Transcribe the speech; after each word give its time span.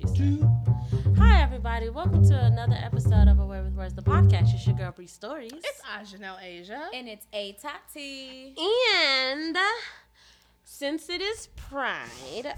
she 0.00 0.06
said. 0.06 0.48
Hi, 1.18 1.42
everybody. 1.42 1.90
Welcome 1.90 2.26
to 2.28 2.44
another 2.46 2.76
episode 2.82 3.28
of 3.28 3.38
A 3.38 3.46
Word 3.46 3.64
with 3.64 3.74
Words, 3.74 3.94
the 3.94 4.02
podcast. 4.02 4.54
It's 4.54 4.66
your 4.66 4.76
girl, 4.76 4.92
Bree 4.92 5.06
Stories. 5.06 5.52
It's 5.52 5.82
Ajanelle 5.82 6.42
Asia. 6.42 6.88
And 6.94 7.08
it's 7.08 7.26
A 7.32 7.52
Tati. 7.52 8.54
And 9.04 9.56
since 10.64 11.08
it 11.10 11.20
is 11.20 11.48
Pride, 11.56 12.54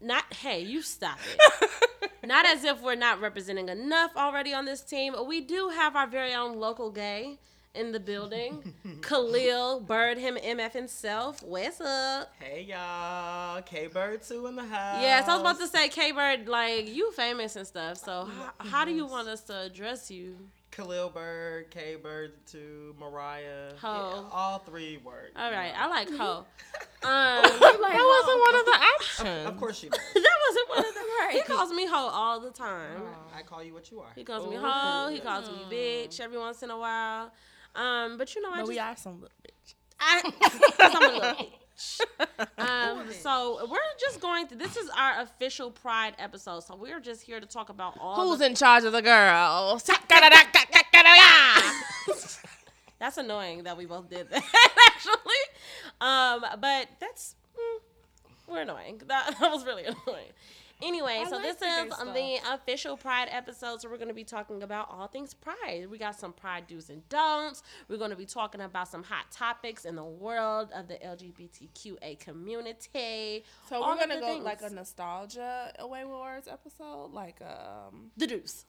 not, 0.00 0.32
hey, 0.34 0.60
you 0.60 0.82
stop 0.82 1.18
it. 1.62 1.70
not 2.26 2.44
as 2.46 2.64
if 2.64 2.82
we're 2.82 2.96
not 2.96 3.20
representing 3.20 3.68
enough 3.68 4.10
already 4.16 4.52
on 4.52 4.66
this 4.66 4.82
team. 4.82 5.14
We 5.26 5.40
do 5.40 5.70
have 5.70 5.96
our 5.96 6.06
very 6.06 6.34
own 6.34 6.58
local 6.58 6.90
gay 6.90 7.38
in 7.74 7.92
the 7.92 8.00
building. 8.00 8.72
Khalil 9.02 9.80
Bird, 9.80 10.18
him 10.18 10.36
MF 10.36 10.72
himself. 10.72 11.42
What's 11.42 11.80
up? 11.80 12.32
Hey 12.38 12.62
y'all, 12.68 13.60
K 13.62 13.88
Bird 13.88 14.22
two 14.22 14.46
in 14.46 14.56
the 14.56 14.64
house. 14.64 15.02
Yes, 15.02 15.28
I 15.28 15.32
was 15.32 15.40
about 15.40 15.58
to 15.60 15.66
say 15.66 15.88
K 15.88 16.12
Bird, 16.12 16.48
like 16.48 16.92
you 16.94 17.10
famous 17.12 17.56
and 17.56 17.66
stuff. 17.66 17.98
So 17.98 18.28
how, 18.58 18.68
how 18.68 18.84
do 18.84 18.92
you 18.92 19.06
want 19.06 19.28
us 19.28 19.42
to 19.44 19.62
address 19.62 20.10
you? 20.10 20.36
Khalil 20.70 21.08
Bird, 21.10 21.70
K 21.70 21.96
Bird 21.96 22.32
two, 22.46 22.94
Mariah. 22.98 23.72
Ho. 23.80 23.88
Yeah, 23.88 24.28
all 24.32 24.58
three 24.60 24.98
work. 25.04 25.32
All 25.36 25.50
right, 25.50 25.72
I 25.76 25.86
like 25.88 26.08
ho. 26.16 26.44
Um, 27.02 27.42
that 27.42 27.60
wasn't 27.60 28.40
one 28.40 28.54
of 28.56 28.64
the 28.66 28.78
options. 28.94 29.48
Of 29.48 29.56
course 29.58 29.78
she 29.78 29.88
does. 29.88 30.00
that 30.14 30.36
wasn't 30.48 30.68
one 30.70 30.78
of 30.78 30.94
the 30.94 31.00
Right. 31.20 31.34
He 31.36 31.42
calls 31.42 31.70
me 31.72 31.86
ho 31.86 31.96
all 31.96 32.40
the 32.40 32.50
time. 32.50 33.02
I 33.36 33.42
call 33.42 33.62
you 33.62 33.72
what 33.72 33.90
you 33.90 34.00
are. 34.00 34.10
He 34.14 34.24
calls 34.24 34.48
me 34.48 34.56
ho. 34.56 35.08
He 35.10 35.20
calls 35.20 35.48
me 35.48 35.58
bitch 35.70 36.20
every 36.20 36.38
once 36.38 36.62
in 36.62 36.70
a 36.70 36.78
while. 36.78 37.30
Um, 37.74 38.18
but 38.18 38.34
you 38.34 38.42
know, 38.42 38.50
I 38.50 38.52
But 38.52 38.58
just 38.60 38.68
we 38.68 38.78
are 38.78 38.96
some 38.96 39.20
little 39.20 39.36
bitch. 39.46 39.74
I'm 40.00 40.96
a 40.96 41.00
little 41.06 41.20
bitch. 41.20 41.46
Um, 42.56 43.10
so 43.10 43.66
we're 43.68 43.78
just 43.98 44.20
going 44.20 44.46
to. 44.48 44.54
This 44.54 44.76
is 44.76 44.88
our 44.96 45.22
official 45.22 45.72
Pride 45.72 46.14
episode. 46.18 46.62
So 46.62 46.76
we're 46.76 47.00
just 47.00 47.22
here 47.22 47.40
to 47.40 47.46
talk 47.46 47.68
about 47.68 47.98
all. 48.00 48.28
Who's 48.28 48.38
the, 48.38 48.46
in 48.46 48.54
charge 48.54 48.84
of 48.84 48.92
the 48.92 49.02
girls? 49.02 49.84
That's 53.00 53.16
annoying 53.18 53.64
that 53.64 53.76
we 53.76 53.86
both 53.86 54.08
did 54.08 54.30
that 54.30 54.44
actually. 54.88 55.42
Um, 56.00 56.44
but 56.60 56.88
that's 57.00 57.34
mm, 57.54 57.80
we're 58.46 58.62
annoying. 58.62 59.02
That, 59.08 59.34
that 59.40 59.50
was 59.50 59.64
really 59.64 59.84
annoying. 59.84 60.30
Anyway, 60.84 61.22
I 61.24 61.28
so 61.28 61.36
like 61.36 61.58
this 61.58 61.62
is 61.62 61.92
um, 61.98 62.12
the 62.12 62.38
official 62.52 62.96
Pride 62.96 63.28
episode. 63.30 63.80
So 63.80 63.88
we're 63.88 63.96
going 63.96 64.08
to 64.08 64.14
be 64.14 64.24
talking 64.24 64.62
about 64.62 64.88
all 64.90 65.06
things 65.06 65.32
Pride. 65.32 65.88
We 65.90 65.96
got 65.96 66.18
some 66.20 66.32
Pride 66.32 66.66
do's 66.66 66.90
and 66.90 67.08
don'ts. 67.08 67.62
We're 67.88 67.96
going 67.96 68.10
to 68.10 68.16
be 68.16 68.26
talking 68.26 68.60
about 68.60 68.88
some 68.88 69.02
hot 69.02 69.30
topics 69.30 69.86
in 69.86 69.96
the 69.96 70.04
world 70.04 70.68
of 70.74 70.88
the 70.88 70.94
LGBTQA 70.94 72.18
community. 72.20 73.44
So 73.68 73.82
All 73.82 73.94
we're 73.94 73.98
gonna 74.00 74.20
go 74.20 74.26
things. 74.26 74.44
like 74.44 74.62
a 74.62 74.70
nostalgia 74.70 75.72
away 75.78 76.04
words 76.04 76.48
episode, 76.48 77.12
like 77.12 77.40
um, 77.40 78.10
The 78.16 78.26
deuce. 78.26 78.66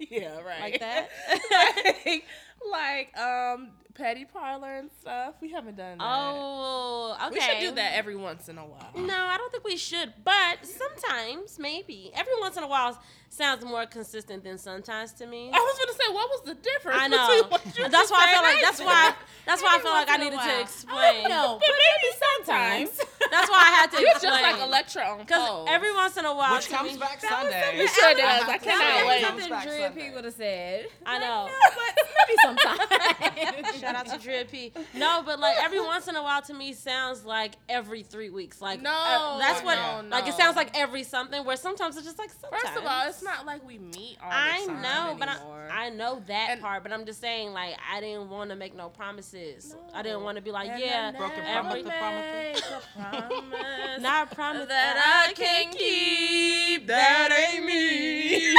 yeah, 0.10 0.40
right, 0.40 0.60
like 0.62 0.80
that. 0.80 1.10
like, 2.06 2.24
like 2.70 3.18
um, 3.18 3.72
petty 4.00 4.24
parlor 4.24 4.76
and 4.76 4.90
stuff. 5.00 5.34
We 5.40 5.50
haven't 5.52 5.76
done 5.76 5.98
that. 5.98 6.04
oh, 6.04 7.16
okay. 7.26 7.34
we 7.34 7.40
should 7.40 7.60
do 7.60 7.74
that 7.76 7.94
every 7.94 8.16
once 8.16 8.48
in 8.48 8.58
a 8.58 8.64
while. 8.64 8.90
No, 8.96 9.14
I 9.26 9.36
don't 9.36 9.52
think 9.52 9.64
we 9.64 9.76
should. 9.76 10.12
But 10.24 10.58
sometimes, 10.66 11.58
maybe 11.58 12.10
every 12.14 12.32
once 12.40 12.56
in 12.56 12.62
a 12.62 12.68
while, 12.68 12.98
sounds 13.28 13.64
more 13.64 13.86
consistent 13.86 14.42
than 14.42 14.58
sometimes 14.58 15.12
to 15.12 15.26
me. 15.26 15.50
I 15.52 15.58
was 15.58 15.78
gonna 15.78 15.92
say, 15.98 16.12
what 16.14 16.28
was 16.30 16.42
the 16.46 16.54
difference? 16.54 16.98
I 17.00 17.08
between 17.08 17.40
know. 17.42 17.46
what 17.48 17.78
you 17.78 17.88
That's 17.88 18.10
why 18.10 18.18
I 18.18 18.26
said 18.26 18.34
feel 18.34 18.42
like 18.42 18.62
that's 18.62 18.80
why 18.80 19.14
that's 19.46 19.62
why 19.62 19.68
I 19.68 19.74
Every 19.76 19.84
feel 19.84 19.92
like 19.92 20.08
I 20.08 20.12
once 20.16 20.22
in 20.26 20.26
a 20.26 20.30
needed 20.36 20.50
to 20.50 20.60
explain. 20.60 21.22
No, 21.28 21.58
But 21.60 21.68
but 21.68 21.76
maybe 21.78 22.08
sometimes. 22.26 22.90
That's 23.30 23.48
why 23.48 23.58
I 23.62 23.70
had 23.78 23.90
to 23.92 23.96
It's 23.98 24.10
explain. 24.24 24.32
just 24.32 24.42
like 24.58 24.60
Electra 24.66 25.02
on 25.12 25.18
Because 25.18 25.68
every 25.70 25.94
once 25.94 26.16
in 26.16 26.24
a 26.24 26.34
while, 26.34 26.56
Which 26.56 26.68
comes 26.68 26.92
me- 26.94 26.98
back 26.98 27.20
That 27.20 27.30
was 27.30 27.52
Sunday. 27.52 27.62
something 27.62 27.80
It 27.80 27.90
sure 27.90 28.14
does. 28.14 28.48
I 28.48 28.58
cannot 28.58 29.06
wait. 29.06 29.22
something 29.22 29.48
back 29.50 29.64
Dread 29.64 29.92
Sunday. 29.94 30.14
Would 30.14 30.24
have 30.24 30.34
said. 30.34 30.86
I 31.06 31.18
know. 31.18 31.48
but 31.76 32.06
maybe 32.18 32.36
sometimes. 32.42 33.80
Shout 33.92 34.06
out 34.06 34.18
to 34.18 34.18
Dread 34.24 34.50
P. 34.50 34.72
No, 34.94 35.22
but 35.24 35.38
like 35.40 35.56
every 35.60 35.80
once 35.80 36.08
in 36.08 36.16
a 36.16 36.22
while 36.22 36.42
to 36.42 36.54
me 36.54 36.72
sounds 36.72 37.24
like 37.24 37.52
every 37.68 38.02
three 38.02 38.30
weeks. 38.30 38.60
Like 38.60 38.80
No, 38.80 38.90
uh, 38.90 39.38
that's 39.38 39.62
what 39.62 39.76
no, 39.76 40.08
like 40.08 40.26
it 40.28 40.34
sounds 40.34 40.56
like 40.56 40.76
every 40.78 41.02
something. 41.02 41.44
Where 41.44 41.56
sometimes 41.56 41.96
it's 41.96 42.06
just 42.06 42.18
like 42.18 42.30
sometimes. 42.30 42.62
First 42.62 42.76
of 42.78 42.84
all, 42.86 43.08
it's 43.08 43.22
not 43.22 43.46
like 43.46 43.66
we 43.66 43.78
meet 43.78 44.16
all 44.22 44.30
the 44.30 44.34
time. 44.34 44.52
I 44.54 44.66
time 44.66 44.82
know, 44.82 45.16
but. 45.18 45.28
I, 45.28 45.36
I 45.72 45.88
know 45.90 46.22
that 46.26 46.48
And- 46.50 46.60
part. 46.60 46.82
But 46.82 46.92
I'm 46.92 47.04
just 47.06 47.20
saying, 47.20 47.52
like, 47.52 47.76
I 47.92 48.00
didn't 48.00 48.28
want 48.30 48.50
to 48.50 48.56
make 48.56 48.74
no 48.74 48.88
promises. 48.88 49.74
I 49.94 50.02
didn't 50.02 50.22
want 50.22 50.36
to 50.36 50.42
be 50.42 50.50
like, 50.50 50.68
And 50.70 50.80
yeah, 50.80 51.12
I 51.14 51.16
Broken 51.18 51.44
promise, 51.44 51.84
the 51.84 51.90
promise. 51.90 52.60
promise 52.96 54.00
not 54.00 54.32
a 54.32 54.34
promise 54.34 54.68
that 54.68 55.26
I 55.28 55.32
can 55.32 55.72
keep. 55.72 56.86
That 56.86 57.30
ain't 57.54 57.64
me. 57.64 58.54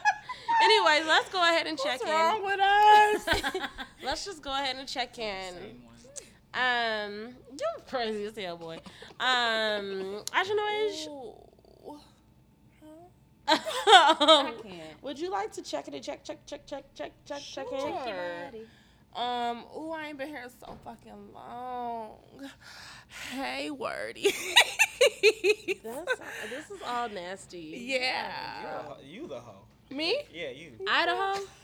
Anyways, 0.62 1.06
let's 1.06 1.28
go 1.30 1.42
ahead 1.42 1.66
and 1.66 1.78
check 1.78 2.00
in. 2.02 2.08
What's 2.08 2.10
in. 2.10 2.10
wrong 2.10 2.44
with 2.44 2.60
us? 2.60 3.68
Let's 4.04 4.24
just 4.24 4.42
go 4.42 4.50
ahead 4.50 4.76
and 4.76 4.88
check 4.88 5.18
in. 5.18 5.54
Um, 6.52 7.34
you're 7.50 7.84
crazy 7.88 8.24
as 8.24 8.36
hell, 8.36 8.56
boy. 8.56 8.78
Um, 9.18 10.22
Ajanoish, 10.32 11.06
Ooh. 11.08 11.98
I 13.52 14.52
can't. 14.62 15.02
would 15.02 15.18
you 15.18 15.30
like 15.30 15.52
to 15.52 15.62
check 15.62 15.88
it 15.88 15.94
and 15.94 16.04
check, 16.04 16.24
check, 16.24 16.44
check, 16.46 16.66
check, 16.66 16.84
check, 16.94 17.12
check, 17.24 17.40
check 17.40 17.66
in? 17.72 17.78
Sure. 17.80 18.50
Um, 19.14 19.64
ooh, 19.76 19.90
I 19.90 20.08
ain't 20.08 20.18
been 20.18 20.28
here 20.28 20.48
so 20.60 20.78
fucking 20.84 21.32
long. 21.34 22.18
Hey, 23.32 23.70
wordy. 23.70 24.32
That's, 25.82 26.20
this 26.50 26.70
is 26.70 26.80
all 26.86 27.08
nasty. 27.08 27.86
yeah. 27.86 28.94
You 29.04 29.26
the 29.26 29.40
hoe. 29.40 29.64
Me? 29.90 30.22
Yeah, 30.32 30.50
you. 30.50 30.72
Idaho? 30.88 31.40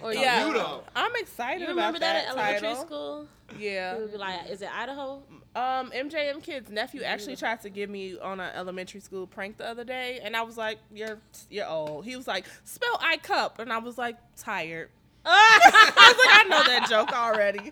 Or 0.00 0.14
you? 0.14 0.20
Yeah. 0.20 0.46
you 0.46 0.54
though. 0.54 0.82
I'm 0.96 1.10
excited 1.16 1.60
You 1.60 1.68
remember 1.68 1.98
about 1.98 2.00
that, 2.00 2.24
that, 2.24 2.24
at 2.24 2.30
elementary 2.30 2.68
title. 2.68 2.86
school? 2.86 3.28
Yeah. 3.58 3.96
It 3.96 4.00
would 4.00 4.12
be 4.12 4.16
like, 4.16 4.48
is 4.48 4.62
it 4.62 4.70
Idaho? 4.74 5.22
Um, 5.54 5.90
MJM 5.90 6.42
Kids 6.42 6.70
nephew 6.70 7.02
actually 7.02 7.36
tried 7.36 7.60
to 7.60 7.68
give 7.68 7.90
me 7.90 8.18
on 8.18 8.40
an 8.40 8.50
elementary 8.54 9.00
school 9.00 9.26
prank 9.26 9.58
the 9.58 9.66
other 9.66 9.84
day, 9.84 10.20
and 10.22 10.34
I 10.36 10.40
was 10.42 10.56
like, 10.56 10.78
"You're 10.90 11.18
you're 11.50 11.66
old." 11.66 12.04
He 12.06 12.16
was 12.16 12.26
like, 12.26 12.46
"Spell 12.64 12.98
I 13.02 13.16
cup," 13.18 13.58
and 13.58 13.70
I 13.72 13.78
was 13.78 13.98
like, 13.98 14.16
"Tired." 14.36 14.88
I 15.26 15.90
was 15.96 16.26
like, 16.26 16.46
"I 16.46 16.48
know 16.48 16.62
that 16.64 16.88
joke 16.88 17.12
already." 17.12 17.60
He 17.60 17.70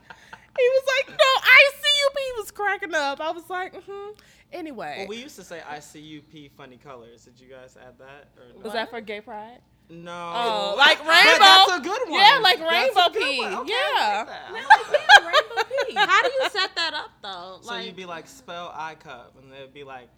was 0.68 0.84
like, 0.98 1.08
"No, 1.10 1.24
I 1.24 1.70
see 1.80 1.98
you." 1.98 2.10
He 2.16 2.40
was 2.40 2.50
cracking 2.50 2.94
up. 2.94 3.20
I 3.20 3.30
was 3.30 3.48
like, 3.48 3.74
"Hmm." 3.88 4.10
Anyway, 4.52 4.96
Well, 5.00 5.08
we 5.08 5.16
used 5.16 5.36
to 5.36 5.44
say 5.44 5.60
ICUP 5.70 6.50
funny 6.56 6.76
colors. 6.76 7.24
Did 7.24 7.40
you 7.40 7.48
guys 7.48 7.76
add 7.80 7.98
that 7.98 8.28
or 8.36 8.56
no? 8.56 8.64
was 8.64 8.72
that 8.74 8.90
for 8.90 9.00
gay 9.00 9.20
pride? 9.20 9.58
No. 9.88 10.32
Oh, 10.34 10.74
like 10.76 10.98
But 10.98 11.06
rainbow. 11.08 11.38
that's 11.44 11.72
a 11.78 11.80
good 11.80 12.08
one. 12.10 12.20
Yeah, 12.20 12.38
like 12.42 12.58
rainbow 12.58 13.08
good 13.12 13.22
pea. 13.22 13.46
Okay, 13.46 13.70
Yeah. 13.72 14.24
I 14.26 14.52
like 14.52 14.90
that. 14.90 15.06
I 15.10 15.54
like 15.56 15.94
that. 15.94 16.08
How 16.08 16.22
do 16.22 16.28
you 16.32 16.48
set 16.50 16.74
that 16.74 16.94
up, 16.94 17.10
though? 17.22 17.58
So 17.62 17.76
you'd 17.76 17.94
be 17.96 18.04
like 18.04 18.26
spell 18.26 18.72
I 18.74 18.94
cup, 18.96 19.34
and 19.40 19.52
it'd 19.54 19.72
be 19.72 19.84
like 19.84 20.08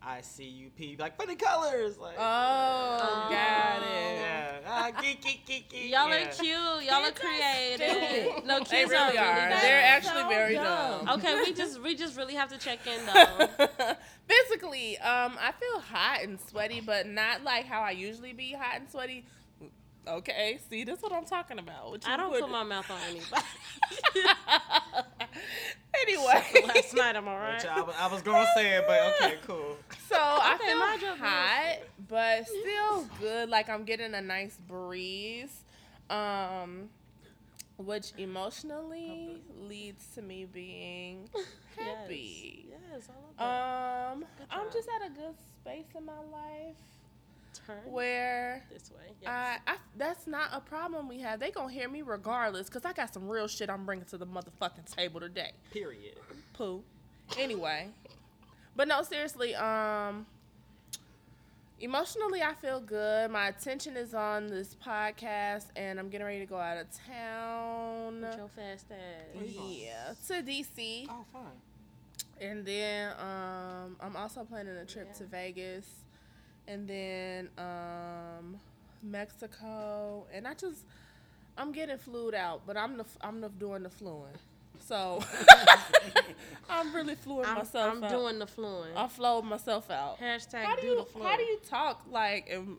I 0.00 0.20
C 0.22 0.44
U 0.44 0.70
P, 0.76 0.96
like 0.98 1.16
funny 1.16 1.34
colors, 1.34 1.98
like. 1.98 2.14
Oh, 2.18 3.28
got 3.30 3.82
it. 3.82 4.18
Yeah. 4.20 4.58
Ah, 4.66 4.90
geek, 5.02 5.20
geek, 5.22 5.44
geek, 5.46 5.68
geek. 5.68 5.90
Y'all 5.90 6.08
yeah. 6.08 6.28
are 6.28 6.32
cute. 6.32 6.88
Y'all 6.88 7.04
are 7.04 7.10
creative. 7.10 7.96
stupid. 8.26 8.46
No, 8.46 8.60
They 8.64 8.84
really 8.84 9.18
are. 9.18 9.24
are. 9.24 9.48
Really 9.48 9.60
They're 9.60 9.82
actually 9.84 10.22
so 10.22 10.28
very 10.28 10.54
dumb. 10.54 11.04
dumb. 11.06 11.18
Okay, 11.18 11.34
we 11.44 11.52
just 11.52 11.82
we 11.82 11.94
just 11.96 12.16
really 12.16 12.34
have 12.34 12.48
to 12.50 12.58
check 12.58 12.78
in 12.86 13.04
though. 13.06 13.48
Physically, 14.28 14.98
um, 14.98 15.36
I 15.40 15.52
feel 15.58 15.80
hot 15.80 16.20
and 16.22 16.38
sweaty, 16.40 16.80
but 16.80 17.06
not 17.08 17.42
like 17.44 17.66
how 17.66 17.80
I 17.80 17.90
usually 17.90 18.32
be 18.32 18.52
hot 18.52 18.76
and 18.80 18.88
sweaty. 18.90 19.24
Okay, 20.06 20.58
see, 20.70 20.84
that's 20.84 21.02
what 21.02 21.12
I'm 21.12 21.24
talking 21.26 21.58
about. 21.58 21.90
What 21.90 22.06
you 22.06 22.12
I 22.12 22.16
don't 22.16 22.30
put- 22.30 22.40
put 22.42 22.50
my 22.50 22.62
mouth 22.62 22.90
on 22.90 22.98
anybody. 23.10 23.42
anyway, 26.06 26.44
Last 26.74 26.94
night, 26.94 27.16
I'm 27.16 27.26
right? 27.26 27.66
I, 27.66 27.80
was- 27.82 27.94
I 27.98 28.06
was 28.12 28.22
gonna 28.22 28.46
say 28.54 28.76
it, 28.76 28.84
but 28.86 29.00
okay, 29.20 29.36
cool. 29.46 29.76
So 30.08 30.16
I 30.16 30.54
Okay, 30.54 30.98
feel 31.00 31.16
hot, 31.16 31.78
but 32.08 32.46
still 32.46 33.06
good. 33.20 33.48
Like 33.48 33.68
I'm 33.68 33.84
getting 33.84 34.14
a 34.14 34.20
nice 34.22 34.56
breeze, 34.68 35.64
um, 36.10 36.88
which 37.76 38.12
emotionally 38.18 39.42
leads 39.68 40.06
to 40.14 40.22
me 40.22 40.46
being 40.46 41.28
happy. 41.76 42.66
Yes, 42.70 42.80
yes, 42.92 43.08
I 43.38 43.42
love 43.44 44.12
Um, 44.12 44.20
Good 44.38 44.46
I'm 44.50 44.72
just 44.72 44.88
at 45.00 45.06
a 45.06 45.10
good 45.10 45.34
space 45.60 45.86
in 45.96 46.04
my 46.04 46.12
life. 46.32 46.74
Turn 47.66 47.78
where 47.90 48.62
this 48.70 48.90
way. 48.90 49.12
Yes. 49.22 49.30
I, 49.30 49.72
I 49.72 49.76
that's 49.96 50.26
not 50.26 50.50
a 50.52 50.60
problem 50.60 51.08
we 51.08 51.18
have. 51.20 51.40
They 51.40 51.50
gonna 51.50 51.72
hear 51.72 51.88
me 51.88 52.02
regardless, 52.02 52.68
cause 52.68 52.84
I 52.84 52.92
got 52.92 53.12
some 53.12 53.28
real 53.28 53.48
shit 53.48 53.68
I'm 53.68 53.84
bringing 53.84 54.06
to 54.06 54.18
the 54.18 54.26
motherfucking 54.26 54.94
table 54.94 55.20
today. 55.20 55.52
Period. 55.72 56.18
Pooh. 56.52 56.82
Anyway, 57.38 57.88
but 58.78 58.88
no, 58.88 59.02
seriously. 59.02 59.54
Um, 59.54 60.24
emotionally, 61.80 62.42
I 62.42 62.54
feel 62.54 62.80
good. 62.80 63.30
My 63.30 63.48
attention 63.48 63.96
is 63.96 64.14
on 64.14 64.46
this 64.48 64.74
podcast, 64.84 65.66
and 65.76 65.98
I'm 65.98 66.08
getting 66.08 66.26
ready 66.26 66.40
to 66.40 66.46
go 66.46 66.56
out 66.58 66.76
of 66.78 66.86
town. 67.06 68.20
With 68.22 68.36
your 68.36 68.48
fast 68.48 68.86
ass. 68.90 68.96
Where 69.34 69.44
you 69.44 69.58
going? 69.58 69.72
Yeah, 69.72 70.14
to 70.28 70.42
DC, 70.42 71.06
Oh, 71.10 71.24
fine. 71.32 71.42
and 72.40 72.64
then 72.64 73.12
um, 73.18 73.96
I'm 74.00 74.16
also 74.16 74.44
planning 74.44 74.76
a 74.76 74.84
trip 74.84 75.12
to 75.14 75.24
Vegas. 75.24 75.86
and 76.66 76.86
then 76.86 77.48
um, 77.58 78.58
Mexico, 79.02 80.24
and 80.32 80.46
I 80.46 80.54
just 80.54 80.84
I'm 81.56 81.72
getting 81.72 81.98
flued 81.98 82.34
out, 82.34 82.62
but 82.66 82.76
I'm 82.76 82.96
the 82.96 83.04
I'm 83.22 83.40
the 83.40 83.48
doing 83.48 83.82
the 83.84 83.90
fluing, 83.90 84.36
so 84.80 85.22
I'm 86.70 86.94
really 86.94 87.14
fluing 87.14 87.46
I'm, 87.46 87.58
myself 87.58 87.94
I'm 87.96 88.04
out. 88.04 88.10
doing 88.10 88.38
the 88.38 88.46
fluent. 88.46 88.92
I'm 88.96 89.08
flowing 89.08 89.46
myself 89.46 89.90
out. 89.90 90.18
Hashtag 90.20 90.64
How 90.64 90.74
do 90.76 90.82
do 90.82 90.86
you 90.88 90.96
the 90.98 91.04
fluent. 91.04 91.30
how 91.30 91.36
do 91.36 91.42
you 91.42 91.58
talk 91.68 92.02
like 92.10 92.46
in 92.48 92.76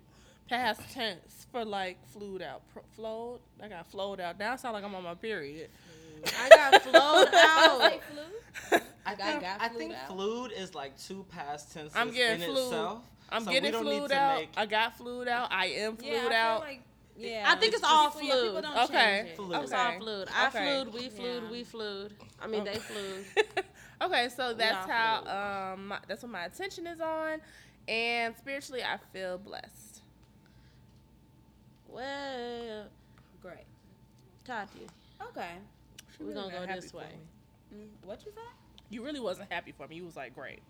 past 0.50 0.82
tense 0.94 1.48
for 1.52 1.66
like 1.66 1.98
flued 2.10 2.42
out? 2.42 2.62
Pro- 2.74 2.84
flowed? 2.96 3.40
I 3.62 3.68
got 3.68 3.90
flowed 3.90 4.20
out. 4.20 4.38
Now 4.40 4.54
I 4.54 4.56
sound 4.58 4.74
like 4.74 4.84
I'm 4.84 4.94
on 4.96 5.04
my 5.04 5.16
period. 5.16 5.70
I 6.26 6.50
got 6.50 6.82
flowed 6.84 7.30
out. 7.34 7.82
Say 7.82 8.00
flu. 8.12 8.80
I 9.06 9.16
got- 9.16 9.26
think, 9.28 9.42
got 9.42 9.62
I 9.62 9.68
think 9.70 9.94
out. 9.94 10.08
flued 10.10 10.52
is 10.52 10.76
like 10.76 10.98
two 11.00 11.26
past 11.30 11.74
tenses 11.74 11.94
I'm 11.96 12.12
getting 12.12 12.42
in 12.42 12.54
flued. 12.54 12.66
itself. 12.66 13.02
I'm 13.32 13.44
so 13.46 13.52
getting 13.52 13.74
we 13.74 13.80
flued 13.80 14.12
out. 14.12 14.40
make 14.40 14.50
I 14.58 14.66
got 14.66 14.98
flued 14.98 15.28
out. 15.28 15.52
I 15.52 15.68
am 15.68 15.98
flued 15.98 16.12
Yeah, 16.12 16.18
I 16.20 16.22
feel 16.30 16.34
out. 16.38 16.60
like 16.62 16.82
yeah. 17.20 17.46
I 17.48 17.56
think 17.56 17.74
it's 17.74 17.84
all 17.84 18.10
People- 18.12 18.24
yeah, 18.28 18.34
people 18.36 18.50
flued. 18.52 18.64
don't 18.64 18.78
Okay. 18.90 19.20
it. 19.32 19.36
Fluid. 19.36 19.64
It's 19.64 19.72
all 19.74 19.88
Okay. 19.88 19.98
flued. 20.00 20.28
I 20.34 20.48
Okay. 20.48 20.82
flued, 20.84 20.94
we 20.94 21.10
flued, 21.10 21.44
Yeah. 21.44 21.50
we 21.52 21.64
flued. 21.64 22.16
I 22.42 22.48
mean, 22.48 22.64
they 22.64 22.76
flued. 22.76 23.26
okay, 24.02 24.30
so 24.30 24.54
that's 24.54 24.90
how 24.90 25.22
fluid. 25.22 25.36
um 25.36 25.88
my, 25.90 26.00
that's 26.08 26.24
what 26.24 26.32
my 26.32 26.46
attention 26.46 26.88
is 26.88 27.00
on, 27.02 27.42
and 27.88 28.36
spiritually 28.38 28.84
I 28.84 28.98
feel 29.14 29.38
blessed. 29.38 30.02
Well, 31.88 32.88
Great. 33.42 33.66
Tati, 34.46 34.88
Okay. 35.22 35.52
We're 36.20 36.28
really 36.28 36.52
gonna 36.52 36.68
go 36.68 36.74
this 36.82 36.94
way. 36.94 37.06
me. 37.72 37.78
Mm, 37.86 38.06
What 38.08 38.26
you 38.26 38.32
say? 38.32 38.42
You 38.90 39.04
really 39.04 39.20
wasn't 39.20 39.52
happy 39.52 39.72
for 39.72 39.88
me. 39.88 39.96
You 39.98 40.06
was 40.06 40.16
like, 40.16 40.34
great. 40.36 40.62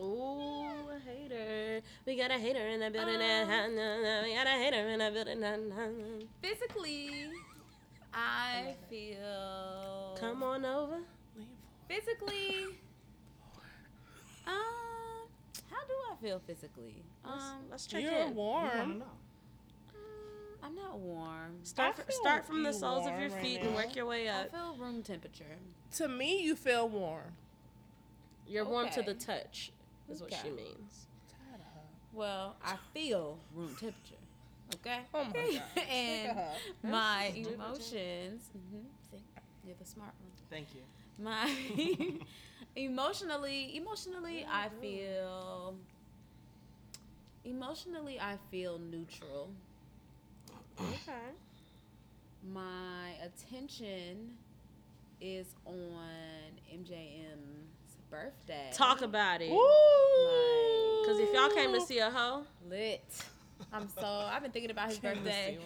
Ooh, 0.00 0.64
a 0.90 0.98
hater. 1.04 1.80
We 2.06 2.16
got 2.16 2.30
a 2.30 2.34
hater 2.38 2.66
in 2.68 2.80
the 2.80 2.90
building. 2.90 3.16
Um, 3.20 3.48
we 4.24 4.34
got 4.34 4.46
a 4.46 4.50
hater 4.50 4.88
in 4.88 4.98
the 5.00 5.10
building. 5.10 6.28
Physically, 6.42 7.26
I 8.14 8.74
feel. 8.88 10.16
Come 10.20 10.42
on 10.42 10.64
over. 10.64 10.98
Physically, 11.88 12.66
um, 14.46 14.54
how 15.70 15.84
do 15.86 15.94
I 16.12 16.16
feel 16.22 16.40
physically? 16.46 17.02
Let's, 17.24 17.42
Um, 17.44 17.56
let's 17.70 17.86
check 17.86 18.02
You're 18.02 18.12
in. 18.12 18.34
Warm. 18.34 18.98
know. 18.98 19.04
mm, 19.94 20.62
I'm 20.62 20.74
not 20.74 20.98
warm. 20.98 21.56
Start, 21.64 21.96
I 22.06 22.12
start 22.12 22.46
from 22.46 22.62
the 22.62 22.72
soles 22.72 23.06
of 23.06 23.18
your 23.18 23.30
feet 23.30 23.56
right 23.58 23.64
and 23.66 23.70
now. 23.70 23.76
work 23.76 23.96
your 23.96 24.04
way 24.06 24.28
up. 24.28 24.48
I 24.52 24.56
feel 24.56 24.76
room 24.78 25.02
temperature. 25.02 25.56
To 25.96 26.08
me, 26.08 26.42
you 26.42 26.54
feel 26.54 26.86
warm. 26.88 27.32
You're 28.48 28.64
warm 28.64 28.88
to 28.90 29.02
the 29.02 29.14
touch, 29.14 29.72
is 30.10 30.20
what 30.20 30.32
she 30.32 30.50
means. 30.50 31.06
Well, 32.12 32.56
I 32.64 32.76
feel 32.94 33.38
room 33.54 33.76
temperature. 33.78 34.16
Okay. 34.74 35.00
Oh 35.14 35.24
my 35.24 35.30
god. 35.32 35.84
and 35.90 36.38
my 36.82 37.30
Stupid. 37.32 37.54
emotions. 37.54 38.50
hmm 38.52 38.78
See, 39.10 39.22
you're 39.64 39.76
the 39.78 39.84
smart 39.84 40.12
one. 40.20 40.30
Thank 40.50 40.68
you. 40.74 40.82
My 41.18 41.50
emotionally, 42.76 43.76
emotionally, 43.76 44.46
I 44.50 44.68
feel. 44.80 45.74
Emotionally, 47.44 48.20
I 48.20 48.36
feel 48.50 48.78
neutral. 48.78 49.50
Okay. 50.80 51.32
My 52.52 53.10
attention 53.22 54.32
is 55.20 55.54
on 55.64 56.60
MJM's 56.72 57.67
birthday. 58.10 58.70
Talk 58.72 59.02
about 59.02 59.40
it. 59.42 59.50
Woo! 59.50 61.02
Because 61.02 61.20
if 61.20 61.32
y'all 61.34 61.50
came 61.50 61.72
to 61.72 61.80
see 61.80 61.98
a 61.98 62.10
hoe, 62.10 62.42
lit. 62.68 63.02
I'm 63.72 63.88
so. 63.88 64.06
I've 64.06 64.42
been 64.42 64.50
thinking 64.52 64.70
about 64.70 64.88
his 64.88 64.98
birthday. 64.98 65.58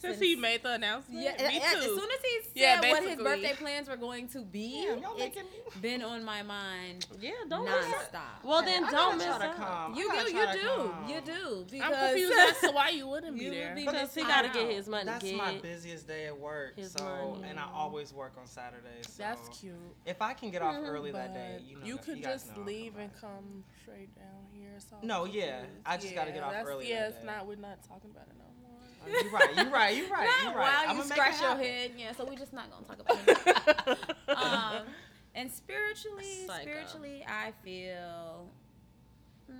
See 0.00 0.08
Since 0.08 0.20
he 0.20 0.36
made 0.36 0.62
the 0.62 0.72
announcement, 0.72 1.22
Yeah, 1.22 1.32
me 1.48 1.56
a- 1.56 1.58
a- 1.58 1.72
too. 1.72 1.78
as 1.78 1.84
soon 1.84 1.98
as 1.98 2.20
he 2.22 2.40
said 2.42 2.50
Yeah, 2.54 2.80
what 2.90 3.02
his 3.02 3.16
birthday 3.16 3.54
plans 3.54 3.88
were 3.88 3.96
going 3.96 4.28
to 4.28 4.40
be, 4.42 4.84
Damn, 4.86 5.02
y'all 5.02 5.10
it's 5.16 5.36
making 5.36 5.42
been 5.80 6.02
on 6.02 6.24
my 6.24 6.42
mind 6.42 7.06
yeah, 7.20 7.32
don't 7.48 7.64
miss 7.64 7.74
it. 7.74 7.94
nonstop. 8.12 8.44
Well, 8.44 8.62
then 8.62 8.84
I 8.84 8.90
don't 8.90 9.16
miss 9.18 9.26
try 9.26 9.38
to 9.38 9.44
out. 9.46 9.56
come. 9.56 9.94
you 9.96 10.10
do, 10.10 10.18
you 10.32 10.46
do, 10.52 10.94
you 11.14 11.20
do. 11.20 11.66
Because 11.70 11.92
I'm 11.92 12.08
confused 12.10 12.38
as 12.38 12.60
to 12.60 12.70
why 12.70 12.90
you 12.90 13.06
wouldn't 13.08 13.36
be 13.38 13.44
You 13.46 13.50
there. 13.50 13.74
be 13.74 13.84
Because 13.84 14.14
he 14.14 14.22
got 14.22 14.42
to 14.42 14.48
get 14.50 14.70
his 14.70 14.88
money. 14.88 15.04
That's 15.06 15.24
get. 15.24 15.36
my 15.36 15.58
busiest 15.58 16.06
day 16.06 16.26
at 16.26 16.38
work. 16.38 16.76
his 16.76 16.92
so, 16.92 17.04
money. 17.34 17.48
and 17.50 17.58
I 17.58 17.66
always 17.74 18.12
work 18.12 18.34
on 18.38 18.46
Saturdays. 18.46 19.06
So 19.08 19.22
That's 19.22 19.48
cute. 19.58 19.74
If 20.06 20.22
I 20.22 20.32
can 20.34 20.50
get 20.50 20.62
off 20.62 20.74
Mhm. 20.76 20.88
early 20.88 21.10
that 21.12 21.34
But 21.34 21.34
day, 21.34 21.62
you 21.66 21.76
know, 21.78 21.84
you 21.86 21.96
could 21.98 22.22
guys 22.22 22.44
just 22.44 22.56
leave 22.58 22.96
and 22.96 23.10
come 23.20 23.64
straight 23.82 24.14
down 24.14 24.46
here. 24.52 24.78
So 24.78 24.96
No, 25.02 25.24
yeah. 25.24 25.64
I 25.84 25.96
just 25.96 26.14
gotta 26.14 26.30
get 26.32 26.42
off 26.42 26.54
early 26.64 26.88
Yeah, 26.88 27.08
it's 27.08 27.24
not. 27.24 27.46
We're 27.46 27.56
not 27.56 27.82
talking 27.82 28.10
about 28.10 28.26
it 28.28 28.34
no 28.38 28.44
more. 28.44 28.47
You're 29.10 29.30
right. 29.32 29.56
You're 29.56 29.70
right. 29.70 29.96
You're 29.96 30.08
right. 30.08 30.28
You're 30.44 30.54
right. 30.54 30.56
while 30.56 30.90
I'm 30.90 30.96
you 30.98 31.02
scratch 31.04 31.40
your 31.40 31.56
head, 31.56 31.92
yeah. 31.96 32.12
So 32.12 32.24
we're 32.24 32.36
just 32.36 32.52
not 32.52 32.66
gonna 32.70 32.86
talk 32.86 33.00
about 33.00 33.88
it. 34.28 34.36
um, 34.36 34.86
and 35.34 35.50
spiritually, 35.50 36.46
Psycho. 36.46 36.62
spiritually, 36.62 37.24
I 37.26 37.52
feel. 37.64 38.48
mm, 39.50 39.54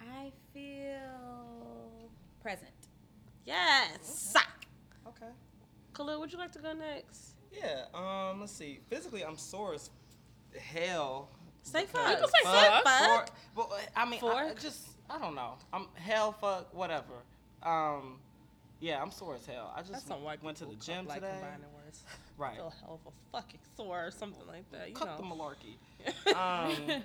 I 0.00 0.30
feel 0.54 2.10
present. 2.42 2.70
Yes. 3.46 4.34
Okay. 5.06 5.26
Khalil, 5.94 6.20
would 6.20 6.32
you 6.32 6.38
like 6.38 6.52
to 6.52 6.58
go 6.60 6.72
next? 6.72 7.34
Yeah. 7.52 7.84
Um. 7.94 8.40
Let's 8.40 8.52
see. 8.52 8.80
Physically, 8.88 9.24
I'm 9.24 9.36
sore 9.36 9.74
as 9.74 9.90
hell. 10.58 11.28
Say 11.62 11.84
fuck. 11.86 12.08
You 12.10 12.16
can 12.16 12.26
say 12.28 12.42
fuck. 12.44 12.84
fuck. 12.84 13.04
Sore- 13.04 13.24
But 13.54 13.70
I 13.96 14.08
mean, 14.08 14.20
I, 14.22 14.50
I 14.50 14.54
just 14.54 14.88
I 15.12 15.18
don't 15.18 15.34
know. 15.34 15.54
I'm 15.72 15.86
hell, 15.94 16.32
fuck, 16.32 16.74
whatever. 16.74 17.14
Um. 17.62 18.18
Yeah, 18.80 19.00
I'm 19.00 19.12
sore 19.12 19.36
as 19.36 19.46
hell. 19.46 19.72
I 19.76 19.80
just 19.82 19.92
That's 19.92 20.06
some 20.06 20.24
white 20.24 20.42
went 20.42 20.56
to 20.56 20.64
the 20.64 20.70
people 20.70 20.86
gym 20.86 21.06
like 21.06 21.20
today. 21.20 21.30
combining 21.40 21.66
words. 21.84 22.02
Right. 22.38 22.56
Feel 22.56 22.72
hell 22.80 22.98
of 23.06 23.12
a 23.12 23.36
fucking 23.36 23.60
sore 23.76 24.06
or 24.06 24.10
something 24.10 24.44
like 24.48 24.68
that. 24.72 24.88
You 24.88 24.94
Cut 24.96 25.18
the 25.18 25.22
malarkey. 25.22 25.76
Um, 26.34 27.02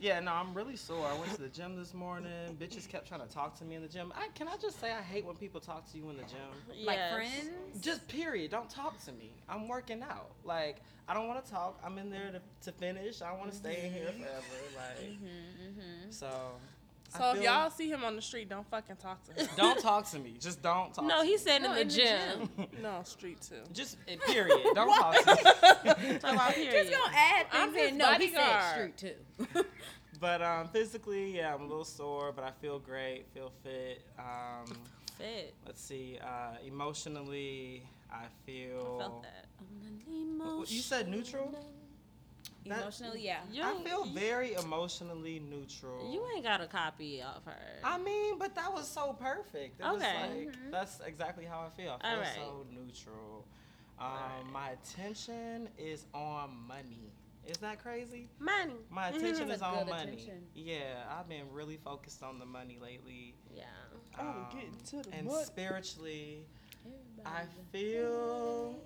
yeah, 0.00 0.18
no, 0.18 0.32
I'm 0.32 0.54
really 0.54 0.74
sore. 0.74 1.06
I 1.06 1.16
went 1.20 1.32
to 1.36 1.42
the 1.42 1.48
gym 1.50 1.76
this 1.76 1.92
morning. 1.94 2.56
Bitches 2.58 2.88
kept 2.88 3.06
trying 3.06 3.20
to 3.20 3.28
talk 3.28 3.56
to 3.58 3.64
me 3.64 3.76
in 3.76 3.82
the 3.82 3.88
gym. 3.88 4.12
I 4.16 4.28
can 4.34 4.48
I 4.48 4.56
just 4.56 4.80
say 4.80 4.90
I 4.90 5.02
hate 5.02 5.24
when 5.26 5.36
people 5.36 5.60
talk 5.60 5.88
to 5.92 5.98
you 5.98 6.08
in 6.10 6.16
the 6.16 6.22
gym. 6.24 6.84
Like 6.84 6.96
Yes. 6.96 7.14
friends. 7.14 7.80
Just 7.84 8.08
period. 8.08 8.50
Don't 8.50 8.70
talk 8.70 8.98
to 9.04 9.12
me. 9.12 9.30
I'm 9.48 9.68
working 9.68 10.02
out. 10.02 10.30
Like 10.44 10.78
I 11.06 11.14
don't 11.14 11.28
want 11.28 11.44
to 11.44 11.50
talk. 11.52 11.78
I'm 11.84 11.96
in 11.98 12.10
there 12.10 12.32
to, 12.32 12.40
to 12.64 12.72
finish. 12.78 13.20
I 13.22 13.28
don't 13.30 13.38
want 13.38 13.50
to 13.52 13.56
stay 13.56 13.86
in 13.86 13.92
here 13.92 14.06
forever. 14.06 14.42
Like 14.76 15.10
Mm-hmm, 15.10 16.10
so. 16.10 16.28
I 17.14 17.18
So 17.18 17.34
if 17.36 17.42
y'all 17.42 17.70
see 17.70 17.88
him 17.90 18.04
on 18.04 18.16
the 18.16 18.22
street, 18.22 18.48
don't 18.48 18.68
fucking 18.70 18.96
talk 18.96 19.22
to 19.24 19.32
him. 19.42 19.48
don't 19.56 19.80
talk 19.80 20.08
to 20.10 20.18
me. 20.18 20.36
Just 20.40 20.62
don't 20.62 20.92
talk. 20.94 21.04
No, 21.04 21.20
to 21.20 21.24
he 21.24 21.32
me. 21.32 21.38
said 21.38 21.62
No, 21.62 21.68
in 21.70 21.74
the 21.74 21.80
in 21.82 21.88
the 21.88 21.94
gym. 21.94 22.68
no, 22.82 23.00
street 23.04 23.40
too. 23.40 23.56
just 23.72 23.96
eh, 24.08 24.16
period. 24.26 24.60
Don't 24.74 24.88
talk 24.96 25.14
to 25.24 25.34
me. 25.34 26.18
Talk 26.18 26.32
about 26.34 26.54
period. 26.54 26.88
Just 26.88 26.90
gonna 26.92 27.16
add 27.16 27.46
I'm 27.52 27.72
things 27.72 27.82
his 27.82 27.92
in. 27.92 27.98
No, 27.98 28.12
he 28.14 28.28
said 28.30 28.36
bodyguard. 28.36 28.98
street 28.98 29.16
too. 29.54 29.64
But 30.20 30.42
um, 30.42 30.68
physically, 30.68 31.36
yeah, 31.36 31.54
I'm 31.54 31.62
a 31.62 31.66
little 31.66 31.84
sore, 31.84 32.30
but 32.32 32.44
I 32.44 32.50
feel 32.60 32.78
great. 32.78 33.24
Feel 33.32 33.52
fit. 33.64 34.02
Um, 34.18 34.66
Fit. 35.16 35.54
let's 35.66 35.82
see. 35.82 36.18
Uh, 36.22 36.56
emotionally, 36.66 37.82
I 38.12 38.24
feel. 38.44 38.96
I 38.96 39.02
felt 39.02 39.22
that. 39.22 39.46
What- 40.36 40.70
You 40.70 40.80
said 40.80 41.08
neutral? 41.08 41.54
That- 42.66 42.82
Emotionally, 42.82 43.24
yeah. 43.24 43.40
You 43.50 43.62
I 43.64 43.82
feel 43.82 44.06
you- 44.06 44.12
very 44.12 44.52
emotionally 44.54 45.40
neutral. 45.40 46.12
You 46.12 46.24
ain't 46.34 46.44
got 46.44 46.60
a 46.60 46.66
copy 46.66 47.22
of 47.22 47.42
her. 47.44 47.80
I 47.82 47.96
mean, 47.98 48.38
but 48.38 48.54
that 48.54 48.72
was 48.72 48.86
so 48.86 49.14
perfect. 49.14 49.80
It 49.80 49.84
was 49.84 50.02
Okay. 50.02 50.20
like, 50.46 50.54
Mhm. 50.56 50.70
that's 50.70 51.00
exactly 51.00 51.44
how 51.46 51.62
I 51.62 51.70
feel. 51.70 51.98
I 52.00 52.02
feel 52.02 52.10
All 52.10 52.18
right. 52.18 52.34
so 52.36 52.66
neutral. 52.70 53.46
Um, 53.98 54.06
Alright. 54.06 54.46
My 54.46 54.70
attention 54.70 55.68
is 55.78 56.06
on 56.14 56.54
money. 56.68 57.12
Isn't 57.46 57.62
that 57.62 57.78
crazy? 57.82 58.28
Money. 58.38 58.76
My 58.90 59.10
Mhm. 59.10 59.16
attention 59.16 59.48
That's 59.48 59.58
is 59.58 59.62
on 59.62 59.88
money. 59.88 60.12
attention. 60.12 60.46
Yeah, 60.54 61.06
I've 61.18 61.28
been 61.28 61.50
really 61.52 61.78
focused 61.78 62.22
on 62.22 62.38
the 62.38 62.44
money 62.46 62.78
lately. 62.78 63.34
Yeah. 63.54 63.64
Oh, 64.18 64.22
Um, 64.28 64.48
getting 64.52 64.76
to 64.76 65.02
the 65.02 65.14
and 65.14 65.26
butt. 65.26 65.46
spiritually, 65.46 66.46
I 67.24 67.42
Everybody. 67.42 67.48
feel. 67.72 68.80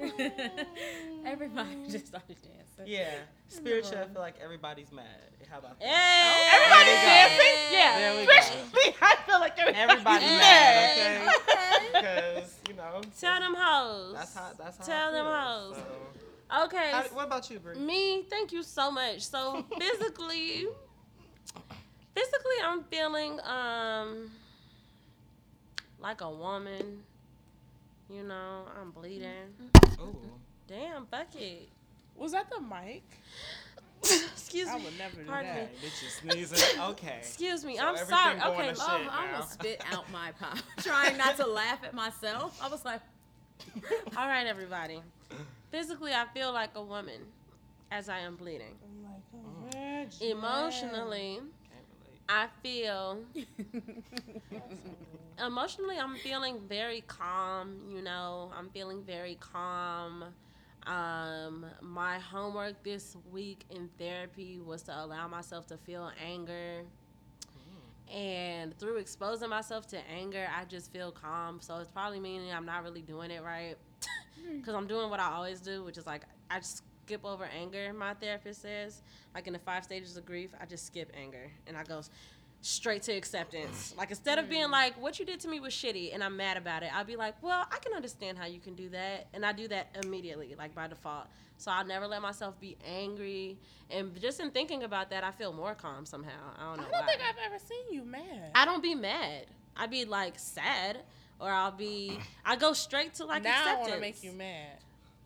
Everybody 1.26 1.76
just 1.90 2.06
started 2.08 2.36
dancing. 2.42 2.86
Yeah, 2.86 3.10
spiritually, 3.48 3.98
I 4.02 4.06
feel 4.12 4.22
like 4.22 4.36
everybody's 4.42 4.90
mad. 4.92 5.04
How 5.50 5.58
about 5.58 5.78
that? 5.80 5.86
Hey. 5.88 6.56
Everybody's 6.56 7.02
dancing? 7.02 7.72
Yeah. 7.72 7.98
There 7.98 8.20
we 8.20 8.26
go. 8.26 8.32
Especially, 8.32 8.94
I 9.02 9.16
feel 9.26 9.40
like 9.40 9.58
Everybody's 9.58 10.28
Hey. 10.28 10.38
mad, 10.38 10.92
okay? 10.92 11.98
Okay. 11.98 12.34
Because 12.34 12.56
you 12.68 12.74
know. 12.74 13.00
Tell 13.20 13.40
them 13.40 13.54
hoes. 13.58 14.14
That's 14.14 14.34
how. 14.34 14.50
That's 14.58 14.78
how. 14.78 14.84
Tell 14.84 15.08
I 15.08 15.12
them 15.12 15.24
feel, 15.26 15.34
hoes. 15.34 15.76
so. 15.76 16.64
Okay. 16.64 16.90
How- 16.90 17.02
what 17.14 17.26
about 17.26 17.50
you, 17.50 17.58
Brie? 17.58 17.76
Me, 17.76 18.22
thank 18.30 18.52
you 18.52 18.62
so 18.62 18.90
much. 18.90 19.20
So 19.22 19.64
physically, 19.78 20.66
physically, 22.14 22.58
I'm 22.64 22.84
feeling 22.84 23.38
um 23.40 24.30
like 26.00 26.20
a 26.22 26.30
woman. 26.30 27.02
You 28.12 28.24
know, 28.24 28.64
I'm 28.80 28.90
bleeding. 28.90 29.54
Ooh. 30.00 30.16
Damn, 30.66 31.06
fuck 31.06 31.34
it. 31.36 31.68
Was 32.16 32.32
that 32.32 32.50
the 32.50 32.60
mic? 32.60 33.02
Excuse 34.02 34.68
I 34.68 34.78
me. 34.78 34.84
would 34.84 34.98
never 34.98 35.16
do 35.16 35.24
Pardon 35.28 35.54
that. 35.54 35.72
me. 35.72 35.78
Bitches 35.88 36.20
sneezing. 36.20 36.80
Okay. 36.90 37.16
Excuse 37.18 37.64
me. 37.64 37.76
So 37.76 37.84
I'm 37.86 37.96
sorry. 37.96 38.38
going 38.38 38.60
Okay. 38.60 38.72
to 38.74 38.80
Oh, 38.80 38.98
shit 38.98 39.08
I 39.12 39.26
now. 39.26 39.32
almost 39.34 39.52
spit 39.54 39.82
out 39.92 40.10
my 40.12 40.32
pop, 40.40 40.58
trying 40.78 41.16
not 41.18 41.36
to 41.36 41.46
laugh 41.46 41.84
at 41.84 41.92
myself. 41.94 42.58
I 42.62 42.68
was 42.68 42.84
like, 42.84 43.00
All 44.16 44.26
right, 44.26 44.46
everybody. 44.46 45.00
Physically, 45.70 46.12
I 46.12 46.24
feel 46.34 46.52
like 46.52 46.70
a 46.76 46.82
woman 46.82 47.20
as 47.92 48.08
I 48.08 48.20
am 48.20 48.36
bleeding. 48.36 48.74
Mm. 49.74 50.20
Emotionally, 50.22 51.38
Can't 51.38 51.86
relate. 52.00 52.20
I 52.28 52.46
feel 52.62 53.18
emotionally 55.44 55.98
I'm 55.98 56.16
feeling 56.16 56.60
very 56.68 57.02
calm, 57.02 57.76
you 57.88 58.02
know. 58.02 58.50
I'm 58.56 58.68
feeling 58.70 59.02
very 59.02 59.36
calm. 59.40 60.24
Um 60.86 61.66
my 61.80 62.18
homework 62.18 62.82
this 62.82 63.16
week 63.30 63.64
in 63.70 63.88
therapy 63.98 64.60
was 64.60 64.82
to 64.84 65.04
allow 65.04 65.28
myself 65.28 65.66
to 65.68 65.76
feel 65.76 66.10
anger. 66.24 66.82
And 68.12 68.76
through 68.78 68.96
exposing 68.96 69.50
myself 69.50 69.86
to 69.88 69.98
anger, 70.08 70.48
I 70.58 70.64
just 70.64 70.92
feel 70.92 71.12
calm. 71.12 71.60
So 71.60 71.76
it's 71.76 71.90
probably 71.90 72.18
meaning 72.18 72.52
I'm 72.52 72.66
not 72.66 72.82
really 72.82 73.02
doing 73.02 73.30
it 73.30 73.42
right. 73.44 73.76
Cuz 74.64 74.74
I'm 74.74 74.86
doing 74.86 75.10
what 75.10 75.20
I 75.20 75.32
always 75.32 75.60
do, 75.60 75.84
which 75.84 75.98
is 75.98 76.06
like 76.06 76.22
I 76.50 76.58
just 76.58 76.82
skip 77.04 77.24
over 77.24 77.44
anger, 77.44 77.92
my 77.92 78.14
therapist 78.14 78.62
says. 78.62 79.02
Like 79.34 79.46
in 79.46 79.52
the 79.52 79.58
five 79.58 79.84
stages 79.84 80.16
of 80.16 80.24
grief, 80.24 80.50
I 80.60 80.66
just 80.66 80.86
skip 80.86 81.12
anger 81.14 81.50
and 81.66 81.76
I 81.76 81.84
go 81.84 82.02
straight 82.62 83.02
to 83.02 83.12
acceptance. 83.12 83.94
Like 83.96 84.10
instead 84.10 84.38
of 84.38 84.48
being 84.48 84.70
like, 84.70 85.00
"What 85.00 85.18
you 85.18 85.24
did 85.24 85.40
to 85.40 85.48
me 85.48 85.60
was 85.60 85.72
shitty," 85.72 86.12
and 86.14 86.22
I'm 86.22 86.36
mad 86.36 86.56
about 86.56 86.82
it, 86.82 86.94
I'll 86.94 87.04
be 87.04 87.16
like, 87.16 87.42
"Well, 87.42 87.66
I 87.70 87.78
can 87.78 87.92
understand 87.94 88.38
how 88.38 88.46
you 88.46 88.60
can 88.60 88.74
do 88.74 88.88
that," 88.90 89.28
and 89.32 89.44
I 89.44 89.52
do 89.52 89.68
that 89.68 89.96
immediately, 90.04 90.54
like 90.58 90.74
by 90.74 90.86
default. 90.86 91.26
So 91.56 91.70
I'll 91.70 91.84
never 91.84 92.06
let 92.06 92.22
myself 92.22 92.58
be 92.60 92.76
angry, 92.86 93.58
and 93.90 94.18
just 94.20 94.40
in 94.40 94.50
thinking 94.50 94.82
about 94.82 95.10
that, 95.10 95.24
I 95.24 95.30
feel 95.30 95.52
more 95.52 95.74
calm 95.74 96.06
somehow. 96.06 96.30
I 96.58 96.64
don't 96.64 96.76
know. 96.78 96.88
I 96.88 96.90
don't 96.90 97.00
why. 97.00 97.06
think 97.06 97.20
I've 97.22 97.44
ever 97.46 97.58
seen 97.58 97.84
you 97.92 98.04
mad. 98.04 98.50
I 98.54 98.64
don't 98.64 98.82
be 98.82 98.94
mad. 98.94 99.46
I'd 99.76 99.90
be 99.90 100.04
like 100.04 100.38
sad, 100.38 100.98
or 101.38 101.50
I'll 101.50 101.72
be. 101.72 102.18
I 102.44 102.56
go 102.56 102.72
straight 102.72 103.14
to 103.14 103.24
like 103.24 103.42
now 103.42 103.50
I 103.50 103.54
acceptance. 103.58 103.88
want 103.88 103.94
to 103.94 104.00
make 104.00 104.22
you 104.24 104.32
mad. 104.32 104.78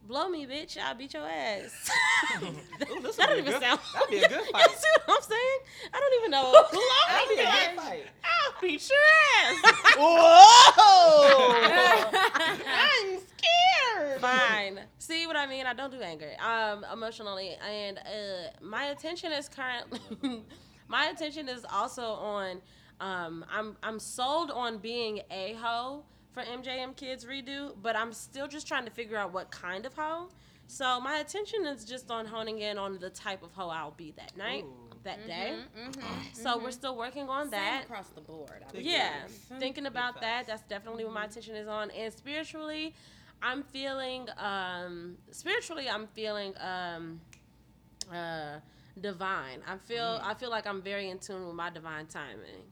Blow 0.06 0.28
me, 0.28 0.44
bitch! 0.46 0.76
I'll 0.76 0.94
beat 0.94 1.14
your 1.14 1.26
ass. 1.26 1.90
Ooh, 2.42 2.46
that 2.78 2.88
would 2.90 3.02
don't 3.16 3.38
even 3.38 3.44
good- 3.52 3.62
sound. 3.62 3.80
that'd 3.94 4.10
be 4.10 4.18
a 4.18 4.28
good 4.28 4.38
fight. 4.52 4.62
You 4.62 4.68
fight. 4.68 4.70
see 4.78 4.88
what 5.06 5.16
I'm 5.16 5.22
saying? 5.22 5.58
I 5.94 6.00
don't 6.00 6.14
even 6.20 6.30
know. 6.30 6.52
That'd 7.08 7.28
be 7.28 7.34
a 7.34 7.44
Blow 7.44 7.52
good 7.74 7.80
fight. 7.80 8.06
I'll 8.22 8.60
beat 8.60 8.90
your 8.90 8.98
ass. 9.46 9.96
Whoa! 9.96 11.54
I'm 12.66 13.18
scared. 13.38 14.20
Fine. 14.20 14.80
See 14.98 15.26
what 15.26 15.36
I 15.36 15.46
mean? 15.46 15.66
I 15.66 15.72
don't 15.72 15.90
do 15.90 16.00
anger. 16.00 16.32
Um, 16.38 16.84
emotionally, 16.92 17.56
and 17.66 17.98
uh, 17.98 18.02
my 18.62 18.84
attention 18.86 19.32
is 19.32 19.48
currently. 19.48 20.00
my 20.88 21.06
attention 21.06 21.48
is 21.48 21.64
also 21.72 22.02
on. 22.02 22.60
Um, 23.00 23.44
I'm 23.50 23.76
I'm 23.82 23.98
sold 23.98 24.50
on 24.50 24.78
being 24.78 25.20
a 25.30 25.54
hoe 25.54 26.04
for 26.34 26.42
MJM 26.42 26.96
Kids 26.96 27.24
redo, 27.24 27.70
but 27.80 27.96
I'm 27.96 28.12
still 28.12 28.48
just 28.48 28.66
trying 28.68 28.84
to 28.84 28.90
figure 28.90 29.16
out 29.16 29.32
what 29.32 29.50
kind 29.50 29.86
of 29.86 29.94
hoe. 29.94 30.28
So 30.66 31.00
my 31.00 31.18
attention 31.18 31.64
is 31.66 31.84
just 31.84 32.10
on 32.10 32.26
honing 32.26 32.60
in 32.60 32.76
on 32.78 32.98
the 32.98 33.10
type 33.10 33.42
of 33.42 33.52
hoe 33.52 33.68
I'll 33.68 33.92
be 33.92 34.12
that 34.16 34.36
night, 34.36 34.64
Ooh. 34.64 34.90
that 35.04 35.26
day. 35.26 35.54
mm-hmm, 35.78 36.00
So 36.32 36.58
we're 36.58 36.70
still 36.70 36.96
working 36.96 37.28
on 37.28 37.50
that. 37.50 37.84
across 37.84 38.08
the 38.08 38.20
board. 38.22 38.64
I 38.74 38.78
yeah 38.78 39.12
say. 39.48 39.58
thinking 39.58 39.86
about 39.86 40.20
that 40.22 40.46
that's 40.46 40.62
definitely 40.62 41.04
what 41.04 41.14
my 41.14 41.24
attention 41.26 41.54
is 41.54 41.68
on 41.68 41.90
and 41.92 42.12
spiritually 42.12 42.94
i'm 43.42 43.62
feeling 43.62 44.26
um 44.38 45.16
spiritually 45.30 45.88
i'm 45.88 46.06
feeling 46.08 46.54
um 46.60 47.20
uh 48.12 48.58
divine 49.00 49.60
i 49.68 49.76
feel 49.76 50.20
i 50.22 50.32
feel 50.34 50.50
like 50.50 50.66
i'm 50.66 50.80
very 50.80 51.10
in 51.10 51.18
tune 51.18 51.44
with 51.46 51.54
my 51.54 51.68
divine 51.68 52.06
timing 52.06 52.62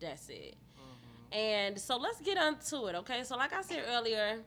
that's 0.00 0.28
it 0.30 0.54
and 1.32 1.78
so 1.78 1.96
let's 1.96 2.20
get 2.20 2.38
onto 2.38 2.86
it 2.86 2.94
okay 2.94 3.22
so 3.24 3.36
like 3.36 3.52
i 3.52 3.62
said 3.62 3.82
earlier 3.90 4.38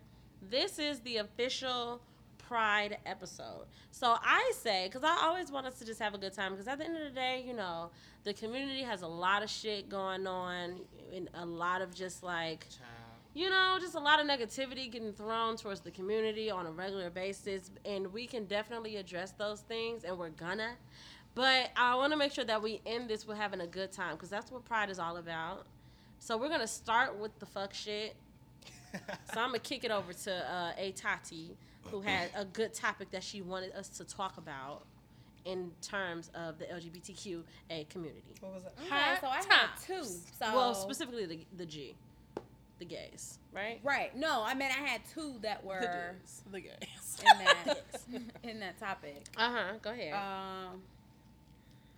this 0.49 0.79
is 0.79 0.99
the 1.01 1.17
official 1.17 2.01
pride 2.37 2.97
episode 3.05 3.65
so 3.91 4.15
i 4.23 4.51
say 4.55 4.87
because 4.87 5.03
i 5.03 5.17
always 5.23 5.51
want 5.51 5.65
us 5.65 5.79
to 5.79 5.85
just 5.85 5.99
have 5.99 6.13
a 6.13 6.17
good 6.17 6.33
time 6.33 6.51
because 6.51 6.67
at 6.67 6.77
the 6.77 6.85
end 6.85 6.95
of 6.95 7.03
the 7.03 7.09
day 7.09 7.43
you 7.45 7.53
know 7.53 7.89
the 8.23 8.33
community 8.33 8.81
has 8.81 9.03
a 9.03 9.07
lot 9.07 9.43
of 9.43 9.49
shit 9.49 9.87
going 9.87 10.27
on 10.27 10.79
and 11.15 11.29
a 11.35 11.45
lot 11.45 11.81
of 11.81 11.93
just 11.93 12.23
like 12.23 12.61
Child. 12.69 12.81
you 13.33 13.49
know, 13.49 13.77
just 13.79 13.95
a 13.95 13.99
lot 13.99 14.19
of 14.19 14.27
negativity 14.27 14.91
getting 14.91 15.13
thrown 15.13 15.55
towards 15.55 15.81
the 15.81 15.91
community 15.91 16.49
on 16.49 16.65
a 16.65 16.71
regular 16.71 17.09
basis, 17.11 17.69
and 17.85 18.11
we 18.11 18.25
can 18.25 18.45
definitely 18.45 18.95
address 18.97 19.31
those 19.31 19.61
things, 19.61 20.03
and 20.03 20.17
we're 20.17 20.29
gonna. 20.29 20.73
But 21.35 21.69
I 21.75 21.95
want 21.95 22.13
to 22.13 22.17
make 22.17 22.31
sure 22.31 22.45
that 22.45 22.61
we 22.61 22.81
end 22.85 23.09
this 23.09 23.27
with 23.27 23.37
having 23.37 23.61
a 23.61 23.67
good 23.67 23.91
time, 23.91 24.15
because 24.15 24.29
that's 24.29 24.51
what 24.51 24.65
Pride 24.65 24.89
is 24.89 24.99
all 24.99 25.17
about. 25.17 25.67
So 26.19 26.37
we're 26.37 26.49
gonna 26.49 26.67
start 26.67 27.17
with 27.19 27.37
the 27.39 27.45
fuck 27.45 27.73
shit. 27.73 28.15
So 29.33 29.41
I'm 29.41 29.47
gonna 29.49 29.59
kick 29.59 29.83
it 29.83 29.91
over 29.91 30.13
to 30.13 30.33
uh, 30.53 30.71
A 30.77 30.91
Tati, 30.93 31.57
who 31.91 31.99
had 31.99 32.29
a 32.33 32.45
good 32.45 32.73
topic 32.73 33.11
that 33.11 33.23
she 33.23 33.41
wanted 33.41 33.73
us 33.73 33.89
to 33.89 34.05
talk 34.05 34.37
about 34.37 34.85
in 35.43 35.71
terms 35.81 36.31
of 36.33 36.57
the 36.59 36.65
LGBTQA 36.65 37.89
community. 37.89 38.33
What 38.39 38.53
was 38.53 38.63
that? 38.63 38.73
Okay, 38.79 39.17
so 39.19 39.27
I 39.27 39.35
Hot 39.37 39.45
had 39.49 39.69
two. 39.85 40.03
So 40.03 40.21
Well, 40.41 40.73
specifically 40.73 41.25
the 41.25 41.39
the 41.57 41.65
G, 41.65 41.95
the 42.79 42.85
gays, 42.85 43.37
right? 43.51 43.81
right. 43.83 44.15
No, 44.15 44.43
I 44.45 44.53
mean 44.53 44.69
I 44.71 44.87
had 44.87 45.01
two 45.13 45.35
that 45.41 45.61
were 45.65 46.15
The 46.51 46.61
gays. 46.61 47.21
in 47.21 47.37
that 47.45 47.77
in 48.43 48.59
that 48.61 48.79
topic. 48.79 49.25
Uh 49.35 49.51
huh. 49.51 49.73
Go 49.81 49.89
ahead. 49.91 50.13
Um. 50.13 50.81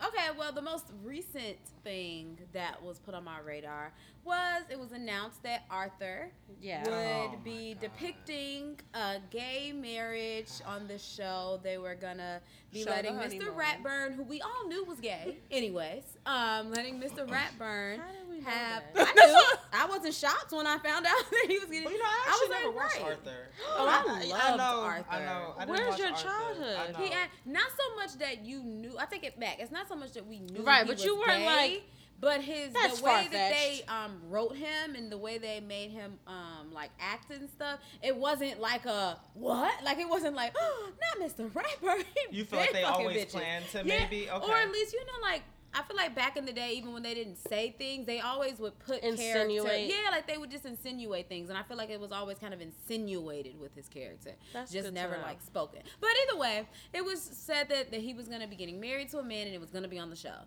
Okay, 0.05 0.27
well, 0.37 0.51
the 0.51 0.61
most 0.61 0.91
recent 1.03 1.57
thing 1.83 2.37
that 2.53 2.83
was 2.83 2.99
put 2.99 3.15
on 3.15 3.23
my 3.23 3.39
radar 3.39 3.91
was 4.27 4.63
it 4.69 4.79
was 4.79 4.91
announced 4.91 5.41
that 5.43 5.63
Arthur 5.71 6.29
yeah. 6.61 6.83
would 6.83 6.89
Oh 7.33 7.39
be 7.43 7.73
God. 7.73 7.81
depicting 7.81 8.79
a 8.93 9.15
gay 9.31 9.71
marriage 9.73 10.51
on 10.65 10.87
the 10.87 10.99
show. 10.99 11.59
They 11.63 11.77
were 11.77 11.95
gonna 11.95 12.41
be 12.71 12.83
Show 12.83 12.89
letting 12.91 13.15
Mr. 13.15 13.21
honeymoon. 13.21 13.53
Ratburn, 13.55 14.15
who 14.15 14.23
we 14.23 14.41
all 14.41 14.67
knew 14.67 14.83
was 14.83 14.99
gay, 14.99 15.37
anyways, 15.49 16.03
um, 16.25 16.71
letting 16.71 16.99
Mr. 16.99 17.25
Ratburn 17.27 17.97
How 17.99 18.11
know 18.11 18.27
have. 18.47 18.83
I 18.95 19.13
knew. 19.15 19.79
I 19.79 19.85
wasn't 19.85 20.13
shocked 20.13 20.51
when 20.51 20.65
I 20.67 20.77
found 20.79 21.05
out 21.05 21.13
that 21.31 21.45
he 21.47 21.57
was 21.59 21.67
getting. 21.67 21.83
Well, 21.85 21.93
you 21.93 21.99
know, 21.99 22.05
I 22.05 22.25
I 22.27 22.29
actually 22.29 22.47
was 22.47 22.49
like, 22.49 22.63
never 22.63 22.75
watched 22.75 22.95
right. 22.95 23.03
Arthur. 23.03 23.47
Oh, 23.79 23.87
I 23.87 24.23
loved 24.25 24.57
know, 24.57 24.81
Arthur. 24.81 25.05
I 25.11 25.19
know. 25.25 25.53
I 25.57 25.65
Where's 25.65 25.97
your 25.99 26.07
Arthur. 26.09 26.23
childhood? 26.23 26.95
He 26.97 27.09
had, 27.11 27.29
not 27.45 27.67
so 27.69 27.95
much 27.95 28.17
that 28.19 28.45
you 28.45 28.63
knew. 28.63 28.97
I 28.97 29.05
take 29.05 29.23
it 29.23 29.39
back. 29.39 29.57
It's 29.59 29.71
not 29.71 29.87
so 29.87 29.95
much 29.95 30.13
that 30.13 30.25
we 30.25 30.39
knew. 30.39 30.63
Right, 30.63 30.83
he 30.83 30.87
but 30.87 30.95
was 30.97 31.03
you 31.05 31.15
weren't 31.17 31.39
gay, 31.39 31.45
like, 31.45 31.83
But 32.19 32.41
his 32.41 32.73
"That's 32.73 32.99
the 32.99 33.05
way 33.05 33.27
that 33.31 33.51
they 33.51 33.81
um 33.87 34.19
wrote 34.29 34.55
him 34.55 34.95
and 34.95 35.11
the 35.11 35.17
way 35.17 35.37
they 35.37 35.59
made 35.59 35.91
him 35.91 36.17
um 36.25 36.71
like 36.73 36.89
act 36.99 37.31
and 37.31 37.49
stuff, 37.49 37.79
it 38.01 38.15
wasn't 38.15 38.59
like 38.59 38.85
a 38.85 39.19
what? 39.33 39.83
Like 39.83 39.99
it 39.99 40.09
wasn't 40.09 40.35
like 40.35 40.53
oh, 40.59 40.91
not 41.19 41.29
Mr. 41.29 41.53
Rapper. 41.53 42.03
You 42.31 42.43
feel 42.43 42.59
like 42.59 42.73
they 42.73 42.83
always 42.83 43.17
bitches. 43.17 43.29
planned 43.31 43.65
to 43.71 43.77
Yeah, 43.79 43.99
maybe? 43.99 44.29
Okay. 44.29 44.51
Or 44.51 44.55
at 44.55 44.71
least 44.71 44.93
you 44.93 45.05
know 45.05 45.21
like. 45.21 45.43
I 45.73 45.83
feel 45.83 45.97
like 45.97 46.15
back 46.15 46.37
in 46.37 46.45
the 46.45 46.53
day, 46.53 46.71
even 46.75 46.93
when 46.93 47.03
they 47.03 47.13
didn't 47.13 47.35
say 47.35 47.75
things, 47.77 48.07
they 48.07 48.19
always 48.21 48.57
would 48.57 48.79
put 48.79 49.01
character. 49.01 49.21
Insinuate. 49.25 49.89
Yeah, 49.89 50.09
like 50.11 50.25
they 50.25 50.37
would 50.37 50.49
just 50.49 50.65
insinuate 50.65 51.27
things, 51.27 51.49
and 51.49 51.57
I 51.57 51.61
feel 51.61 51.75
like 51.77 51.89
it 51.89 51.99
was 51.99 52.11
always 52.11 52.39
kind 52.39 52.53
of 52.53 52.61
insinuated 52.61 53.59
with 53.59 53.75
his 53.75 53.87
character, 53.87 54.31
That's 54.53 54.71
just 54.71 54.85
good 54.85 54.95
to 54.95 54.95
never 54.95 55.17
know. 55.17 55.23
like 55.23 55.41
spoken. 55.41 55.81
But 55.99 56.09
either 56.23 56.39
way, 56.39 56.67
it 56.93 57.03
was 57.05 57.21
said 57.21 57.67
that, 57.69 57.91
that 57.91 57.99
he 57.99 58.13
was 58.13 58.27
going 58.27 58.41
to 58.41 58.47
be 58.47 58.55
getting 58.55 58.79
married 58.79 59.09
to 59.09 59.19
a 59.19 59.23
man 59.23 59.45
and 59.45 59.53
it 59.53 59.59
was 59.61 59.69
going 59.69 59.83
to 59.83 59.89
be 59.89 59.99
on 59.99 60.09
the 60.09 60.15
show. 60.15 60.37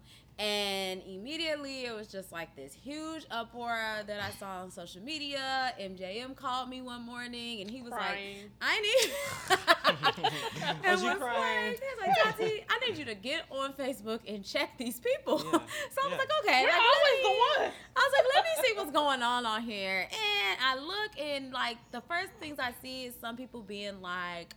And 0.40 1.02
immediately 1.06 1.84
it 1.84 1.94
was 1.94 2.08
just 2.08 2.32
like 2.32 2.56
this 2.56 2.72
huge 2.72 3.26
uproar 3.30 4.02
that 4.06 4.22
I 4.22 4.30
saw 4.38 4.62
on 4.62 4.70
social 4.70 5.02
media. 5.02 5.74
MJM 5.78 6.34
called 6.34 6.70
me 6.70 6.80
one 6.80 7.02
morning 7.04 7.60
and 7.60 7.70
he 7.70 7.82
was 7.82 7.92
Crying. 7.92 8.36
like, 8.38 8.50
I 8.62 8.80
need. 8.80 10.24
and 10.82 10.92
Was 10.92 11.02
you 11.02 11.14
crying? 11.16 11.72
Like, 11.72 11.80
he 11.80 12.08
was 12.08 12.16
like, 12.16 12.38
Tati, 12.38 12.64
I 12.70 12.88
need 12.88 12.96
you 12.96 13.04
to 13.04 13.14
get 13.14 13.42
on 13.50 13.74
Facebook 13.74 14.20
and 14.26 14.42
check 14.42 14.78
these 14.78 14.98
people. 14.98 15.42
Yeah, 15.44 15.50
so 15.50 15.58
I 15.58 15.58
was 15.58 16.10
yeah. 16.10 16.16
like, 16.16 16.30
okay. 16.42 16.60
You're 16.62 16.70
like, 16.70 16.80
always 16.80 17.12
let 17.12 17.22
the 17.22 17.62
one. 17.62 17.72
I 17.96 18.08
was 18.08 18.12
like, 18.16 18.34
let 18.34 18.44
me 18.44 18.50
see 18.68 18.72
what's 18.78 18.92
going 18.92 19.22
on 19.22 19.44
on 19.44 19.60
here. 19.60 20.08
And 20.10 20.58
I 20.64 20.78
look 20.78 21.20
and 21.20 21.52
like 21.52 21.76
the 21.90 22.00
first 22.00 22.30
things 22.40 22.58
I 22.58 22.72
see 22.80 23.04
is 23.04 23.14
some 23.20 23.36
people 23.36 23.60
being 23.60 24.00
like, 24.00 24.54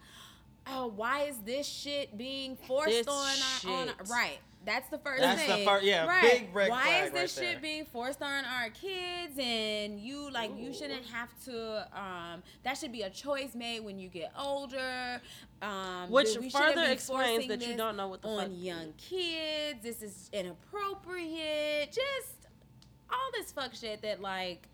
oh, 0.65 0.93
why 0.95 1.23
is 1.23 1.37
this 1.39 1.67
shit 1.67 2.17
being 2.17 2.55
forced 2.55 2.89
This 2.89 3.07
on 3.07 3.35
our 3.67 3.81
on 3.81 3.89
right. 4.09 4.39
That's 4.65 4.87
the 4.89 4.97
first 4.97 5.21
That's 5.21 5.41
the 5.45 5.53
thing. 5.55 5.67
fir- 5.67 5.81
yeah, 5.81 6.05
right. 6.05 6.21
big 6.21 6.55
red 6.55 6.69
Why 6.69 6.81
flag 6.83 7.03
is 7.07 7.11
this 7.11 7.37
right 7.37 7.43
shit 7.45 7.53
there. 7.55 7.61
being 7.61 7.85
forced 7.85 8.21
on 8.21 8.45
our 8.45 8.69
kids? 8.69 9.37
And 9.37 9.99
you 9.99 10.31
like 10.31 10.57
you 10.57 10.73
shouldn't 10.73 11.05
have 11.07 11.29
to. 11.45 11.87
Um, 11.93 12.43
that 12.63 12.77
should 12.77 12.91
be 12.93 13.01
a 13.01 13.09
choice 13.09 13.55
made 13.55 13.81
when 13.81 13.99
you 13.99 14.07
get 14.09 14.31
older. 14.39 15.21
Um, 15.61 16.09
Which 16.09 16.37
we 16.39 16.49
further 16.49 16.83
explains 16.85 17.47
that 17.47 17.67
you 17.67 17.75
don't 17.75 17.97
know 17.97 18.07
what 18.07 18.21
the 18.21 18.27
on 18.29 18.43
fuck. 18.43 18.51
young 18.55 18.93
kids. 18.97 19.79
This 19.83 20.01
is 20.01 20.29
inappropriate. 20.33 21.87
Just 21.91 22.47
all 23.09 23.29
this 23.33 23.51
fuck 23.51 23.73
shit 23.75 24.01
that 24.01 24.21
like 24.21 24.67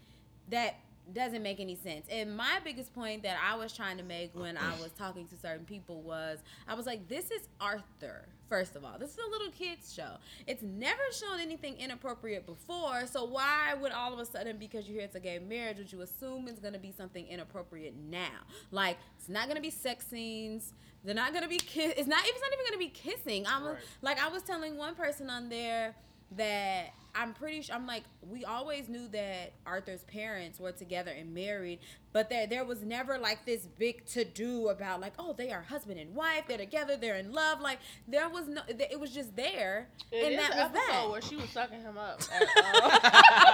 that 0.50 0.76
doesn't 1.14 1.42
make 1.44 1.60
any 1.60 1.76
sense. 1.76 2.06
And 2.10 2.36
my 2.36 2.60
biggest 2.64 2.94
point 2.94 3.24
that 3.24 3.38
I 3.44 3.56
was 3.56 3.74
trying 3.76 3.98
to 3.98 4.04
make 4.04 4.32
when 4.34 4.58
I 4.58 4.72
was 4.82 4.92
talking 4.98 5.28
to 5.28 5.36
certain 5.38 5.66
people 5.66 6.02
was 6.02 6.40
I 6.68 6.74
was 6.76 6.86
like, 6.86 7.08
this 7.08 7.32
is 7.32 7.42
Arthur. 7.60 8.26
First 8.50 8.76
of 8.76 8.84
all, 8.84 8.98
this 8.98 9.12
is 9.12 9.18
a 9.20 9.30
little 9.30 9.52
kids 9.52 9.94
show. 9.94 10.14
It's 10.48 10.64
never 10.64 11.02
shown 11.14 11.40
anything 11.40 11.76
inappropriate 11.78 12.48
before, 12.48 13.06
so 13.06 13.24
why 13.26 13.76
would 13.80 13.92
all 13.92 14.12
of 14.12 14.18
a 14.18 14.26
sudden, 14.26 14.58
because 14.58 14.88
you 14.88 14.96
hear 14.96 15.04
it's 15.04 15.14
a 15.16 15.20
gay 15.20 15.38
marriage, 15.38 15.78
would 15.78 15.92
you 15.92 16.02
assume 16.02 16.48
it's 16.48 16.58
gonna 16.60 16.80
be 16.80 16.92
something 16.92 17.28
inappropriate 17.28 17.94
now? 17.96 18.40
Like 18.72 18.98
it's 19.20 19.30
not 19.30 19.48
gonna 19.48 19.62
be 19.62 19.70
sex 19.70 20.08
scenes. 20.08 20.74
They're 21.04 21.14
not 21.14 21.32
gonna 21.34 21.48
be 21.48 21.58
kiss. 21.60 21.94
It's 21.96 22.08
not. 22.08 22.22
It's 22.26 22.42
not 22.42 22.52
even 22.54 22.66
gonna 22.66 22.78
be 22.80 22.90
kissing. 22.90 23.46
I'm 23.48 23.64
Right. 23.66 23.78
like 24.02 24.20
I 24.20 24.30
was 24.30 24.42
telling 24.42 24.78
one 24.78 24.96
person 24.96 25.30
on 25.30 25.48
there 25.50 25.96
that 26.36 26.88
I'm 27.16 27.34
pretty 27.34 27.62
sure 27.62 27.76
I'm 27.76 27.88
like 27.88 28.04
we 28.22 28.46
always 28.46 28.88
knew 28.88 29.08
that 29.10 29.54
Arthur's 29.66 30.04
parents 30.04 30.60
were 30.60 30.72
together 30.72 31.12
and 31.12 31.34
married, 31.34 31.80
but 32.14 32.30
there 32.30 32.48
there 32.48 32.66
was 32.66 32.82
never 32.84 33.18
like 33.18 33.46
this 33.46 33.68
big 33.78 34.06
to 34.08 34.24
do 34.26 34.70
about 34.70 35.00
like 35.02 35.14
oh 35.20 35.34
they 35.34 35.52
are 35.52 35.62
husband 35.62 36.00
and 36.00 36.16
wife 36.16 36.44
they're 36.48 36.58
together 36.58 36.98
they're 36.98 37.18
in 37.18 37.32
love 37.32 37.62
like 37.62 37.80
there 38.08 38.28
was 38.30 38.48
no 38.48 38.62
it 38.68 39.00
was 39.00 39.12
just 39.12 39.36
there 39.36 39.88
It 40.12 40.32
and 40.32 40.40
that 40.40 40.56
was 40.56 40.72
that. 40.74 41.08
where 41.12 41.22
she 41.22 41.36
was 41.36 41.50
sucking 41.50 41.82
him 41.82 41.98
up. 41.98 42.22
Uh, 42.34 43.46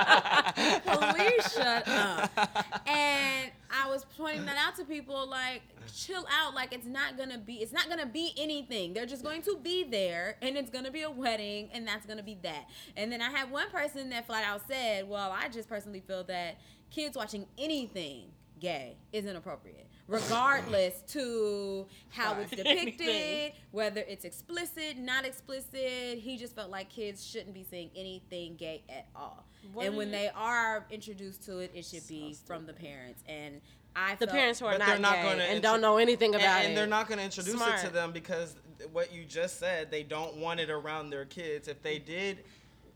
Please 1.13 1.53
shut 1.53 1.87
up. 1.87 2.31
And 2.87 3.51
I 3.69 3.89
was 3.89 4.05
pointing 4.17 4.45
that 4.45 4.57
out 4.57 4.75
to 4.77 4.85
people 4.85 5.27
like, 5.29 5.61
chill 5.93 6.25
out. 6.31 6.53
Like, 6.53 6.73
it's 6.73 6.85
not 6.85 7.17
gonna 7.17 7.37
be, 7.37 7.55
it's 7.55 7.73
not 7.73 7.89
gonna 7.89 8.05
be 8.05 8.33
anything. 8.37 8.93
They're 8.93 9.05
just 9.05 9.23
going 9.23 9.41
to 9.43 9.57
be 9.61 9.83
there, 9.83 10.37
and 10.41 10.57
it's 10.57 10.69
gonna 10.69 10.91
be 10.91 11.01
a 11.01 11.11
wedding, 11.11 11.69
and 11.73 11.87
that's 11.87 12.05
gonna 12.05 12.23
be 12.23 12.37
that. 12.43 12.69
And 12.95 13.11
then 13.11 13.21
I 13.21 13.29
had 13.29 13.51
one 13.51 13.69
person 13.69 14.09
that 14.11 14.27
flat 14.27 14.43
out 14.45 14.61
said, 14.67 15.07
well, 15.09 15.31
I 15.31 15.49
just 15.49 15.67
personally 15.69 16.01
feel 16.05 16.23
that 16.25 16.57
kids 16.91 17.17
watching 17.17 17.45
anything 17.57 18.25
gay 18.59 18.97
is 19.11 19.25
inappropriate. 19.25 19.87
Regardless 20.07 21.01
to 21.07 21.87
how 22.09 22.37
it's 22.39 22.51
depicted, 22.55 23.53
whether 23.71 24.01
it's 24.01 24.23
explicit, 24.25 24.97
not 24.97 25.25
explicit, 25.25 26.19
he 26.19 26.37
just 26.37 26.55
felt 26.55 26.69
like 26.69 26.89
kids 26.89 27.25
shouldn't 27.25 27.53
be 27.53 27.63
seeing 27.69 27.89
anything 27.95 28.55
gay 28.55 28.83
at 28.89 29.07
all. 29.15 29.45
What 29.73 29.87
and 29.87 29.97
when 29.97 30.07
you- 30.07 30.13
they 30.13 30.29
are 30.35 30.85
introduced 30.91 31.43
to 31.45 31.59
it, 31.59 31.71
it 31.73 31.85
should 31.85 32.07
be 32.07 32.35
from 32.45 32.65
the 32.65 32.73
parents. 32.73 33.23
And 33.27 33.61
I 33.95 34.15
The 34.15 34.27
felt- 34.27 34.37
parents 34.37 34.59
who 34.59 34.65
are 34.67 34.77
not, 34.77 34.99
not 34.99 35.15
gay 35.15 35.31
and 35.31 35.41
intro- 35.41 35.61
don't 35.61 35.81
know 35.81 35.97
anything 35.97 36.35
and, 36.35 36.43
about 36.43 36.63
it. 36.63 36.67
and 36.67 36.77
they're 36.77 36.85
not 36.85 37.07
going 37.07 37.17
to 37.17 37.23
introduce 37.23 37.59
it 37.61 37.77
to 37.85 37.89
them 37.89 38.11
because 38.11 38.55
what 38.91 39.11
you 39.13 39.23
just 39.25 39.57
said, 39.57 39.89
they 39.89 40.03
don't 40.03 40.35
want 40.35 40.59
it 40.59 40.69
around 40.69 41.09
their 41.09 41.25
kids. 41.25 41.67
If 41.67 41.81
they 41.81 41.97
did, 41.97 42.43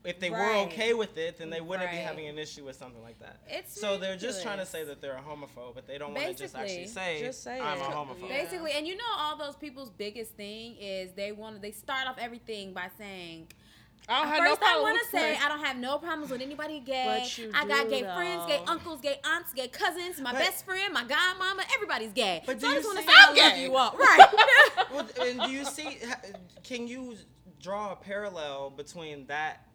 if 0.04 0.18
they 0.18 0.30
were 0.30 0.54
okay 0.66 0.94
with 0.94 1.16
it, 1.18 1.38
then 1.38 1.50
they 1.50 1.60
wouldn't 1.60 1.90
be 1.90 1.96
having 1.96 2.26
an 2.26 2.38
issue 2.38 2.64
with 2.64 2.76
something 2.76 3.02
like 3.02 3.18
that. 3.20 3.40
It's 3.46 3.78
so 3.78 3.98
they're 3.98 4.16
just 4.16 4.42
trying 4.42 4.58
to 4.58 4.66
say 4.66 4.84
that 4.84 5.00
they're 5.00 5.16
a 5.16 5.20
homophobe, 5.20 5.74
but 5.74 5.86
they 5.86 5.98
don't 5.98 6.14
want 6.14 6.26
to 6.26 6.34
just 6.34 6.56
actually 6.56 6.86
say, 6.86 7.20
just 7.20 7.42
say 7.42 7.60
I'm 7.60 7.78
a 7.78 7.84
homophobe. 7.84 8.28
Basically, 8.28 8.72
and 8.72 8.86
you 8.86 8.96
know, 8.96 9.04
all 9.18 9.36
those 9.36 9.56
people's 9.56 9.90
biggest 9.90 10.32
thing 10.36 10.76
is 10.80 11.12
they 11.12 11.32
want 11.32 11.56
to, 11.56 11.62
they 11.62 11.72
start 11.72 12.06
off 12.08 12.16
everything 12.18 12.72
by 12.72 12.88
saying. 12.98 13.48
I 14.08 14.22
don't 14.22 14.28
have 14.32 14.60
no 14.60 14.66
I 14.66 14.80
want 14.80 14.98
to 14.98 15.08
say. 15.10 15.36
I 15.36 15.48
don't 15.48 15.62
have 15.62 15.76
no 15.76 15.98
problems 15.98 16.30
with 16.32 16.40
anybody 16.40 16.80
gay. 16.80 17.20
But 17.20 17.38
you 17.38 17.52
I 17.54 17.66
got 17.66 17.84
do, 17.84 17.90
gay 17.90 18.02
friends, 18.02 18.46
gay 18.46 18.60
uncles, 18.66 19.00
gay 19.02 19.20
aunts, 19.24 19.52
gay 19.52 19.68
cousins, 19.68 20.20
my 20.20 20.32
But- 20.32 20.38
best 20.38 20.64
friend, 20.64 20.92
my 20.94 21.04
godmama. 21.04 21.62
Everybody's 21.74 22.12
gay. 22.12 22.42
But 22.46 22.60
so 22.60 22.66
do 22.66 22.72
I 22.72 22.76
just 22.76 22.86
want 22.88 22.98
to 22.98 23.04
say 23.04 23.12
I 23.16 23.26
I'm 23.28 23.36
love 23.36 23.52
gay. 23.54 23.62
you 23.62 23.76
all. 23.76 23.96
Right. 23.96 24.26
well, 24.92 25.08
and 25.20 25.40
do 25.42 25.50
you 25.50 25.64
see? 25.76 25.98
Can 26.64 26.88
you 26.88 27.14
draw 27.60 27.92
a 27.92 27.96
parallel 27.96 28.70
between 28.70 29.26
that 29.26 29.66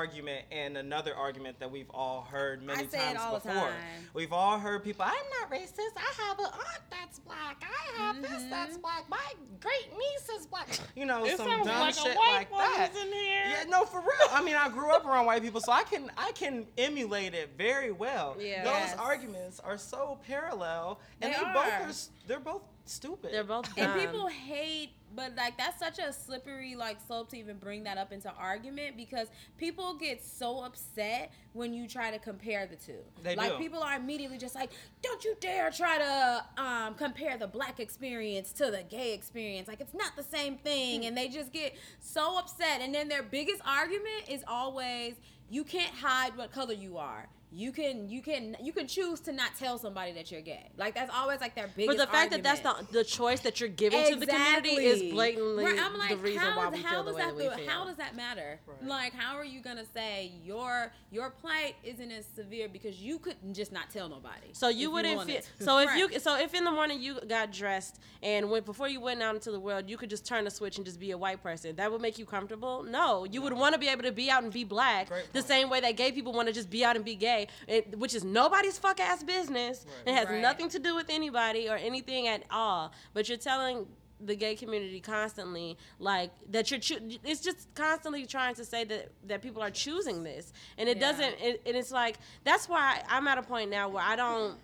argument 0.00 0.44
and 0.52 0.76
another 0.76 1.14
argument 1.16 1.58
that 1.58 1.70
we've 1.70 1.90
all 1.90 2.22
heard 2.22 2.62
many 2.62 2.84
I 2.84 2.86
say 2.86 2.98
it 2.98 3.14
times 3.14 3.18
all 3.20 3.32
the 3.34 3.40
before? 3.40 3.68
time. 3.68 3.74
We've 4.14 4.32
all 4.32 4.58
heard 4.58 4.84
people. 4.84 5.04
I'm 5.04 5.12
not 5.40 5.50
racist. 5.50 5.96
I 5.96 6.12
have 6.28 6.38
an 6.38 6.44
aunt 6.46 6.82
that's 6.90 7.18
black. 7.18 7.62
I 7.62 8.02
have 8.02 8.22
this 8.22 8.30
that's 8.48 8.72
Mm-hmm. 8.74 8.80
black. 8.82 9.08
My 9.10 9.32
great 9.60 9.90
niece 9.92 10.28
is 10.38 10.46
black. 10.46 10.68
You 10.94 11.04
know, 11.06 11.24
It 11.24 11.36
some 11.36 11.48
sounds 11.48 11.66
dumb 11.66 11.80
like 11.80 11.94
shit 11.94 12.14
a 12.14 12.16
white 12.16 12.32
like 12.32 12.50
that. 12.50 12.90
woman's 12.92 13.06
in 13.06 13.12
here. 13.12 13.44
Yeah, 13.50 13.64
no, 13.68 13.84
for 13.84 14.00
real. 14.00 14.28
I 14.30 14.42
mean, 14.44 14.54
I 14.54 14.68
grew 14.68 14.90
up 14.92 15.04
around 15.04 15.26
white 15.26 15.42
people, 15.42 15.60
so 15.60 15.72
I 15.72 15.82
can 15.82 16.10
I 16.16 16.30
can 16.32 16.66
emulate 16.78 17.34
it 17.34 17.50
very 17.58 17.90
well. 17.90 18.36
Yeah. 18.38 18.62
Those 18.64 18.72
Yes. 18.72 18.96
arguments 18.96 19.58
are 19.60 19.76
so 19.76 20.18
parallel, 20.26 21.00
and 21.20 21.32
They 21.34 21.38
they, 21.38 21.44
both 21.44 21.56
are. 21.56 21.82
are. 21.82 21.92
They're 22.28 22.40
both 22.40 22.62
stupid. 22.84 23.32
They're 23.32 23.44
both 23.44 23.66
And 23.76 24.00
people 24.00 24.26
hate, 24.28 24.90
but 25.14 25.34
like 25.36 25.58
that's 25.58 25.78
such 25.78 25.98
a 25.98 26.12
slippery 26.12 26.74
like 26.76 26.98
slope 27.06 27.28
to 27.30 27.38
even 27.38 27.56
bring 27.58 27.84
that 27.84 27.98
up 27.98 28.12
into 28.12 28.30
argument 28.32 28.96
because 28.96 29.28
people 29.58 29.94
get 29.94 30.22
so 30.24 30.62
upset 30.62 31.32
when 31.52 31.74
you 31.74 31.88
try 31.88 32.10
to 32.10 32.18
compare 32.18 32.66
the 32.66 32.76
two. 32.76 32.98
They 33.22 33.34
like 33.34 33.52
do. 33.52 33.58
people 33.58 33.82
are 33.82 33.96
immediately 33.96 34.38
just 34.38 34.54
like, 34.54 34.70
"Don't 35.02 35.24
you 35.24 35.36
dare 35.40 35.70
try 35.70 35.98
to 35.98 36.62
um, 36.62 36.94
compare 36.94 37.36
the 37.36 37.48
black 37.48 37.80
experience 37.80 38.52
to 38.52 38.70
the 38.70 38.82
gay 38.88 39.14
experience. 39.14 39.68
Like 39.68 39.80
it's 39.80 39.94
not 39.94 40.16
the 40.16 40.22
same 40.22 40.58
thing." 40.58 41.06
And 41.06 41.16
they 41.16 41.28
just 41.28 41.52
get 41.52 41.76
so 41.98 42.38
upset. 42.38 42.80
And 42.80 42.94
then 42.94 43.08
their 43.08 43.22
biggest 43.22 43.62
argument 43.66 44.28
is 44.28 44.44
always, 44.46 45.14
"You 45.48 45.64
can't 45.64 45.94
hide 45.94 46.36
what 46.36 46.52
color 46.52 46.74
you 46.74 46.98
are." 46.98 47.28
You 47.52 47.72
can 47.72 48.08
you 48.08 48.22
can 48.22 48.56
you 48.62 48.72
can 48.72 48.86
choose 48.86 49.18
to 49.20 49.32
not 49.32 49.56
tell 49.58 49.76
somebody 49.76 50.12
that 50.12 50.30
you're 50.30 50.40
gay. 50.40 50.68
Like 50.76 50.94
that's 50.94 51.10
always 51.12 51.40
like 51.40 51.56
their 51.56 51.68
biggest. 51.74 51.98
But 51.98 52.06
the 52.06 52.10
fact 52.12 52.30
that 52.30 52.42
that's 52.44 52.60
the 52.60 52.86
the 52.92 53.02
choice 53.04 53.40
that 53.40 53.58
you're 53.58 53.68
giving 53.68 54.04
to 54.06 54.14
the 54.16 54.26
community 54.26 54.70
is 54.76 55.12
blatantly 55.12 55.64
Right, 55.64 55.78
I'm 55.80 55.98
like, 55.98 56.10
the 56.10 56.16
reason 56.18 56.40
how 56.40 56.56
why 56.56 56.68
we 56.68 56.78
how 56.80 56.90
feel 56.92 57.04
the 57.04 57.10
does 57.10 57.16
way 57.16 57.22
that 57.22 57.26
that 57.28 57.36
we 57.36 57.42
feel- 57.42 57.56
feel. 57.56 57.68
How 57.68 57.84
does 57.84 57.96
that 57.96 58.14
matter? 58.14 58.60
Right. 58.66 58.84
Like, 58.84 59.14
how 59.14 59.36
are 59.36 59.44
you 59.44 59.60
gonna 59.62 59.84
say 59.94 60.32
your 60.44 60.92
your 61.10 61.30
plight 61.30 61.74
isn't 61.82 62.10
as 62.12 62.24
severe 62.36 62.68
because 62.68 63.00
you 63.00 63.18
couldn't 63.18 63.54
just 63.54 63.72
not 63.72 63.90
tell 63.90 64.08
nobody? 64.08 64.48
So 64.52 64.68
you 64.68 64.90
wouldn't 64.92 65.22
feel. 65.24 65.40
So 65.58 65.78
if 65.78 65.88
Right. 65.88 65.98
you, 66.12 66.20
so 66.20 66.36
if 66.38 66.54
in 66.54 66.62
the 66.64 66.70
morning 66.70 67.00
you 67.00 67.20
got 67.26 67.52
dressed 67.52 67.98
and 68.22 68.48
went 68.48 68.64
before 68.64 68.86
you 68.88 69.00
went 69.00 69.22
out 69.22 69.34
into 69.34 69.50
the 69.50 69.58
world, 69.60 69.88
you 69.90 69.96
could 69.96 70.08
just 70.10 70.24
turn 70.24 70.44
the 70.44 70.50
switch 70.52 70.76
and 70.76 70.86
just 70.86 71.00
be 71.00 71.10
a 71.10 71.18
white 71.18 71.42
person. 71.42 71.74
That 71.76 71.90
would 71.90 72.00
make 72.00 72.16
you 72.18 72.26
comfortable. 72.26 72.84
No, 72.84 73.24
you 73.24 73.42
would 73.42 73.52
want 73.54 73.72
to 73.74 73.78
be 73.80 73.88
able 73.88 74.02
to 74.04 74.12
be 74.12 74.30
out 74.30 74.44
and 74.44 74.52
be 74.52 74.62
black, 74.62 75.10
the 75.32 75.42
same 75.42 75.68
way 75.68 75.80
that 75.80 75.96
gay 75.96 76.12
people 76.12 76.32
want 76.32 76.46
to 76.46 76.54
just 76.54 76.70
be 76.70 76.84
out 76.84 76.94
and 76.94 77.04
be 77.04 77.16
gay, 77.16 77.39
it, 77.66 77.98
which 77.98 78.14
is 78.14 78.24
nobody's 78.24 78.78
fuck 78.78 79.00
ass 79.00 79.22
business. 79.22 79.86
It 80.06 80.14
has 80.14 80.26
Right. 80.28 80.40
nothing 80.40 80.68
to 80.70 80.78
do 80.78 80.94
with 80.94 81.10
anybody 81.10 81.68
or 81.68 81.76
anything 81.76 82.28
at 82.28 82.42
all. 82.50 82.92
But 83.14 83.28
you're 83.28 83.38
telling 83.38 83.86
the 84.22 84.36
gay 84.36 84.54
community 84.54 85.00
constantly 85.00 85.78
like 85.98 86.30
that 86.50 86.70
you're 86.70 86.78
choo- 86.80 87.18
it's 87.24 87.40
just 87.40 87.72
constantly 87.74 88.26
trying 88.26 88.54
to 88.54 88.64
say 88.66 88.84
that 88.84 89.08
that 89.26 89.40
people 89.40 89.62
are 89.62 89.70
choosing 89.70 90.22
this 90.22 90.52
and 90.76 90.90
it 90.90 90.98
Yeah. 90.98 91.06
doesn't 91.12 91.40
it, 91.40 91.62
and 91.64 91.74
it's 91.74 91.90
like 91.90 92.18
that's 92.44 92.68
why 92.68 93.02
i'm 93.08 93.26
at 93.28 93.38
a 93.38 93.42
point 93.42 93.70
now 93.70 93.88
where 93.88 94.02
i 94.04 94.16
don't 94.16 94.58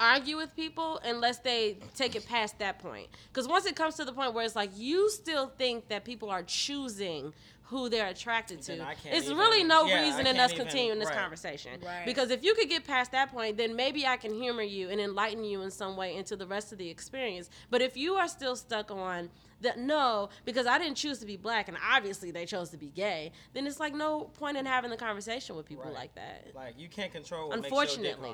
argue 0.00 0.36
with 0.36 0.54
people 0.54 1.00
unless 1.04 1.38
they 1.38 1.76
take 1.96 2.14
it 2.14 2.24
past 2.26 2.56
that 2.60 2.78
point. 2.78 3.08
Because 3.32 3.48
once 3.48 3.66
it 3.66 3.74
comes 3.74 3.96
to 3.96 4.04
the 4.04 4.12
point 4.12 4.32
where 4.32 4.44
it's 4.44 4.54
like 4.54 4.70
you 4.76 5.10
still 5.10 5.48
think 5.58 5.88
that 5.88 6.04
people 6.04 6.30
are 6.30 6.44
choosing 6.44 7.32
who 7.68 7.88
they're 7.90 8.06
attracted 8.08 8.62
to, 8.62 8.72
Then 8.72 8.80
I 8.80 8.94
can't 8.94 9.14
it's 9.14 9.26
even- 9.26 9.36
really 9.36 9.62
no 9.62 9.84
yeah, 9.84 10.00
reason 10.02 10.20
in 10.20 10.36
can't 10.36 10.38
us 10.40 10.52
even- 10.52 10.66
continuing 10.66 10.98
this 10.98 11.08
right. 11.08 11.18
conversation. 11.18 11.80
Right. 11.84 12.06
Because 12.06 12.30
if 12.30 12.42
you 12.42 12.54
could 12.54 12.68
get 12.70 12.84
past 12.86 13.12
that 13.12 13.30
point, 13.30 13.58
then 13.58 13.76
maybe 13.76 14.06
I 14.06 14.16
can 14.16 14.32
humor 14.32 14.62
you 14.62 14.88
and 14.88 14.98
enlighten 15.00 15.44
you 15.44 15.60
in 15.60 15.70
some 15.70 15.94
way 15.96 16.16
into 16.16 16.34
the 16.34 16.46
rest 16.46 16.72
of 16.72 16.78
the 16.78 16.88
experience. 16.88 17.50
But 17.68 17.82
if 17.82 17.94
you 17.96 18.14
are 18.14 18.26
still 18.28 18.56
stuck 18.56 18.90
on 18.90 19.28
that 19.60 19.78
no, 19.78 20.30
because 20.46 20.66
I 20.66 20.78
didn't 20.78 20.94
choose 20.96 21.18
to 21.18 21.26
be 21.26 21.36
black 21.36 21.68
and 21.68 21.76
obviously 21.92 22.30
they 22.30 22.46
chose 22.46 22.70
to 22.70 22.78
be 22.78 22.88
gay, 22.88 23.32
then 23.52 23.66
it's 23.66 23.78
like 23.80 23.92
no 23.94 24.24
point 24.38 24.56
in 24.56 24.64
having 24.64 24.90
the 24.90 24.96
conversation 24.96 25.54
with 25.54 25.66
people 25.66 25.84
Right. 25.84 25.92
like 25.94 26.14
that. 26.14 26.52
Like 26.54 26.78
you 26.78 26.88
can't 26.88 27.12
control 27.12 27.48
what 27.50 27.60
makes 27.60 27.70
your 27.70 27.80
Unfortunately. 27.82 28.32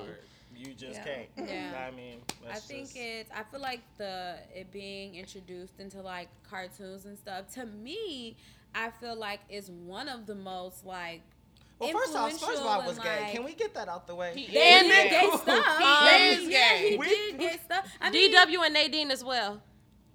You 0.55 0.73
just 0.73 0.93
Yeah. 0.93 1.03
can't. 1.03 1.49
Yeah. 1.49 1.85
I 1.85 1.91
mean, 1.93 2.21
I 2.49 2.59
think 2.59 2.85
just, 2.85 2.95
it's. 2.97 3.29
I 3.31 3.43
feel 3.43 3.59
like 3.59 3.81
the 3.97 4.37
it 4.55 4.71
being 4.71 5.15
introduced 5.15 5.81
into 5.81 6.01
like 6.01 6.29
cartoons 6.49 7.03
and 7.05 7.17
stuff. 7.17 7.51
To 7.55 7.65
me, 7.65 8.37
I 8.75 8.89
feel 8.91 9.15
like 9.15 9.39
is 9.49 9.71
one 9.71 10.09
of 10.09 10.25
the 10.25 10.35
most 10.35 10.85
like. 10.85 11.21
Well, 11.79 11.89
first 11.91 12.15
off, 12.15 12.31
influential 12.31 12.63
SpongeBob 12.65 12.85
was 12.87 12.95
and, 12.97 13.03
gay. 13.05 13.21
like- 13.23 13.31
Can 13.33 13.43
we 13.43 13.53
get 13.53 13.73
that 13.73 13.89
out 13.89 14.07
the 14.07 14.15
way? 14.15 14.31
He 14.35 14.53
They 14.53 14.59
is 14.75 14.83
did 14.83 15.09
gay. 15.09 15.21
gay 15.21 15.37
stuff. 15.37 15.77
He 15.77 15.83
yeah, 15.83 16.17
is 16.17 16.39
he, 16.39 16.51
yeah, 16.51 16.77
he. 16.77 16.97
We- 16.97 17.05
did 17.07 17.39
gay 17.39 17.57
stuff. 17.65 17.87
I 17.99 18.11
mean, 18.11 18.33
DW 18.33 18.65
and 18.65 18.73
Nadine 18.73 19.11
as 19.11 19.23
well. 19.23 19.61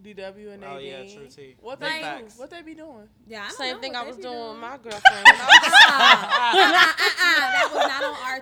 DW 0.02 0.54
and 0.54 0.64
Oh, 0.64 0.78
yeah, 0.78 1.02
true 1.04 1.26
T. 1.28 1.56
What 1.60 1.78
Big 1.80 1.88
they 1.90 1.98
do? 1.98 2.04
facts. 2.04 2.38
What 2.38 2.50
they 2.50 2.62
be 2.62 2.74
doing? 2.74 3.08
Yeah, 3.26 3.42
I 3.44 3.48
don't 3.48 3.56
Same 3.56 3.74
know 3.76 3.80
thing 3.82 3.92
what 3.92 4.04
I 4.04 4.08
was 4.08 4.16
doing 4.16 4.34
doing. 4.34 4.50
with 4.50 4.58
my 4.60 4.76
girlfriend. 4.78 5.24
when 5.24 5.34
I 5.36 5.46
was- 5.46 6.50
uh-uh, 6.50 7.50
that 7.52 7.70
was 7.72 7.86
not 7.86 8.04
on 8.04 8.14
our 8.24 8.36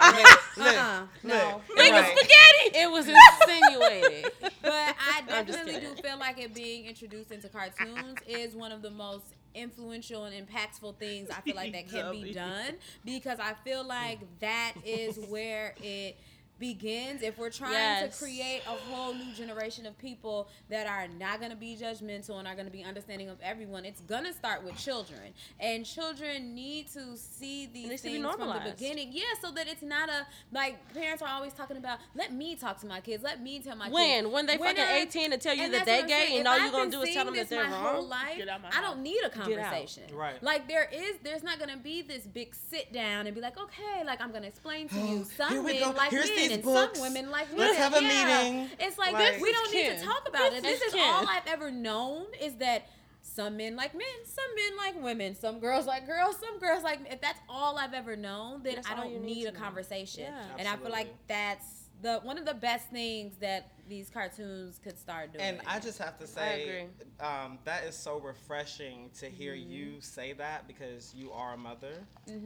Look, 0.58 0.76
uh-uh, 0.76 1.06
no. 1.24 1.62
look, 1.68 1.78
right. 1.78 2.16
Spaghetti. 2.18 2.78
It 2.78 2.90
was 2.90 3.08
insinuated. 3.08 4.32
But 4.62 4.94
I 4.98 5.22
definitely 5.22 5.80
do 5.80 5.94
feel 6.02 6.18
like 6.18 6.38
it 6.38 6.52
being 6.54 6.86
introduced 6.86 7.30
into 7.30 7.48
cartoons 7.48 8.18
is 8.26 8.54
one 8.54 8.70
of 8.72 8.82
the 8.82 8.90
most 8.90 9.34
influential 9.54 10.24
and 10.24 10.34
impactful 10.46 10.96
things 10.98 11.30
I 11.30 11.40
feel 11.40 11.56
like 11.56 11.72
that 11.72 11.88
can 11.88 12.12
be 12.12 12.32
done 12.44 12.74
because 13.04 13.38
I 13.40 13.54
feel 13.64 13.86
like 13.86 14.18
that 14.40 14.74
is 14.84 15.16
where 15.28 15.74
it 15.82 16.18
begins, 16.58 17.22
if 17.22 17.38
we're 17.38 17.50
trying 17.50 17.72
Yes. 17.72 18.18
to 18.18 18.24
create 18.24 18.62
a 18.66 18.70
whole 18.70 19.14
new 19.14 19.32
generation 19.34 19.86
of 19.86 19.96
people 19.98 20.48
that 20.68 20.86
are 20.86 21.06
not 21.08 21.38
going 21.38 21.50
to 21.50 21.56
be 21.56 21.76
judgmental 21.76 22.38
and 22.38 22.48
are 22.48 22.54
going 22.54 22.66
to 22.66 22.72
be 22.72 22.84
understanding 22.84 23.28
of 23.28 23.38
everyone, 23.42 23.84
it's 23.84 24.00
going 24.02 24.24
to 24.24 24.32
start 24.32 24.64
with 24.64 24.76
children. 24.76 25.20
And 25.60 25.84
children 25.86 26.54
need 26.54 26.88
to 26.92 27.16
see 27.16 27.66
these 27.66 27.88
needs 27.88 28.02
to 28.02 28.08
be 28.08 28.14
things 28.20 28.34
from 28.36 28.48
the 28.48 28.70
beginning. 28.70 29.10
Yeah, 29.12 29.22
so 29.40 29.50
that 29.52 29.68
it's 29.68 29.82
not 29.82 30.08
a 30.08 30.26
like 30.52 30.92
parents 30.94 31.22
are 31.22 31.28
always 31.28 31.52
talking 31.52 31.76
about. 31.76 31.98
Let 32.14 32.32
me 32.32 32.56
talk 32.56 32.80
to 32.80 32.86
my 32.86 33.00
kids. 33.00 33.22
Let 33.22 33.42
me 33.42 33.60
tell 33.60 33.76
my 33.76 33.88
When? 33.88 34.24
kids. 34.24 34.32
When 34.34 34.46
they 34.46 34.56
fucking 34.58 34.78
I- 34.82 34.98
18 34.98 35.30
to 35.30 35.38
tell 35.38 35.54
you 35.54 35.70
that 35.70 35.86
they 35.86 36.00
what 36.00 36.08
gay 36.08 36.26
saying. 36.26 36.38
and 36.38 36.46
If 36.46 36.52
all 36.52 36.58
you 36.58 36.66
I've 36.66 36.72
gonna 36.72 36.90
do 36.90 37.02
is 37.02 37.14
tell 37.14 37.24
them 37.24 37.34
that 37.36 37.48
they're 37.48 37.64
my 37.64 37.70
whole 37.76 37.94
wrong? 37.94 38.08
life, 38.08 38.36
Get 38.36 38.48
out 38.48 38.62
my 38.62 38.70
I 38.76 38.80
don't 38.80 39.00
need 39.02 39.20
a 39.22 39.26
out. 39.26 39.32
conversation. 39.32 40.02
Right. 40.14 40.42
Like 40.42 40.68
there 40.68 40.88
is, 40.92 41.16
there's 41.22 41.42
not 41.42 41.58
gonna 41.58 41.76
be 41.76 42.02
this 42.02 42.24
big 42.26 42.54
sit 42.54 42.92
down 42.92 43.26
and 43.26 43.34
be 43.34 43.40
like, 43.40 43.58
okay, 43.58 44.04
like 44.04 44.20
I'm 44.20 44.32
gonna 44.32 44.46
explain 44.46 44.88
to 44.88 44.96
you. 44.98 45.24
something 45.36 45.48
here 45.56 45.62
we 45.62 45.78
go. 45.78 45.90
like 45.90 46.10
Here's 46.10 46.28
men 46.28 46.36
these 46.36 46.47
and 46.52 46.62
books. 46.62 46.98
some 46.98 47.12
women 47.12 47.30
like 47.30 47.48
women. 47.52 47.66
Let's 47.66 47.78
have 47.78 47.94
a 47.94 48.02
Yeah. 48.02 48.48
meeting. 48.50 48.70
It's 48.80 48.98
like, 48.98 49.12
Like- 49.12 49.40
we 49.40 49.52
don't 49.52 49.70
This 49.72 49.92
need 49.92 49.98
to 50.00 50.04
talk 50.04 50.28
about 50.28 50.52
it. 50.52 50.62
This 50.62 50.78
This 50.80 50.88
is 50.88 50.94
is 50.94 51.00
all 51.00 51.26
I've 51.28 51.46
ever 51.46 51.70
known 51.70 52.26
is 52.40 52.56
that. 52.56 52.88
Some 53.20 53.56
men 53.58 53.76
like 53.76 53.94
men, 53.94 54.06
some 54.24 54.44
men 54.56 54.76
like 54.78 55.02
women, 55.02 55.34
some 55.36 55.60
girls 55.60 55.86
like 55.86 56.06
girls, 56.06 56.36
some 56.38 56.58
girls 56.58 56.82
like. 56.82 57.00
If 57.10 57.20
that's 57.20 57.38
all 57.48 57.76
I've 57.76 57.92
ever 57.92 58.16
known, 58.16 58.62
then 58.62 58.76
That's 58.76 58.88
I 58.90 58.94
don't 58.96 59.12
need 59.12 59.20
need 59.22 59.46
a 59.46 59.52
know. 59.52 59.58
conversation. 59.60 60.24
Yeah. 60.24 60.44
And 60.58 60.66
I 60.66 60.76
feel 60.76 60.90
like 60.90 61.14
that's 61.28 61.77
the 62.02 62.20
one 62.22 62.38
of 62.38 62.46
the 62.46 62.54
best 62.54 62.88
things 62.90 63.34
that 63.40 63.70
these 63.88 64.10
cartoons 64.10 64.78
could 64.82 64.98
start 64.98 65.32
doing. 65.32 65.44
And 65.44 65.60
I 65.66 65.80
just 65.80 65.98
have 65.98 66.18
to 66.18 66.26
say, 66.26 66.62
agree. 66.62 67.26
Um, 67.26 67.58
that 67.64 67.84
is 67.84 67.94
so 67.96 68.18
refreshing 68.20 69.10
to 69.18 69.26
hear 69.26 69.54
you 69.54 69.94
say 70.00 70.32
that 70.34 70.68
because 70.68 71.12
you 71.16 71.32
are 71.32 71.54
a 71.54 71.56
mother, 71.56 71.94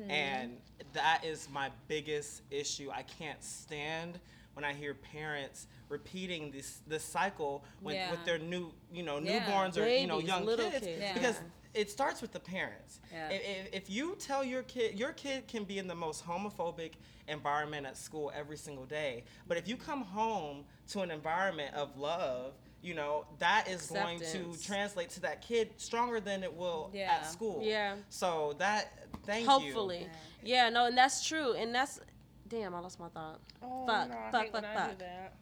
and 0.08 0.56
that 0.92 1.24
is 1.24 1.48
my 1.52 1.70
biggest 1.88 2.42
issue. 2.50 2.90
I 2.92 3.02
can't 3.02 3.42
stand 3.42 4.18
when 4.54 4.64
I 4.64 4.72
hear 4.72 4.94
parents 4.94 5.66
repeating 5.88 6.50
this 6.50 6.80
this 6.86 7.02
cycle 7.04 7.64
with, 7.82 7.94
Yeah. 7.94 8.10
with 8.10 8.24
their 8.24 8.38
new 8.38 8.72
you 8.92 9.02
know 9.02 9.18
Yeah. 9.18 9.40
newborns 9.46 9.76
or 9.76 9.86
you 9.86 10.06
know 10.06 10.18
young 10.20 10.46
kids, 10.46 10.80
kids. 10.80 10.86
Yeah. 11.00 11.12
because 11.14 11.36
it 11.74 11.90
starts 11.90 12.20
with 12.20 12.32
the 12.32 12.40
parents. 12.40 13.00
Yeah. 13.12 13.28
If, 13.30 13.42
if, 13.42 13.74
if 13.84 13.90
you 13.90 14.16
tell 14.18 14.44
your 14.44 14.62
kid, 14.62 14.98
your 14.98 15.12
kid 15.12 15.48
can 15.48 15.64
be 15.64 15.78
in 15.78 15.86
the 15.88 15.94
most 15.94 16.24
homophobic 16.26 16.92
environment 17.28 17.86
at 17.86 17.96
school 17.96 18.30
every 18.34 18.56
single 18.56 18.84
day, 18.84 19.24
but 19.48 19.56
if 19.56 19.66
you 19.68 19.76
come 19.76 20.02
home 20.02 20.64
to 20.88 21.00
an 21.00 21.10
environment 21.10 21.74
of 21.74 21.96
love, 21.98 22.52
you 22.82 22.94
know 22.94 23.24
that 23.38 23.68
is 23.68 23.86
going 23.86 24.18
to 24.18 24.52
translate 24.62 25.08
to 25.10 25.20
that 25.20 25.40
kid 25.40 25.70
stronger 25.76 26.18
than 26.20 26.42
it 26.42 26.52
will 26.52 26.90
Yeah. 26.92 27.12
at 27.12 27.30
school. 27.30 27.60
Yeah. 27.62 27.94
So 28.08 28.54
that, 28.58 29.06
thank 29.24 29.46
Hopefully. 29.46 29.68
you. 29.68 29.72
Hopefully, 29.74 30.08
yeah, 30.42 30.68
no, 30.68 30.86
and 30.86 30.98
that's 30.98 31.24
true. 31.26 31.52
And 31.52 31.72
that's 31.74 32.00
damn, 32.48 32.74
I 32.74 32.80
lost 32.80 32.98
my 33.00 33.08
thought. 33.08 33.40
Oh, 33.62 33.86
Fuck, 33.86 34.10
no, 34.10 34.16
I 34.16 34.30
fuck, 34.32 34.42
hate 34.44 34.52
when 34.52 34.62
fuck, 34.64 34.72
I 34.76 34.82
do 34.84 34.88
fuck. 34.90 34.98
that. 34.98 35.34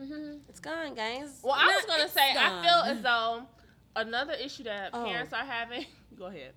Mm-hmm. 0.00 0.36
It's 0.48 0.60
gone, 0.60 0.94
guys. 0.94 1.40
Well, 1.42 1.54
I 1.56 1.66
was 1.76 1.84
gonna 1.86 2.04
it's 2.04 2.12
say 2.12 2.34
I 2.36 2.62
feel 2.62 2.92
as 2.96 3.00
though 3.02 3.42
another 4.00 4.32
issue 4.34 4.64
that 4.64 4.90
Oh. 4.92 5.04
parents 5.04 5.32
are 5.32 5.44
having. 5.44 5.86
Go 6.18 6.26
ahead. 6.26 6.52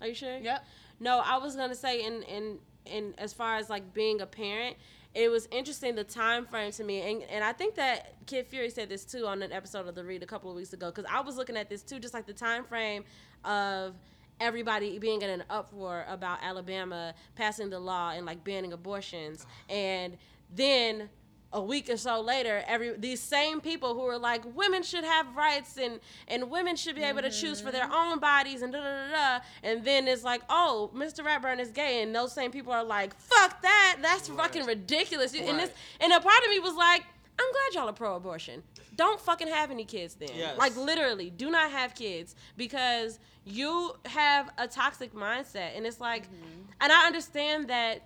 Are 0.00 0.08
you 0.08 0.14
sure? 0.14 0.36
Yep. 0.38 0.64
No, 1.00 1.18
I 1.24 1.38
was 1.38 1.56
gonna 1.56 1.74
say 1.74 2.04
in 2.04 2.22
in 2.24 2.58
in 2.86 3.14
as 3.18 3.32
far 3.32 3.56
as 3.56 3.68
like 3.70 3.92
being 3.94 4.20
a 4.20 4.26
parent, 4.26 4.76
it 5.14 5.30
was 5.30 5.48
interesting 5.50 5.94
the 5.94 6.04
time 6.04 6.46
frame 6.46 6.70
to 6.72 6.84
me, 6.84 7.00
and 7.00 7.22
and 7.30 7.42
I 7.44 7.52
think 7.52 7.74
that 7.76 8.14
Kid 8.26 8.46
Fury 8.48 8.70
said 8.70 8.88
this 8.88 9.04
too 9.04 9.26
on 9.26 9.42
an 9.42 9.52
episode 9.52 9.86
of 9.88 9.94
The 9.94 10.04
Read 10.04 10.22
a 10.22 10.26
couple 10.26 10.50
of 10.50 10.56
weeks 10.56 10.72
ago, 10.72 10.90
because 10.90 11.10
I 11.10 11.20
was 11.20 11.36
looking 11.36 11.56
at 11.56 11.68
this 11.70 11.82
too, 11.82 11.98
just 11.98 12.14
like 12.14 12.26
the 12.26 12.32
time 12.34 12.64
frame 12.64 13.04
of 13.44 13.94
everybody 14.40 14.98
being 14.98 15.22
in 15.22 15.30
an 15.30 15.44
uproar 15.48 16.04
about 16.08 16.38
Alabama 16.42 17.14
passing 17.36 17.70
the 17.70 17.78
law 17.80 18.10
and 18.10 18.26
like 18.26 18.44
banning 18.44 18.72
abortions, 18.74 19.46
and 19.70 20.16
then 20.54 21.08
a 21.56 21.60
week 21.60 21.88
or 21.88 21.96
so 21.96 22.20
later, 22.20 22.62
every 22.66 22.92
these 22.98 23.18
same 23.18 23.62
people 23.62 23.94
who 23.94 24.02
are 24.02 24.18
like 24.18 24.42
women 24.54 24.82
should 24.82 25.04
have 25.04 25.34
rights 25.34 25.78
and 25.78 25.98
and 26.28 26.50
women 26.50 26.76
should 26.76 26.94
be 26.94 27.02
able 27.02 27.22
to 27.22 27.30
choose 27.30 27.62
for 27.62 27.72
their 27.72 27.86
mm-hmm. 27.86 28.12
own 28.12 28.18
bodies 28.20 28.60
and 28.60 28.72
da 28.74 28.78
da 28.80 28.84
da 28.84 29.10
da, 29.38 29.44
and 29.62 29.82
then 29.82 30.06
it's 30.06 30.22
like 30.22 30.42
oh 30.50 30.90
Mr. 30.94 31.24
Ratburn 31.24 31.58
is 31.58 31.70
gay, 31.70 32.02
and 32.02 32.14
those 32.14 32.32
same 32.32 32.50
people 32.50 32.72
are 32.72 32.84
like 32.84 33.18
fuck 33.18 33.62
that, 33.62 33.96
that's 34.02 34.28
Right. 34.28 34.38
fucking 34.38 34.66
ridiculous, 34.66 35.34
and 35.34 35.58
this 35.58 35.70
and 36.00 36.12
a 36.12 36.20
part 36.20 36.44
of 36.44 36.50
me 36.50 36.60
was 36.60 36.74
like. 36.74 37.02
I'm 37.38 37.52
glad 37.52 37.78
y'all 37.78 37.90
are 37.90 37.92
pro-abortion. 37.92 38.62
Don't 38.94 39.20
fucking 39.20 39.48
have 39.48 39.70
any 39.70 39.84
kids 39.84 40.14
then. 40.14 40.30
Yes. 40.34 40.56
Like 40.56 40.74
literally, 40.74 41.28
do 41.28 41.50
not 41.50 41.70
have 41.70 41.94
kids 41.94 42.34
because 42.56 43.18
you 43.44 43.94
have 44.06 44.48
a 44.56 44.66
toxic 44.66 45.12
mindset, 45.12 45.76
and 45.76 45.84
it's 45.84 46.00
like, 46.00 46.22
mm-hmm. 46.22 46.62
and 46.80 46.90
I 46.90 47.06
understand 47.06 47.68
that 47.68 48.00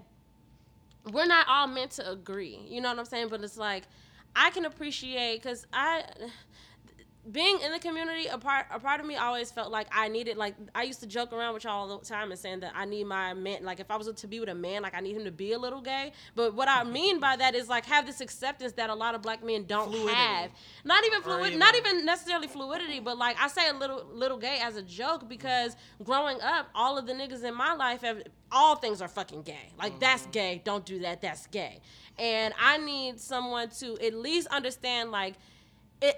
we're 1.13 1.27
not 1.27 1.47
all 1.49 1.67
meant 1.67 1.93
to 1.93 2.11
agree. 2.11 2.61
You 2.69 2.81
know 2.81 2.91
what 2.91 2.99
I'm 2.99 3.05
saying? 3.05 3.29
But 3.29 3.43
it's 3.43 3.57
like 3.57 3.85
I 4.37 4.51
can 4.51 4.65
appreciate 4.65 5.43
because 5.43 5.67
I 5.73 6.05
being 7.31 7.61
in 7.61 7.71
the 7.73 7.79
community 7.79 8.27
a 8.27 8.39
part 8.39 8.67
a 8.73 8.79
part 8.81 9.01
of 9.01 9.07
me 9.07 9.17
always 9.17 9.51
felt 9.53 9.71
like 9.71 9.87
I 9.95 10.09
needed 10.09 10.37
like 10.37 10.55
I 10.75 10.83
used 10.85 11.01
to 11.01 11.07
joke 11.07 11.33
around 11.33 11.55
with 11.55 11.65
y'all 11.65 11.91
all 11.91 11.99
the 11.99 12.05
time 12.05 12.31
and 12.31 12.39
saying 12.41 12.61
that 12.61 12.73
I 12.75 12.85
need 12.87 13.05
my 13.05 13.35
man 13.35 13.65
like 13.65 13.79
if 13.79 13.91
I 13.91 13.97
was 13.97 14.11
to 14.11 14.27
be 14.27 14.41
with 14.41 14.49
a 14.49 14.55
man 14.55 14.83
like 14.83 14.95
I 14.95 15.01
need 15.01 15.17
him 15.17 15.25
to 15.25 15.31
be 15.31 15.53
a 15.53 15.59
little 15.59 15.81
gay. 15.81 16.13
But 16.35 16.55
what 16.55 16.69
I 16.69 16.83
mean 16.99 17.21
by 17.21 17.37
that 17.37 17.55
is 17.55 17.69
like 17.69 17.87
have 17.87 18.07
this 18.07 18.21
acceptance 18.21 18.73
that 18.73 18.91
a 18.91 18.95
lot 18.95 19.15
of 19.15 19.23
black 19.23 19.45
men 19.45 19.65
don't 19.65 19.91
Fluidity. 19.91 20.15
have. 20.15 20.51
Not 20.85 21.05
even 21.05 21.23
fluid 21.23 21.47
even- 21.49 21.59
not 21.59 21.75
even 21.77 22.05
necessarily 22.05 22.49
fluidity 22.49 23.01
but 23.01 23.19
like 23.19 23.37
I 23.41 23.49
say 23.49 23.69
a 23.69 23.75
little 23.75 24.05
little 24.13 24.39
gay 24.39 24.59
as 24.63 24.77
a 24.77 24.83
joke 24.83 25.29
because 25.29 25.77
growing 26.03 26.41
up 26.41 26.69
all 26.75 26.99
of 26.99 27.07
the 27.07 27.13
niggas 27.13 27.45
in 27.45 27.55
my 27.55 27.75
life 27.75 28.01
have 28.03 28.23
all 28.53 28.75
things 28.77 29.01
are 29.01 29.09
fucking 29.09 29.43
gay. 29.43 29.73
Like 29.79 30.01
that's 30.01 30.27
gay. 30.27 30.61
Don't 30.65 30.85
do 30.85 30.99
that. 31.01 31.21
That's 31.21 31.47
gay. 31.47 31.81
And 32.19 32.53
I 32.61 32.79
need 32.79 33.21
someone 33.21 33.69
to 33.79 33.97
at 34.05 34.15
least 34.15 34.49
understand 34.49 35.11
like 35.11 35.35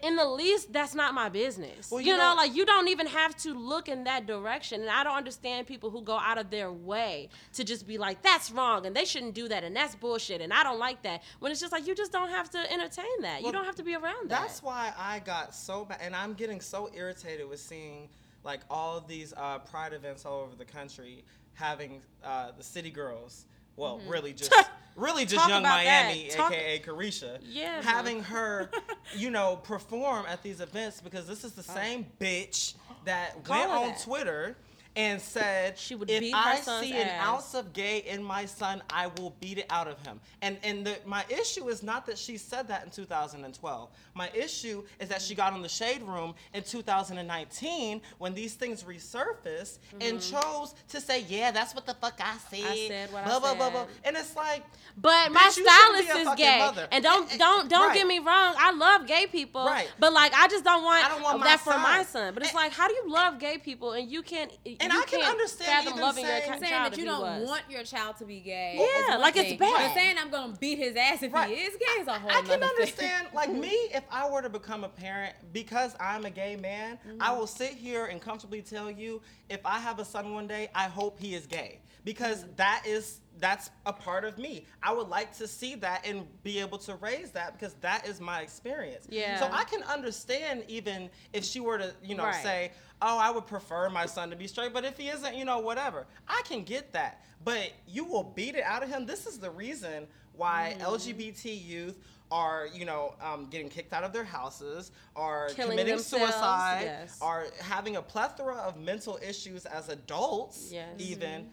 in 0.03 0.16
the 0.16 0.25
least 0.25 0.73
that's 0.73 0.95
not 0.95 1.12
my 1.14 1.29
business. 1.29 1.90
Well, 1.90 2.01
you, 2.01 2.12
you 2.12 2.16
know, 2.16 2.31
know- 2.31 2.37
like 2.37 2.55
you 2.55 2.64
don't 2.64 2.88
even 2.88 3.07
have 3.07 3.37
to 3.38 3.53
look 3.55 3.88
in 3.88 4.05
that 4.05 4.27
direction 4.27 4.81
and 4.81 4.90
i 4.90 5.03
don't 5.03 5.16
understand 5.16 5.66
people 5.66 5.90
who 5.90 6.03
go 6.03 6.16
out 6.16 6.38
of 6.38 6.51
their 6.51 6.71
way 6.71 7.29
to 7.55 7.64
just 7.64 7.87
be 7.87 7.99
like 7.99 8.23
that's 8.23 8.51
wrong 8.51 8.87
and 8.87 8.95
they 8.95 9.05
shouldn't 9.05 9.35
do 9.35 9.49
that 9.49 9.64
and 9.64 9.75
that's 9.75 9.95
bullshit 9.97 10.40
and 10.40 10.53
i 10.53 10.62
don't 10.62 10.79
like 10.79 11.03
that 11.03 11.23
when 11.40 11.51
it's 11.51 11.61
just 11.61 11.73
like 11.73 11.87
you 11.87 11.95
just 11.95 12.12
don't 12.12 12.31
have 12.31 12.49
to 12.51 12.73
entertain 12.73 13.05
that. 13.23 13.42
You 13.42 13.53
don't 13.53 13.64
have 13.64 13.75
to 13.77 13.83
be 13.83 13.95
around 13.95 14.31
that. 14.31 14.40
That's 14.42 14.62
why 14.62 14.92
I 14.99 15.18
got 15.21 15.55
so 15.55 15.85
bad, 15.85 15.99
and 16.01 16.14
I'm 16.14 16.35
getting 16.35 16.61
so 16.61 16.90
irritated 16.95 17.49
with 17.49 17.61
seeing 17.61 18.09
like 18.45 18.61
all 18.71 18.97
of 18.97 19.09
these 19.09 19.33
uh, 19.37 19.59
pride 19.59 19.92
events 19.92 20.25
all 20.25 20.40
over 20.40 20.55
the 20.57 20.64
country 20.64 21.25
having 21.55 22.01
uh, 22.25 22.53
the 22.57 22.62
city 22.62 22.90
girls. 22.90 23.47
Well, 23.77 24.01
really 24.07 24.33
just 24.42 24.53
really 24.96 25.24
just. 25.24 25.37
Talk 25.37 25.50
Yung 25.50 25.62
Miami, 25.62 26.28
that. 26.28 26.37
Talk- 26.37 26.52
aka 26.52 26.78
Caresha, 26.81 27.38
Yeah, 27.42 27.83
having 27.83 28.22
her, 28.24 28.70
you 29.16 29.31
know, 29.31 29.57
perform 29.62 30.26
at 30.28 30.42
these 30.42 30.61
events 30.61 31.00
because 31.00 31.26
this 31.26 31.44
is 31.44 31.52
the 31.52 31.62
same 31.62 32.07
bitch 32.20 32.74
that 33.05 33.42
Call 33.44 33.59
went 33.59 33.70
on 33.70 33.88
that. 33.88 34.00
Twitter 34.00 34.57
and 34.94 35.20
said 35.20 35.78
She 35.78 35.94
would 35.94 36.11
if 36.11 36.35
I 36.35 36.57
see 36.61 36.92
an 36.92 37.09
ounce 37.20 37.55
of 37.55 37.72
gay 37.72 37.98
in 38.00 38.22
my 38.22 38.44
son, 38.44 38.83
I 38.90 39.07
will 39.18 39.35
beat 39.40 39.59
it 39.59 39.66
out 39.70 39.88
of 39.88 39.98
him. 40.07 40.20
And 40.42 40.59
and 40.62 40.87
the, 40.87 40.96
my 41.07 41.24
issue 41.28 41.68
is 41.68 41.83
not 41.83 42.05
that 42.07 42.18
she 42.18 42.37
said 42.37 42.68
that 42.68 42.85
in 42.85 42.90
2012. 42.90 43.88
My 44.14 44.28
issue 44.35 44.83
is 45.00 45.09
that 45.09 45.22
she 45.22 45.35
got 45.35 45.52
on 45.55 45.62
the 45.62 45.68
shade 45.68 46.02
room 46.02 46.35
in 46.52 46.62
2019 46.62 48.00
when 48.18 48.35
these 48.35 48.55
things 48.55 48.83
resurfaced 48.85 49.78
and 50.00 50.20
chose 50.20 50.74
to 50.88 51.00
say, 51.00 51.24
"Yeah, 51.28 51.50
that's 51.50 51.74
what 51.74 51.87
the 51.87 51.94
fuck 51.94 52.20
I 52.22 52.37
said." 52.50 52.76
said 52.88 53.12
what 53.12 53.22
I 53.24 53.28
blah, 53.28 53.40
blah, 53.40 53.55
blah, 53.55 53.70
blah. 53.70 53.87
And 54.05 54.16
it's 54.16 54.37
like, 54.37 54.62
But 54.96 55.33
my 55.33 55.40
Bitch, 55.42 55.57
you 55.59 55.66
shouldn't 55.70 55.98
be 55.98 56.05
stylist 56.05 56.28
is 56.31 56.35
gay, 56.37 56.59
mother. 56.59 56.88
and 56.90 57.02
don't 57.02 57.31
Eh, 57.31 57.35
eh, 57.35 57.38
don't 57.38 57.68
don't 57.70 57.88
right. 57.88 57.96
get 57.96 58.07
me 58.07 58.18
wrong. 58.18 58.55
I 58.59 58.72
love 58.72 59.07
gay 59.07 59.26
people, 59.26 59.64
Right. 59.64 59.90
But 59.98 60.12
like, 60.12 60.35
I 60.35 60.48
just 60.48 60.64
don't 60.64 60.83
want, 60.85 61.05
I 61.05 61.09
don't 61.09 61.22
want 61.22 61.38
my 61.40 61.46
that 61.46 61.61
for 61.61 61.70
my 61.78 61.98
son. 62.02 62.07
son. 62.07 62.35
But 62.35 62.42
it's 62.42 62.52
And- 62.52 62.57
like, 62.57 62.72
how 62.72 62.88
do 62.88 62.94
you 62.94 63.11
love 63.11 63.38
gay 63.38 63.59
people 63.59 63.92
and 63.92 64.11
you 64.11 64.22
can't? 64.22 64.52
And 64.83 64.92
you 64.92 65.01
I 65.01 65.05
can 65.05 65.21
can't 65.21 65.31
understand 65.33 65.71
fathom 65.71 65.88
even 65.92 66.03
loving 66.03 66.25
your 66.25 66.33
saying- 66.33 66.51
ca- 66.53 66.59
saying 66.59 66.71
child 66.73 66.87
that 66.87 66.92
if 66.92 66.99
you 66.99 67.05
don't 67.05 67.21
was. 67.23 67.49
want 67.49 67.62
your 67.71 67.85
child 67.85 68.16
to 68.18 68.25
be 68.25 68.40
gay. 68.40 68.75
Yeah, 68.79 69.03
is 69.05 69.09
one 69.11 69.21
like, 69.21 69.37
it's 69.37 69.49
thing. 69.51 69.59
bad. 69.59 69.88
But 69.88 69.95
saying 69.95 70.16
I'm 70.18 70.31
gonna 70.31 70.57
beat 70.59 70.79
his 70.79 70.97
ass 70.97 71.23
if 71.23 71.33
Right. 71.33 71.49
he 71.57 71.62
is 71.62 71.77
gay 71.77 72.01
is 72.03 72.09
a 72.09 72.12
whole. 72.18 72.31
I 72.31 72.35
can 72.42 72.45
nother 72.61 72.66
thing. 72.66 72.71
understand, 72.71 73.29
like 73.35 73.51
me, 73.51 73.71
if 73.95 74.05
I 74.11 74.29
were 74.29 74.42
to 74.42 74.49
become 74.51 74.85
a 74.85 74.88
parent, 74.88 75.35
because 75.53 75.95
I'm 76.01 76.25
a 76.25 76.31
gay 76.31 76.57
man, 76.57 76.99
Mm-hmm. 77.07 77.23
I 77.23 77.33
will 77.33 77.47
sit 77.47 77.71
here 77.73 78.07
and 78.07 78.21
comfortably 78.21 78.62
tell 78.62 78.90
you, 78.90 79.23
if 79.49 79.61
I 79.64 79.79
have 79.79 79.99
a 79.99 80.05
son 80.05 80.33
one 80.35 80.47
day, 80.47 80.68
I 80.75 80.85
hope 80.88 81.18
he 81.21 81.35
is 81.35 81.47
gay, 81.47 81.81
because 82.05 82.42
Mm-hmm. 82.45 82.57
that 82.57 82.83
is 82.87 83.18
that's 83.38 83.71
a 83.87 83.92
part 83.92 84.25
of 84.25 84.37
me. 84.38 84.66
I 84.83 84.92
would 84.92 85.09
like 85.09 85.35
to 85.38 85.49
see 85.49 85.75
that 85.77 86.07
and 86.07 86.27
be 86.42 86.61
able 86.61 86.77
to 86.79 86.95
raise 86.97 87.31
that 87.33 87.55
because 87.59 87.73
that 87.81 88.07
is 88.07 88.21
my 88.21 88.42
experience. 88.42 89.07
Yeah. 89.09 89.40
So 89.40 89.49
I 89.51 89.64
can 89.64 89.83
understand 89.85 90.64
even 90.68 91.09
if 91.33 91.42
she 91.42 91.59
were 91.59 91.79
to, 91.79 91.92
you 92.05 92.14
know, 92.14 92.25
Right. 92.25 92.42
say, 92.42 92.73
"Oh, 93.02 93.18
I 93.18 93.30
would 93.30 93.46
prefer 93.46 93.90
my 93.90 94.06
son 94.06 94.30
to 94.30 94.36
be 94.36 94.46
straight," 94.46 94.72
but 94.72 94.84
if 94.84 94.96
he 94.96 95.08
isn't, 95.08 95.34
you 95.34 95.44
know, 95.44 95.58
whatever. 95.58 96.06
I 96.28 96.40
can 96.46 96.62
get 96.62 96.92
that. 96.92 97.24
But 97.44 97.72
you 97.86 98.04
will 98.04 98.22
beat 98.22 98.54
it 98.54 98.62
out 98.62 98.82
of 98.82 98.88
him. 98.88 99.04
This 99.04 99.26
is 99.26 99.38
the 99.38 99.50
reason 99.50 100.06
why 100.32 100.76
Mm-hmm. 100.78 100.94
LGBT 100.94 101.64
youth 101.66 101.98
are, 102.30 102.66
you 102.72 102.84
know, 102.86 103.14
um, 103.20 103.48
getting 103.50 103.68
kicked 103.68 103.92
out 103.92 104.04
of 104.04 104.12
their 104.14 104.24
houses, 104.24 104.90
are 105.14 105.48
Killing 105.50 105.72
committing 105.72 105.98
suicide, 105.98 106.82
yes. 106.84 107.18
are 107.20 107.46
having 107.60 107.96
a 107.96 108.02
plethora 108.02 108.54
of 108.56 108.78
mental 108.78 109.18
issues 109.22 109.66
as 109.66 109.88
adults, 109.90 110.70
Yes. 110.72 110.94
even. 110.98 111.50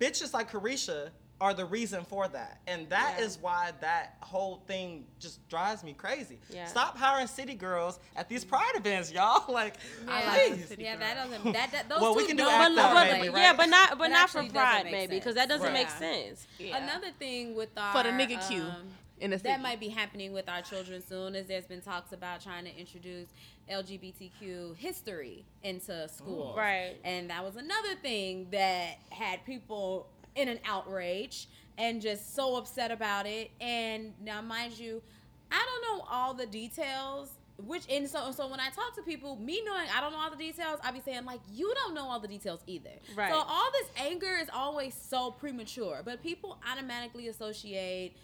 Bitches 0.00 0.32
like 0.32 0.50
Caresha 0.50 1.10
are 1.40 1.54
the 1.54 1.64
reason 1.64 2.04
for 2.04 2.26
that. 2.26 2.60
And 2.66 2.88
that 2.90 3.20
is 3.20 3.36
Yeah. 3.36 3.42
why 3.42 3.72
that 3.80 4.16
whole 4.20 4.56
thing 4.66 5.06
just 5.20 5.46
drives 5.48 5.84
me 5.84 5.92
crazy. 5.92 6.38
Yeah. 6.50 6.66
Stop 6.66 6.96
hiring 6.98 7.28
city 7.28 7.54
girls 7.54 8.00
at 8.16 8.28
these 8.28 8.44
pride 8.44 8.72
events, 8.74 9.12
y'all. 9.12 9.44
Like, 9.52 9.74
Yeah, 10.06 10.34
please. 10.34 10.74
yeah, 10.78 10.96
that 10.96 11.14
doesn't. 11.14 11.52
That, 11.52 11.70
that 11.72 11.88
those 11.88 12.00
Well, 12.00 12.16
we 12.16 12.22
two 12.22 12.28
can 12.28 12.36
do 12.38 12.42
don't 12.44 12.52
act 12.52 12.74
But, 12.74 12.84
out, 12.84 12.94
but- 12.94 13.12
maybe, 13.12 13.28
right? 13.28 13.40
yeah, 13.42 13.52
but 13.54 13.66
not 13.68 13.90
but 13.90 14.04
That 14.04 14.10
not 14.10 14.30
for 14.30 14.44
pride, 14.50 14.84
make 14.84 14.92
maybe, 14.92 15.16
because 15.16 15.34
sense. 15.34 15.46
that 15.46 15.48
doesn't 15.48 15.66
Right. 15.72 15.72
make 15.74 15.90
sense. 15.90 16.46
Yeah. 16.58 16.76
Another 16.78 17.10
thing 17.18 17.54
with 17.54 17.70
our 17.76 17.92
For 17.92 18.02
the 18.02 18.10
nigga 18.10 18.46
Q 18.48 18.62
um, 18.62 18.88
in 19.20 19.30
the 19.30 19.38
city. 19.38 19.48
that 19.48 19.60
might 19.60 19.78
be 19.78 19.88
happening 19.90 20.32
with 20.32 20.48
our 20.48 20.62
children 20.62 21.00
soon 21.06 21.36
as 21.36 21.46
there's 21.46 21.66
been 21.66 21.80
talks 21.80 22.12
about 22.12 22.40
trying 22.40 22.64
to 22.64 22.76
introduce 22.76 23.28
LGBTQ 23.70 24.76
history 24.76 25.44
into 25.62 26.08
school. 26.08 26.54
Right. 26.56 26.96
And 27.04 27.30
that 27.30 27.44
was 27.44 27.56
another 27.56 27.94
thing 28.02 28.48
that 28.50 28.98
had 29.10 29.44
people 29.44 30.08
in 30.34 30.48
an 30.48 30.60
outrage 30.64 31.48
and 31.76 32.00
just 32.00 32.34
so 32.34 32.56
upset 32.56 32.90
about 32.90 33.26
it. 33.26 33.50
And 33.60 34.12
now 34.22 34.40
mind 34.42 34.78
you, 34.78 35.02
I 35.50 35.64
don't 35.64 35.98
know 35.98 36.06
all 36.10 36.34
the 36.34 36.46
details. 36.46 37.30
Which 37.66 37.90
and 37.90 38.08
so 38.08 38.30
so 38.30 38.46
when 38.46 38.60
I 38.60 38.68
talk 38.70 38.94
to 38.94 39.02
people, 39.02 39.34
me 39.34 39.60
knowing 39.64 39.88
I 39.92 40.00
don't 40.00 40.12
know 40.12 40.18
all 40.18 40.30
the 40.30 40.36
details, 40.36 40.78
I 40.84 40.92
be 40.92 41.00
saying 41.00 41.24
like 41.24 41.40
you 41.52 41.74
don't 41.74 41.92
know 41.92 42.06
all 42.08 42.20
the 42.20 42.28
details 42.28 42.60
either. 42.68 42.92
Right. 43.16 43.32
So 43.32 43.36
all 43.36 43.70
this 43.72 43.88
anger 43.96 44.36
is 44.40 44.48
always 44.54 44.94
so 44.94 45.32
premature, 45.32 46.02
but 46.04 46.22
people 46.22 46.60
automatically 46.70 47.26
associate 47.26 48.14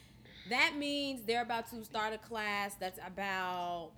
that 0.50 0.76
means 0.76 1.22
they're 1.22 1.42
about 1.42 1.70
to 1.70 1.84
start 1.84 2.12
a 2.12 2.18
class 2.18 2.74
that's 2.74 2.98
about 3.06 3.92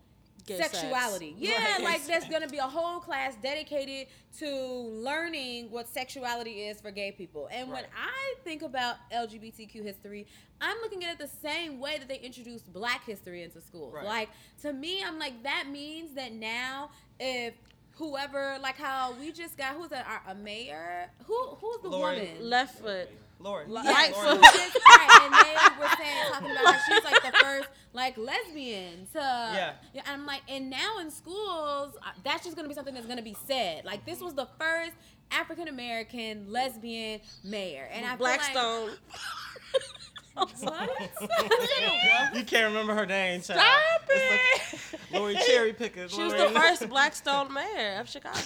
Gay 0.47 0.59
sex. 0.59 0.79
sexuality. 0.79 1.35
Yeah, 1.39 1.53
Right. 1.75 1.83
like 1.83 2.07
there's 2.07 2.25
gonna 2.27 2.49
be 2.49 2.59
a 2.59 2.63
whole 2.63 3.01
class 3.01 3.35
dedicated 3.43 4.07
to 4.39 4.49
learning 4.49 5.71
what 5.71 5.89
sexuality 5.89 6.63
is 6.63 6.81
for 6.81 6.91
gay 6.91 7.11
people. 7.13 7.49
And 7.51 7.71
when 7.71 7.85
I 7.97 8.35
think 8.45 8.63
about 8.63 8.97
LGBTQ 9.13 9.83
history, 9.83 10.27
I'm 10.61 10.77
looking 10.83 11.05
at 11.05 11.13
it 11.15 11.19
the 11.19 11.29
same 11.29 11.81
way 11.81 11.99
that 11.99 12.09
they 12.09 12.19
introduced 12.19 12.73
black 12.73 13.05
history 13.05 13.43
into 13.43 13.61
schools. 13.61 13.93
Right. 13.93 14.05
Like 14.05 14.29
to 14.63 14.73
me, 14.73 15.03
I'm 15.03 15.19
like 15.19 15.43
that 15.43 15.65
means 15.69 16.15
that 16.15 16.33
now 16.33 16.91
if 17.19 17.55
whoever 17.97 18.59
like 18.63 18.77
how 18.77 19.15
we 19.19 19.33
just 19.33 19.57
got 19.57 19.75
who's 19.75 19.89
that 19.89 20.07
a 20.29 20.35
mayor 20.35 21.11
who 21.25 21.35
who's 21.61 21.79
the 21.83 21.89
Lori. 21.89 22.19
woman 22.19 22.51
Lightfoot. 22.51 23.09
Lord. 23.39 23.69
Like- 23.69 23.85
yeah, 23.85 23.93
Right 23.93 24.15
so 24.15 24.41
just, 24.41 24.57
right, 24.89 25.21
and 25.23 25.35
they 25.35 25.83
were 25.83 25.91
saying 25.97 26.33
talking 26.33 26.51
about 26.51 26.75
how 26.75 26.81
she's 26.95 27.05
like 27.05 27.23
the 27.23 27.39
first 27.39 27.69
like 27.93 28.17
lesbian 28.19 29.07
to 29.13 29.19
Yeah. 29.19 29.73
yeah. 29.95 30.03
And 30.07 30.21
I'm 30.23 30.27
like, 30.27 30.43
and 30.49 30.71
now 30.71 30.99
in 31.01 31.11
schools, 31.11 31.97
uh, 32.03 32.11
that's 32.25 32.45
just 32.45 32.57
gonna 32.57 32.69
be 32.69 32.75
something 32.75 32.95
that's 32.95 33.07
gonna 33.07 33.23
be 33.23 33.37
said. 33.47 33.85
Like 33.85 34.05
this 34.07 34.21
was 34.21 34.35
the 34.35 34.49
first 34.59 34.93
African 35.31 35.69
American 35.69 36.51
lesbian 36.53 37.21
mayor, 37.45 37.89
and 37.93 38.07
I 38.07 38.17
feel 38.17 38.25
like- 38.27 38.41
Blackstone. 38.53 38.91
What? 38.91 39.83
You 42.35 42.45
can't 42.45 42.67
remember 42.67 42.95
her 42.95 43.07
name, 43.07 43.41
child. 43.41 43.61
Stop 43.61 44.03
It's 44.11 44.93
like 44.93 45.01
Lori 45.13 45.37
Cherry 45.47 45.73
Pickers. 45.73 46.13
She 46.13 46.23
was 46.23 46.33
Lori- 46.35 46.53
the 46.53 46.61
first 46.61 46.89
Blackstone 46.89 47.53
mayor 47.53 47.99
of 48.01 48.09
Chicago. 48.09 48.39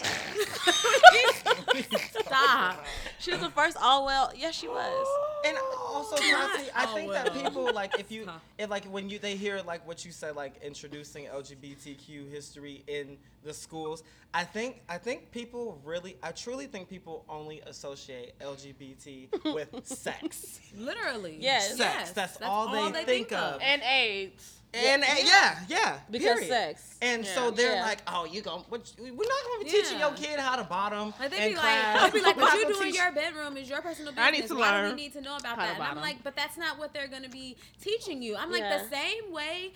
Stop. 2.21 2.85
She 3.19 3.33
was 3.33 3.41
the 3.41 3.51
first 3.51 3.77
all 3.81 4.05
well. 4.07 4.33
Yes, 4.37 4.55
she 4.55 4.69
was. 4.69 5.07
And 5.47 5.57
also, 5.89 6.17
Chauncey, 6.17 6.71
I 6.75 6.87
think 6.87 7.11
that 7.13 7.33
people 7.33 7.73
like 7.73 7.99
if 7.99 8.11
you, 8.13 8.27
Huh. 8.27 8.39
if 8.59 8.69
like 8.71 8.85
when 8.85 9.09
you 9.09 9.19
they 9.19 9.37
hear 9.37 9.61
like 9.67 9.87
what 9.87 10.05
you 10.05 10.13
said, 10.13 10.37
like 10.37 10.55
introducing 10.63 11.25
LGBTQ 11.27 12.31
history 12.31 12.85
in 12.87 13.17
the 13.43 13.53
schools. 13.55 14.03
I 14.33 14.45
think 14.45 14.81
I 14.89 14.97
think 14.99 15.33
people 15.33 15.81
really, 15.85 16.17
I 16.23 16.31
truly 16.31 16.67
think 16.67 16.89
people 16.89 17.25
only 17.29 17.61
associate 17.67 18.39
LGBT 18.39 19.29
with 19.55 19.87
sex. 19.87 20.61
Literally. 20.77 21.37
Yes. 21.41 21.77
Sex. 21.77 21.79
Yes, 21.81 22.11
that's 22.13 22.39
all 22.43 22.69
they 22.93 23.05
think 23.05 23.33
of. 23.33 23.61
and 23.61 23.83
AIDS. 23.83 24.57
And 24.73 25.03
and- 25.03 25.19
yeah, 25.27 25.59
yeah, 25.69 25.99
Because 26.09 26.35
period. 26.39 26.49
sex. 26.49 26.97
And 27.03 27.27
so 27.27 27.51
they're 27.51 27.75
Yeah. 27.75 27.83
like, 27.83 28.03
oh, 28.07 28.25
you 28.25 28.41
going 28.41 28.63
what, 28.69 28.93
we're 29.01 29.09
not 29.09 29.17
going 29.19 29.59
to 29.59 29.65
be 29.65 29.71
teaching 29.71 29.99
Yeah. 29.99 30.09
your 30.11 30.17
kid 30.17 30.39
how 30.39 30.55
to 30.55 30.63
bottom 30.63 31.13
Like 31.19 31.31
they 31.33 31.47
in 31.47 31.49
be 31.51 31.55
class. 31.59 32.01
like, 32.03 32.13
they 32.13 32.19
be 32.21 32.25
like, 32.25 32.37
what 32.37 32.55
you 32.55 32.63
gonna 32.63 32.75
do 32.77 32.83
in 32.83 32.95
your 32.95 33.11
bedroom 33.11 33.57
is 33.57 33.69
your 33.69 33.83
personal 33.83 34.13
business. 34.13 34.29
I 34.29 34.31
need 34.31 34.47
to 34.47 34.55
Why 34.55 34.71
do 34.71 34.77
learn 34.87 34.91
we 34.91 35.03
need 35.03 35.13
to 35.15 35.21
know 35.23 35.37
about 35.39 35.57
that? 35.57 35.75
And 35.75 35.83
I'm 35.83 35.97
like, 35.97 36.23
but 36.23 36.37
that's 36.37 36.57
not 36.57 36.79
what 36.79 36.95
they're 36.95 37.09
gonna 37.09 37.29
be 37.29 37.57
teaching 37.83 38.23
you. 38.23 38.37
I'm 38.37 38.53
like, 38.53 38.61
Yeah. 38.61 38.79
the 38.79 38.89
same 38.97 39.33
way 39.33 39.73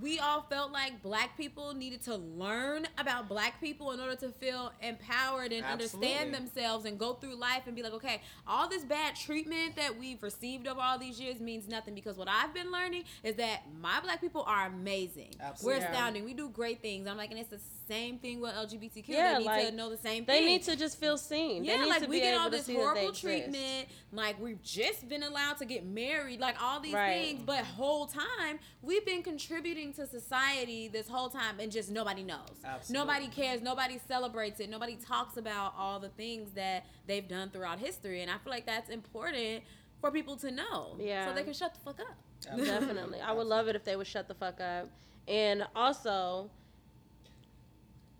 we 0.00 0.18
all 0.18 0.42
felt 0.42 0.72
like 0.72 1.02
black 1.02 1.36
people 1.36 1.72
needed 1.74 2.02
to 2.02 2.16
learn 2.16 2.86
about 2.98 3.28
black 3.28 3.60
people 3.60 3.92
in 3.92 4.00
order 4.00 4.16
to 4.16 4.28
feel 4.30 4.72
empowered 4.82 5.52
and 5.52 5.64
Absolutely. 5.64 6.08
understand 6.12 6.34
themselves 6.34 6.84
and 6.84 6.98
go 6.98 7.14
through 7.14 7.36
life 7.36 7.62
and 7.66 7.76
be 7.76 7.82
like, 7.82 7.92
okay, 7.94 8.20
all 8.46 8.68
this 8.68 8.84
bad 8.84 9.16
treatment 9.16 9.76
that 9.76 9.98
we've 9.98 10.22
received 10.22 10.66
over 10.66 10.80
all 10.80 10.98
these 10.98 11.20
years 11.20 11.40
means 11.40 11.68
nothing 11.68 11.94
because 11.94 12.16
what 12.16 12.28
I've 12.28 12.52
been 12.52 12.70
learning 12.70 13.04
is 13.22 13.36
that 13.36 13.62
my 13.80 14.00
black 14.00 14.20
people 14.20 14.44
are 14.46 14.66
amazing. 14.66 15.34
Absolutely. 15.40 15.80
We're 15.80 15.86
astounding. 15.86 16.24
We 16.24 16.34
do 16.34 16.48
great 16.48 16.82
things. 16.82 17.06
I'm 17.06 17.16
like, 17.16 17.30
and 17.30 17.38
it's 17.38 17.50
the 17.50 17.60
same 17.86 18.18
thing 18.18 18.40
with 18.40 18.52
LGBTQ. 18.52 19.04
Yeah, 19.08 19.32
they 19.32 19.38
need 19.38 19.44
like, 19.46 19.66
to 19.68 19.72
know 19.74 19.90
the 19.90 19.96
same 19.96 20.24
thing. 20.24 20.42
They 20.42 20.46
need 20.46 20.62
to 20.64 20.76
just 20.76 20.98
feel 20.98 21.16
seen. 21.16 21.64
Yeah, 21.64 21.76
they 21.76 21.82
need 21.84 21.88
like 21.88 22.02
to 22.02 22.08
we 22.08 22.16
be 22.16 22.20
get 22.20 22.38
all 22.38 22.50
this 22.50 22.66
see 22.66 22.74
that 22.74 22.78
they 22.78 22.84
horrible 22.84 23.12
treatment. 23.12 23.88
Like 24.12 24.40
we've 24.40 24.62
just 24.62 25.08
been 25.08 25.22
allowed 25.22 25.58
to 25.58 25.64
get 25.64 25.84
married. 25.84 26.40
Like 26.40 26.60
all 26.62 26.80
these 26.80 26.94
Right. 26.94 27.24
things, 27.24 27.42
but 27.44 27.64
whole 27.64 28.06
time 28.06 28.58
we've 28.82 29.04
been 29.04 29.22
contributing 29.22 29.92
to 29.94 30.06
society 30.06 30.88
this 30.88 31.08
whole 31.08 31.28
time, 31.28 31.60
and 31.60 31.70
just 31.70 31.90
nobody 31.90 32.22
knows. 32.22 32.38
Absolutely. 32.64 33.06
Nobody 33.06 33.28
cares. 33.28 33.62
Nobody 33.62 34.00
celebrates 34.06 34.60
it. 34.60 34.70
Nobody 34.70 34.96
talks 34.96 35.36
about 35.36 35.74
all 35.76 36.00
the 36.00 36.10
things 36.10 36.52
that 36.52 36.86
they've 37.06 37.26
done 37.26 37.50
throughout 37.50 37.78
history, 37.78 38.22
and 38.22 38.30
I 38.30 38.38
feel 38.38 38.52
like 38.52 38.66
that's 38.66 38.90
important 38.90 39.64
for 40.00 40.10
people 40.10 40.36
to 40.36 40.50
know. 40.50 40.96
Yeah. 40.98 41.26
So 41.26 41.34
they 41.34 41.44
can 41.44 41.54
shut 41.54 41.74
the 41.74 41.80
fuck 41.80 42.00
up. 42.00 42.16
Definitely. 42.56 43.20
I 43.20 43.32
would 43.32 43.46
love 43.46 43.68
it 43.68 43.76
if 43.76 43.84
they 43.84 43.96
would 43.96 44.06
shut 44.06 44.28
the 44.28 44.34
fuck 44.34 44.60
up. 44.60 44.90
And 45.26 45.66
also, 45.74 46.50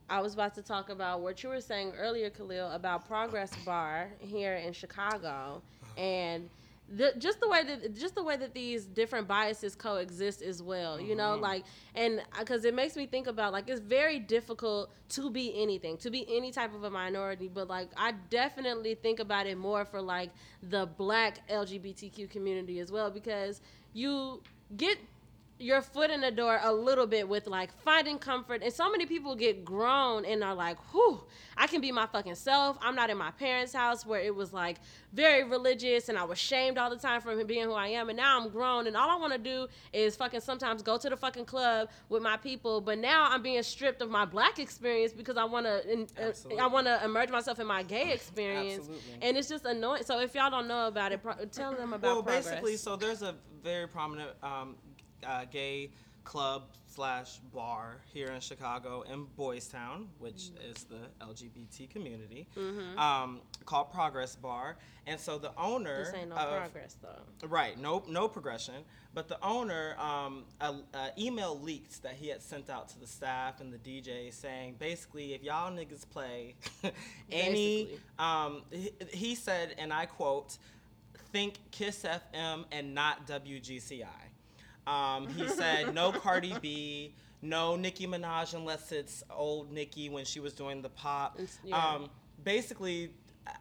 I 0.09 0.21
was 0.21 0.35
about 0.35 0.55
to 0.55 0.63
talk 0.63 0.91
about 0.91 1.21
what 1.21 1.43
you 1.43 1.49
were 1.49 1.61
saying 1.61 1.93
earlier, 1.99 2.31
Khalil, 2.31 2.71
about 2.73 3.07
Progress 3.07 3.51
Bar 3.65 4.11
here 4.19 4.57
in 4.57 4.73
Chicago, 4.73 5.63
uh-huh. 5.83 6.01
and 6.01 6.51
the, 6.91 7.15
just 7.19 7.41
the 7.41 7.49
way 7.49 7.65
that 7.65 7.95
just 7.95 8.15
the 8.15 8.23
way 8.23 8.37
that 8.37 8.53
these 8.53 8.85
different 8.85 9.27
biases 9.27 9.75
coexist 9.75 10.43
as 10.43 10.63
well. 10.63 11.01
You 11.01 11.17
know, 11.17 11.33
mm-hmm. 11.33 11.43
like 11.43 11.65
and 11.95 12.21
uh, 12.21 12.41
because 12.41 12.65
it 12.67 12.75
makes 12.75 12.97
me 12.97 13.07
think 13.07 13.27
about 13.27 13.53
like 13.53 13.69
it's 13.69 13.81
very 13.81 14.19
difficult 14.19 14.91
to 15.11 15.31
be 15.31 15.61
anything, 15.61 15.97
to 15.99 16.11
be 16.11 16.27
any 16.29 16.53
type 16.53 16.75
of 16.75 16.85
a 16.85 16.91
minority, 16.91 17.49
but 17.53 17.69
like 17.69 17.89
I 17.97 18.13
definitely 18.29 18.95
think 18.97 19.21
about 19.21 19.47
it 19.47 19.57
more 19.57 19.87
for 19.87 20.03
like 20.03 20.31
the 20.63 20.87
Black 20.87 21.49
LGBTQ 21.49 22.29
community 22.29 22.79
as 22.81 22.93
well 22.93 23.11
because 23.11 23.63
you 23.95 24.43
get 24.77 24.99
your 25.59 25.81
foot 25.81 26.11
in 26.11 26.21
the 26.21 26.31
door 26.31 26.59
a 26.63 26.73
little 26.73 27.07
bit 27.07 27.29
with 27.29 27.47
like 27.47 27.71
finding 27.83 28.19
comfort 28.19 28.61
and 28.63 28.73
so 28.73 28.91
many 28.91 29.07
people 29.07 29.37
get 29.37 29.65
grown 29.65 30.25
and 30.25 30.43
are 30.43 30.55
like 30.55 30.77
whew 30.91 31.21
i 31.57 31.67
can 31.69 31.81
be 31.81 31.93
my 31.93 32.07
fucking 32.07 32.35
self 32.35 32.77
i'm 32.83 32.97
not 32.97 33.09
in 33.09 33.17
my 33.17 33.31
parents 33.33 33.73
house 33.73 34.05
where 34.05 34.21
it 34.21 34.35
was 34.35 34.53
like 34.53 34.79
very 35.13 35.45
religious 35.45 36.09
and 36.09 36.19
i 36.19 36.25
was 36.25 36.39
shamed 36.39 36.77
all 36.77 36.91
the 36.91 36.97
time 36.97 37.21
for 37.21 37.45
being 37.45 37.67
who 37.67 37.73
i 37.73 37.87
am 37.87 38.09
and 38.09 38.17
now 38.17 38.41
i'm 38.41 38.49
grown 38.49 38.89
and 38.89 38.97
all 38.97 39.09
i 39.09 39.17
want 39.17 39.33
to 39.33 39.39
do 39.39 39.69
is 39.93 40.17
fucking 40.17 40.41
sometimes 40.41 40.83
go 40.83 40.99
to 40.99 41.09
the 41.09 41.17
fucking 41.17 41.45
club 41.45 41.89
with 42.09 42.23
my 42.23 42.37
people 42.37 42.81
but 42.81 42.99
now 42.99 43.29
i'm 43.31 43.43
being 43.43 43.63
stripped 43.63 44.03
of 44.03 44.11
my 44.11 44.25
black 44.25 44.59
experience 44.59 45.13
because 45.13 45.37
i 45.37 45.45
want 45.45 45.65
to 45.65 46.07
Absolutely. 46.19 46.61
i 46.61 46.67
want 46.67 46.85
to 46.85 47.05
immerse 47.05 47.31
myself 47.31 47.61
in 47.61 47.67
my 47.67 47.85
gay 47.85 48.13
experience 48.13 48.81
Absolutely. 48.81 49.19
and 49.23 49.37
it's 49.37 49.49
just 49.49 49.65
annoying 49.65 50.03
so 50.03 50.19
if 50.19 50.35
y'all 50.35 50.51
don't 50.51 50.67
know 50.67 50.89
about 50.89 51.13
it 51.13 51.23
pro- 51.23 51.45
tell 51.53 51.75
them 51.75 51.93
about 51.93 52.03
well, 52.03 52.23
progress. 52.23 52.47
basically, 52.47 52.77
so 52.77 52.97
there's 52.97 53.23
a 53.23 53.37
very 53.63 53.89
prominent 53.89 54.31
um, 54.43 54.77
uh, 55.27 55.45
gay 55.51 55.91
club 56.25 56.63
slash 56.87 57.39
bar 57.53 57.97
here 58.13 58.29
in 58.29 58.41
Chicago 58.41 59.03
in 59.03 59.25
Boys 59.37 59.67
Town, 59.69 60.09
which 60.19 60.51
is 60.71 60.85
the 60.85 61.01
LGBT 61.25 61.91
community, 61.91 62.47
um, 62.97 63.41
called 63.67 63.93
Progress 63.93 64.37
Bar. 64.37 64.77
And 65.07 65.21
so 65.21 65.37
the 65.37 65.53
owner 65.59 66.05
this 66.05 66.15
ain't 66.15 66.31
no 66.31 66.37
of- 66.37 66.49
progress 66.61 66.97
though 67.03 67.47
Right, 67.47 67.79
no, 67.79 68.03
no 68.09 68.27
progression. 68.29 68.75
But 69.13 69.29
the 69.29 69.39
owner, 69.45 69.97
um, 70.01 70.45
a, 70.61 70.75
a 70.95 71.11
email 71.19 71.61
leaked 71.61 72.03
that 72.03 72.15
he 72.15 72.29
had 72.29 72.43
sent 72.43 72.69
out 72.71 72.89
to 72.91 72.99
the 72.99 73.07
staff 73.07 73.61
and 73.61 73.73
the 73.73 73.79
DJ 73.79 74.33
saying, 74.33 74.77
basically, 74.79 75.35
if 75.35 75.43
y'all 75.43 75.71
niggas 75.71 76.09
play 76.11 76.55
any, 77.31 77.91
um, 78.19 78.63
he, 78.71 78.91
he 79.13 79.35
said, 79.35 79.75
and 79.79 79.93
I 79.93 80.07
quote, 80.07 80.57
think 81.33 81.59
Kiss 81.71 82.05
FM 82.35 82.65
and 82.73 82.95
not 82.95 83.27
WGCI. 83.29 84.07
Um, 84.87 85.29
he 85.29 85.49
said, 85.49 85.95
no 85.95 86.13
Cardi 86.13 86.55
B, 86.61 87.15
no 87.43 87.77
Nicki 87.77 88.07
Minaj 88.07 88.55
unless 88.55 88.93
it's 88.93 89.23
old 89.31 89.73
Nicki 89.73 90.09
when 90.09 90.25
she 90.25 90.41
was 90.41 90.53
doing 90.53 90.83
the 90.83 90.89
pop. 90.91 91.39
Yeah. 91.65 91.77
Um, 91.77 92.11
basically, 92.45 93.11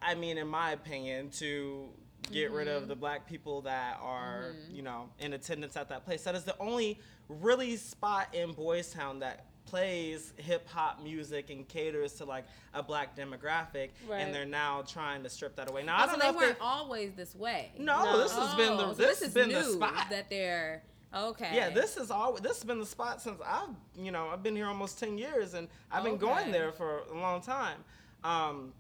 I 0.02 0.16
mean, 0.16 0.38
in 0.38 0.48
my 0.48 0.72
opinion, 0.72 1.30
to 1.40 1.90
get 2.32 2.52
rid 2.52 2.68
Mm-hmm. 2.68 2.78
of 2.84 2.88
the 2.88 2.96
black 2.96 3.28
people 3.28 3.62
that 3.64 4.00
are, 4.02 4.54
you 4.72 4.82
know, 4.82 5.10
in 5.20 5.34
attendance 5.34 5.76
at 5.76 5.90
that 5.90 6.06
place. 6.06 6.24
That 6.24 6.36
is 6.36 6.44
the 6.46 6.58
only 6.60 7.00
really 7.28 7.76
spot 7.76 8.28
in 8.34 8.54
Boys 8.54 8.92
Town 8.94 9.20
that 9.20 9.46
plays 9.66 10.34
hip 10.38 10.68
hop 10.70 11.02
music 11.04 11.50
and 11.50 11.68
caters 11.68 12.14
to 12.14 12.26
like 12.26 12.46
a 12.74 12.84
black 12.84 13.16
demographic, 13.18 13.90
Right. 14.08 14.20
and 14.20 14.34
they're 14.36 14.46
now 14.46 14.84
trying 14.88 15.24
to 15.24 15.30
strip 15.30 15.56
that 15.58 15.70
away. 15.70 15.84
Now 15.84 15.98
I 16.00 16.06
don't 16.06 16.20
they 16.20 16.26
know 16.26 16.30
if 16.32 16.36
weren't 16.36 16.58
always 16.62 17.12
this 17.14 17.34
way. 17.36 17.72
No, 17.78 18.04
No. 18.06 18.18
this 18.24 18.34
has 18.34 18.56
been 18.56 18.78
the 18.78 18.86
Oh, 18.88 18.90
so 18.90 18.94
this, 18.94 19.18
is 19.18 19.24
has 19.26 19.34
been 19.34 19.50
new 19.50 19.56
the 19.56 19.64
spot. 19.64 20.10
that 20.10 20.30
they're 20.30 20.84
okay. 21.14 21.52
Yeah, 21.54 21.70
this 21.70 21.98
is 21.98 22.12
all. 22.12 22.34
This 22.34 22.58
has 22.58 22.64
been 22.64 22.80
the 22.80 22.86
spot 22.86 23.22
since 23.22 23.40
I've, 23.46 23.70
you 23.98 24.12
know, 24.12 24.30
I've 24.30 24.44
been 24.44 24.56
here 24.56 24.68
almost 24.68 25.00
ten 25.00 25.18
years, 25.18 25.54
and 25.54 25.68
I've 25.92 26.04
been 26.04 26.18
going 26.18 26.52
there 26.52 26.72
for 26.72 27.02
a 27.12 27.18
long 27.18 27.42
time. 27.42 27.78
Um, 28.24 28.74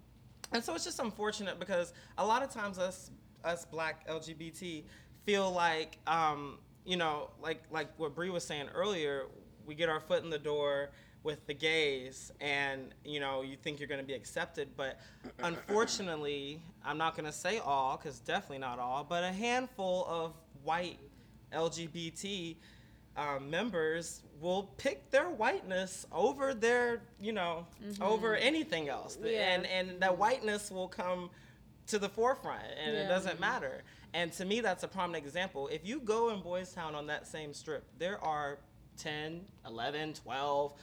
and 0.51 0.63
so 0.63 0.75
it's 0.75 0.83
just 0.83 0.99
unfortunate 0.99 1.59
because 1.59 1.93
a 2.17 2.25
lot 2.25 2.43
of 2.43 2.51
times 2.51 2.77
us, 2.77 3.11
us 3.43 3.65
black 3.65 4.07
LGBT, 4.07 4.83
feel 5.25 5.51
like, 5.51 5.97
um, 6.07 6.59
you 6.85 6.97
know, 6.97 7.29
like 7.41 7.63
like 7.71 7.87
what 7.97 8.15
Bree 8.15 8.29
was 8.29 8.43
saying 8.43 8.67
earlier, 8.73 9.25
we 9.65 9.75
get 9.75 9.89
our 9.89 9.99
foot 9.99 10.23
in 10.23 10.29
the 10.29 10.39
door 10.39 10.91
with 11.23 11.45
the 11.47 11.53
gays, 11.53 12.31
and 12.41 12.93
you 13.05 13.19
know, 13.19 13.41
you 13.41 13.55
think 13.55 13.79
you're 13.79 13.87
going 13.87 14.01
to 14.01 14.05
be 14.05 14.13
accepted, 14.13 14.69
but 14.75 14.99
unfortunately, 15.41 16.61
I'm 16.83 16.97
not 16.97 17.15
going 17.15 17.25
to 17.25 17.31
say 17.31 17.59
all, 17.59 17.97
because 17.97 18.19
definitely 18.19 18.57
not 18.57 18.77
all, 18.77 19.05
but 19.05 19.23
a 19.23 19.31
handful 19.31 20.05
of 20.09 20.33
white 20.63 20.99
LGBT 21.53 22.55
um, 23.15 23.49
members 23.49 24.21
will 24.41 24.63
pick 24.77 25.09
their 25.11 25.29
whiteness 25.29 26.05
over 26.11 26.53
their, 26.53 27.01
you 27.21 27.31
know, 27.31 27.65
over 28.01 28.35
anything 28.35 28.89
else, 28.89 29.17
Yeah. 29.23 29.53
and 29.53 29.65
and 29.67 29.99
that 30.01 30.17
whiteness 30.17 30.71
will 30.71 30.87
come 30.87 31.29
to 31.87 31.99
the 31.99 32.09
forefront, 32.09 32.63
and 32.83 32.95
it 32.95 33.07
doesn't 33.07 33.39
matter. 33.39 33.83
And 34.15 34.31
to 34.33 34.45
me, 34.45 34.61
that's 34.61 34.83
a 34.83 34.87
prominent 34.87 35.25
example. 35.25 35.67
If 35.69 35.85
you 35.85 35.99
go 35.99 36.29
in 36.29 36.41
Boys 36.41 36.71
Town 36.71 36.95
on 36.95 37.07
that 37.07 37.27
same 37.27 37.53
strip, 37.53 37.83
there 37.97 38.23
are 38.23 38.57
10, 38.97 39.41
11, 39.65 40.13
12 40.13 40.73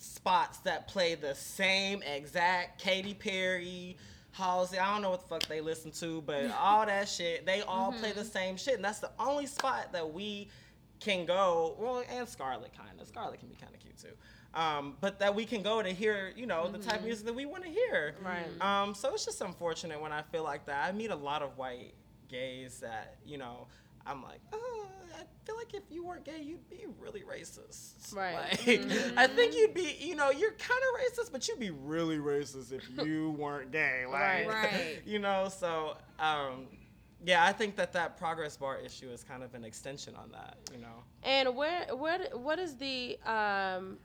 spots 0.00 0.58
that 0.58 0.88
play 0.88 1.14
the 1.16 1.34
same 1.34 2.02
exact 2.02 2.80
Katy 2.80 3.14
Perry, 3.14 3.96
Halsey. 4.36 4.78
I 4.78 4.92
don't 4.92 5.02
know 5.02 5.10
what 5.10 5.22
the 5.22 5.28
fuck 5.28 5.46
they 5.46 5.60
listen 5.60 5.90
to, 5.92 6.22
but 6.22 6.50
all 6.60 6.84
that 6.86 7.08
shit, 7.16 7.46
they 7.46 7.62
all 7.62 7.92
play 7.92 8.12
the 8.12 8.24
same 8.24 8.56
shit. 8.56 8.74
And 8.74 8.84
that's 8.84 8.98
the 8.98 9.10
only 9.18 9.46
spot 9.46 9.92
that 9.92 10.12
we 10.12 10.48
can 11.00 11.26
go. 11.26 11.76
Well, 11.78 12.04
and 12.10 12.28
Scarlett 12.28 12.76
kind 12.76 13.00
of. 13.00 13.06
Scarlett 13.06 13.40
can 13.40 13.48
be 13.48 13.56
kind 13.56 13.74
of 13.74 13.80
cute 13.80 13.98
too. 13.98 14.58
Um, 14.58 14.96
but 15.00 15.18
that 15.18 15.34
we 15.34 15.44
can 15.44 15.62
go 15.62 15.82
to 15.82 15.90
hear, 15.90 16.32
you 16.34 16.46
know, 16.46 16.68
the 16.68 16.78
type 16.78 17.00
of 17.00 17.04
music 17.04 17.26
that 17.26 17.34
we 17.34 17.44
want 17.44 17.64
to 17.64 17.70
hear. 17.70 18.14
Right. 18.24 18.46
Um, 18.60 18.94
so 18.94 19.12
it's 19.12 19.24
just 19.24 19.42
unfortunate 19.42 20.00
when 20.00 20.12
I 20.12 20.22
feel 20.22 20.44
like 20.44 20.64
that. 20.66 20.88
I 20.88 20.92
meet 20.92 21.10
a 21.10 21.16
lot 21.16 21.42
of 21.42 21.58
white 21.58 21.92
gays 22.28 22.80
that, 22.80 23.16
you 23.26 23.36
know, 23.36 23.66
I'm 24.06 24.22
like, 24.22 24.40
oh, 24.52 24.86
I 25.14 25.22
feel 25.44 25.56
like 25.56 25.74
if 25.74 25.82
you 25.90 26.04
weren't 26.04 26.24
gay, 26.24 26.40
you'd 26.42 26.68
be 26.70 26.84
really 27.00 27.22
racist. 27.22 28.14
Right. 28.14 28.34
Like, 28.66 29.16
I 29.16 29.26
think 29.26 29.54
you'd 29.54 29.74
be, 29.74 29.96
you 29.98 30.14
know, 30.14 30.30
you're 30.30 30.52
kind 30.52 30.80
of 30.80 31.00
racist, 31.00 31.32
but 31.32 31.46
you'd 31.48 31.58
be 31.60 31.70
really 31.70 32.18
racist 32.18 32.72
if 32.72 32.84
you 33.06 33.30
weren't 33.38 33.72
gay. 33.72 34.04
Like, 34.06 34.14
Right. 34.14 34.46
Right. 34.48 35.02
you 35.06 35.18
know, 35.18 35.48
so, 35.48 35.96
um, 36.18 36.66
yeah, 37.24 37.44
I 37.44 37.52
think 37.52 37.76
that 37.76 37.92
that 37.94 38.16
progress 38.18 38.56
bar 38.56 38.78
issue 38.78 39.08
is 39.10 39.24
kind 39.24 39.42
of 39.42 39.54
an 39.54 39.64
extension 39.64 40.14
on 40.14 40.30
that, 40.32 40.58
you 40.72 40.78
know. 40.78 41.02
And 41.22 41.56
where 41.56 41.86
where 41.96 42.20
what 42.34 42.58
is 42.58 42.76
the 42.76 43.18
um 43.24 43.98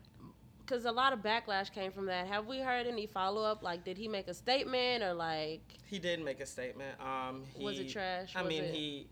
because 0.64 0.86
a 0.86 0.92
lot 0.92 1.12
of 1.12 1.18
backlash 1.20 1.70
came 1.72 1.92
from 1.92 2.06
that. 2.06 2.26
Have 2.28 2.46
we 2.46 2.58
heard 2.60 2.86
any 2.86 3.06
follow 3.06 3.42
up? 3.42 3.62
Like, 3.62 3.84
did 3.84 3.98
he 3.98 4.08
make 4.08 4.28
a 4.28 4.34
statement 4.34 5.02
or 5.02 5.12
like? 5.12 5.60
He 5.86 5.98
did 5.98 6.24
make 6.24 6.40
a 6.40 6.46
statement. 6.46 6.98
Um, 7.00 7.42
he, 7.54 7.64
Was 7.64 7.78
it 7.78 7.90
trash? 7.90 8.32
I 8.34 8.42
Was 8.42 8.48
mean, 8.48 8.64
it- 8.64 8.74
he, 8.74 9.06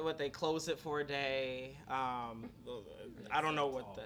what 0.00 0.18
they 0.18 0.28
closed 0.30 0.68
it 0.68 0.78
for 0.78 1.00
a 1.00 1.04
day. 1.04 1.76
Um, 1.88 2.48
I 3.30 3.40
don't 3.40 3.54
know 3.54 3.66
what 3.68 3.94
the. 3.94 4.02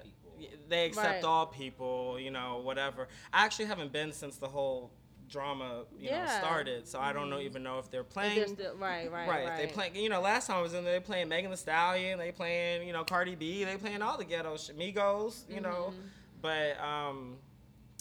They 0.69 0.85
accept 0.87 1.07
Right. 1.07 1.25
all 1.25 1.47
people, 1.47 2.19
you 2.21 2.31
know, 2.31 2.61
whatever. 2.63 3.09
I 3.33 3.45
actually 3.47 3.65
haven't 3.67 3.91
been 3.93 4.13
since 4.13 4.37
the 4.37 4.49
whole 4.49 4.91
drama, 5.29 5.85
you 5.99 6.11
know, 6.11 6.17
Yeah. 6.17 6.27
Mm-hmm. 6.27 6.39
started. 6.45 6.89
So 6.89 7.01
I 7.01 7.13
don't 7.15 7.31
know 7.31 7.41
even 7.41 7.63
know 7.63 7.79
if 7.79 7.91
they're 7.91 8.03
if 8.03 8.11
playing. 8.11 8.37
they're 8.37 8.47
still- 8.49 8.77
right, 8.77 9.11
right, 9.11 9.27
right. 9.29 9.47
Right, 9.49 9.57
they 9.57 9.67
playing. 9.73 9.97
You 9.97 10.09
know, 10.11 10.21
last 10.21 10.47
time 10.47 10.59
I 10.59 10.61
was 10.61 10.75
in 10.75 10.85
there, 10.85 10.93
they 10.93 11.05
playing 11.05 11.29
Megan 11.29 11.51
Thee 11.51 11.57
Stallion. 11.57 12.19
They 12.19 12.33
playing, 12.33 12.87
you 12.87 12.93
know, 12.93 13.03
Cardi 13.03 13.35
B. 13.35 13.65
They 13.65 13.77
playing 13.77 14.03
all 14.03 14.19
the 14.19 14.25
ghetto 14.25 14.57
shit, 14.59 14.79
Migos. 14.79 15.49
You 15.49 15.61
know, 15.63 15.93
Mm-hmm. 15.93 16.01
but 16.43 16.79
um, 16.81 17.37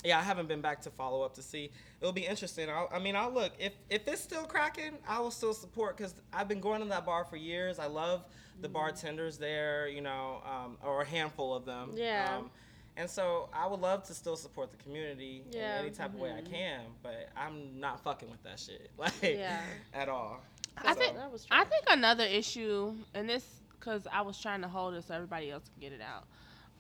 yeah, 0.06 0.20
I 0.20 0.22
haven't 0.22 0.48
been 0.48 0.62
back 0.62 0.82
to 0.84 0.89
follow 0.91 1.22
up 1.24 1.34
to 1.36 1.41
see. 1.41 1.72
It'll 2.00 2.13
be 2.13 2.26
interesting. 2.26 2.70
I'll, 2.70 2.89
I 2.94 3.00
mean, 3.00 3.15
I'll 3.15 3.32
look 3.32 3.54
if 3.60 3.74
if 3.89 4.08
it's 4.08 4.22
still 4.22 4.44
cracking, 4.46 4.94
I 5.08 5.20
will 5.20 5.32
still 5.32 5.54
support 5.54 5.98
because 5.98 6.15
I've 6.32 6.48
been 6.48 6.60
going 6.62 6.82
to 6.82 6.88
that 6.88 7.06
bar 7.06 7.26
for 7.26 7.36
years. 7.38 7.80
I 7.80 7.88
love 7.88 8.24
the 8.62 8.68
Mm-hmm. 8.68 8.74
bartenders 8.74 9.38
there. 9.38 9.88
You 9.88 10.02
know, 10.02 10.41
um, 10.46 10.78
or 10.84 11.02
a 11.02 11.06
handful 11.06 11.54
of 11.54 11.65
them. 11.65 11.91
Yeah. 11.96 12.38
Um, 12.38 12.50
and 12.98 13.10
so 13.10 13.50
I 13.54 13.68
would 13.68 13.82
love 13.82 14.04
to 14.06 14.13
still 14.13 14.38
support 14.38 14.72
the 14.72 14.78
community 14.78 15.44
Yeah. 15.52 15.80
in 15.80 15.86
any 15.88 15.94
type 15.94 16.13
of 16.13 16.20
way 16.20 16.32
I 16.34 16.41
can, 16.41 16.82
but 17.04 17.28
I'm 17.36 17.78
not 17.78 18.00
fucking 18.02 18.30
with 18.32 18.41
that 18.44 18.58
shit 18.58 18.89
like 18.98 19.12
Yeah. 19.22 19.60
at 19.94 20.08
all. 20.08 20.39
I 20.78 20.94
So- 20.94 21.00
think 21.00 21.15
That 21.18 21.30
was 21.32 21.46
I 21.52 21.65
think 21.65 21.84
another 21.89 22.24
issue, 22.24 22.94
and 23.13 23.28
this 23.28 23.44
because 23.78 24.08
I 24.12 24.22
was 24.22 24.39
trying 24.39 24.62
to 24.62 24.68
hold 24.70 24.94
it 24.94 25.04
so 25.06 25.13
everybody 25.13 25.52
else 25.52 25.63
can 25.74 25.82
get 25.82 25.91
it 25.91 26.02
out. 26.02 26.26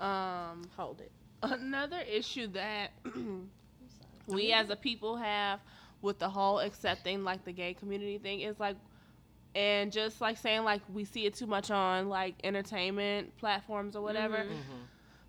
Um, 0.05 0.61
hold 0.77 1.01
it. 1.01 1.11
Another 1.51 1.99
issue 1.99 2.47
that 2.47 2.91
we 4.27 4.51
as 4.51 4.69
a 4.69 4.75
people 4.75 5.17
have 5.17 5.59
with 6.01 6.19
the 6.19 6.29
whole 6.29 6.59
accepting 6.59 7.23
like 7.23 7.43
the 7.45 7.51
gay 7.51 7.73
community 7.73 8.17
thing 8.17 8.41
is 8.41 8.59
like 8.59 8.75
and 9.55 9.91
just 9.91 10.19
like 10.21 10.37
saying 10.37 10.63
like 10.63 10.81
we 10.93 11.05
see 11.05 11.25
it 11.25 11.33
too 11.33 11.47
much 11.47 11.71
on 11.71 12.09
like 12.09 12.35
entertainment 12.43 13.35
platforms 13.37 13.95
or 13.95 14.01
whatever 14.01 14.37
mm-hmm. 14.37 14.51
Mm-hmm. 14.53 14.81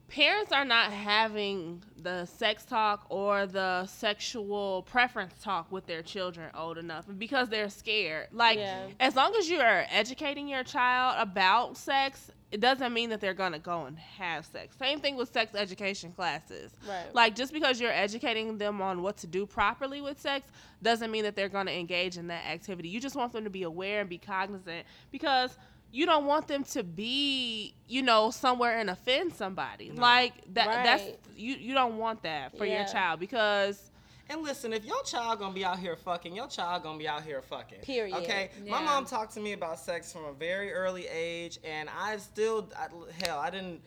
parents 0.09 0.53
are 0.53 0.65
not 0.65 0.93
having 0.93 1.83
the 2.03 2.27
sex 2.27 2.65
talk 2.65 3.07
or 3.09 3.47
the 3.47 3.87
sexual 3.87 4.83
preference 4.83 5.35
talk 5.43 5.71
with 5.71 5.87
their 5.87 6.03
children 6.03 6.51
old 6.55 6.77
enough 6.79 7.05
because 7.19 7.49
they're 7.49 7.71
scared. 7.71 8.29
Like 8.33 8.59
Yeah. 8.59 8.87
as 9.01 9.15
long 9.17 9.35
as 9.37 9.49
you're 9.49 9.85
educating 9.91 10.49
your 10.49 10.65
child 10.65 11.17
about 11.19 11.77
sex 11.77 12.31
it 12.57 12.61
doesn't 12.61 12.95
mean 12.95 13.11
that 13.11 13.21
they're 13.21 13.35
gonna 13.35 13.59
go 13.59 13.85
and 13.85 13.99
have 13.99 14.47
sex 14.47 14.75
same 14.79 14.99
thing 14.99 15.15
with 15.15 15.31
sex 15.31 15.55
education 15.55 16.11
classes 16.11 16.73
Right. 16.89 17.15
like 17.15 17.35
just 17.35 17.53
because 17.53 17.79
you're 17.81 17.93
educating 17.93 18.57
them 18.57 18.81
on 18.81 19.03
what 19.03 19.19
to 19.19 19.27
do 19.27 19.45
properly 19.45 20.01
with 20.01 20.19
sex 20.19 20.49
doesn't 20.83 21.11
mean 21.11 21.25
that 21.25 21.37
they're 21.37 21.51
going 21.51 21.67
to 21.67 21.73
engage 21.79 22.17
in 22.19 22.27
that 22.29 22.45
activity. 22.47 22.89
You 22.89 23.01
just 23.01 23.17
want 23.17 23.33
them 23.33 23.45
to 23.45 23.51
be 23.51 23.63
aware 23.63 24.01
and 24.01 24.09
be 24.11 24.19
cognizant 24.19 24.87
because 25.11 25.57
you 25.91 26.05
don't 26.07 26.27
want 26.27 26.49
them 26.49 26.65
to 26.65 26.83
be, 26.83 27.75
you 27.89 28.03
know, 28.03 28.31
somewhere 28.31 28.79
and 28.79 28.91
offend 28.91 29.33
somebody. 29.35 29.91
Like 29.91 30.33
that 30.55 30.85
that's 30.85 31.05
you 31.37 31.55
you 31.57 31.75
don't 31.75 31.97
want 31.99 32.23
that 32.23 32.57
for 32.57 32.65
Yeah. 32.67 32.77
your 32.81 32.87
child 32.87 33.21
because 33.21 33.91
And 34.29 34.43
listen, 34.43 34.73
if 34.73 34.85
your 34.85 35.03
child 35.05 35.39
gonna 35.39 35.55
be 35.55 35.65
out 35.65 35.79
here 35.79 35.97
fucking, 35.97 36.35
your 36.35 36.49
child 36.49 36.83
gonna 36.83 36.99
be 36.99 37.09
out 37.09 37.23
here 37.23 37.43
fucking. 37.43 37.79
Period. 37.81 38.17
Okay. 38.17 38.51
Yeah. 38.65 38.73
My 38.73 38.83
mom 38.83 39.05
talked 39.05 39.35
to 39.35 39.41
me 39.41 39.53
about 39.53 39.79
sex 39.79 40.13
from 40.13 40.25
a 40.25 40.33
very 40.33 40.73
early 40.73 41.07
age, 41.07 41.59
and 41.65 41.89
I 41.89 42.17
still, 42.17 42.69
I, 42.77 42.89
hell, 43.25 43.39
I 43.39 43.51
didn't. 43.51 43.81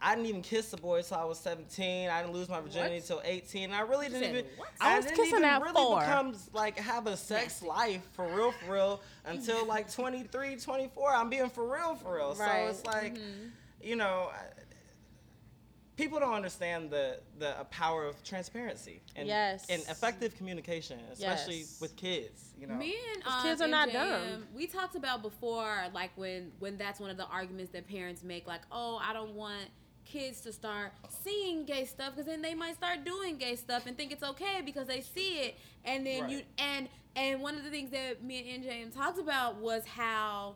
I 0.00 0.14
didn't 0.14 0.28
even 0.28 0.42
kiss 0.42 0.72
a 0.72 0.76
boy 0.76 1.02
till 1.02 1.16
I 1.16 1.24
was 1.24 1.40
17. 1.40 2.08
I 2.08 2.22
didn't 2.22 2.32
lose 2.32 2.48
my 2.48 2.60
virginity 2.60 2.98
What? 2.98 3.04
till 3.04 3.20
18. 3.24 3.64
And 3.64 3.74
I 3.74 3.80
really 3.80 4.06
didn't 4.06 4.30
even. 4.30 4.44
what? 4.56 4.68
I 4.80 4.92
I, 4.92 4.96
was 4.96 5.06
didn't 5.06 5.16
kissing 5.16 5.38
even 5.40 5.60
really 5.60 5.72
four. 5.72 5.98
become 5.98 6.36
like 6.52 6.78
have 6.78 7.08
a 7.08 7.16
sex 7.16 7.64
life 7.64 8.02
for 8.12 8.24
real, 8.28 8.52
for 8.52 8.74
real 8.74 9.02
until 9.24 9.66
like 9.66 9.92
23, 9.92 10.54
24. 10.54 11.10
I'm 11.12 11.28
being 11.28 11.50
for 11.50 11.66
real, 11.66 11.96
for 11.96 12.14
real. 12.14 12.36
Right. 12.38 12.66
So 12.66 12.70
it's 12.70 12.86
like, 12.86 13.16
mm-hmm. 13.16 13.48
you 13.82 13.96
know, 13.96 14.30
I- 14.32 14.57
people 15.98 16.20
don't 16.20 16.32
understand 16.32 16.90
the 16.90 17.18
the 17.38 17.50
uh, 17.50 17.64
power 17.64 18.06
of 18.06 18.22
transparency 18.22 19.02
and 19.16 19.28
Yes. 19.28 19.66
and 19.68 19.82
effective 19.82 20.34
communication, 20.36 20.98
especially 21.12 21.58
Yes. 21.58 21.80
with 21.80 21.96
kids. 21.96 22.54
You 22.58 22.68
know. 22.68 22.74
Me 22.74 22.96
and 23.14 23.22
um, 23.26 23.42
kids 23.42 23.60
are 23.60 23.68
not 23.68 23.88
MJM, 23.88 23.92
dumb. 23.92 24.46
We 24.54 24.66
talked 24.66 24.94
about 24.94 25.20
before, 25.22 25.84
like 25.92 26.12
when 26.16 26.52
when 26.60 26.78
that's 26.78 27.00
one 27.00 27.10
of 27.10 27.16
the 27.18 27.26
arguments 27.26 27.72
that 27.72 27.86
parents 27.86 28.22
make, 28.22 28.46
like, 28.46 28.62
oh, 28.72 28.98
I 29.02 29.12
don't 29.12 29.34
want 29.34 29.66
kids 30.04 30.40
to 30.40 30.52
start 30.52 30.92
seeing 31.22 31.66
gay 31.66 31.84
stuff 31.84 32.12
because 32.14 32.24
then 32.24 32.40
they 32.40 32.54
might 32.54 32.74
start 32.76 33.04
doing 33.04 33.36
gay 33.36 33.56
stuff 33.56 33.84
and 33.86 33.94
think 33.94 34.10
it's 34.10 34.22
okay 34.22 34.62
because 34.64 34.86
they 34.86 35.02
see 35.02 35.40
it, 35.40 35.56
and 35.84 36.06
then 36.06 36.30
you 36.30 36.42
and 36.56 36.88
and 37.16 37.42
one 37.42 37.56
of 37.56 37.64
the 37.64 37.70
things 37.70 37.90
that 37.90 38.22
me 38.22 38.54
and 38.54 38.64
NJM 38.64 38.94
talked 38.94 39.18
about 39.18 39.56
was 39.56 39.84
how 39.84 40.54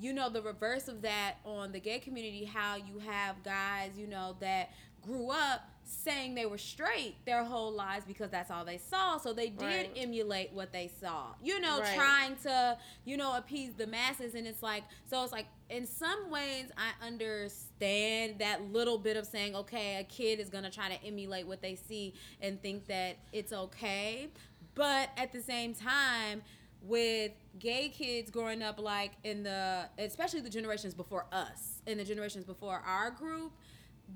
you 0.00 0.12
know 0.12 0.28
the 0.30 0.42
reverse 0.42 0.88
of 0.88 1.02
that 1.02 1.34
on 1.44 1.72
the 1.72 1.80
gay 1.80 1.98
community 1.98 2.44
how 2.44 2.76
you 2.76 2.98
have 2.98 3.42
guys 3.42 3.90
you 3.96 4.06
know 4.06 4.36
that 4.40 4.70
grew 5.02 5.30
up 5.30 5.62
saying 5.84 6.34
they 6.34 6.44
were 6.44 6.58
straight 6.58 7.14
their 7.24 7.42
whole 7.44 7.72
lives 7.72 8.04
because 8.04 8.30
that's 8.30 8.50
all 8.50 8.64
they 8.64 8.76
saw 8.76 9.16
so 9.16 9.32
they 9.32 9.48
did 9.48 9.58
Right. 9.62 9.90
emulate 9.96 10.52
what 10.52 10.70
they 10.72 10.90
saw 11.00 11.28
you 11.42 11.58
know 11.60 11.80
Right. 11.80 11.94
trying 11.94 12.36
to 12.42 12.76
you 13.06 13.16
know 13.16 13.36
appease 13.36 13.72
the 13.74 13.86
masses 13.86 14.34
and 14.34 14.46
it's 14.46 14.62
like 14.62 14.84
so 15.06 15.22
it's 15.22 15.32
like 15.32 15.46
in 15.70 15.86
some 15.86 16.30
ways 16.30 16.66
i 16.76 17.06
understand 17.06 18.38
that 18.38 18.62
little 18.72 18.98
bit 18.98 19.16
of 19.16 19.26
saying 19.26 19.54
okay 19.56 19.96
a 20.00 20.04
kid 20.04 20.40
is 20.40 20.50
gonna 20.50 20.70
try 20.70 20.88
to 20.94 21.04
emulate 21.06 21.46
what 21.46 21.62
they 21.62 21.74
see 21.74 22.12
and 22.42 22.60
think 22.62 22.86
that 22.86 23.16
it's 23.32 23.52
okay 23.52 24.28
but 24.74 25.08
at 25.16 25.32
the 25.32 25.40
same 25.40 25.74
time 25.74 26.42
with 26.82 27.32
gay 27.58 27.88
kids 27.88 28.30
growing 28.30 28.62
up 28.62 28.80
like 28.80 29.12
in 29.24 29.42
the 29.42 29.88
especially 29.98 30.40
the 30.40 30.50
generations 30.50 30.94
before 30.94 31.26
us 31.32 31.82
and 31.86 31.98
the 31.98 32.04
generations 32.04 32.44
before 32.44 32.82
our 32.86 33.10
group 33.10 33.52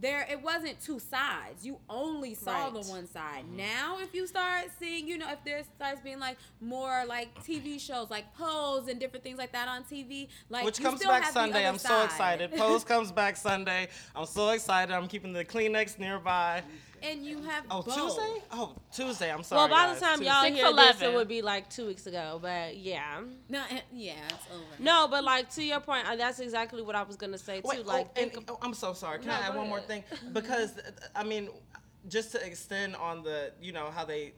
there 0.01 0.27
it 0.31 0.43
wasn't 0.43 0.81
two 0.81 0.99
sides. 0.99 1.67
You 1.67 1.79
only 1.89 2.35
saw 2.35 2.65
Right. 2.65 2.73
the 2.73 2.89
one 2.91 3.07
side. 3.07 3.45
Mm-hmm. 3.45 3.57
Now 3.59 3.99
if 4.01 4.15
you 4.15 4.27
start 4.27 4.67
seeing, 4.79 5.07
you 5.07 5.19
know, 5.19 5.31
if 5.31 5.45
there 5.45 5.63
starts 5.77 6.01
being 6.01 6.19
like 6.19 6.39
more 6.61 7.05
like 7.07 7.35
TV 7.45 7.79
shows 7.79 8.11
like 8.11 8.33
Pose 8.35 8.89
and 8.89 8.99
different 8.99 9.23
things 9.23 9.39
like 9.39 9.53
that 9.53 9.69
on 9.69 9.85
TV, 9.85 10.29
like 10.49 10.65
Which 10.65 10.79
you 10.79 10.85
comes 10.87 11.01
still 11.01 11.11
back 11.11 11.25
have 11.25 11.33
Sunday. 11.33 11.67
I'm 11.67 11.79
so 11.79 12.05
excited. 12.05 12.53
Pose 12.57 12.85
comes 12.85 13.13
back 13.13 13.37
Sunday. 13.37 13.89
I'm 14.17 14.27
so 14.27 14.51
excited. 14.51 14.95
I'm 14.95 15.09
keeping 15.09 15.33
the 15.33 15.45
Kleenex 15.45 15.99
nearby. 15.99 16.63
and 17.03 17.25
you 17.25 17.43
have 17.43 17.65
Oh, 17.71 17.83
both. 17.83 17.95
Tuesday? 17.95 18.43
Oh, 18.53 18.75
Tuesday. 18.93 19.33
I'm 19.33 19.43
sorry. 19.43 19.59
Well, 19.61 19.69
by 19.69 19.87
guys. 19.87 19.99
the 20.01 20.05
time 20.07 20.19
Tuesday. 20.19 20.31
y'all 20.33 20.43
Six 20.45 20.57
hear 20.57 20.73
this, 20.73 21.03
it 21.03 21.13
would 21.15 21.29
be 21.29 21.43
like 21.43 21.69
two 21.71 21.87
weeks 21.87 22.07
ago. 22.07 22.39
But 22.41 22.77
yeah, 22.77 23.21
No, 23.49 23.63
eh, 23.71 23.81
yeah, 23.93 24.13
it's 24.29 24.47
over. 24.53 24.65
no, 24.79 25.09
but 25.09 25.25
like 25.25 25.51
to 25.55 25.63
your 25.65 25.81
point, 25.81 26.07
uh, 26.09 26.17
that's 26.17 26.41
exactly 26.41 26.83
what 26.83 26.95
I 26.95 27.03
was 27.03 27.17
gonna 27.17 27.39
say 27.39 27.61
too. 27.61 27.69
Wait, 27.69 27.87
like, 27.87 28.07
oh, 28.17 28.21
and, 28.23 28.33
think 28.33 28.51
oh, 28.51 28.59
I'm 28.63 28.75
so 28.75 28.93
sorry. 28.93 29.19
Can 29.19 29.29
No, 29.29 29.35
I 29.35 29.39
add 29.39 29.53
go 29.53 29.59
one 29.59 29.69
more 29.69 29.81
thing? 29.81 30.05
Because 30.33 30.79
uh, 30.79 30.91
I 31.15 31.25
mean, 31.25 31.49
just 32.09 32.33
to 32.33 32.45
extend 32.45 32.97
on 32.97 33.23
the, 33.23 33.53
you 33.61 33.73
know, 33.73 33.91
how 33.95 34.05
they 34.05 34.33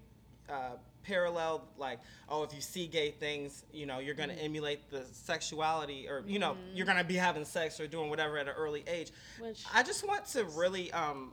uh, 0.51 0.77
paralleled, 1.03 1.63
like, 1.79 1.99
oh, 2.29 2.43
if 2.45 2.55
you 2.55 2.61
see 2.61 2.87
gay 2.87 3.11
things, 3.11 3.65
you 3.73 3.87
know, 3.87 3.99
you're 3.99 4.15
gonna 4.15 4.33
Mm-hmm. 4.35 4.45
emulate 4.45 4.91
the 4.91 5.03
sexuality, 5.13 6.09
or 6.09 6.23
you 6.27 6.39
know, 6.39 6.57
you're 6.75 6.87
gonna 6.87 7.05
be 7.05 7.15
having 7.15 7.45
sex 7.45 7.79
or 7.81 7.87
doing 7.87 8.09
whatever 8.11 8.39
at 8.39 8.49
an 8.49 8.55
early 8.57 8.85
age. 8.87 9.11
Which- 9.39 9.65
I 9.75 9.83
just 9.83 10.07
want 10.07 10.27
to 10.29 10.45
really 10.45 10.91
um, 10.93 11.33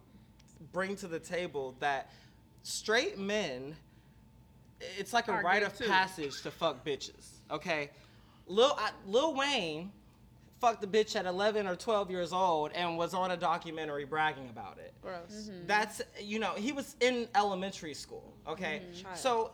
bring 0.71 0.95
to 0.97 1.07
the 1.07 1.19
table 1.19 1.75
that 1.79 2.11
straight 2.63 3.17
men, 3.17 3.75
it's 4.97 5.13
like 5.13 5.27
a 5.27 5.33
Are 5.33 5.43
rite 5.43 5.63
of 5.63 5.77
too. 5.77 5.87
passage 5.87 6.41
to 6.43 6.51
fuck 6.51 6.85
bitches. 6.85 7.27
Okay, 7.49 7.89
Lil 8.47 8.75
I, 8.77 8.91
Lil 9.05 9.35
Wayne 9.35 9.91
fucked 10.59 10.83
a 10.83 10.87
bitch 10.87 11.15
at 11.15 11.25
11 11.25 11.65
or 11.65 11.75
12 11.75 12.11
years 12.11 12.31
old 12.31 12.71
and 12.73 12.95
was 12.95 13.15
on 13.15 13.31
a 13.31 13.37
documentary 13.37 14.05
bragging 14.05 14.47
about 14.49 14.77
it. 14.77 14.93
gross. 15.01 15.49
Mm-hmm. 15.49 15.65
That's 15.67 16.01
you 16.19 16.39
know 16.39 16.53
he 16.53 16.71
was 16.71 16.95
in 17.01 17.27
elementary 17.35 17.93
school. 17.93 18.33
Okay, 18.47 18.83
mm-hmm. 18.83 19.03
Child. 19.03 19.17
so 19.17 19.51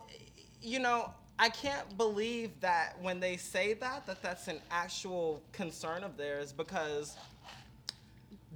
you 0.60 0.78
know 0.78 1.12
I 1.38 1.48
can't 1.48 1.96
believe 1.96 2.58
that 2.60 2.96
when 3.00 3.20
they 3.20 3.36
say 3.36 3.74
that 3.74 4.06
that 4.06 4.22
that's 4.22 4.48
an 4.48 4.60
actual 4.70 5.42
concern 5.52 6.04
of 6.04 6.16
theirs 6.16 6.52
because 6.52 7.16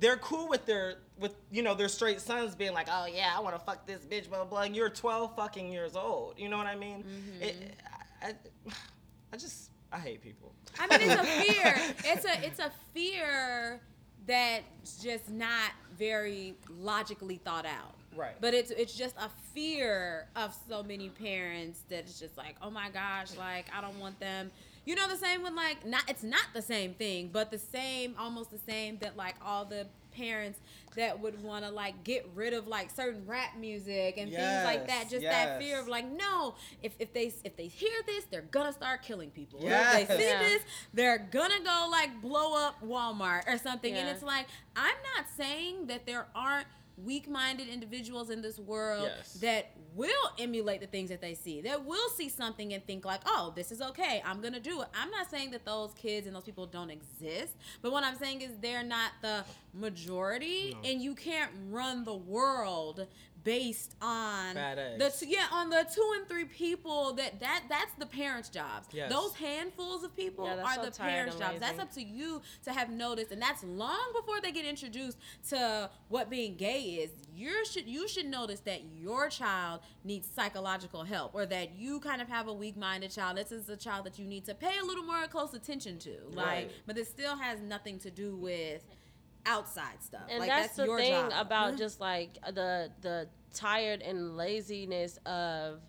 they're 0.02 0.16
cool 0.16 0.48
with 0.48 0.66
their 0.66 0.96
with 1.18 1.34
you 1.50 1.62
know 1.62 1.74
their 1.74 1.88
straight 1.88 2.20
sons 2.20 2.54
being 2.54 2.74
like 2.74 2.88
oh 2.90 3.06
yeah 3.06 3.32
I 3.34 3.40
want 3.40 3.54
to 3.54 3.64
fuck 3.64 3.86
this 3.86 4.00
bitch 4.04 4.28
blah 4.28 4.38
blah 4.38 4.46
blah. 4.46 4.62
And 4.62 4.76
you're 4.76 4.90
12 4.90 5.34
fucking 5.36 5.72
years 5.72 5.96
old. 5.96 6.38
You 6.38 6.48
know 6.48 6.58
what 6.58 6.66
I 6.66 6.74
mean? 6.74 7.04
Mm-hmm. 7.04 7.42
It, 7.42 7.74
I, 8.20 8.26
I, 8.26 8.34
I 9.32 9.36
just 9.36 9.70
I 9.92 9.98
hate 9.98 10.20
people. 10.20 10.52
I 10.78 10.86
mean, 10.88 11.08
it's 11.08 11.14
a 11.14 11.24
fear. 11.52 11.94
It's 12.04 12.24
a 12.24 12.44
it's 12.44 12.58
a 12.58 12.72
fear 12.92 13.80
that's 14.26 15.02
just 15.02 15.30
not 15.30 15.70
very 15.96 16.54
logically 16.68 17.36
thought 17.36 17.66
out. 17.66 17.94
Right. 18.14 18.34
But 18.40 18.54
it's 18.54 18.72
it's 18.72 18.94
just 18.94 19.16
a 19.16 19.30
fear 19.54 20.26
of 20.34 20.56
so 20.68 20.82
many 20.82 21.10
parents 21.10 21.80
that 21.88 22.00
it's 22.00 22.18
just 22.18 22.36
like, 22.36 22.56
oh 22.60 22.70
my 22.70 22.90
gosh, 22.90 23.36
like 23.38 23.66
I 23.76 23.80
don't 23.80 23.98
want 24.00 24.18
them. 24.18 24.50
You 24.84 24.96
know, 24.96 25.08
the 25.08 25.16
same 25.16 25.42
with 25.42 25.52
like 25.54 25.86
not. 25.86 26.02
It's 26.08 26.22
not 26.24 26.44
the 26.54 26.62
same 26.62 26.94
thing, 26.94 27.30
but 27.32 27.50
the 27.50 27.58
same, 27.58 28.14
almost 28.18 28.50
the 28.50 28.58
same 28.58 28.98
that 28.98 29.16
like 29.16 29.36
all 29.44 29.64
the 29.64 29.86
parents 30.10 30.58
that 30.94 31.18
would 31.20 31.42
want 31.42 31.64
to 31.64 31.70
like 31.70 32.04
get 32.04 32.28
rid 32.34 32.52
of 32.52 32.66
like 32.66 32.90
certain 32.90 33.24
rap 33.26 33.56
music 33.58 34.16
and 34.18 34.30
things 34.30 34.64
like 34.64 34.86
that. 34.86 35.02
Yes, 35.04 35.10
Just 35.10 35.22
that 35.22 35.58
fear 35.60 35.80
of 35.80 35.88
like, 35.88 36.04
no, 36.10 36.54
if 36.82 36.94
if 36.98 37.12
they 37.12 37.32
if 37.44 37.56
they 37.56 37.68
hear 37.68 37.92
this, 38.06 38.24
they're 38.24 38.42
gonna 38.42 38.72
start 38.72 39.02
killing 39.02 39.30
people. 39.30 39.60
Or 39.60 39.66
If 39.66 39.70
Yes. 39.70 40.08
they 40.08 40.18
see 40.18 40.28
Yeah. 40.30 40.38
this, 40.40 40.62
they're 40.92 41.18
gonna 41.30 41.60
go 41.64 41.88
like 41.90 42.20
blow 42.20 42.54
up 42.66 42.82
Walmart 42.84 43.46
or 43.46 43.58
something. 43.58 43.94
And 43.94 44.08
it's 44.08 44.22
like, 44.24 44.46
I'm 44.76 44.96
not 45.16 45.26
saying 45.36 45.86
that 45.86 46.06
there 46.06 46.26
aren't 46.34 46.66
weak 47.04 47.28
minded 47.28 47.68
individuals 47.68 48.30
in 48.30 48.42
this 48.42 48.58
world 48.58 49.04
Yes. 49.16 49.34
that 49.34 49.70
will 49.94 50.30
emulate 50.38 50.80
the 50.80 50.86
things 50.86 51.10
that 51.10 51.20
they 51.20 51.34
see, 51.34 51.60
that 51.62 51.84
will 51.84 52.08
see 52.10 52.28
something 52.28 52.72
and 52.72 52.84
think, 52.86 53.04
like, 53.04 53.20
oh, 53.26 53.52
this 53.54 53.70
is 53.70 53.82
okay. 53.82 54.22
I'm 54.24 54.40
gonna 54.40 54.60
do 54.60 54.80
it. 54.82 54.88
I'm 54.94 55.10
not 55.10 55.30
saying 55.30 55.50
that 55.50 55.64
those 55.64 55.92
kids 55.94 56.26
and 56.26 56.34
those 56.34 56.44
people 56.44 56.66
don't 56.66 56.90
exist, 56.90 57.56
but 57.82 57.92
what 57.92 58.02
I'm 58.04 58.16
saying 58.16 58.40
is 58.42 58.50
they're 58.60 58.82
not 58.84 59.12
the 59.20 59.44
majority, 59.74 60.76
and 60.84 61.00
you 61.00 61.14
can't 61.14 61.50
run 61.70 62.04
the 62.04 62.14
world 62.14 63.06
based 63.44 63.94
on 64.00 64.54
the 64.54 65.12
two, 65.18 65.26
yeah 65.26 65.46
on 65.52 65.70
the 65.70 65.86
two 65.94 66.12
and 66.16 66.28
three 66.28 66.44
people 66.44 67.12
that 67.14 67.40
that 67.40 67.64
that's 67.68 67.92
the 67.98 68.06
parents' 68.06 68.48
jobs. 68.48 68.88
Yes. 68.92 69.10
Those 69.10 69.34
handfuls 69.34 70.04
of 70.04 70.14
people 70.16 70.44
Yeah, 70.44 70.62
are 70.62 70.74
so 70.76 70.84
the 70.84 70.90
parents' 70.90 71.36
jobs. 71.36 71.58
That's 71.60 71.78
up 71.78 71.92
to 71.94 72.02
you 72.02 72.42
to 72.64 72.72
have 72.72 72.90
noticed, 72.90 73.32
and 73.32 73.40
that's 73.40 73.64
long 73.64 74.12
before 74.14 74.40
they 74.40 74.52
get 74.52 74.64
introduced 74.64 75.18
to 75.50 75.90
what 76.08 76.30
being 76.30 76.56
gay 76.56 76.80
is. 76.80 77.10
You 77.34 77.64
should 77.64 77.86
you 77.86 78.06
should 78.08 78.26
notice 78.26 78.60
that 78.60 78.82
your 78.94 79.28
child 79.28 79.80
needs 80.04 80.28
psychological 80.28 81.04
help, 81.04 81.34
or 81.34 81.46
that 81.46 81.76
you 81.76 82.00
kind 82.00 82.20
of 82.22 82.28
have 82.28 82.48
a 82.48 82.52
weak-minded 82.52 83.10
child. 83.10 83.36
This 83.36 83.52
is 83.52 83.68
a 83.68 83.76
child 83.76 84.06
that 84.06 84.18
you 84.18 84.26
need 84.26 84.44
to 84.46 84.54
pay 84.54 84.78
a 84.80 84.84
little 84.84 85.04
more 85.04 85.26
close 85.28 85.54
attention 85.54 85.98
to. 86.00 86.10
Like, 86.32 86.46
Right. 86.46 86.70
but 86.86 86.98
it 86.98 87.06
still 87.06 87.36
has 87.36 87.60
nothing 87.60 87.98
to 88.00 88.10
do 88.10 88.36
with 88.36 88.84
outside 89.46 90.02
stuff. 90.02 90.22
and 90.28 90.40
like, 90.40 90.48
that's, 90.48 90.76
the 90.76 90.84
your 90.84 90.98
thing 90.98 91.12
job. 91.12 91.32
about 91.46 91.76
just 91.76 92.00
like 92.00 92.38
the 92.54 92.90
the 93.00 93.28
tired 93.52 94.02
and 94.02 94.36
laziness 94.36 95.18
of 95.26 95.80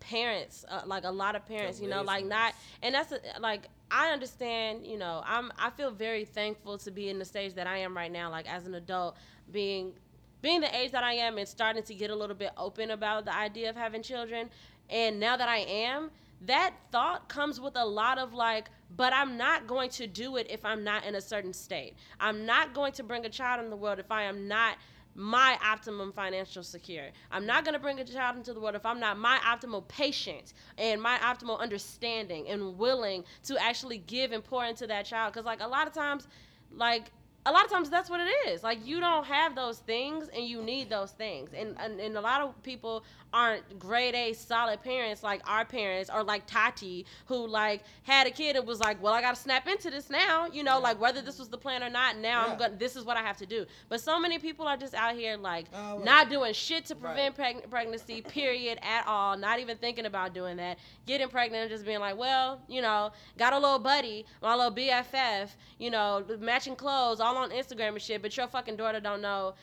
parents 0.00 0.64
uh, 0.68 0.82
like 0.86 1.04
a 1.04 1.10
lot 1.10 1.36
of 1.36 1.44
parents 1.46 1.80
you 1.80 1.88
know 1.88 2.02
like 2.02 2.24
not 2.24 2.54
and 2.82 2.94
that's 2.94 3.12
a, 3.12 3.18
like 3.40 3.68
i 3.90 4.10
understand 4.10 4.86
you 4.86 4.96
know 4.96 5.22
i'm 5.26 5.52
i 5.58 5.70
feel 5.70 5.90
very 5.90 6.24
thankful 6.24 6.78
to 6.78 6.90
be 6.90 7.08
in 7.08 7.18
the 7.18 7.24
stage 7.24 7.54
that 7.54 7.66
i 7.66 7.78
am 7.78 7.96
right 7.96 8.12
now 8.12 8.30
like 8.30 8.50
as 8.50 8.66
an 8.66 8.74
adult 8.74 9.16
being 9.52 9.92
being 10.40 10.60
the 10.60 10.76
age 10.76 10.92
that 10.92 11.02
i 11.02 11.12
am 11.12 11.36
and 11.36 11.48
starting 11.48 11.82
to 11.82 11.94
get 11.94 12.10
a 12.10 12.14
little 12.14 12.36
bit 12.36 12.52
open 12.56 12.92
about 12.92 13.24
the 13.24 13.34
idea 13.34 13.68
of 13.68 13.76
having 13.76 14.02
children 14.02 14.48
and 14.88 15.18
now 15.18 15.36
that 15.36 15.48
i 15.48 15.58
am 15.58 16.10
that 16.42 16.74
thought 16.92 17.28
comes 17.28 17.60
with 17.60 17.76
a 17.76 17.84
lot 17.84 18.18
of 18.18 18.32
like 18.32 18.70
but 18.96 19.12
i'm 19.12 19.36
not 19.36 19.66
going 19.66 19.90
to 19.90 20.06
do 20.06 20.36
it 20.36 20.46
if 20.50 20.64
i'm 20.64 20.84
not 20.84 21.04
in 21.04 21.14
a 21.14 21.20
certain 21.20 21.52
state 21.52 21.94
i'm 22.20 22.46
not 22.46 22.74
going 22.74 22.92
to 22.92 23.02
bring 23.02 23.24
a 23.26 23.28
child 23.28 23.62
in 23.62 23.70
the 23.70 23.76
world 23.76 23.98
if 23.98 24.10
i 24.10 24.22
am 24.22 24.46
not 24.46 24.76
my 25.18 25.58
optimum 25.64 26.12
financial 26.12 26.62
secure. 26.62 27.08
I'm 27.32 27.44
not 27.44 27.64
going 27.64 27.72
to 27.72 27.80
bring 27.80 27.98
a 27.98 28.04
child 28.04 28.36
into 28.36 28.54
the 28.54 28.60
world 28.60 28.76
if 28.76 28.86
I'm 28.86 29.00
not 29.00 29.18
my 29.18 29.38
optimal 29.38 29.86
patient 29.88 30.52
and 30.78 31.02
my 31.02 31.18
optimal 31.18 31.58
understanding 31.58 32.46
and 32.48 32.78
willing 32.78 33.24
to 33.44 33.60
actually 33.60 33.98
give 33.98 34.30
and 34.30 34.44
pour 34.44 34.64
into 34.64 34.86
that 34.86 35.06
child. 35.06 35.32
Because, 35.32 35.44
like, 35.44 35.60
a 35.60 35.66
lot 35.66 35.88
of 35.88 35.92
times, 35.92 36.28
like, 36.72 37.10
a 37.48 37.52
lot 37.52 37.64
of 37.64 37.70
times 37.70 37.88
that's 37.90 38.10
what 38.10 38.20
it 38.20 38.30
is. 38.48 38.62
Like, 38.62 38.86
you 38.86 39.00
don't 39.00 39.24
have 39.24 39.54
those 39.54 39.78
things 39.78 40.28
and 40.34 40.44
you 40.44 40.62
need 40.62 40.90
those 40.90 41.12
things. 41.12 41.50
And, 41.56 41.74
and, 41.80 41.98
and 41.98 42.16
a 42.16 42.20
lot 42.20 42.42
of 42.42 42.62
people 42.62 43.04
aren't 43.32 43.78
grade 43.78 44.14
A 44.14 44.32
solid 44.32 44.82
parents 44.82 45.22
like 45.22 45.40
our 45.48 45.64
parents 45.64 46.10
or 46.12 46.22
like 46.22 46.46
Tati, 46.46 47.04
who, 47.26 47.46
like, 47.46 47.82
had 48.02 48.26
a 48.26 48.30
kid 48.30 48.56
and 48.56 48.66
was 48.66 48.80
like, 48.80 49.02
well, 49.02 49.12
I 49.12 49.20
got 49.20 49.34
to 49.34 49.40
snap 49.40 49.66
into 49.68 49.90
this 49.90 50.08
now, 50.10 50.46
you 50.52 50.62
know, 50.62 50.78
like, 50.80 51.00
whether 51.00 51.20
this 51.22 51.38
was 51.38 51.48
the 51.48 51.58
plan 51.58 51.82
or 51.82 51.90
not, 51.90 52.16
now 52.18 52.44
Yeah. 52.46 52.52
I'm 52.52 52.58
going 52.58 52.70
to, 52.72 52.76
this 52.78 52.96
is 52.96 53.04
what 53.04 53.16
I 53.16 53.22
have 53.22 53.36
to 53.38 53.46
do. 53.46 53.66
But 53.88 54.00
so 54.00 54.18
many 54.20 54.38
people 54.38 54.66
are 54.66 54.76
just 54.76 54.94
out 54.94 55.14
here, 55.14 55.36
like, 55.36 55.66
Oh, 55.74 56.00
not 56.04 56.28
doing 56.30 56.52
shit 56.54 56.84
to 56.86 56.94
prevent 56.94 57.36
preg- 57.36 57.68
pregnancy, 57.70 58.20
period, 58.22 58.78
at 58.82 59.06
all. 59.06 59.36
Not 59.36 59.58
even 59.60 59.76
thinking 59.78 60.06
about 60.06 60.34
doing 60.34 60.56
that. 60.58 60.78
Getting 61.06 61.28
pregnant 61.28 61.62
and 61.62 61.70
just 61.70 61.84
being 61.86 62.00
like, 62.00 62.16
well, 62.18 62.60
you 62.68 62.82
know, 62.82 63.10
got 63.38 63.52
a 63.52 63.58
little 63.58 63.78
buddy, 63.78 64.26
my 64.42 64.54
little 64.54 64.72
BFF, 64.72 65.50
you 65.78 65.90
know, 65.90 66.24
matching 66.40 66.76
clothes, 66.76 67.20
all 67.20 67.37
on 67.38 67.50
Instagram 67.50 67.88
and 67.88 68.02
shit, 68.02 68.22
but 68.22 68.36
your 68.36 68.46
fucking 68.48 68.76
daughter 68.76 69.00
don't 69.00 69.22
know 69.22 69.54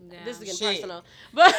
Yeah. 0.00 0.18
this 0.24 0.36
is 0.40 0.44
getting 0.44 0.56
Shit. 0.58 0.76
personal, 0.82 1.04
but 1.34 1.54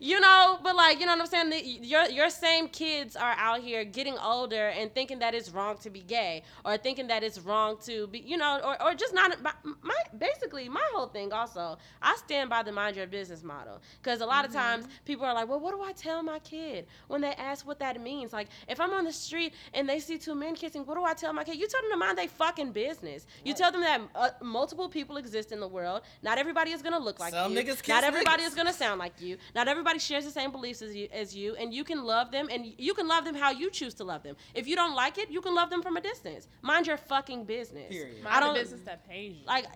you 0.00 0.18
know, 0.20 0.58
but 0.62 0.74
like 0.74 0.98
you 1.00 1.06
know 1.06 1.12
what 1.16 1.32
I'm 1.32 1.50
saying. 1.50 1.80
Your 1.84 2.08
your 2.08 2.30
same 2.30 2.68
kids 2.68 3.14
are 3.16 3.34
out 3.38 3.60
here 3.60 3.84
getting 3.84 4.18
older 4.18 4.68
and 4.68 4.92
thinking 4.92 5.20
that 5.20 5.34
it's 5.34 5.50
wrong 5.50 5.76
to 5.78 5.90
be 5.90 6.00
gay, 6.00 6.42
or 6.64 6.76
thinking 6.76 7.06
that 7.08 7.22
it's 7.22 7.38
wrong 7.40 7.76
to 7.84 8.08
be, 8.08 8.18
you 8.18 8.36
know, 8.36 8.60
or, 8.64 8.82
or 8.82 8.94
just 8.94 9.14
not. 9.14 9.40
My, 9.42 9.52
my 9.82 9.94
basically 10.18 10.68
my 10.68 10.82
whole 10.94 11.06
thing 11.06 11.32
also, 11.32 11.78
I 12.02 12.16
stand 12.16 12.50
by 12.50 12.62
the 12.62 12.72
mind 12.72 12.96
your 12.96 13.06
business 13.06 13.42
model 13.44 13.80
because 14.02 14.20
a 14.20 14.26
lot 14.26 14.44
of 14.44 14.52
times 14.52 14.86
people 15.04 15.24
are 15.24 15.34
like, 15.34 15.48
well, 15.48 15.60
what 15.60 15.72
do 15.74 15.82
I 15.82 15.92
tell 15.92 16.22
my 16.22 16.38
kid 16.40 16.86
when 17.08 17.20
they 17.20 17.32
ask 17.34 17.66
what 17.66 17.78
that 17.78 18.00
means? 18.00 18.32
Like 18.32 18.48
if 18.68 18.80
I'm 18.80 18.92
on 18.92 19.04
the 19.04 19.12
street 19.12 19.54
and 19.74 19.88
they 19.88 20.00
see 20.00 20.18
two 20.18 20.34
men 20.34 20.54
kissing, 20.54 20.82
what 20.84 20.96
do 20.96 21.04
I 21.04 21.14
tell 21.14 21.32
my 21.32 21.44
kid? 21.44 21.56
You 21.56 21.68
tell 21.68 21.82
them 21.82 21.90
to 21.92 21.96
mind 21.96 22.18
their 22.18 22.28
fucking 22.28 22.72
business. 22.72 23.26
You 23.44 23.54
tell 23.54 23.70
them 23.70 23.82
that 23.82 24.00
uh, 24.14 24.30
multiple 24.42 24.88
people 24.88 25.16
exist 25.18 25.52
in 25.52 25.60
the 25.60 25.68
world. 25.68 26.02
Not 26.22 26.38
everybody 26.38 26.72
is 26.72 26.82
gonna 26.82 26.98
look 26.98 27.20
like 27.20 27.32
Some 27.32 27.52
you. 27.52 27.62
niggas 27.62 27.75
Not 27.88 28.04
everybody 28.04 28.42
niggas. 28.42 28.46
is 28.48 28.54
gonna 28.54 28.72
sound 28.72 28.98
like 28.98 29.20
you. 29.20 29.38
Not 29.54 29.68
everybody 29.68 29.98
shares 29.98 30.24
the 30.24 30.30
same 30.30 30.52
beliefs 30.52 30.82
as 30.82 30.94
you, 30.94 31.08
as 31.12 31.34
you, 31.34 31.54
and 31.56 31.72
you 31.72 31.84
can 31.84 32.04
love 32.04 32.30
them, 32.30 32.48
and 32.50 32.66
you 32.78 32.94
can 32.94 33.08
love 33.08 33.24
them 33.24 33.34
how 33.34 33.50
you 33.50 33.70
choose 33.70 33.94
to 33.94 34.04
love 34.04 34.22
them. 34.22 34.36
If 34.54 34.66
you 34.66 34.76
don't 34.76 34.94
like 34.94 35.18
it, 35.18 35.30
you 35.30 35.40
can 35.40 35.54
love 35.54 35.70
them 35.70 35.82
from 35.82 35.96
a 35.96 36.00
distance. 36.00 36.48
Mind 36.62 36.86
your 36.86 36.96
fucking 36.96 37.44
business. 37.44 37.88
Period. 37.90 38.22
Mind 38.22 38.36
I 38.36 38.40
don't 38.40 38.54
business 38.54 38.80
that 38.82 39.08
pays 39.08 39.34
you. 39.36 39.46
like. 39.46 39.66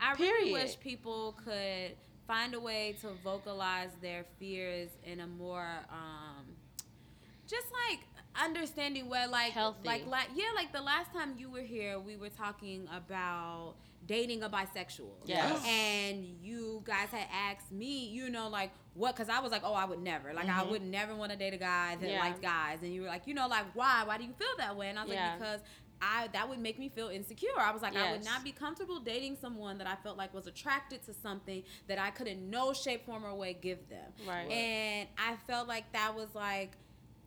I 0.00 0.14
period. 0.14 0.32
really 0.32 0.52
wish 0.52 0.80
people 0.80 1.36
could 1.44 1.92
find 2.26 2.54
a 2.54 2.60
way 2.60 2.96
to 3.00 3.08
vocalize 3.24 3.90
their 4.00 4.24
fears 4.38 4.88
in 5.04 5.20
a 5.20 5.26
more 5.26 5.68
um 5.90 6.46
just 7.46 7.66
like 7.88 7.98
understanding 8.40 9.08
where 9.08 9.26
like 9.26 9.52
Healthy. 9.52 9.84
like 9.84 10.06
like 10.06 10.28
yeah 10.34 10.44
like 10.54 10.72
the 10.72 10.80
last 10.80 11.12
time 11.12 11.34
you 11.36 11.50
were 11.50 11.60
here 11.60 11.98
we 11.98 12.16
were 12.16 12.28
talking 12.28 12.88
about 12.94 13.74
dating 14.10 14.42
a 14.42 14.50
bisexual. 14.50 15.12
Yes. 15.24 15.64
And 15.64 16.26
you 16.42 16.82
guys 16.84 17.10
had 17.12 17.28
asked 17.32 17.70
me, 17.70 18.08
you 18.08 18.28
know, 18.28 18.48
like 18.48 18.72
what? 18.94 19.14
Because 19.14 19.28
I 19.28 19.38
was 19.38 19.52
like, 19.52 19.62
oh, 19.64 19.72
I 19.72 19.84
would 19.84 20.02
never. 20.02 20.34
Like 20.34 20.48
I 20.48 20.62
mm-hmm. 20.62 20.70
would 20.72 20.82
never 20.82 21.14
want 21.14 21.30
to 21.30 21.38
date 21.38 21.54
a 21.54 21.58
guy 21.58 21.96
that 22.00 22.10
Yeah. 22.10 22.18
likes 22.18 22.40
guys. 22.40 22.78
And 22.82 22.92
you 22.92 23.02
were 23.02 23.06
like, 23.06 23.28
you 23.28 23.34
know, 23.34 23.46
like 23.46 23.66
why? 23.74 24.02
Why 24.04 24.18
do 24.18 24.24
you 24.24 24.32
feel 24.32 24.48
that 24.58 24.76
way? 24.76 24.88
And 24.88 24.98
I 24.98 25.04
was 25.04 25.12
Yeah. 25.12 25.30
like, 25.30 25.38
because. 25.38 25.60
I, 26.02 26.28
that 26.32 26.48
would 26.48 26.58
make 26.58 26.78
me 26.78 26.88
feel 26.88 27.08
insecure. 27.08 27.50
I 27.58 27.72
was 27.72 27.82
like, 27.82 27.94
I 27.94 28.12
would 28.12 28.24
not 28.24 28.42
be 28.42 28.52
comfortable 28.52 29.00
dating 29.00 29.36
someone 29.38 29.76
that 29.76 29.86
I 29.86 29.96
felt 29.96 30.16
like 30.16 30.32
was 30.32 30.46
attracted 30.46 31.04
to 31.04 31.12
something 31.12 31.62
that 31.88 31.98
I 31.98 32.08
could 32.08 32.26
in 32.26 32.48
no 32.48 32.72
shape, 32.72 33.04
form, 33.04 33.22
or 33.22 33.34
way 33.34 33.52
give 33.52 33.86
them. 33.90 34.10
Right. 34.26 34.50
And 34.50 35.08
I 35.18 35.36
felt 35.46 35.68
like 35.68 35.92
that 35.92 36.16
was 36.16 36.28
like 36.34 36.70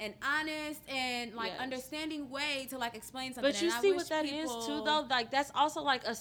an 0.03 0.13
honest 0.21 0.81
and 0.89 1.33
like 1.33 1.51
Yes. 1.53 1.61
understanding 1.61 2.29
way 2.29 2.67
to 2.69 2.77
like 2.77 2.95
explain 2.95 3.33
something. 3.33 3.51
But 3.51 3.61
you 3.61 3.69
And 3.71 3.81
see 3.81 3.91
what 3.93 4.09
that 4.09 4.25
is 4.25 4.31
people- 4.31 4.65
too, 4.67 4.79
though. 4.83 5.05
Like 5.09 5.31
that's 5.31 5.51
also 5.55 5.81
like 5.81 6.03
a 6.05 6.15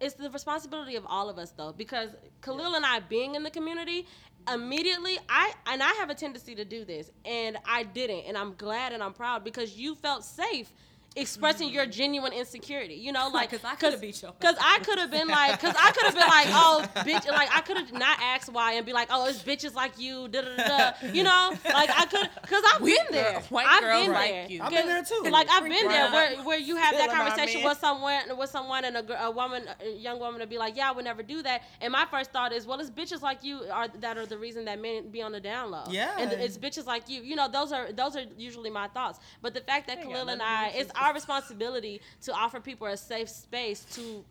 it's 0.00 0.14
the 0.14 0.30
responsibility 0.30 0.96
of 0.96 1.04
all 1.06 1.28
of 1.28 1.36
us, 1.38 1.50
though, 1.50 1.72
because 1.72 2.10
Khalil 2.40 2.74
and 2.74 2.84
I 2.84 3.00
being 3.00 3.34
in 3.34 3.42
the 3.42 3.50
community, 3.50 4.06
immediately 4.52 5.18
I 5.28 5.52
and 5.66 5.82
I 5.82 5.92
have 6.00 6.10
a 6.10 6.14
tendency 6.14 6.54
to 6.54 6.64
do 6.64 6.84
this, 6.84 7.10
and 7.24 7.58
I 7.66 7.82
didn't, 7.82 8.24
and 8.26 8.36
I'm 8.36 8.54
glad 8.54 8.92
and 8.92 9.02
I'm 9.02 9.12
proud 9.12 9.44
because 9.44 9.76
you 9.76 9.94
felt 9.94 10.24
safe. 10.24 10.72
Expressing 11.16 11.70
your 11.70 11.86
genuine 11.86 12.32
insecurity, 12.32 12.94
you 12.94 13.10
know, 13.10 13.28
like 13.34 13.50
'Cause 13.50 13.64
I 13.64 13.74
coulda 13.74 13.98
beat 13.98 14.22
your 14.22 14.32
Because 14.38 14.54
I 14.60 14.78
could 14.78 14.98
have 14.98 15.10
been 15.10 15.26
like, 15.26 15.60
because 15.60 15.74
I 15.76 15.90
could 15.90 16.04
have 16.04 16.14
been 16.14 16.26
like, 16.28 16.46
oh, 16.50 16.84
bitch, 16.98 17.26
like 17.28 17.48
I 17.54 17.60
could 17.62 17.78
have 17.78 17.92
not 17.92 18.18
asked 18.22 18.48
why 18.52 18.74
and 18.74 18.86
be 18.86 18.92
like, 18.92 19.08
oh, 19.10 19.26
it's 19.28 19.42
bitches 19.42 19.74
like 19.74 19.98
you, 19.98 20.28
da 20.28 20.42
da 20.42 20.56
da, 20.56 20.68
da. 21.02 21.08
you 21.12 21.24
know, 21.24 21.52
like 21.64 21.90
I 21.90 22.06
could, 22.06 22.28
because 22.42 22.62
I've 22.74 22.80
Weak 22.80 22.96
been 23.08 23.16
there, 23.16 23.32
girl- 23.32 23.40
white 23.48 23.66
I've 23.66 23.80
girls 23.82 24.04
been 24.04 24.12
like 24.12 24.30
there, 24.30 24.46
you. 24.48 24.62
I've 24.62 24.70
been 24.70 24.86
there 24.86 25.02
too. 25.02 25.22
like 25.30 25.48
I've 25.50 25.64
been 25.64 25.88
there 25.88 26.12
where, 26.12 26.36
where 26.44 26.58
you 26.58 26.76
have 26.76 26.96
that 26.96 27.10
conversation 27.10 27.64
with 27.64 27.78
someone 27.78 28.22
with 28.38 28.50
someone 28.50 28.84
and 28.84 28.96
a, 28.96 29.24
a 29.24 29.30
woman 29.32 29.64
a 29.84 29.90
young 29.90 30.20
woman 30.20 30.40
to 30.40 30.46
be 30.46 30.58
like 30.58 30.76
yeah 30.76 30.88
I 30.90 30.92
would 30.92 31.04
never 31.04 31.22
do 31.24 31.42
that. 31.42 31.62
And 31.80 31.92
my 31.92 32.06
first 32.10 32.30
thought 32.32 32.52
is 32.52 32.66
well 32.66 32.78
it's 32.78 32.88
bitches 32.90 33.20
like 33.20 33.42
you 33.42 33.62
are 33.72 33.88
that 33.98 34.16
are 34.16 34.26
the 34.26 34.38
reason 34.38 34.64
that 34.66 34.80
men 34.80 35.10
be 35.10 35.22
on 35.22 35.32
the 35.32 35.40
down 35.40 35.72
low. 35.72 35.84
Yeah. 35.90 36.14
and 36.18 36.30
it's 36.32 36.56
bitches 36.56 36.86
like 36.86 37.08
you. 37.08 37.20
You 37.22 37.34
know 37.34 37.48
those 37.48 37.72
are 37.72 37.90
those 37.92 38.14
are 38.16 38.24
usually 38.38 38.70
my 38.70 38.86
thoughts. 38.88 39.18
But 39.42 39.54
the 39.54 39.60
fact 39.60 39.88
that 39.88 39.98
Ain't 39.98 40.06
Khalil 40.06 40.28
and 40.28 40.38
nothing 40.38 40.42
I 40.42 40.66
to 40.68 40.72
do 40.72 40.78
with 40.78 40.86
it's 40.86 40.99
our 41.00 41.14
responsibility 41.14 42.00
to 42.22 42.32
offer 42.32 42.60
people 42.60 42.86
a 42.86 42.96
safe 42.96 43.28
space 43.28 43.84
to 43.96 44.24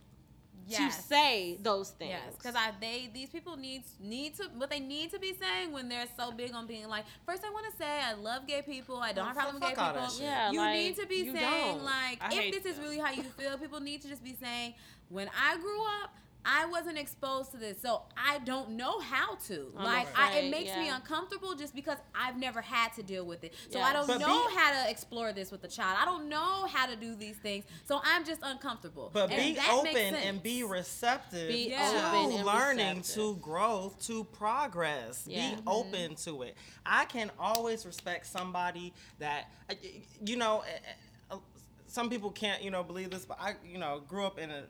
Yes. 0.68 0.98
to 0.98 1.04
say 1.04 1.58
those 1.64 1.90
things 1.90 2.12
Yes, 2.12 2.36
because 2.38 2.54
I 2.56 2.72
they 2.80 3.10
these 3.12 3.30
people 3.30 3.58
need 3.58 3.84
need 4.00 4.36
to 4.36 4.44
what 4.56 4.70
they 4.70 4.80
need 4.80 5.10
to 5.10 5.20
be 5.20 5.34
saying 5.34 5.72
when 5.72 5.90
they're 5.90 6.06
so 6.16 6.32
big 6.32 6.54
on 6.54 6.68
being 6.68 6.88
like. 6.88 7.06
First, 7.26 7.44
I 7.44 7.50
want 7.50 7.66
to 7.72 7.78
say 7.78 7.88
I 7.88 8.14
love 8.14 8.46
gay 8.46 8.62
people. 8.62 8.98
I 8.98 9.12
don't 9.12 9.26
have 9.26 9.36
a 9.36 9.40
problem 9.40 9.56
with 9.56 9.64
gay 9.64 9.76
people. 9.76 10.08
Yeah, 10.22 10.52
you 10.52 10.60
like, 10.60 10.76
need 10.76 10.96
to 10.98 11.08
be 11.08 11.24
saying 11.34 11.76
don't. 11.76 11.84
like 11.84 12.20
I 12.22 12.30
if 12.34 12.64
this 12.64 12.72
is 12.72 12.80
really 12.80 13.00
how 13.00 13.12
you 13.12 13.24
feel. 13.24 13.58
People 13.58 13.80
need 13.80 14.04
to 14.04 14.10
just 14.10 14.24
be 14.24 14.36
saying 14.40 14.76
when 15.10 15.28
I 15.30 15.58
grew 15.58 15.82
up. 16.04 16.14
I 16.46 16.66
wasn't 16.68 16.98
exposed 16.98 17.52
to 17.52 17.58
this, 17.58 17.82
so 17.82 18.04
I 18.18 18.40
don't 18.40 18.72
know 18.72 19.00
how 19.00 19.36
to. 19.48 19.72
I'm 19.78 19.84
like, 19.84 20.08
I, 20.18 20.28
it 20.28 20.38
afraid, 20.38 20.52
makes 20.52 20.76
me 20.78 20.88
uncomfortable 20.90 21.54
just 21.54 21.76
because 21.76 21.98
I've 22.16 22.38
never 22.38 22.62
had 22.62 22.94
to 22.94 23.04
deal 23.04 23.26
with 23.26 23.44
it. 23.44 23.54
So 23.70 23.78
Yes. 23.80 23.88
I 23.90 23.94
don't 23.94 24.08
But 24.08 24.20
know 24.22 24.48
be- 24.48 24.56
how 24.56 24.84
to 24.84 24.90
explore 24.90 25.34
this 25.34 25.52
with 25.52 25.64
a 25.66 25.68
child. 25.68 25.98
I 26.02 26.06
don't 26.06 26.30
know 26.30 26.66
how 26.66 26.86
to 26.88 26.96
do 26.96 27.14
these 27.14 27.36
things. 27.38 27.66
So 27.86 28.00
I'm 28.04 28.24
just 28.26 28.40
uncomfortable. 28.42 29.12
But 29.14 29.32
And 29.32 29.56
be 29.56 29.62
open 29.70 30.16
and 30.16 30.42
be 30.42 30.64
receptive 30.64 31.50
Be 31.50 31.70
Yeah. 31.72 31.92
to 31.92 32.18
open 32.18 32.46
learning, 32.46 32.98
receptive. 33.00 33.14
to 33.16 33.36
growth, 33.42 34.06
to 34.08 34.24
progress. 34.24 35.26
Yeah. 35.28 35.56
Be 35.56 35.62
open 35.68 36.16
to 36.16 36.44
it. 36.44 36.56
I 36.86 37.06
can 37.06 37.32
always 37.38 37.86
respect 37.86 38.26
somebody 38.26 38.94
that, 39.20 39.52
uh, 39.70 39.76
you 40.26 40.38
know, 40.38 40.64
uh, 41.30 41.36
uh, 41.36 41.38
some 41.88 42.10
people 42.10 42.32
can't, 42.32 42.64
you 42.64 42.72
know, 42.72 42.82
believe 42.84 43.12
this, 43.12 43.26
but 43.26 43.38
I, 43.42 43.56
you 43.66 43.78
know, 43.78 44.02
grew 44.08 44.26
up 44.26 44.40
in 44.40 44.50
a 44.52 44.64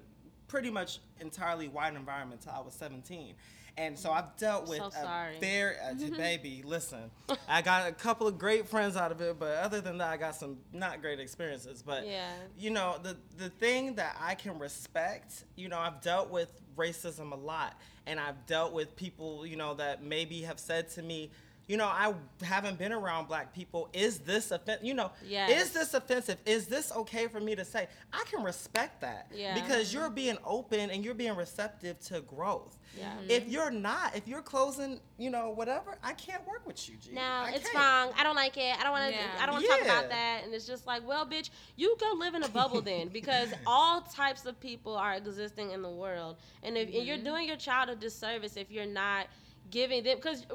pretty 0.50 0.70
much 0.70 1.00
entirely 1.22 1.70
white 1.70 1.96
environment 1.96 2.42
till 2.42 2.52
I 2.52 2.60
was 2.60 2.74
17. 2.74 3.36
And 3.78 3.98
so 3.98 4.12
I've 4.12 4.36
dealt 4.36 4.68
with 4.68 4.80
So 4.80 4.88
a 4.88 5.32
very, 5.40 5.76
uh, 5.80 5.94
baby, 6.18 6.64
listen, 6.66 7.10
I 7.48 7.62
got 7.62 7.88
a 7.88 7.94
couple 7.94 8.28
of 8.28 8.38
great 8.38 8.68
friends 8.68 8.98
out 8.98 9.14
of 9.14 9.22
it, 9.22 9.40
but 9.40 9.56
other 9.60 9.80
than 9.80 10.00
that, 10.00 10.10
I 10.10 10.18
got 10.18 10.36
some 10.36 10.58
not 10.74 11.02
great 11.02 11.22
experiences. 11.22 11.82
But 11.82 12.06
Yeah. 12.06 12.30
you 12.58 12.72
know 12.72 12.98
the 13.02 13.16
the 13.38 13.50
thing 13.50 13.96
that 13.96 14.18
I 14.20 14.36
can 14.36 14.60
respect, 14.60 15.46
you 15.56 15.70
know, 15.70 15.78
I've 15.80 16.02
dealt 16.02 16.30
with 16.30 16.52
racism 16.76 17.32
a 17.32 17.36
lot, 17.36 17.80
and 18.06 18.20
I've 18.20 18.46
dealt 18.48 18.74
with 18.74 18.98
people, 18.98 19.46
you 19.46 19.56
know, 19.56 19.76
that 19.76 20.04
maybe 20.04 20.42
have 20.42 20.60
said 20.60 20.90
to 20.92 21.02
me, 21.02 21.32
you 21.70 21.78
know, 21.78 21.86
I 21.86 22.14
haven't 22.42 22.80
been 22.80 22.92
around 22.92 23.28
black 23.28 23.54
people. 23.54 23.90
Is 23.94 24.20
this 24.20 24.50
offensive? 24.50 24.84
You 24.84 24.96
know, 24.96 25.12
Yes. 25.24 25.68
is 25.68 25.72
this 25.72 25.94
offensive? 25.94 26.38
Is 26.46 26.66
this 26.66 26.92
okay 26.92 27.28
for 27.28 27.40
me 27.40 27.56
to 27.56 27.64
say? 27.64 27.88
I 28.12 28.24
can 28.30 28.44
respect 28.44 29.02
that 29.02 29.28
Yeah. 29.32 29.54
because 29.54 29.94
you're 29.94 30.10
being 30.10 30.38
open 30.44 30.90
and 30.90 31.06
you're 31.06 31.14
being 31.14 31.36
receptive 31.36 32.00
to 32.08 32.22
growth. 32.22 32.76
Yeah. 32.98 33.14
If 33.30 33.48
you're 33.48 33.70
not, 33.70 34.16
if 34.16 34.28
you're 34.28 34.42
closing, 34.42 35.00
you 35.20 35.30
know, 35.30 35.52
whatever, 35.52 36.00
I 36.04 36.14
can't 36.14 36.46
work 36.48 36.66
with 36.66 36.90
you, 36.90 36.98
G. 36.98 37.12
No, 37.12 37.22
I 37.22 37.52
it's 37.54 37.70
can't. 37.70 37.76
wrong. 37.76 38.14
I 38.18 38.24
don't 38.24 38.36
like 38.36 38.58
it. 38.58 38.76
I 38.80 38.82
don't 38.82 38.92
want 38.92 39.14
to. 39.14 39.20
Yeah. 39.20 39.28
I 39.40 39.46
don't 39.46 39.54
want 39.54 39.66
to 39.66 39.72
talk 39.72 39.82
about 39.82 40.10
that. 40.10 40.42
And 40.44 40.54
it's 40.56 40.66
just 40.66 40.88
like, 40.88 41.08
well, 41.08 41.24
bitch, 41.28 41.52
you 41.76 41.96
go 42.00 42.14
live 42.18 42.34
in 42.34 42.42
a 42.42 42.50
bubble 42.50 42.82
then, 42.82 43.08
because 43.14 43.50
all 43.68 44.02
types 44.02 44.48
of 44.48 44.60
people 44.60 44.96
are 44.96 45.14
existing 45.14 45.70
in 45.70 45.84
the 45.84 45.90
world, 45.90 46.38
and 46.64 46.76
if 46.78 46.90
Mm-hmm. 46.90 47.06
you're 47.06 47.18
doing 47.20 47.48
your 47.48 47.58
child 47.58 47.90
a 47.90 47.96
disservice 47.96 48.58
if 48.58 48.72
you're 48.72 48.88
not 48.88 49.28
giving 49.72 50.04
them, 50.04 50.18
because 50.18 50.46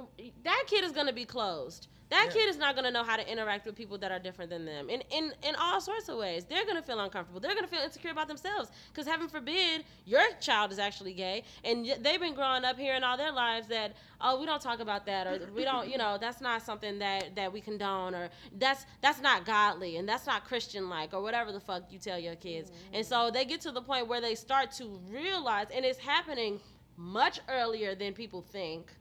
that 0.45 0.65
kid 0.67 0.85
is 0.85 0.93
gonna 0.93 1.12
be 1.12 1.25
closed. 1.25 1.89
That 2.11 2.27
Yeah. 2.27 2.33
kid 2.43 2.49
is 2.51 2.59
not 2.59 2.77
gonna 2.77 2.91
know 2.91 3.03
how 3.03 3.17
to 3.17 3.29
interact 3.29 3.65
with 3.65 3.75
people 3.75 3.97
that 3.99 4.12
are 4.12 4.19
different 4.19 4.51
than 4.51 4.65
them, 4.67 4.91
in 4.91 5.01
in 5.11 5.33
in 5.43 5.57
all 5.57 5.81
sorts 5.81 6.09
of 6.09 6.19
ways. 6.19 6.45
They're 6.45 6.67
gonna 6.67 6.83
feel 6.83 7.01
uncomfortable. 7.01 7.41
They're 7.41 7.55
gonna 7.55 7.67
feel 7.67 7.81
insecure 7.81 8.11
about 8.11 8.29
themselves, 8.29 8.71
because 8.93 9.07
heaven 9.07 9.27
forbid 9.29 9.85
your 10.05 10.23
child 10.41 10.71
is 10.71 10.79
actually 10.79 11.15
gay, 11.15 11.45
and 11.65 11.85
y- 11.85 11.97
they've 11.99 12.21
been 12.21 12.35
growing 12.35 12.65
up 12.65 12.79
hearing 12.79 13.03
all 13.03 13.17
their 13.17 13.33
lives 13.33 13.67
that 13.69 13.97
oh 14.21 14.39
we 14.39 14.47
don't 14.47 14.61
talk 14.61 14.81
about 14.81 15.07
that 15.07 15.27
or 15.27 15.51
we 15.55 15.65
don't 15.65 15.89
you 15.89 15.99
know 15.99 16.17
that's 16.19 16.41
not 16.41 16.62
something 16.62 16.99
that 16.99 17.35
that 17.35 17.53
we 17.53 17.61
condone 17.61 18.15
or 18.15 18.29
that's 18.59 18.87
that's 19.01 19.21
not 19.21 19.45
godly 19.45 19.97
and 19.97 20.09
that's 20.09 20.25
not 20.27 20.45
christian 20.45 20.89
like 20.89 21.12
or 21.12 21.21
whatever 21.21 21.51
the 21.53 21.61
fuck 21.61 21.83
you 21.91 21.99
tell 21.99 22.19
your 22.19 22.37
kids 22.37 22.71
mm-hmm. 22.71 22.95
and 22.95 23.05
so 23.05 23.31
they 23.31 23.45
get 23.45 23.61
to 23.61 23.73
the 23.73 23.83
point 23.83 24.07
where 24.07 24.21
they 24.21 24.35
start 24.37 24.71
to 24.71 24.87
realize 25.11 25.67
and 25.75 25.85
it's 25.85 25.99
happening 25.99 26.61
much 26.97 27.41
earlier 27.49 27.95
than 27.97 28.12
people 28.12 28.41
think 28.41 28.93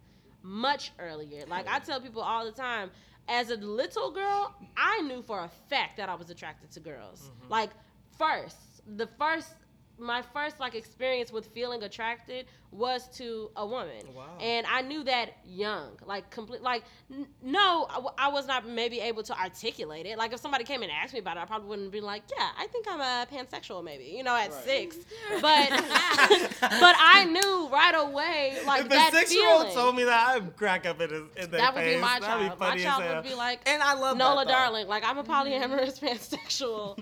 much 0.44 0.91
earlier. 1.00 1.46
Like 1.48 1.68
i 1.68 1.80
tell 1.80 2.00
people 2.00 2.22
all 2.22 2.46
the 2.46 2.52
time 2.52 2.91
as 3.30 3.50
a 3.50 3.56
little 3.56 4.12
girl 4.12 4.54
i 4.76 5.02
knew 5.02 5.22
for 5.22 5.39
a 5.39 5.50
fact 5.70 5.96
that 5.96 6.10
i 6.10 6.16
was 6.16 6.30
attracted 6.30 6.72
to 6.72 6.80
girls. 6.80 7.32
Mm-hmm. 7.41 7.52
Like 7.52 7.70
first 8.18 8.58
the 8.98 9.08
first 9.08 9.56
my 9.98 10.22
first 10.22 10.60
like 10.60 10.76
experience 10.76 11.32
with 11.32 11.48
feeling 11.48 11.84
attracted 11.84 12.46
was 12.74 13.07
to 13.17 13.49
a 13.55 13.65
woman 13.65 14.03
Wow. 14.15 14.26
and 14.41 14.65
i 14.67 14.82
knew 14.82 15.03
that 15.03 15.30
young 15.45 15.91
like 16.05 16.30
complete 16.32 16.61
like 16.61 16.84
n- 17.11 17.28
no 17.43 17.86
I, 17.89 17.93
w- 17.95 18.13
I 18.17 18.30
was 18.30 18.47
not 18.47 18.67
maybe 18.67 18.99
able 18.99 19.24
to 19.24 19.39
articulate 19.39 20.05
it 20.05 20.17
like 20.17 20.34
if 20.34 20.39
somebody 20.39 20.63
came 20.63 20.82
and 20.82 20.91
asked 20.91 21.13
me 21.13 21.19
about 21.19 21.38
it 21.38 21.41
i 21.41 21.45
probably 21.45 21.69
wouldn't 21.69 21.91
be 21.91 22.01
like 22.01 22.24
yeah 22.36 22.49
i 22.57 22.65
think 22.67 22.86
i'm 22.89 22.99
a 22.99 23.28
pansexual 23.32 23.84
maybe 23.84 24.05
you 24.05 24.24
know 24.24 24.36
at 24.36 24.51
Right. 24.51 24.63
six 24.63 24.97
but 25.41 25.69
but 26.61 26.95
i 26.99 27.26
knew 27.30 27.69
right 27.71 27.93
away 27.95 28.57
like 28.65 28.82
if 28.84 28.89
that 28.89 29.13
a 29.13 29.17
six-year-old 29.17 29.61
feeling 29.67 29.76
told 29.76 29.95
me 29.95 30.03
that, 30.05 30.30
I'd 30.30 30.55
crack 30.57 30.86
up 30.86 30.99
in, 31.01 31.09
his, 31.09 31.21
in 31.38 31.51
their 31.51 31.61
that 31.61 31.74
would 31.76 31.84
face. 31.84 31.95
be 31.95 32.01
my 32.01 32.19
That'd 32.19 32.28
child 32.28 32.59
be 32.59 32.65
my 32.65 32.78
child 32.78 33.03
hell. 33.03 33.15
would 33.15 33.24
be 33.30 33.36
like 33.36 33.61
And 33.67 33.82
I 33.84 33.93
love 33.93 34.17
Nola. 34.17 34.45
Darling, 34.45 34.88
like 34.88 35.03
I'm 35.05 35.17
a 35.17 35.24
polyamorous 35.24 35.99
pansexual 36.03 36.97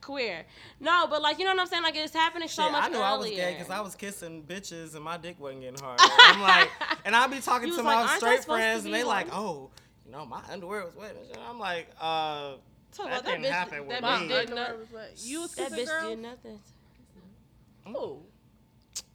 queer. 0.00 0.44
No, 0.80 1.06
but 1.08 1.22
like 1.22 1.38
you 1.38 1.44
know 1.44 1.52
what 1.52 1.60
I'm 1.60 1.66
saying? 1.66 1.82
Like 1.82 1.96
it's 1.96 2.14
happening 2.14 2.48
so 2.48 2.62
Shit, 2.64 2.72
much 2.72 2.92
I 2.92 3.14
earlier. 3.14 3.36
I 3.48 3.50
was 3.50 3.54
gay 3.54 3.58
because 3.58 3.70
I 3.70 3.80
was 3.80 3.94
kissing 3.94 4.42
bitches 4.42 4.94
and 4.94 5.04
my 5.04 5.16
dick 5.16 5.38
wasn't 5.40 5.62
getting 5.62 5.80
hard. 5.80 5.98
I'm 6.00 6.40
like, 6.40 6.70
and 7.04 7.14
I'd 7.16 7.30
be 7.30 7.40
talking 7.40 7.68
You 7.68 7.74
to 7.76 7.82
was 7.82 7.84
my 7.84 8.02
like, 8.02 8.16
straight 8.18 8.44
friends, 8.44 8.84
and 8.84 8.94
they 8.94 9.04
like, 9.04 9.28
oh, 9.32 9.70
you 10.06 10.12
know, 10.12 10.24
my 10.26 10.40
underwear 10.50 10.84
was 10.84 10.94
wet. 10.96 11.16
and. 11.16 11.38
I'm 11.48 11.58
like, 11.58 11.88
uh, 12.00 12.54
Talk 12.92 13.06
that 13.10 13.20
about 13.20 13.24
didn't 13.26 13.44
bitch, 13.44 13.50
happen 13.50 13.86
with 13.86 14.00
that 14.00 14.02
me. 14.02 14.08
bitch 14.08 14.28
My 14.28 14.38
did 14.38 14.50
underwear 14.50 14.68
not- 14.68 14.78
was 14.78 14.90
wet. 14.92 15.10
You 15.18 15.40
was 15.42 15.54
That 15.54 15.72
bitch 15.72 15.86
girls? 15.86 16.08
did 16.10 16.18
nothing. 16.20 16.60
Oh. 17.86 18.20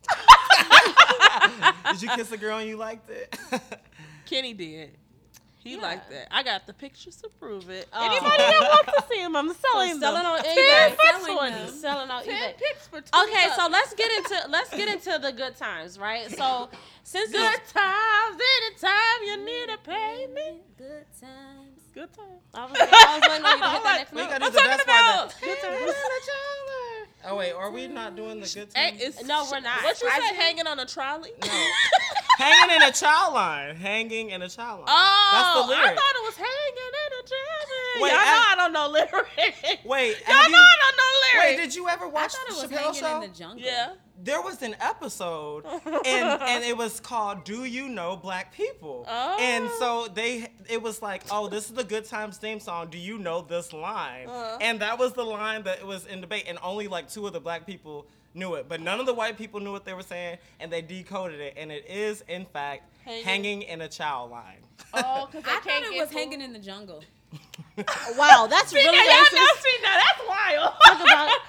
did 1.92 2.02
you 2.02 2.10
kiss 2.10 2.32
a 2.32 2.38
girl 2.38 2.58
and 2.58 2.68
you 2.68 2.76
liked 2.78 3.10
it? 3.10 3.36
Kenny 4.26 4.54
did. 4.54 4.98
He 5.64 5.76
Yeah. 5.76 5.82
liked 5.82 6.10
that. 6.10 6.28
I 6.30 6.44
got 6.44 6.68
the 6.68 6.74
pictures 6.74 7.16
to 7.18 7.30
prove 7.40 7.70
it. 7.70 7.88
Oh. 7.94 8.06
Anybody 8.06 8.38
that 8.38 8.60
wants 8.86 8.92
to 9.08 9.14
see 9.14 9.22
him, 9.22 9.36
I'm 9.36 9.54
selling 9.54 10.00
Selling 10.00 10.24
them. 10.24 10.32
on 10.34 10.44
Ten 10.44 10.58
eBay. 10.58 10.90
pics 10.90 11.04
Selling 11.04 11.38
for 11.38 11.50
them. 11.50 11.66
you. 11.68 11.72
Selling 11.80 12.10
on 12.12 12.24
Ten 12.24 12.36
eBay. 12.54 12.58
pics 12.58 12.88
for 12.88 13.02
twenty 13.02 13.32
Okay, 13.32 13.48
so 13.56 13.68
let's 13.70 13.94
get 13.94 14.12
into 14.12 14.48
let's 14.50 14.70
get 14.76 14.88
into 14.90 15.18
the 15.20 15.32
good 15.32 15.56
times, 15.56 15.98
right? 15.98 16.30
So 16.36 16.70
since 17.04 17.32
good 17.32 17.42
it's- 17.42 17.72
times 17.72 18.42
anytime 18.62 19.24
you 19.26 19.38
need 19.46 19.70
to 19.70 19.78
pay 19.84 20.28
me. 20.34 20.62
Good 20.78 21.06
times. 21.20 21.80
Good 21.94 22.12
times. 22.12 22.42
I 22.56 22.66
was, 22.66 22.72
I 22.76 23.20
was 23.20 23.30
waiting 23.30 23.46
on 23.46 23.58
you 23.58 23.64
to 23.64 23.70
hit 23.70 23.84
that 23.84 23.98
next 23.98 24.12
we 24.14 24.18
note. 24.22 24.30
gotta 24.30 24.40
do 24.40 24.46
I'm 24.48 24.52
the 24.54 24.58
talking 24.60 24.78
best 24.78 24.88
part. 24.88 25.02
about. 25.02 25.30
that- 25.30 25.42
Good 25.42 25.62
times. 25.62 25.94
Oh 27.26 27.38
wait, 27.38 27.54
are 27.54 27.72
we 27.72 27.88
not 27.88 28.16
doing 28.18 28.42
the 28.42 28.48
good 28.54 28.70
times? 28.74 29.02
it's- 29.02 29.24
No, 29.24 29.46
we're 29.50 29.60
not. 29.62 29.82
What 29.84 30.02
you 30.02 30.10
I 30.12 30.20
say? 30.20 30.36
Hanging 30.36 30.68
on 30.68 30.80
a 30.80 30.86
trolley? 30.86 31.32
No. 31.42 31.48
Hanging 32.38 32.76
in 32.76 32.82
a 32.84 32.92
child 32.92 33.34
line. 33.34 33.76
Hanging 33.76 34.30
in 34.32 34.42
a 34.42 34.50
child 34.50 34.80
line. 34.80 34.88
Oh, 34.90 35.30
That's 35.34 35.54
the 35.62 35.68
lyric. 35.74 35.92
I 35.92 35.96
thought 35.96 36.16
it 36.16 36.24
was 36.26 36.36
hanging 36.38 36.94
in 37.04 37.12
a 37.20 37.24
trolley. 37.28 38.02
Wait, 38.02 38.12
Y'all 38.12 38.20
I- 38.20 38.32
know 38.32 38.44
I 38.50 38.56
don't 38.58 38.74
know 38.74 38.90
lyrics. 38.90 39.84
Wait, 39.86 40.16
Y'all 40.28 40.36
have 40.36 40.52
know 40.52 40.58
you, 40.58 40.64
I 40.64 40.78
don't 40.82 40.98
know 40.98 41.40
Wait, 41.40 41.58
did 41.58 41.76
you 41.76 41.90
ever 41.90 42.08
watch 42.08 42.14
I 42.14 42.22
watch 42.24 42.32
thought 42.34 42.48
it 42.50 42.62
was 42.62 42.70
the 42.70 42.76
Chappelle 42.76 42.80
hanging 42.80 43.00
show? 43.00 43.16
in 43.16 43.22
the 43.32 43.38
jungle. 43.38 43.60
Yeah. 43.66 43.94
there 44.24 44.42
was 44.42 44.62
an 44.62 44.76
episode 44.80 45.66
and 46.06 46.42
and 46.42 46.64
it 46.64 46.78
was 46.78 47.00
called 47.00 47.44
do 47.44 47.66
you 47.66 47.90
know 47.90 48.16
black 48.16 48.54
people 48.54 49.06
Oh. 49.10 49.38
and 49.42 49.68
so 49.80 50.08
they 50.14 50.48
it 50.70 50.82
was 50.82 51.02
like 51.02 51.24
oh 51.32 51.48
this 51.48 51.66
is 51.70 51.74
the 51.76 51.84
good 51.84 52.06
times 52.06 52.38
theme 52.38 52.60
song 52.60 52.90
do 52.92 52.98
you 53.00 53.18
know 53.18 53.42
this 53.42 53.74
line 53.74 54.28
Uh-huh. 54.30 54.58
and 54.62 54.80
that 54.82 55.00
was 55.00 55.14
the 55.14 55.24
line 55.24 55.64
that 55.64 55.86
was 55.86 56.06
in 56.06 56.22
debate 56.22 56.46
and 56.48 56.60
only 56.64 56.88
like 56.88 57.10
two 57.10 57.26
of 57.26 57.34
the 57.34 57.42
black 57.42 57.66
people 57.66 58.06
knew 58.36 58.56
it 58.56 58.68
but 58.68 58.82
none 58.82 59.00
of 59.00 59.06
the 59.06 59.14
white 59.14 59.38
people 59.38 59.60
knew 59.60 59.72
what 59.72 59.86
they 59.86 59.94
were 59.94 60.02
saying 60.04 60.38
and 60.60 60.72
they 60.72 60.82
decoded 60.82 61.40
it 61.40 61.54
and 61.58 61.72
it 61.72 61.86
is 61.88 62.24
in 62.28 62.46
fact 62.46 62.84
Hanging- 63.06 63.24
hanging, 63.26 63.62
in 63.64 63.82
a 63.82 63.88
child 63.88 64.32
line 64.32 64.60
Oh, 64.94 65.28
because 65.32 65.44
I 65.48 65.60
thought 65.60 65.84
it 65.84 66.00
was 66.00 66.12
hanging 66.12 66.42
in 66.42 66.54
the 66.54 66.60
jungle. 66.60 67.04
Wow, 68.18 68.46
that's 68.48 68.72
really 68.74 68.96
Yeah, 68.96 69.04
y'all 69.10 69.26
racist. 69.26 69.34
know, 69.34 69.48
see, 69.58 69.78
now 69.82 69.98
that's 69.98 70.22
wild. 70.30 70.74
Talk 70.86 71.02
about 71.02 71.30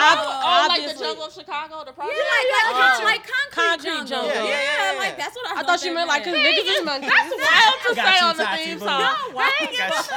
Oh, 0.00 0.14
oh, 0.44 0.66
like 0.68 0.86
the 0.86 0.94
jungle 1.02 1.24
of 1.26 1.32
Chicago, 1.32 1.82
the 1.82 1.90
yeah, 1.90 1.98
project. 1.98 2.22
like, 2.22 2.46
like, 2.78 3.02
like 3.02 3.24
concrete, 3.26 3.50
Concrete 3.50 4.06
jungle. 4.06 4.06
jungle. 4.06 4.28
Yeah, 4.30 4.44
Yeah, 4.44 4.62
yeah, 4.62 4.92
yeah, 4.92 4.98
like 4.98 5.16
that's 5.18 5.34
what 5.34 5.46
I, 5.50 5.60
I 5.60 5.62
thought 5.64 5.82
you 5.82 5.92
meant 5.94 6.06
like 6.08 6.22
'cause 6.22 6.32
they 6.34 6.44
niggas 6.46 6.70
is 6.78 6.84
monkeys. 6.84 7.10
That's 7.10 7.34
wild 7.34 7.78
to 7.82 7.90
say 7.98 8.14
you, 8.18 8.26
on 8.30 8.36
the 8.38 8.46
theme 8.54 8.78
song. 8.78 9.00
No, 9.02 9.14
why? 9.34 9.50
I'm 9.58 9.66
just 9.74 10.10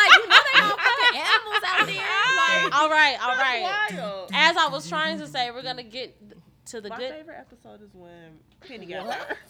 like, 0.00 0.12
you 0.16 0.24
know 0.32 0.40
they 0.48 0.56
all 0.64 0.76
fucking 0.80 1.20
animals 1.20 1.64
out 1.68 1.84
there. 1.84 2.08
Like, 2.70 2.74
All 2.80 2.90
right, 2.90 3.18
all 3.22 3.36
right. 3.36 3.92
Wild. 3.92 4.30
As 4.34 4.56
I 4.56 4.68
was 4.68 4.88
trying 4.88 5.18
to 5.18 5.26
say, 5.26 5.50
we're 5.50 5.62
gonna 5.62 5.82
get 5.82 6.16
to 6.66 6.80
the 6.80 6.88
My 6.90 6.98
good. 6.98 7.10
My 7.10 7.16
favorite 7.16 7.38
episode 7.38 7.82
is 7.82 7.94
when 7.94 8.38
Penny 8.60 8.86
got 8.86 9.06
hurt. 9.12 9.36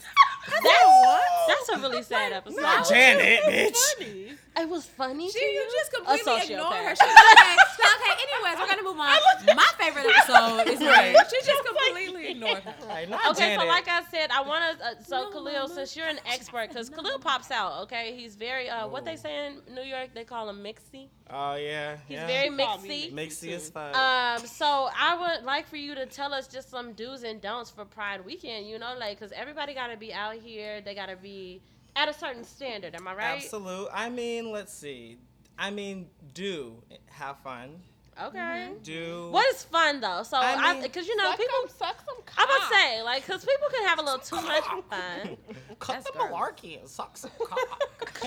That's, 0.48 1.46
that's 1.46 1.68
a 1.70 1.78
really 1.82 2.02
sad 2.02 2.32
episode. 2.32 2.62
Not 2.62 2.88
Janet, 2.88 3.40
bitch. 3.46 3.76
Funny. 3.98 4.32
It 4.58 4.68
was 4.68 4.86
funny. 4.86 5.30
She, 5.30 5.38
to 5.38 5.44
you 5.44 5.50
you? 5.60 5.68
just 5.70 5.92
completely 5.92 6.54
ignored 6.54 6.72
her. 6.74 6.96
She, 6.96 7.04
okay, 7.04 7.56
so, 7.76 7.84
okay. 7.84 8.22
Anyways, 8.22 8.58
we're 8.58 8.66
gonna 8.66 8.82
move 8.82 8.98
on. 8.98 9.18
My 9.54 9.70
favorite 9.78 10.06
episode 10.06 10.68
is 10.72 10.80
Right. 10.80 11.14
when 11.14 11.24
she 11.28 11.36
just 11.44 11.64
completely 11.66 12.28
ignored 12.30 12.62
her. 12.62 12.74
Right, 12.88 13.08
not 13.10 13.30
Okay, 13.32 13.40
Janet. 13.56 13.60
so 13.60 13.66
like 13.66 13.88
I 13.88 14.02
said, 14.10 14.30
I 14.30 14.40
want 14.40 14.78
to. 14.78 14.84
Uh, 14.86 14.90
so 15.04 15.24
No, 15.24 15.30
Khalil, 15.32 15.52
mama. 15.62 15.74
since 15.74 15.94
you're 15.96 16.06
an 16.08 16.20
expert, 16.24 16.68
because 16.68 16.88
Khalil 16.88 17.18
pops 17.18 17.50
out. 17.50 17.82
Okay, 17.82 18.16
he's 18.16 18.34
very. 18.34 18.70
Uh, 18.70 18.88
what 18.88 19.04
they 19.04 19.16
say 19.16 19.48
in 19.48 19.74
New 19.74 19.82
York, 19.82 20.10
they 20.14 20.24
call 20.24 20.48
him 20.48 20.62
mixy. 20.64 21.08
Oh 21.30 21.54
yeah 21.56 21.96
He's 22.06 22.16
yeah. 22.16 22.26
very 22.26 22.48
mixy. 22.48 23.12
mixy 23.12 23.52
as 23.54 23.70
fuck 23.70 23.94
Um, 23.96 24.46
so 24.46 24.88
I 24.98 25.16
would 25.18 25.44
like 25.44 25.66
for 25.66 25.76
you 25.76 25.94
to 25.94 26.06
tell 26.06 26.32
us 26.32 26.48
just 26.48 26.70
some 26.70 26.92
do's 26.94 27.22
and 27.22 27.40
don'ts 27.40 27.70
for 27.70 27.84
Pride 27.84 28.24
Weekend. 28.24 28.66
You 28.66 28.78
know, 28.78 28.94
like 28.98 29.18
because 29.18 29.32
everybody 29.32 29.74
got 29.74 29.88
to 29.88 29.96
be 29.96 30.12
out 30.12 30.34
here. 30.36 30.80
They 30.80 30.94
got 30.94 31.06
to 31.06 31.16
be 31.16 31.60
at 31.96 32.08
a 32.08 32.14
certain 32.14 32.44
standard. 32.44 32.94
Am 32.94 33.06
I 33.08 33.14
right? 33.14 33.42
Absolute. 33.42 33.88
I 33.92 34.08
mean, 34.08 34.50
let's 34.52 34.72
see. 34.72 35.18
I 35.58 35.70
mean, 35.70 36.08
do 36.34 36.82
have 37.06 37.38
fun. 37.38 37.80
Okay. 38.26 38.38
Mm-hmm. 38.38 38.82
Do 38.82 39.28
What 39.30 39.46
is 39.54 39.62
fun 39.64 40.00
though? 40.00 40.22
So 40.24 40.36
I 40.36 40.54
I 40.54 40.72
mean, 40.74 40.82
because 40.82 41.06
you 41.06 41.14
know 41.16 41.30
Suck 41.30 41.38
people. 41.38 41.54
some, 41.68 41.76
suck 41.78 41.96
some 42.04 42.16
cock. 42.26 42.34
I'm 42.38 42.48
gonna 42.48 42.74
say 42.74 43.02
like 43.02 43.24
because 43.26 43.44
people 43.44 43.68
can 43.72 43.84
have 43.86 43.98
a 43.98 44.02
little 44.02 44.18
too 44.18 44.36
much 44.36 44.64
fun. 44.90 45.36
cut 45.78 45.94
That's 45.94 46.06
the 46.10 46.12
gross. 46.18 46.30
malarkey 46.30 46.80
and 46.80 46.88
suck 46.88 47.16
some 47.16 47.30
cock. 47.46 48.22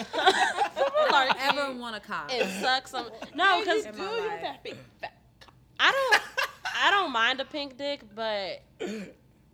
Like, 1.12 1.36
Ever 1.54 1.74
want 1.78 1.96
a 1.96 2.00
cop? 2.00 2.32
and 2.32 2.50
suck 2.62 2.88
some. 2.88 3.10
No, 3.36 3.60
because 3.60 3.84
Do 3.86 3.92
you 4.02 4.28
life. 4.28 4.42
that 4.44 4.64
big 4.64 4.78
fat 5.02 5.14
I 5.80 5.92
don't. 5.92 6.22
I 6.84 6.90
don't 6.92 7.12
mind 7.12 7.42
a 7.42 7.46
pink 7.46 7.78
dick, 7.78 8.02
but 8.16 8.64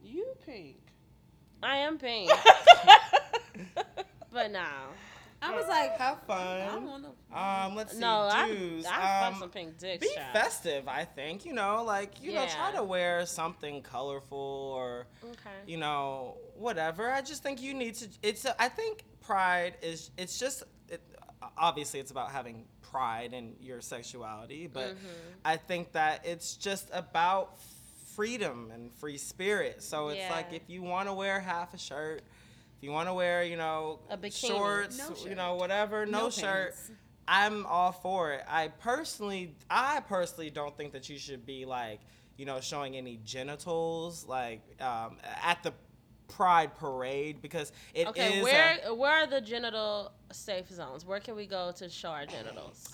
You 0.04 0.26
pink. 0.46 0.76
I 1.64 1.78
am 1.78 1.98
pink. 1.98 2.30
but 4.32 4.52
no, 4.52 4.66
I 5.42 5.56
was 5.56 5.68
like, 5.68 5.98
have 5.98 6.18
I 6.30 6.68
fun. 6.70 6.86
want 6.86 7.04
to. 7.06 7.38
Um, 7.40 7.76
let's 7.76 7.94
see. 7.94 8.00
no, 8.00 8.22
I 8.22 8.48
Do's. 8.48 8.86
I 8.86 8.90
fuck 8.92 9.34
um, 9.34 9.40
some 9.40 9.50
pink 9.50 9.78
dicks. 9.78 10.06
be 10.08 10.14
child. 10.16 10.34
festive. 10.34 10.88
I 10.88 11.06
think 11.06 11.46
you 11.46 11.54
know, 11.54 11.84
like 11.84 12.22
you 12.22 12.34
know, 12.34 12.46
try 12.48 12.72
to 12.74 12.84
wear 12.84 13.26
something 13.26 13.82
colorful 13.84 14.38
or 14.76 15.08
Okay. 15.24 15.34
you 15.68 15.78
know 15.78 16.38
whatever. 16.56 17.12
I 17.12 17.22
just 17.22 17.44
think 17.44 17.62
you 17.62 17.74
need 17.74 17.96
to. 17.96 18.08
It's. 18.24 18.46
A, 18.46 18.60
I 18.62 18.70
think 18.70 19.04
pride 19.22 19.76
is. 19.82 20.10
It's 20.18 20.40
just. 20.40 20.64
It, 20.90 21.02
obviously, 21.58 22.00
it's 22.00 22.12
about 22.12 22.32
having 22.32 22.66
pride 22.82 23.34
in 23.34 23.54
your 23.62 23.82
sexuality, 23.82 24.68
but 24.68 24.88
Mm-hmm. 24.96 25.08
I 25.46 25.58
think 25.58 25.92
that 25.92 26.26
it's 26.26 26.56
just 26.56 26.90
about 26.94 27.60
freedom 28.16 28.72
and 28.74 28.92
free 28.96 29.18
spirit. 29.18 29.84
So 29.84 30.10
it's 30.10 30.30
like 30.32 30.52
if 30.54 30.64
you 30.68 30.82
want 30.82 31.08
to 31.08 31.14
wear 31.14 31.40
half 31.40 31.74
a 31.74 31.78
shirt, 31.78 32.24
if 32.78 32.84
you 32.84 32.92
want 32.92 33.10
to 33.10 33.14
wear, 33.14 33.44
you 33.44 33.58
know, 33.58 34.00
A 34.10 34.18
bikini. 34.18 34.48
shorts, 34.48 34.98
No 34.98 35.30
you 35.30 35.36
know, 35.36 35.56
whatever, 35.56 36.06
no, 36.06 36.24
No 36.24 36.30
shirt. 36.30 36.74
pants. 36.76 36.92
I'm 37.28 37.66
all 37.66 37.92
for 37.92 38.32
it. 38.34 38.44
I 38.48 38.70
personally, 38.70 39.56
I 39.70 40.00
personally 40.02 40.50
don't 40.50 40.76
think 40.78 40.94
that 40.94 41.10
you 41.10 41.18
should 41.18 41.46
be 41.46 41.66
like, 41.66 42.00
you 42.38 42.46
know, 42.46 42.62
showing 42.62 42.96
any 42.96 43.20
genitals 43.26 44.26
like 44.28 44.62
um, 44.82 45.18
at 45.44 45.62
the 45.64 45.74
Pride 46.30 46.76
parade 46.76 47.42
because 47.42 47.72
it 47.94 48.02
is 48.02 48.08
Okay, 48.10 48.40
a- 48.40 48.44
where 48.44 48.94
where 48.96 49.12
are 49.24 49.28
the 49.28 49.40
genital 49.40 50.12
safe 50.34 50.70
zones? 50.70 51.06
Where 51.06 51.22
can 51.22 51.38
we 51.38 51.46
go 51.48 51.72
to 51.78 51.88
show 51.90 52.10
our 52.10 52.26
genitals? 52.26 52.90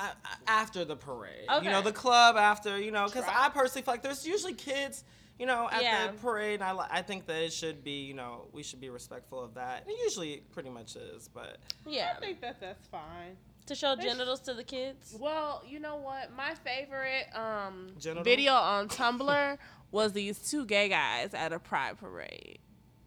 after 0.47 0.85
the 0.85 0.95
parade. 0.95 1.47
okay. 1.51 1.65
You 1.65 1.71
know, 1.71 1.81
the 1.81 1.91
club 1.91 2.35
after, 2.37 2.79
you 2.79 2.91
know, 2.91 3.05
because 3.07 3.25
I 3.27 3.49
personally 3.49 3.81
feel 3.81 3.93
like 3.95 4.03
there's 4.03 4.25
usually 4.25 4.53
kids, 4.53 5.03
you 5.39 5.45
know, 5.45 5.67
at 5.71 5.81
Yeah. 5.83 6.07
the 6.07 6.13
parade. 6.17 6.61
And 6.61 6.63
I, 6.79 6.85
I 6.89 7.01
think 7.01 7.25
that 7.27 7.41
it 7.41 7.53
should 7.53 7.83
be, 7.83 8.01
you 8.03 8.13
know, 8.13 8.47
we 8.51 8.63
should 8.63 8.79
be 8.81 8.89
respectful 8.89 9.43
of 9.43 9.55
that. 9.55 9.81
And 9.83 9.91
it 9.91 9.97
usually 10.03 10.43
pretty 10.51 10.69
much 10.69 10.95
is, 10.95 11.27
but 11.33 11.57
Yeah, 11.85 12.13
I 12.15 12.19
think 12.19 12.41
that 12.41 12.59
that's 12.59 12.87
fine. 12.87 13.37
to 13.65 13.75
show 13.75 13.95
genitals 13.95 14.41
to 14.41 14.53
the 14.53 14.63
kids. 14.63 15.15
Well, 15.19 15.63
you 15.67 15.79
know 15.79 15.95
what? 15.95 16.35
My 16.35 16.53
favorite 16.55 17.27
um, 17.35 17.87
Genital? 17.99 18.23
video 18.23 18.53
on 18.53 18.87
Tumblr 18.89 19.57
was 19.91 20.13
these 20.13 20.39
two 20.39 20.65
gay 20.65 20.89
guys 20.89 21.33
at 21.33 21.51
a 21.53 21.59
pride 21.59 21.97
parade 21.97 22.59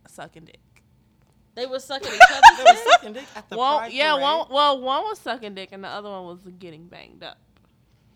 sucking 0.08 0.44
dick. 0.46 0.60
They 1.54 1.64
were 1.66 1.78
sucking 1.80 2.12
each 2.12 2.18
there 2.28 2.38
other's 2.44 2.64
was 2.64 2.74
dick 2.84 2.92
sucking 2.92 3.12
dick 3.14 3.24
at 3.34 3.48
the 3.48 3.56
one, 3.56 3.78
Pride 3.78 3.92
yeah, 3.92 4.10
parade. 4.12 4.22
one, 4.22 4.46
well, 4.50 4.80
one 4.82 5.02
was 5.04 5.18
sucking 5.18 5.54
dick 5.54 5.70
and 5.72 5.82
the 5.82 5.88
other 5.88 6.10
one 6.10 6.26
was 6.26 6.40
getting 6.58 6.86
banged 6.86 7.22
up. 7.22 7.38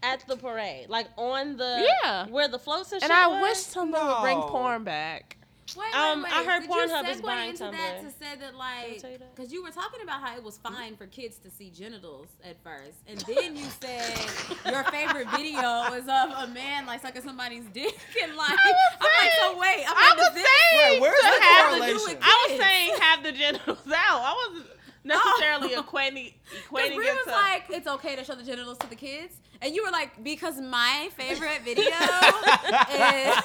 At 0.02 0.24
the 0.26 0.36
parade, 0.36 0.88
like 0.88 1.08
on 1.16 1.56
the 1.56 1.86
Yeah. 2.02 2.26
where 2.26 2.48
the 2.48 2.58
floats 2.58 2.92
and 2.92 3.02
And 3.02 3.10
shit 3.10 3.18
I 3.18 3.26
was? 3.28 3.42
wish 3.42 3.58
Tumblr 3.74 3.92
would 3.92 4.22
bring 4.22 4.40
porn 4.42 4.84
back. 4.84 5.36
Wait, 5.76 5.94
Um, 5.94 6.24
wait, 6.24 6.32
I 6.32 6.42
heard 6.42 6.62
Did 6.62 6.70
Pornhub 6.70 7.04
you 7.04 7.10
is 7.10 7.20
segue 7.20 7.22
buying 7.22 7.50
into 7.50 7.62
that 7.62 7.72
Tumblr. 7.72 8.00
to 8.02 8.10
say 8.10 8.34
that 8.40 8.56
like 8.56 8.98
tell 9.00 9.10
you 9.12 9.18
because 9.36 9.52
you 9.52 9.62
were 9.62 9.70
talking 9.70 10.00
about 10.02 10.20
how 10.20 10.34
it 10.36 10.42
was 10.42 10.58
fine 10.58 10.96
for 10.96 11.06
kids 11.06 11.38
to 11.44 11.50
see 11.50 11.70
genitals 11.70 12.26
at 12.42 12.56
first, 12.64 12.98
and 13.06 13.20
then 13.20 13.54
you 13.54 13.66
said 13.80 14.18
your 14.66 14.82
favorite 14.84 15.28
video 15.30 15.62
was 15.62 16.02
of 16.08 16.48
a 16.48 16.50
man 16.52 16.86
like 16.86 17.02
sucking 17.02 17.22
somebody's 17.22 17.66
dick, 17.66 17.96
and 18.22 18.34
like 18.34 18.50
I'm 18.50 19.00
like, 19.00 19.32
so 19.38 19.56
wait, 19.58 19.84
I'm 19.88 19.96
I 19.96 20.08
like, 20.08 20.16
was 20.16 20.26
does 20.26 20.34
this- 20.34 20.46
saying 20.72 20.92
Wait, 20.92 21.00
where's 21.02 21.20
the 21.22 21.28
correlation? 21.40 22.18
I 22.20 22.46
was 22.50 22.60
saying 22.60 22.96
have 23.00 23.22
the 23.22 23.30
genitals 23.32 23.78
out. 23.94 24.20
I 24.24 24.48
wasn't 24.48 24.70
necessarily 25.04 25.70
equating 25.70 26.34
Because 26.68 26.90
equating 26.90 26.96
Brie 26.96 27.08
it 27.08 27.14
was 27.14 27.24
to. 27.24 27.30
like, 27.32 27.64
it's 27.70 27.86
okay 27.86 28.16
to 28.16 28.24
show 28.24 28.34
the 28.34 28.42
genitals 28.42 28.78
to 28.78 28.88
the 28.90 28.96
kids, 28.96 29.34
and 29.62 29.74
you 29.74 29.84
were 29.84 29.90
like, 29.90 30.22
because 30.22 30.60
my 30.60 31.08
favorite 31.16 31.62
video 31.64 31.84
is. 31.90 33.34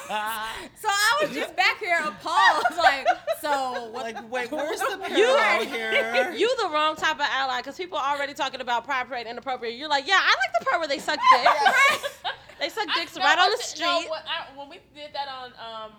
So 0.78 0.88
I 0.88 1.18
was 1.22 1.34
just 1.34 1.56
back 1.56 1.78
here 1.78 1.98
appalled, 2.04 2.64
like, 2.76 3.06
so 3.40 3.90
what? 3.92 4.04
Like, 4.14 4.30
wait, 4.30 4.50
where's 4.52 4.78
the 4.80 4.98
parallel 5.02 5.64
here? 5.64 6.32
You 6.32 6.54
the 6.62 6.68
wrong 6.68 6.96
type 6.96 7.16
of 7.16 7.26
ally 7.30 7.58
because 7.58 7.76
people 7.76 7.98
are 7.98 8.14
already 8.16 8.34
talking 8.34 8.60
about 8.60 8.84
pride 8.84 9.08
parade 9.08 9.26
inappropriate. 9.26 9.74
You're 9.76 9.88
like, 9.88 10.06
yeah, 10.06 10.20
I 10.22 10.28
like 10.28 10.58
the 10.60 10.64
part 10.66 10.78
where 10.80 10.88
they 10.88 10.98
suck 10.98 11.18
dicks. 11.32 12.20
they 12.60 12.68
suck 12.68 12.86
dicks 12.94 13.16
I- 13.16 13.20
right 13.24 13.36
no, 13.36 13.44
on 13.44 13.50
the 13.50 13.56
street. 13.58 13.84
No, 13.86 14.00
when, 14.10 14.20
I, 14.26 14.56
when 14.58 14.68
we 14.68 14.76
did 14.94 15.10
that 15.14 15.28
on 15.28 15.52
um, 15.58 15.92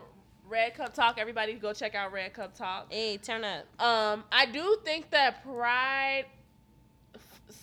Red 0.50 0.76
Cup 0.76 0.94
Talk, 0.94 1.18
everybody 1.18 1.54
go 1.54 1.74
check 1.74 1.96
out 1.96 2.12
Red 2.14 2.34
Cup 2.34 2.56
Talk. 2.56 2.88
hey, 2.92 3.18
turn 3.18 3.44
up. 3.44 3.66
Um, 3.84 4.24
I 4.32 4.46
do 4.46 4.78
think 4.84 5.10
that 5.12 5.44
Pride, 5.44 6.26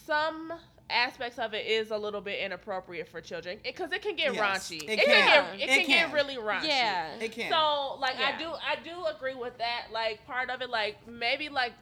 some 0.07 0.53
aspects 0.91 1.39
of 1.39 1.55
it 1.55 1.67
is 1.67 1.91
a 1.91 1.97
little 1.97 2.21
bit 2.21 2.39
inappropriate 2.41 3.09
for 3.09 3.21
children 3.21 3.59
because 3.65 3.91
it, 3.91 4.03
can 4.03 4.15
get 4.17 4.35
Yes, 4.35 4.69
raunchy. 4.71 4.83
it 4.83 4.99
can, 4.99 5.07
can. 5.07 5.07
get 5.07 5.55
it, 5.55 5.63
It 5.63 5.67
can, 5.69 5.87
can. 5.87 6.09
get 6.09 6.13
really 6.15 6.37
raunchy. 6.37 6.69
Yeah. 6.69 7.15
It 7.21 7.33
can. 7.33 7.51
So 7.51 7.97
like 8.01 8.17
Yeah. 8.19 8.33
I 8.35 8.39
do 8.39 8.49
I 8.51 8.77
do 8.85 9.05
agree 9.17 9.35
with 9.35 9.57
that. 9.59 9.87
Like 9.93 10.25
part 10.27 10.51
of 10.51 10.61
it, 10.61 10.69
like 10.69 10.97
maybe 11.09 11.49
like 11.49 11.73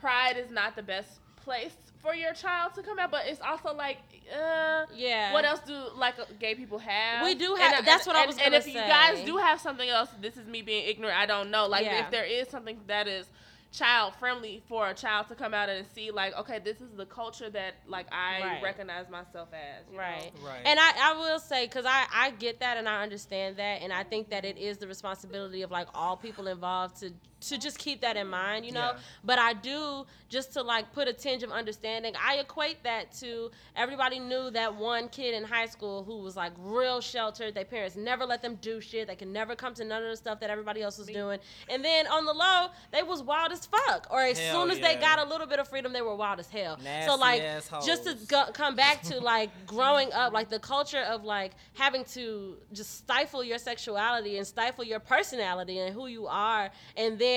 Pride 0.00 0.36
is 0.36 0.50
not 0.50 0.76
the 0.76 0.82
best 0.84 1.08
place 1.36 1.74
for 2.00 2.14
your 2.14 2.32
child 2.32 2.74
to 2.74 2.82
come 2.82 2.98
out, 3.00 3.10
but 3.10 3.22
it's 3.26 3.40
also 3.40 3.74
like 3.74 3.98
uh 4.32 4.86
Yeah. 4.94 5.32
what 5.32 5.44
else 5.44 5.60
do 5.66 5.76
like 5.96 6.18
uh, 6.18 6.24
gay 6.38 6.54
people 6.54 6.78
have? 6.78 7.24
We 7.24 7.34
do 7.34 7.54
have- 7.56 7.74
uh, 7.74 7.82
that's 7.82 8.06
what 8.06 8.16
I 8.16 8.26
was 8.26 8.36
And 8.36 8.44
gonna 8.44 8.56
and 8.56 8.66
if 8.66 8.74
you 8.74 8.80
guys 8.80 9.24
do 9.24 9.36
have 9.38 9.60
something 9.60 9.88
else, 9.88 10.10
this 10.20 10.36
is 10.36 10.46
me 10.46 10.62
being 10.62 10.86
ignorant. 10.86 11.18
I 11.18 11.26
don't 11.26 11.50
know. 11.50 11.66
Like 11.66 11.84
Yeah. 11.84 12.04
if 12.04 12.10
there 12.10 12.24
is 12.24 12.48
something 12.48 12.80
that 12.86 13.06
is 13.08 13.28
child 13.72 14.14
friendly 14.14 14.62
for 14.68 14.88
a 14.88 14.94
child 14.94 15.26
to 15.26 15.34
come 15.34 15.52
out 15.52 15.68
and 15.68 15.84
see, 15.88 16.10
like 16.12 16.32
okay, 16.38 16.60
this 16.60 16.80
is 16.80 16.92
the 16.96 17.06
culture 17.06 17.50
that 17.50 17.74
like 17.88 18.06
I 18.12 18.40
Right. 18.40 18.62
recognize 18.62 19.08
myself 19.10 19.48
as. 19.52 19.84
you 19.90 19.94
know? 19.96 19.98
Right. 20.02 20.30
Right. 20.46 20.62
And 20.64 20.78
I, 20.78 20.92
I 21.10 21.12
will 21.14 21.40
say, 21.40 21.66
because 21.66 21.84
I, 21.84 22.04
I 22.14 22.30
get 22.30 22.60
that 22.60 22.76
and 22.76 22.88
I 22.88 23.02
understand 23.02 23.56
that. 23.56 23.82
And 23.82 23.92
I 23.92 24.04
think 24.04 24.30
that 24.30 24.44
it 24.44 24.58
is 24.58 24.78
the 24.78 24.86
responsibility 24.86 25.62
of 25.62 25.70
like 25.72 25.88
all 25.92 26.16
people 26.16 26.46
involved 26.46 27.00
to 27.00 27.12
to 27.48 27.58
just 27.58 27.78
keep 27.78 28.00
that 28.00 28.16
in 28.16 28.28
mind, 28.28 28.64
you 28.64 28.72
know. 28.72 28.92
Yeah. 28.94 28.98
But 29.24 29.38
I 29.38 29.54
do 29.54 30.06
just 30.28 30.52
to 30.54 30.62
like 30.62 30.92
put 30.92 31.06
a 31.08 31.12
tinge 31.12 31.42
of 31.42 31.50
understanding. 31.52 32.14
I 32.20 32.36
equate 32.36 32.82
that 32.82 33.12
to 33.20 33.50
everybody 33.76 34.18
knew 34.18 34.50
that 34.50 34.74
one 34.74 35.08
kid 35.08 35.34
in 35.34 35.44
high 35.44 35.66
school 35.66 36.02
who 36.02 36.18
was 36.18 36.36
like 36.36 36.52
real 36.58 37.00
sheltered. 37.00 37.54
Their 37.54 37.64
parents 37.64 37.96
never 37.96 38.24
let 38.24 38.42
them 38.42 38.56
do 38.60 38.80
shit. 38.80 39.06
They 39.06 39.16
could 39.16 39.28
never 39.28 39.54
come 39.54 39.74
to 39.74 39.84
none 39.84 40.02
of 40.02 40.10
the 40.10 40.16
stuff 40.16 40.40
that 40.40 40.50
everybody 40.50 40.82
else 40.82 40.98
was 40.98 41.06
doing. 41.06 41.38
And 41.68 41.84
then 41.84 42.06
on 42.08 42.24
the 42.24 42.32
low, 42.32 42.68
they 42.92 43.02
was 43.02 43.22
wild 43.22 43.52
as 43.52 43.66
fuck. 43.66 44.08
Or 44.10 44.22
as 44.22 44.38
Hell 44.38 44.62
soon 44.62 44.70
as 44.70 44.80
they 44.80 44.96
got 44.96 45.18
a 45.18 45.28
little 45.28 45.46
bit 45.46 45.58
of 45.58 45.68
freedom, 45.68 45.92
they 45.92 46.02
were 46.02 46.16
wild 46.16 46.40
as 46.40 46.48
hell. 46.48 46.78
so 47.06 47.14
like 47.16 47.40
ass 47.42 47.70
just 47.84 48.04
to 48.04 48.16
go, 48.26 48.46
come 48.52 48.74
back 48.74 49.02
to 49.02 49.20
like 49.32 49.50
growing 49.66 50.12
up, 50.12 50.32
like 50.32 50.48
the 50.48 50.58
culture 50.58 51.02
of 51.02 51.24
like 51.24 51.52
having 51.74 52.04
to 52.06 52.56
just 52.72 52.98
stifle 52.98 53.44
your 53.44 53.58
sexuality 53.58 54.38
and 54.38 54.46
stifle 54.46 54.84
your 54.84 55.00
personality 55.00 55.78
and 55.78 55.94
who 55.94 56.06
you 56.06 56.26
are, 56.26 56.70
and 56.96 57.18
then 57.18 57.33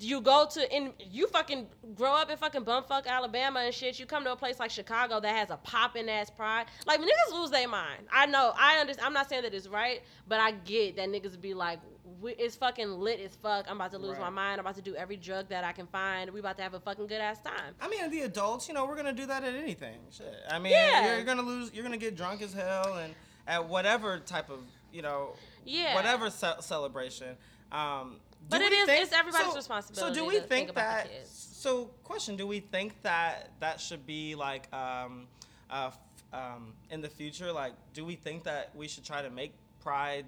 you 0.00 0.20
go 0.20 0.46
to 0.52 0.70
and 0.72 0.92
you 0.98 1.26
fucking 1.28 1.66
grow 1.94 2.12
up 2.14 2.30
in 2.30 2.36
fucking 2.36 2.62
bumfuck 2.64 3.06
Alabama 3.06 3.60
and 3.60 3.72
shit. 3.74 3.98
You 3.98 4.04
come 4.04 4.22
to 4.24 4.32
a 4.32 4.36
place 4.36 4.58
like 4.58 4.70
Chicago 4.70 5.18
that 5.20 5.34
has 5.34 5.48
a 5.50 5.56
popping 5.56 6.10
ass 6.10 6.28
pride. 6.30 6.66
Like 6.86 7.00
niggas 7.00 7.32
lose 7.32 7.50
their 7.50 7.68
mind. 7.68 8.02
I 8.12 8.26
know. 8.26 8.52
I 8.58 8.78
understand. 8.80 9.06
I'm 9.06 9.14
not 9.14 9.28
saying 9.30 9.42
that 9.44 9.54
it's 9.54 9.66
right, 9.68 10.02
but 10.26 10.40
I 10.40 10.50
get 10.52 10.96
that 10.96 11.08
niggas 11.08 11.40
be 11.40 11.54
like. 11.54 11.80
It's 12.24 12.56
fucking 12.56 12.90
lit 12.90 13.20
as 13.20 13.36
fuck. 13.36 13.66
I'm 13.68 13.76
about 13.76 13.92
to 13.92 13.98
lose 13.98 14.18
my 14.18 14.30
mind. 14.30 14.54
I'm 14.58 14.66
about 14.66 14.74
to 14.76 14.82
do 14.82 14.96
every 14.96 15.16
drug 15.16 15.48
that 15.50 15.62
I 15.62 15.70
can 15.72 15.86
find. 15.86 16.30
We 16.30 16.40
about 16.40 16.56
to 16.56 16.62
have 16.64 16.74
a 16.74 16.80
fucking 16.80 17.06
good 17.06 17.20
ass 17.20 17.38
time. 17.40 17.74
I 17.80 17.86
mean, 17.88 18.10
the 18.10 18.22
adults, 18.22 18.66
you 18.66 18.74
know, 18.74 18.86
we're 18.86 18.96
gonna 18.96 19.12
do 19.12 19.26
that 19.26 19.44
at 19.44 19.54
anything. 19.54 19.98
Shit. 20.10 20.34
I 20.50 20.58
mean, 20.58 20.72
Yeah. 20.72 21.14
you're 21.14 21.24
gonna 21.24 21.42
lose. 21.42 21.72
You're 21.72 21.84
gonna 21.84 21.96
get 21.96 22.16
drunk 22.16 22.42
as 22.42 22.52
hell, 22.52 22.94
and 22.96 23.14
at 23.46 23.68
whatever 23.68 24.18
type 24.18 24.50
of, 24.50 24.60
you 24.92 25.02
know, 25.02 25.34
Yeah. 25.64 25.94
whatever 25.94 26.28
ce- 26.28 26.64
celebration. 26.64 27.36
Um, 27.70 28.18
But 28.48 28.58
do 28.58 28.64
we 28.70 28.76
is- 28.76 28.86
think- 28.86 29.02
it's 29.04 29.12
everybody's 29.12 29.48
so- 29.50 29.56
responsibility 29.56 30.14
So 30.14 30.20
do 30.22 30.26
we 30.26 30.34
to 30.36 30.40
think, 30.46 30.66
think 30.68 30.74
that? 30.76 31.08
So 31.26 31.86
question: 32.04 32.36
Do 32.36 32.46
we 32.46 32.60
think 32.60 33.02
that 33.02 33.50
that 33.60 33.80
should 33.80 34.06
be 34.06 34.34
like 34.34 34.72
um, 34.72 35.26
uh, 35.70 35.90
f- 35.92 35.98
um, 36.32 36.72
in 36.90 37.00
the 37.00 37.08
future? 37.10 37.52
Like, 37.52 37.72
do 37.94 38.04
we 38.04 38.14
think 38.16 38.44
that 38.44 38.74
we 38.74 38.88
should 38.88 39.04
try 39.04 39.22
to 39.22 39.30
make 39.30 39.52
Pride 39.80 40.24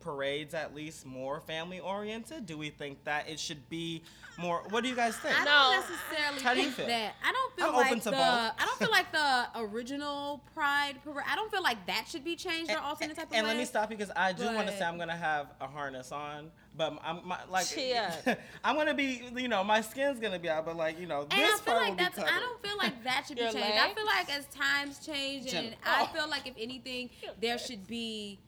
parades 0.00 0.52
at 0.54 0.74
least 0.74 1.06
more 1.06 1.40
family 1.40 1.78
oriented? 1.78 2.44
Do 2.46 2.58
we 2.58 2.70
think 2.70 3.02
that 3.04 3.28
it 3.28 3.38
should 3.38 3.68
be 3.68 4.02
more? 4.36 4.64
What 4.70 4.82
do 4.82 4.88
you 4.88 4.96
guys 4.96 5.16
think? 5.16 5.38
I 5.40 5.44
No. 5.44 5.50
don't 5.50 5.80
necessarily 5.88 6.42
How 6.42 6.54
do 6.54 6.58
you 6.60 6.64
think 6.66 6.76
feel? 6.76 6.86
that. 6.88 7.14
I 7.24 7.30
don't 7.32 7.54
feel 7.56 7.66
I'm 7.66 7.74
like 7.74 7.86
open 7.86 7.98
to 8.00 8.04
the. 8.06 8.10
both. 8.10 8.20
I 8.20 8.54
don't 8.66 8.78
feel 8.80 8.90
like 8.90 9.12
the 9.12 9.46
original 9.60 10.42
Pride 10.54 10.94
parade. 11.04 11.26
I 11.28 11.36
don't 11.36 11.50
feel 11.50 11.62
like 11.62 11.86
that 11.86 12.06
should 12.08 12.24
be 12.24 12.34
changed 12.36 12.70
or 12.72 12.78
altered 12.78 13.04
in 13.04 13.10
a 13.12 13.14
type 13.14 13.28
of 13.30 13.34
and 13.34 13.44
way. 13.46 13.52
let 13.52 13.58
me 13.58 13.64
stop 13.64 13.88
because 13.88 14.10
I 14.16 14.32
do 14.32 14.44
want 14.52 14.66
to 14.68 14.76
say 14.76 14.84
I'm 14.84 14.98
gonna 14.98 15.16
have 15.16 15.46
a 15.60 15.68
harness 15.68 16.10
on, 16.12 16.50
but 16.76 16.98
I'm 17.04 17.26
my, 17.26 17.38
like 17.50 17.66
I'm 18.64 18.76
gonna 18.76 18.94
be 18.94 19.22
you 19.36 19.48
know 19.48 19.62
my 19.64 19.80
skin's 19.80 20.18
gonna 20.20 20.38
be 20.38 20.48
out, 20.48 20.64
but 20.64 20.76
like 20.76 20.98
you 20.98 21.06
know 21.06 21.22
And 21.22 21.30
this 21.32 21.38
I 21.54 21.58
feel 21.58 21.74
part 21.74 21.78
like 21.82 21.90
will 21.90 21.96
that's. 21.96 22.16
covered. 22.16 22.30
I 22.32 22.40
don't 22.40 22.62
feel 22.62 22.76
like 22.78 23.04
that 23.04 23.24
should 23.26 23.36
be 23.36 23.42
Your 23.42 23.52
changed. 23.52 23.78
I 23.78 23.92
feel 23.94 24.06
like 24.06 24.32
as 24.36 24.46
times 24.46 25.04
change, 25.04 25.42
and 25.42 25.50
Jennifer. 25.50 25.76
I 25.84 26.06
feel 26.06 26.28
like 26.28 26.46
if 26.46 26.54
anything, 26.58 27.10
there 27.40 27.58
should 27.58 27.86
be. 27.86 28.38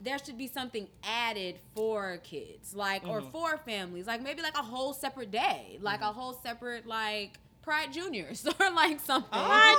There 0.00 0.16
should 0.24 0.38
be 0.38 0.46
something 0.46 0.86
added 1.02 1.56
for 1.74 2.18
kids, 2.22 2.72
like 2.72 3.02
or 3.08 3.20
Mhm. 3.20 3.32
for 3.32 3.58
families, 3.58 4.06
like 4.06 4.22
maybe 4.22 4.42
like 4.42 4.56
a 4.56 4.62
whole 4.62 4.92
separate 4.92 5.32
day, 5.32 5.76
like 5.80 6.00
Mm-hmm. 6.00 6.08
a 6.10 6.12
whole 6.12 6.34
separate 6.34 6.86
like 6.86 7.32
Pride 7.68 7.92
Juniors 7.92 8.46
or 8.60 8.70
like 8.70 8.98
something. 9.00 9.28
Oh. 9.30 9.44
Pride 9.44 9.76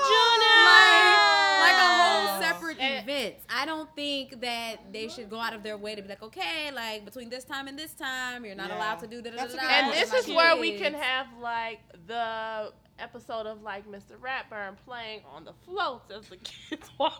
like 1.63 1.73
like 1.73 1.81
a 1.81 1.87
whole 2.03 2.41
separate 2.41 2.77
And- 2.79 3.03
event. 3.09 3.35
I 3.49 3.65
don't 3.65 3.89
think 3.95 4.41
that 4.41 4.77
they 4.93 5.07
should 5.07 5.29
go 5.29 5.39
out 5.39 5.53
of 5.53 5.63
their 5.63 5.75
way 5.77 5.95
to 5.95 6.01
be 6.01 6.07
like, 6.07 6.21
okay, 6.21 6.71
like 6.71 7.03
between 7.03 7.29
this 7.29 7.43
time 7.43 7.67
and 7.67 7.77
this 7.77 7.93
time, 7.93 8.45
you're 8.45 8.55
not 8.55 8.69
Yeah. 8.69 8.77
allowed 8.77 8.99
to 8.99 9.07
do 9.07 9.21
da 9.21 9.31
da 9.31 9.35
da 9.37 9.41
That's 9.41 9.53
a 9.53 9.57
da. 9.57 9.61
good 9.63 9.71
And 9.71 9.93
this 9.93 10.13
is 10.13 10.27
my 10.27 10.35
where 10.35 10.57
we 10.57 10.77
can 10.77 10.93
have 10.93 11.27
like 11.41 11.79
the 12.07 12.71
episode 12.99 13.47
of 13.47 13.61
like 13.63 13.87
Mr. 13.87 14.17
Ratburn 14.21 14.75
playing 14.85 15.21
on 15.33 15.45
the 15.45 15.53
floats 15.65 16.11
as 16.11 16.27
the 16.27 16.37
kids 16.69 16.89
walk 16.99 17.17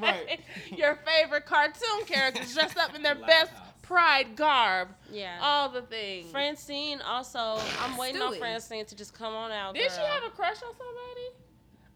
Right. 0.00 0.40
Your 0.76 0.98
favorite 1.06 1.46
cartoon 1.46 2.04
characters 2.06 2.52
dressed 2.52 2.76
up 2.76 2.94
in 2.94 3.02
their 3.02 3.14
best 3.26 3.52
House. 3.52 3.67
Pride 3.88 4.36
garb. 4.36 4.88
Yeah. 5.10 5.38
All 5.40 5.70
the 5.70 5.80
things. 5.80 6.30
Francine 6.30 7.00
also, 7.00 7.58
I'm 7.80 7.96
waiting 7.96 8.20
on 8.20 8.34
Francine 8.36 8.84
to 8.84 8.94
just 8.94 9.14
come 9.14 9.34
on 9.34 9.50
out. 9.50 9.74
Did 9.74 9.90
she 9.90 10.00
have 10.02 10.22
a 10.24 10.30
crush 10.30 10.62
on 10.62 10.72
somebody? 10.76 11.28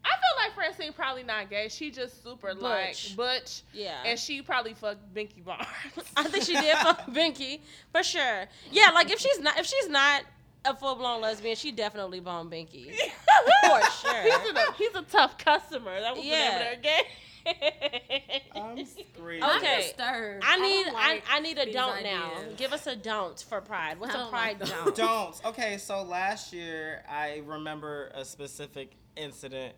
I 0.05 0.09
feel 0.09 0.45
like 0.45 0.55
Francine 0.55 0.93
probably 0.95 1.23
not 1.23 1.51
gay. 1.51 1.69
She 1.69 1.91
just 1.91 2.25
super 2.25 2.55
like 2.55 2.89
Butch. 2.89 3.17
butch. 3.17 3.63
Yeah. 3.75 4.03
And 4.05 4.19
she 4.19 4.41
probably 4.43 4.73
fucked 4.75 5.15
Binky 5.15 5.45
Barnes. 5.45 5.67
I 6.17 6.25
think 6.25 6.45
she 6.45 6.55
did 6.55 6.77
fuck 6.79 7.07
Binky 7.11 7.61
for 7.93 8.03
sure. 8.03 8.47
Yeah, 8.73 8.91
like 8.95 9.11
if 9.11 9.21
she's 9.21 9.39
not 9.39 9.59
if 9.59 9.67
she's 9.67 9.89
not 9.89 10.23
a 10.65 10.75
full 10.75 10.95
blown 10.97 11.21
lesbian, 11.21 11.55
she 11.57 11.73
definitely 11.73 12.21
boned 12.21 12.51
Binky. 12.51 12.87
For 13.65 13.81
sure. 13.91 14.23
He's 14.23 14.51
a, 14.53 14.73
he's 14.75 14.95
a 14.95 15.03
tough 15.03 15.37
customer. 15.39 16.01
That 16.01 16.15
was 16.17 16.25
Yeah. 16.25 16.37
the 16.37 16.45
name 16.45 16.53
of 16.55 16.59
their 16.61 16.77
game. 16.83 17.05
I'm 18.55 18.85
screaming. 18.87 19.43
I'm 19.43 19.59
Okay. 19.59 19.83
disturbed. 19.83 20.45
I 20.47 20.59
need 20.59 20.87
I, 20.89 20.93
like 20.93 21.25
I 21.31 21.41
need 21.41 21.59
a 21.59 21.73
don't 21.73 22.03
now. 22.03 22.31
Give 22.57 22.73
us 22.73 22.87
a 22.87 22.97
don't 22.97 23.39
for 23.49 23.61
Pride. 23.61 23.99
What's 23.99 24.15
a 24.15 24.27
Pride 24.29 24.61
like 24.61 24.69
don't? 24.69 24.97
Don't. 24.97 25.45
Okay, 25.47 25.79
so 25.79 26.03
last 26.03 26.53
year 26.53 27.05
I 27.09 27.43
remember 27.47 28.11
a 28.15 28.25
specific 28.25 28.93
incident. 29.17 29.75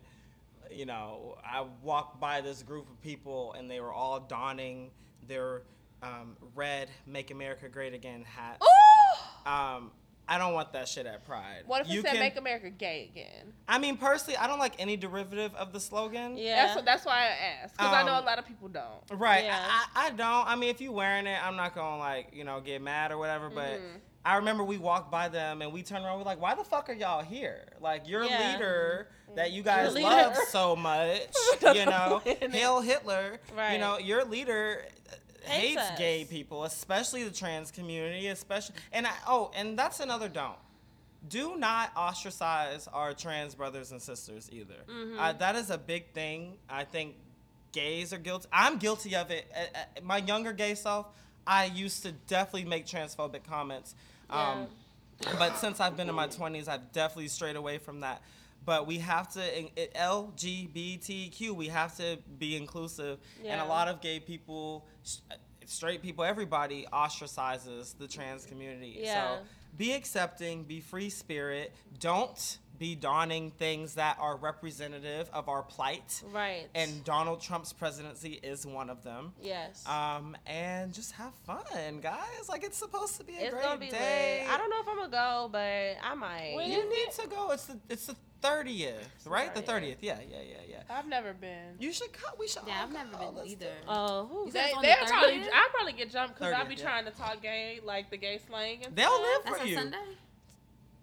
You 0.71 0.85
know, 0.85 1.37
I 1.43 1.65
walked 1.83 2.19
by 2.19 2.41
this 2.41 2.63
group 2.63 2.89
of 2.89 2.99
people 3.01 3.53
and 3.57 3.69
they 3.69 3.79
were 3.79 3.93
all 3.93 4.19
donning 4.19 4.91
their 5.27 5.63
um, 6.01 6.35
red 6.55 6.89
"Make 7.05 7.31
America 7.31 7.69
Great 7.69 7.93
Again" 7.93 8.23
hats. 8.23 8.63
Ooh! 8.63 9.49
Um, 9.51 9.91
I 10.27 10.37
don't 10.37 10.53
want 10.53 10.73
that 10.73 10.87
shit 10.87 11.05
at 11.05 11.25
Pride. 11.25 11.63
What 11.67 11.81
if 11.81 11.87
it 11.87 11.93
You 11.93 12.01
said 12.01 12.11
can- 12.11 12.19
"Make 12.19 12.35
America 12.37 12.69
Gay 12.69 13.09
Again"? 13.11 13.53
I 13.67 13.77
mean, 13.77 13.97
personally, 13.97 14.37
I 14.37 14.47
don't 14.47 14.59
like 14.59 14.73
any 14.79 14.97
derivative 14.97 15.53
of 15.55 15.71
the 15.73 15.79
slogan. 15.79 16.37
Yeah. 16.37 16.67
That's 16.67 16.81
that's 16.83 17.05
why 17.05 17.25
I 17.25 17.63
asked 17.63 17.77
because 17.77 17.93
I 17.93 18.03
know 18.03 18.13
Um, 18.15 18.23
a 18.23 18.25
lot 18.25 18.39
of 18.39 18.45
people 18.47 18.67
don't. 18.67 19.03
Right. 19.11 19.43
Yeah. 19.45 19.59
I, 19.63 20.07
I 20.07 20.09
don't. 20.11 20.47
I 20.47 20.55
mean, 20.55 20.69
if 20.69 20.81
you're 20.81 20.91
wearing 20.91 21.27
it, 21.27 21.39
I'm 21.45 21.55
not 21.55 21.75
gonna 21.75 21.97
like 21.99 22.29
you 22.33 22.43
know 22.43 22.59
get 22.59 22.81
mad 22.81 23.11
or 23.11 23.17
whatever. 23.17 23.49
But 23.49 23.79
Mhm. 23.79 23.99
I 24.25 24.37
remember 24.37 24.63
we 24.63 24.77
walked 24.79 25.11
by 25.11 25.29
them 25.29 25.61
and 25.61 25.71
we 25.71 25.83
turned 25.83 26.03
around. 26.03 26.17
We're 26.17 26.25
like, 26.25 26.41
why 26.41 26.55
the 26.55 26.63
fuck 26.63 26.89
are 26.89 26.93
y'all 26.93 27.21
here? 27.23 27.67
Like 27.79 28.07
your 28.07 28.23
Yeah. 28.23 28.53
leader 28.53 29.09
that 29.35 29.51
you 29.51 29.61
guys 29.61 29.93
love 29.93 30.35
so 30.49 30.75
much, 30.75 31.21
you 31.75 31.85
know, 31.85 32.21
That's 32.25 32.51
Hail 32.53 32.81
Hitler. 32.81 33.39
You 33.71 33.77
know, 33.77 33.99
your 33.99 34.23
leader 34.25 34.85
Hates 35.45 35.81
hates 35.81 35.99
gay 35.99 36.25
people, 36.29 36.63
especially 36.63 37.23
the 37.23 37.31
trans 37.31 37.71
community, 37.71 38.27
especially. 38.27 38.75
And 38.91 39.07
I, 39.07 39.11
oh, 39.27 39.51
and 39.55 39.77
that's 39.77 39.99
another 39.99 40.29
don't. 40.29 40.57
Do 41.27 41.55
not 41.57 41.91
ostracize 41.95 42.87
our 42.93 43.13
trans 43.13 43.55
brothers 43.55 43.91
and 43.91 44.01
sisters 44.01 44.49
either. 44.51 44.75
Mm-hmm. 44.89 45.19
Uh, 45.19 45.33
that 45.33 45.55
is 45.55 45.69
a 45.71 45.77
big 45.77 46.11
thing. 46.13 46.53
I 46.69 46.83
think 46.83 47.15
gays 47.71 48.13
are 48.13 48.17
guilty. 48.17 48.47
I'm 48.53 48.77
guilty 48.77 49.15
of 49.15 49.31
it. 49.31 49.51
Uh, 49.55 49.59
uh, 49.77 50.01
my 50.03 50.17
younger 50.17 50.53
gay 50.53 50.75
self, 50.75 51.07
I 51.47 51.65
used 51.65 52.03
to 52.03 52.11
definitely 52.11 52.65
make 52.65 52.85
transphobic 52.85 53.43
comments. 53.43 53.95
Um, 54.29 54.67
But 55.39 55.57
since 55.57 55.79
I've 55.79 55.95
been 55.95 56.09
in 56.09 56.15
my 56.15 56.27
20s, 56.27 56.67
I've 56.67 56.91
definitely 56.91 57.29
strayed 57.29 57.55
away 57.55 57.77
from 57.77 58.01
that. 58.01 58.21
But 58.65 58.87
we 58.87 58.97
have 58.99 59.29
to, 59.33 59.59
in- 59.59 59.69
LGBTQ, 59.95 61.51
we 61.51 61.67
have 61.67 61.95
to 61.97 62.17
be 62.39 62.55
inclusive. 62.55 63.19
And 63.43 63.61
a 63.61 63.65
lot 63.65 63.87
of 63.87 64.01
gay 64.01 64.19
people, 64.19 64.87
uh, 65.31 65.35
straight 65.65 66.01
people, 66.01 66.23
everybody 66.23 66.85
ostracizes 66.91 67.97
the 67.97 68.07
trans 68.07 68.45
community. 68.45 68.97
Yeah. 69.01 69.37
So 69.37 69.43
be 69.77 69.93
accepting, 69.93 70.63
be 70.63 70.79
free 70.79 71.09
spirit. 71.09 71.73
Don't 71.99 72.57
be 72.77 72.95
donning 72.95 73.51
things 73.51 73.95
that 73.95 74.17
are 74.19 74.35
representative 74.37 75.29
of 75.33 75.49
our 75.49 75.63
plight. 75.63 76.21
Right. 76.31 76.67
And 76.75 77.03
Donald 77.03 77.41
Trump's 77.41 77.73
presidency 77.73 78.39
is 78.43 78.65
one 78.65 78.89
of 78.89 79.03
them. 79.03 79.33
yes. 79.41 79.85
Um, 79.87 80.35
and 80.45 80.93
just 80.93 81.11
have 81.13 81.33
fun, 81.45 81.99
guys. 82.01 82.49
Like 82.49 82.63
it's 82.63 82.77
supposed 82.77 83.17
to 83.17 83.23
be 83.23 83.35
a 83.37 83.41
it's 83.41 83.51
great 83.53 83.63
gonna 83.63 83.79
be 83.79 83.89
day. 83.89 84.41
lit. 84.43 84.53
I 84.53 84.57
don't 84.57 84.69
know 84.69 84.79
if 84.81 84.87
I'm 84.87 84.95
gonna 84.97 85.09
go, 85.11 85.49
but 85.51 85.95
I 86.03 86.15
might. 86.15 86.53
When 86.55 86.69
You 86.71 86.87
need 86.89 87.11
to 87.19 87.27
go. 87.27 87.51
It's 87.51 87.65
the 87.65 87.79
it's 87.89 88.05
the 88.07 88.15
thirtieth, 88.41 89.07
right? 89.25 89.53
The 89.55 89.61
30th. 89.61 89.97
Yeah, 90.01 90.19
yeah, 90.29 90.37
yeah, 90.47 90.57
yeah. 90.69 90.81
I've 90.89 91.07
never 91.07 91.33
been. 91.33 91.75
You 91.79 91.91
should 91.91 92.13
come. 92.13 92.33
We 92.39 92.47
should. 92.47 92.61
Yeah, 92.67 92.77
all 92.81 92.83
I've 92.87 92.93
never 92.93 93.17
been 93.17 93.35
Let's 93.35 93.49
either. 93.51 93.65
do 93.65 93.71
it. 93.71 93.83
Oh, 93.87 94.25
who? 94.27 94.45
You 94.45 94.51
said 94.51 94.61
They, 94.61 94.67
it's 94.67 94.75
on 94.75 94.81
the 94.83 95.07
probably, 95.07 95.41
I'll 95.51 95.69
probably 95.73 95.93
get 95.93 96.11
jumped 96.11 96.35
because 96.37 96.53
I'll 96.53 96.65
be 96.67 96.75
yeah. 96.75 96.83
trying 96.83 97.05
to 97.05 97.11
talk 97.11 97.41
gay, 97.41 97.79
like 97.83 98.11
the 98.11 98.17
gay 98.17 98.39
slang. 98.47 98.85
And 98.85 98.95
They'll 98.95 99.09
stuff. 99.09 99.21
live 99.21 99.41
That's 99.45 99.57
for 99.57 99.63
a 99.63 99.67
you. 99.67 99.75
Sunday. 99.75 99.97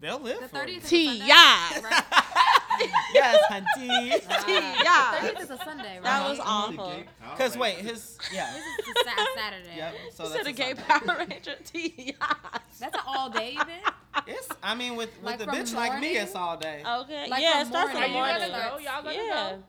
They'll 0.02 0.18
live 0.20 0.40
The 0.40 0.48
for 0.48 0.56
thirtieth 0.58 0.92
you. 0.92 0.98
is 0.98 1.20
a 1.20 1.20
Sunday. 1.20 1.24
T.I. 1.26 1.80
Right? 1.84 2.90
yes, 3.14 3.38
hunty. 3.48 4.12
Uh, 4.12 4.82
yeah. 4.82 5.12
Thirtieth 5.20 5.40
is 5.44 5.50
a 5.50 5.56
Sunday, 5.64 5.94
right? 5.94 6.02
That 6.02 6.28
was 6.28 6.40
awful. 6.42 6.92
Because 7.30 7.56
wait, 7.56 7.76
his 7.76 8.18
yeah. 8.34 8.52
This 8.52 8.64
is 8.88 8.94
the 8.94 9.04
sa- 9.04 9.26
Saturday. 9.36 9.76
Yep. 9.76 9.94
So 10.12 10.24
You 10.24 10.28
that's 10.30 10.42
said 10.42 10.46
a 10.48 10.52
gay 10.52 10.74
Sunday. 10.74 10.82
Power 11.06 11.26
Ranger. 11.30 11.54
T. 11.64 12.16
That's 12.80 12.94
an 12.96 13.00
all 13.06 13.30
day 13.30 13.52
event. 13.52 13.82
It's. 14.26 14.48
I 14.60 14.74
mean, 14.74 14.96
with 14.96 15.10
with 15.18 15.24
Like 15.24 15.40
a 15.40 15.44
from 15.44 15.54
bitch 15.54 15.72
like 15.72 15.92
me, 16.00 16.08
morning? 16.08 16.16
it's 16.22 16.34
all 16.34 16.56
day. 16.56 16.82
Okay. 16.84 17.28
Like 17.30 17.40
yeah, 17.40 17.52
from 17.52 17.60
it 17.62 17.66
starts 17.66 17.90
in 17.92 17.96
Are 17.96 18.00
the 18.00 18.06
you 18.08 18.12
morning. 18.14 18.34
morning. 18.38 18.50
gonna 18.50 18.70
go? 18.70 18.78
Y'all 18.78 19.02
gonna 19.04 19.14
Yeah. 19.14 19.50
go? 19.52 19.62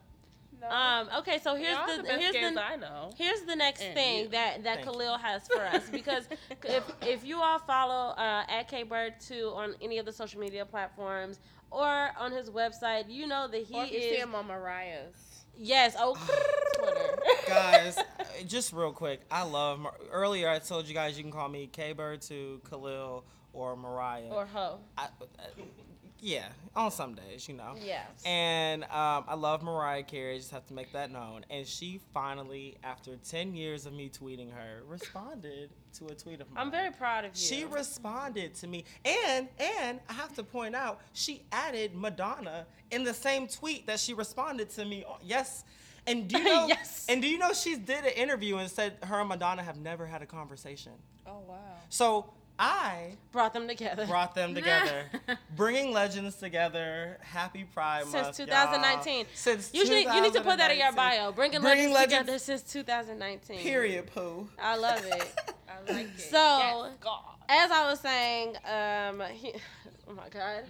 No. 0.64 0.76
Um. 0.76 1.10
Okay. 1.20 1.40
So 1.44 1.56
here's 1.56 1.76
Y'all 1.78 1.98
the, 1.98 2.04
the 2.04 2.10
here's 2.18 2.54
the 2.54 2.64
I 2.64 2.76
know. 2.78 3.10
Here's 3.18 3.42
the 3.42 3.56
next 3.56 3.82
And 3.82 3.94
thing 3.94 4.20
you. 4.24 4.28
that 4.30 4.64
that 4.64 4.76
Thank 4.76 4.86
you. 4.86 4.92
Khalil 4.94 5.18
has 5.18 5.48
for 5.48 5.62
us 5.66 5.84
because 5.92 6.28
if 6.64 6.84
if 7.02 7.26
you 7.26 7.42
all 7.42 7.60
follow 7.60 8.14
uh, 8.16 8.46
at 8.48 8.70
KBird2 8.70 9.54
on 9.56 9.76
any 9.82 9.98
of 9.98 10.06
the 10.06 10.12
social 10.14 10.40
media 10.40 10.66
platforms 10.66 11.40
or 11.72 12.10
on 12.18 12.32
his 12.32 12.50
website, 12.50 13.06
you 13.10 13.28
know 13.28 13.48
that 13.48 13.64
he 13.64 13.76
or 13.76 13.84
if 13.84 13.92
you 13.92 14.00
see 14.02 14.08
is 14.10 14.24
him 14.24 14.36
on 14.36 14.48
Mariah's 14.48 15.16
yes 15.58 15.96
oh 16.00 16.16
Twitter. 16.80 17.20
guys, 17.48 17.98
uh, 18.20 18.24
just 18.48 18.74
real 18.74 18.92
quick, 18.92 19.22
I 19.30 19.44
love. 19.44 19.80
Mar- 19.80 19.94
Earlier, 20.12 20.50
I 20.50 20.60
told 20.60 20.88
you 20.88 20.94
guys 20.94 21.18
you 21.18 21.24
can 21.24 21.32
call 21.32 21.50
me 21.50 21.68
K 21.68 21.94
Bird 21.94 22.22
to 22.24 22.62
Khalil 22.70 23.24
or 23.54 23.76
Mariah. 23.76 24.30
or 24.32 24.46
ho 24.46 24.80
I, 24.98 25.04
uh, 25.06 25.08
yeah, 26.26 26.46
on 26.74 26.90
some 26.90 27.16
days, 27.16 27.50
you 27.50 27.54
know. 27.54 27.76
yes 27.84 28.08
And 28.26 28.84
um, 28.86 29.26
I 29.28 29.36
love 29.36 29.62
Mariah 29.62 30.04
Carey. 30.04 30.38
Just 30.38 30.52
have 30.52 30.66
to 30.68 30.74
make 30.74 30.94
that 30.94 31.12
known. 31.12 31.46
And 31.50 31.68
she 31.68 32.00
finally, 32.14 32.78
after 32.84 33.18
ten 33.18 33.54
years 33.54 33.86
of 33.86 33.92
me 33.92 34.10
tweeting 34.10 34.50
her, 34.54 34.84
responded 34.88 35.70
to 35.98 36.08
a 36.08 36.16
tweet 36.16 36.40
of 36.40 36.50
mine. 36.52 36.66
I'm 36.66 36.72
very 36.72 36.92
proud 36.92 37.26
of 37.26 37.32
you. 37.36 37.42
She 37.42 37.66
responded 37.66 38.56
to 38.56 38.68
me, 38.68 38.86
and 39.04 39.50
and 39.60 40.00
I 40.10 40.14
have 40.14 40.34
to 40.36 40.44
point 40.44 40.76
out, 40.76 41.02
she 41.12 41.44
added 41.52 41.94
Madonna 41.94 42.66
in 42.90 43.04
the 43.04 43.14
same 43.14 43.48
tweet 43.48 43.86
that 43.88 44.00
she 44.00 44.14
responded 44.14 44.70
to 44.72 44.86
me. 44.86 45.04
on- 45.04 45.20
Yes, 45.24 45.66
and 46.08 46.28
do 46.30 46.38
you 46.38 46.44
know? 46.54 46.68
Yes. 46.68 47.06
And 47.10 47.22
do 47.22 47.28
you 47.28 47.38
know 47.38 47.52
she 47.52 47.76
did 47.76 48.06
an 48.06 48.14
interview 48.14 48.58
and 48.58 48.72
said 48.72 48.94
her 49.04 49.20
and 49.20 49.28
Madonna 49.30 49.62
have 49.62 49.78
never 49.78 50.06
had 50.06 50.22
a 50.22 50.26
conversation. 50.26 50.94
oh 51.28 51.42
wow. 51.48 51.58
So 51.90 52.34
I 52.60 53.18
brought 53.32 53.54
them 53.54 53.68
together 53.68 54.06
brought 54.06 54.36
them 54.36 54.54
together, 54.56 55.06
bringing 55.56 55.92
legends 55.92 56.36
together. 56.36 57.18
Happy 57.22 57.64
Pride 57.64 58.04
since 58.04 58.14
Month, 58.14 58.40
y'all. 58.40 58.48
2019. 58.48 59.26
Since 59.34 59.72
you 59.74 59.86
need 59.90 60.08
you 60.08 60.22
need 60.22 60.34
to 60.34 60.42
put 60.42 60.58
that 60.60 60.72
in 60.72 60.78
your 60.78 60.92
bio. 60.92 61.32
Bringing, 61.32 61.62
Bringing 61.62 61.92
legends, 61.92 62.28
legends- 62.30 62.46
together 62.46 62.62
since 62.62 62.74
2019. 62.74 63.60
Period. 63.60 64.08
Pooh. 64.14 64.48
I 64.62 64.78
love 64.78 65.04
it. 65.04 65.34
I 65.68 65.92
like 65.94 66.06
it. 66.06 66.20
So- 66.20 66.90
yes, 66.92 66.92
As 67.50 67.72
I 67.72 67.90
was 67.90 68.00
saying, 68.00 68.56
um, 68.66 69.24
he, 69.32 69.54
oh 70.08 70.14
my 70.14 70.30
God, 70.30 70.64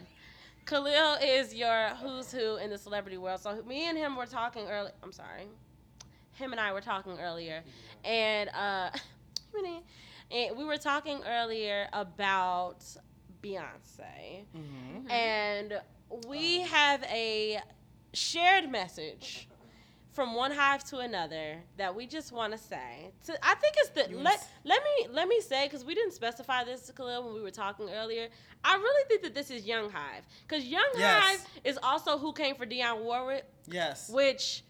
Khalil 0.66 1.18
is 1.22 1.54
your 1.54 1.90
who's 2.02 2.32
who 2.32 2.56
in 2.58 2.70
the 2.70 2.78
celebrity 2.78 3.18
world. 3.18 3.42
So 3.42 3.62
me 3.68 3.90
and 3.90 3.98
him 3.98 4.16
were 4.16 4.26
talking 4.26 4.68
early. 4.70 4.92
I'm 5.04 5.12
sorry, 5.12 5.48
him 6.32 6.54
and 6.54 6.62
I 6.62 6.72
were 6.72 6.82
talking 6.82 7.20
earlier, 7.20 7.62
and 8.06 8.50
uh, 8.50 8.90
and 10.34 10.58
we 10.58 10.66
were 10.66 10.78
talking 10.78 11.22
earlier 11.28 11.88
about 11.94 12.84
Beyonce, 13.42 14.46
Mm-hmm. 14.56 15.12
and 15.12 15.82
we 16.28 16.62
have 16.62 17.04
a 17.04 17.60
shared 18.14 18.70
message 18.72 19.48
from 20.12 20.36
one 20.36 20.52
hive 20.52 20.84
to 20.84 21.00
another 21.00 21.58
that 21.78 21.96
we 21.96 22.06
just 22.06 22.32
want 22.32 22.52
to 22.54 22.58
say. 22.60 23.12
To, 23.26 23.34
I 23.44 23.56
think 23.56 23.74
it's 23.78 23.90
the 23.90 24.10
You 24.12 24.20
let 24.20 24.48
let 24.64 24.82
me 24.84 25.08
let 25.12 25.28
me 25.28 25.42
say 25.42 25.66
because 25.66 25.84
we 25.84 25.96
didn't 25.96 26.14
specify 26.14 26.64
this 26.64 26.82
to 26.84 26.94
Khalil 26.94 27.24
when 27.26 27.34
we 27.34 27.42
were 27.42 27.50
talking 27.52 27.90
earlier. 27.90 28.28
I 28.64 28.76
really 28.76 29.08
think 29.08 29.24
that 29.24 29.34
this 29.34 29.50
is 29.50 29.66
Young 29.66 29.90
Hive 29.90 30.24
because 30.48 30.66
Young 30.66 30.86
Yes. 30.98 31.24
Hive 31.24 31.48
is 31.64 31.80
also 31.82 32.18
who 32.18 32.32
came 32.32 32.56
for 32.56 32.66
Dionne 32.66 33.02
Warwick, 33.04 33.46
Yes. 33.68 34.10
which. 34.10 34.64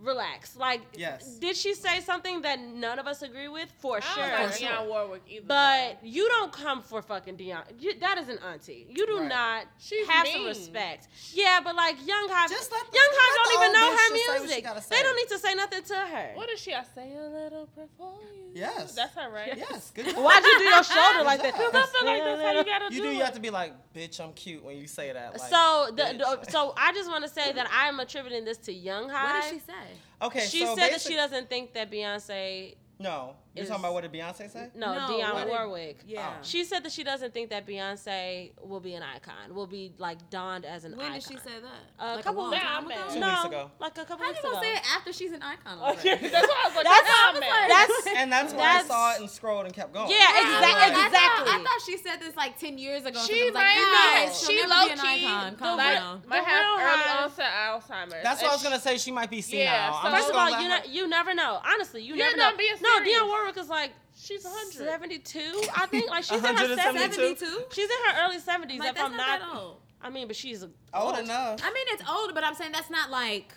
Relax. 0.00 0.56
Like, 0.56 0.82
Yes. 0.96 1.24
did 1.38 1.56
she 1.56 1.72
say 1.74 2.00
something 2.00 2.42
that 2.42 2.60
none 2.60 2.98
of 2.98 3.06
us 3.06 3.22
agree 3.22 3.48
with? 3.48 3.70
For 3.78 3.98
I 3.98 4.00
sure. 4.00 4.28
don't 4.28 4.40
like 4.42 4.50
For 4.52 4.58
sure. 4.58 4.82
Warwick 4.84 5.22
either. 5.28 5.46
But 5.46 5.98
you 6.04 6.28
don't 6.28 6.52
come 6.52 6.82
for 6.82 7.00
fucking 7.00 7.36
Dionne. 7.36 7.62
You, 7.78 7.94
that 8.00 8.18
is 8.18 8.28
an 8.28 8.38
auntie. 8.38 8.86
You 8.90 9.06
do 9.06 9.18
Right. 9.20 9.28
not 9.28 9.66
She's 9.78 10.06
have 10.08 10.26
some 10.26 10.44
respect. 10.46 11.08
Yeah, 11.32 11.60
but 11.62 11.74
like 11.76 11.96
Young 12.06 12.28
Hive, 12.28 12.50
Just 12.50 12.70
let 12.72 12.90
the- 12.90 12.96
Young 12.98 13.08
let 13.08 13.18
Hive 13.20 13.34
the 13.34 13.50
don't 13.54 13.62
even 13.62 13.72
know 13.72 13.90
her 13.90 13.96
just 13.96 14.08
say 14.08 14.14
what 14.14 14.36
she 14.36 14.46
music. 14.74 14.88
They 14.90 15.02
don't 15.02 15.16
need 15.16 15.28
to 15.28 15.38
say 15.38 15.54
nothing 15.54 15.82
to 15.84 15.94
her. 15.96 16.30
what 16.34 16.50
is 16.50 16.60
she? 16.60 16.74
I 16.74 16.82
say 16.94 17.14
a 17.16 17.22
little 17.28 17.66
prayer 17.68 17.86
for 17.96 18.14
you. 18.34 18.50
Yes. 18.54 18.94
That's 18.94 19.14
her, 19.16 19.30
right? 19.30 19.56
Yes. 19.56 19.90
Good. 19.90 20.06
job. 20.06 20.16
Why'd 20.16 20.44
you 20.44 20.58
do 20.58 20.64
your 20.64 20.84
shoulder 20.84 21.22
like 21.24 21.42
that? 21.42 21.56
Good 21.56 21.72
job. 21.72 21.74
I 21.74 21.86
feel 21.86 22.06
like 22.06 22.22
that's 22.24 22.42
how 22.42 22.52
you 22.52 22.64
gotta 22.64 22.94
You 22.94 23.00
do 23.02 23.08
do. 23.10 23.14
You 23.16 23.22
have 23.24 23.34
to 23.34 23.40
be 23.40 23.50
like, 23.50 23.72
bitch, 23.94 24.20
I'm 24.20 24.32
cute 24.32 24.62
when 24.62 24.76
you 24.76 24.86
say 24.86 25.12
that. 25.12 25.38
Like, 25.38 25.50
so, 25.50 25.86
the, 25.90 26.38
the- 26.44 26.50
so 26.50 26.72
I 26.76 26.92
just 26.92 27.08
want 27.10 27.24
to 27.24 27.30
say 27.30 27.52
that 27.52 27.68
I 27.72 27.88
am 27.88 27.98
attributing 28.00 28.44
this 28.44 28.58
to 28.58 28.72
Young 28.72 29.08
Hive. 29.08 29.34
What 29.34 29.50
did 29.50 29.54
she 29.54 29.58
say? 29.66 29.93
Okay. 30.24 30.40
She 30.46 30.60
so 30.60 30.74
said 30.74 30.92
that 30.92 31.00
she 31.00 31.14
doesn't 31.14 31.48
think 31.48 31.74
that 31.74 31.90
Beyonce. 31.90 32.76
No, 32.98 33.34
you're 33.54 33.62
is- 33.62 33.68
talking 33.68 33.84
about 33.84 33.94
what 33.94 34.02
did 34.02 34.12
Beyonce 34.12 34.50
say? 34.50 34.68
No, 34.74 34.94
No, 34.94 35.00
Dionne 35.08 35.34
what 35.34 35.44
did- 35.44 35.50
Warwick. 35.50 35.98
Yeah. 36.06 36.30
Oh. 36.34 36.38
She 36.42 36.64
said 36.64 36.82
that 36.84 36.92
she 36.92 37.04
doesn't 37.04 37.32
think 37.32 37.50
that 37.50 37.66
Beyonce 37.66 38.52
will 38.62 38.80
be 38.80 38.94
an 38.94 39.02
icon. 39.02 39.54
Will 39.54 39.66
be 39.66 39.92
like 39.98 40.28
donned 40.30 40.64
as 40.64 40.84
an 40.84 40.92
when 40.96 41.00
icon. 41.06 41.12
When 41.12 41.20
did 41.20 41.28
she 41.28 41.36
say 41.38 41.60
that? 41.60 42.04
A 42.04 42.16
like 42.16 42.24
couple 42.24 42.40
a 42.40 42.42
long 42.42 42.50
weeks- 42.50 42.62
time 42.64 42.86
ago. 42.86 42.88
man. 42.94 42.98
Two 43.08 43.14
weeks 43.14 43.20
no, 43.20 43.42
ago. 43.48 43.70
like 43.80 43.98
a 43.98 44.04
couple 44.04 44.18
How 44.18 44.24
you 44.24 44.28
weeks 44.32 44.42
gonna 44.42 44.60
say 44.60 44.72
it 44.74 44.82
after 44.96 45.12
she's 45.12 45.32
an 45.32 45.42
icon? 45.42 45.78
That's 45.96 46.04
why 46.04 46.10
I 46.10 46.66
was 46.66 46.74
like, 46.76 46.84
That's- 46.84 47.02
that's, 47.04 47.10
I 47.10 47.32
was 47.32 47.40
like- 47.40 47.68
That's 47.68 48.06
And 48.16 48.32
that's 48.32 48.52
why 48.52 48.58
That's- 48.58 48.84
I 48.84 48.88
saw 48.88 49.14
it 49.14 49.20
and 49.20 49.30
scrolled 49.30 49.66
and 49.66 49.74
kept 49.74 49.92
going. 49.92 50.10
Yeah, 50.10 50.16
Right, 50.16 50.42
exact- 50.42 50.54
I'm 50.54 50.62
like, 50.62 50.74
I 50.74 51.06
exactly. 51.06 51.44
thought, 51.44 51.60
I 51.60 51.64
thought 51.64 51.80
she 51.86 51.96
said 51.98 52.16
this 52.20 52.36
like 52.36 52.58
ten 52.58 52.78
years 52.78 53.04
ago. 53.04 53.20
She 53.26 53.40
it 53.40 53.44
was 53.46 53.54
like, 53.54 53.64
might 53.64 54.24
no, 54.24 54.28
be. 54.30 54.34
she'll 54.34 54.48
She 54.48 54.56
never 54.56 54.68
low 54.68 54.84
be 54.86 54.90
an 54.92 54.98
key. 54.98 55.26
icon. 55.26 55.56
Calm 55.56 55.76
might, 55.76 55.94
down. 55.94 56.22
might 56.26 56.40
The 56.40 56.44
have 56.50 56.60
real 56.64 56.86
early 56.86 57.02
high- 57.04 57.22
onset 57.24 57.52
Alzheimer's. 57.68 58.22
That's 58.22 58.42
what 58.42 58.50
I 58.50 58.54
was 58.54 58.62
gonna 58.62 58.80
say. 58.80 58.98
She 58.98 59.10
might 59.12 59.30
be 59.30 59.40
senile. 59.40 59.64
Yeah, 59.64 59.90
I'm 59.92 59.94
so- 59.94 60.10
just 60.10 60.14
First 60.24 60.30
of 60.30 60.36
all, 60.36 60.62
you 60.62 61.02
you 61.02 61.08
never 61.08 61.34
know. 61.34 61.60
Honestly, 61.64 62.02
you 62.02 62.16
never 62.16 62.36
know. 62.36 62.50
No. 62.50 63.00
Dionne 63.04 63.26
Warwick 63.28 63.43
is 63.56 63.68
like 63.68 63.92
She's 64.16 64.44
100. 64.44 64.72
seventy-two. 64.72 65.62
I 65.76 65.86
think 65.86 66.08
like 66.10 66.24
she's 66.24 66.38
in 66.38 66.44
her 66.44 66.52
172? 66.52 66.98
seventies. 66.98 67.38
72? 67.40 67.64
She's 67.72 67.90
in 67.90 67.96
her 68.10 68.24
early 68.26 68.38
seventies. 68.38 68.78
Like, 68.80 68.90
if 68.90 68.94
that's 68.96 69.10
I'm 69.10 69.16
not 69.16 69.40
not, 69.40 69.52
that 69.52 69.58
old. 69.60 69.76
I 70.02 70.10
mean, 70.10 70.26
but 70.26 70.36
she's 70.36 70.62
a, 70.62 70.70
old 70.92 71.18
enough. 71.18 71.60
I 71.62 71.72
mean, 71.72 71.86
it's 71.88 72.02
old, 72.08 72.34
but 72.34 72.44
I'm 72.44 72.54
saying 72.54 72.72
that's 72.72 72.90
not 72.90 73.10
like. 73.10 73.52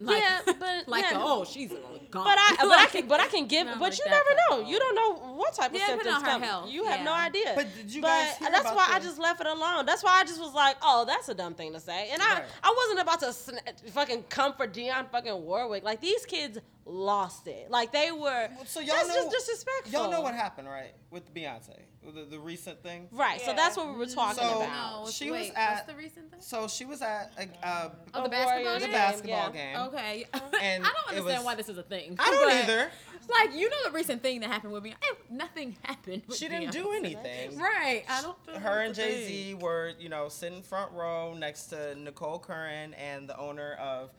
Like 0.00 0.22
Yeah, 0.22 0.40
but- 0.58 0.88
like 0.88 1.04
yeah. 1.10 1.18
oh, 1.22 1.44
she's 1.44 1.70
gone. 2.10 2.24
But 2.24 2.36
I, 2.38 2.56
but 2.60 2.78
I 2.78 2.86
can, 2.86 3.08
but 3.08 3.20
I 3.20 3.26
can 3.28 3.46
give. 3.54 3.66
Not 3.66 3.78
but 3.78 3.90
like 3.90 3.98
you 3.98 4.04
never 4.10 4.30
know. 4.50 4.62
of 4.62 4.68
You 4.68 4.78
don't 4.78 4.94
know 4.94 5.34
what 5.34 5.54
type 5.54 5.70
of 5.70 5.74
Yeah, 5.76 5.86
depending 5.86 6.06
symptoms 6.12 6.24
on 6.28 6.30
come. 6.30 6.42
health, 6.42 6.70
You 6.70 6.84
have 6.84 7.04
no 7.04 7.12
idea. 7.12 7.52
But 7.56 7.66
did 7.76 7.92
you 7.94 8.02
But 8.02 8.08
guys 8.08 8.36
hear 8.38 8.50
that's 8.50 8.60
about 8.62 8.76
why 8.76 8.86
I 8.90 9.00
just 9.00 9.18
left 9.18 9.40
it 9.40 9.46
alone. 9.46 9.86
That's 9.86 10.04
why 10.04 10.20
I 10.20 10.24
just 10.24 10.40
was 10.40 10.54
like, 10.54 10.76
oh, 10.82 11.04
that's 11.06 11.28
a 11.28 11.34
dumb 11.34 11.54
thing 11.54 11.72
to 11.72 11.80
say. 11.80 12.10
And 12.12 12.20
I, 12.22 12.34
Right. 12.34 12.44
I 12.62 12.74
wasn't 12.76 13.00
about 13.00 13.20
to 13.20 13.32
sn- 13.32 13.58
fucking 13.92 14.24
come 14.28 14.52
for 14.54 14.66
Dionne 14.66 15.10
fucking 15.10 15.42
Warwick. 15.44 15.82
Like 15.82 16.00
these 16.00 16.24
kids 16.26 16.58
lost 16.84 17.46
it. 17.48 17.70
Like 17.70 17.92
they 17.92 18.12
were. 18.12 18.48
So 18.66 18.80
y'all 18.80 18.94
that's 18.96 19.08
know, 19.08 19.14
just 19.30 19.30
disrespectful. 19.46 19.92
Y'all 19.92 20.10
know 20.10 20.20
what 20.20 20.34
happened, 20.34 20.68
right? 20.68 20.92
With 21.10 21.32
Beyonce, 21.34 21.78
the, 22.12 22.24
the 22.24 22.38
recent 22.38 22.82
thing. 22.82 23.08
Right. 23.12 23.40
So 23.40 23.52
that's 23.54 23.76
what 23.76 23.88
we 23.88 23.94
were 23.94 24.06
talking 24.06 24.42
So- 24.42 24.62
about. 24.62 24.92
No, 24.92 25.00
what's- 25.02 25.14
She 25.14 25.30
was 25.30 25.40
wait, 25.40 25.52
at- 25.54 25.70
What's 25.74 25.86
the 25.86 25.94
recent 25.96 26.30
thing? 26.30 26.40
So 26.40 26.68
she 26.68 26.84
was 26.84 27.02
at 27.02 27.32
a, 27.38 27.66
uh, 27.66 27.90
Oh, 28.14 28.22
the 28.22 28.22
The 28.24 28.28
basketball 28.30 28.62
Warriors 28.64 28.80
the 28.82 28.86
game. 28.88 28.92
basketball 28.92 29.50
yeah. 29.54 29.72
game. 29.72 29.76
Okay. 29.88 30.24
And 30.62 30.84
I 30.84 30.88
don't 30.88 31.08
understand 31.08 31.24
was- 31.24 31.44
why 31.44 31.54
this 31.54 31.68
is 31.68 31.78
a 31.78 31.82
thing. 31.82 32.16
I 32.18 32.30
don't 32.30 32.50
either. 32.52 32.90
Like 33.28 33.54
you 33.54 33.68
know 33.68 33.76
the 33.84 33.90
recent 33.90 34.22
thing 34.22 34.40
that 34.40 34.50
happened 34.50 34.72
with 34.72 34.84
me. 34.84 34.94
Nothing 35.30 35.76
happened. 35.82 36.22
With 36.28 36.36
She 36.36 36.48
didn't 36.48 36.70
do 36.70 36.92
anything. 36.92 37.58
Right. 37.58 38.04
I 38.08 38.22
don't. 38.22 38.36
Feel 38.46 38.58
Her 38.60 38.82
and 38.82 38.94
Jay 38.94 39.26
Z 39.26 39.54
were, 39.54 39.92
you 39.98 40.08
know, 40.08 40.28
sitting 40.28 40.62
front 40.62 40.92
row 40.92 41.34
next 41.34 41.64
to 41.66 41.94
Nicole 41.96 42.38
Curran 42.38 42.94
and 42.94 43.28
the 43.28 43.36
owner 43.36 43.72
of 43.74 44.10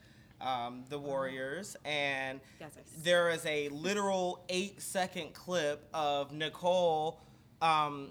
um, 0.42 0.84
the 0.90 1.00
Warriors, 1.00 1.76
and 1.86 2.40
Guys 2.60 2.70
are 2.78 3.02
there 3.04 3.30
is 3.30 3.44
a 3.46 3.70
literal 3.70 4.44
eight 4.50 4.82
second 4.82 5.34
clip 5.34 5.88
of 5.94 6.32
Nicole. 6.34 7.20
Um, 7.62 8.10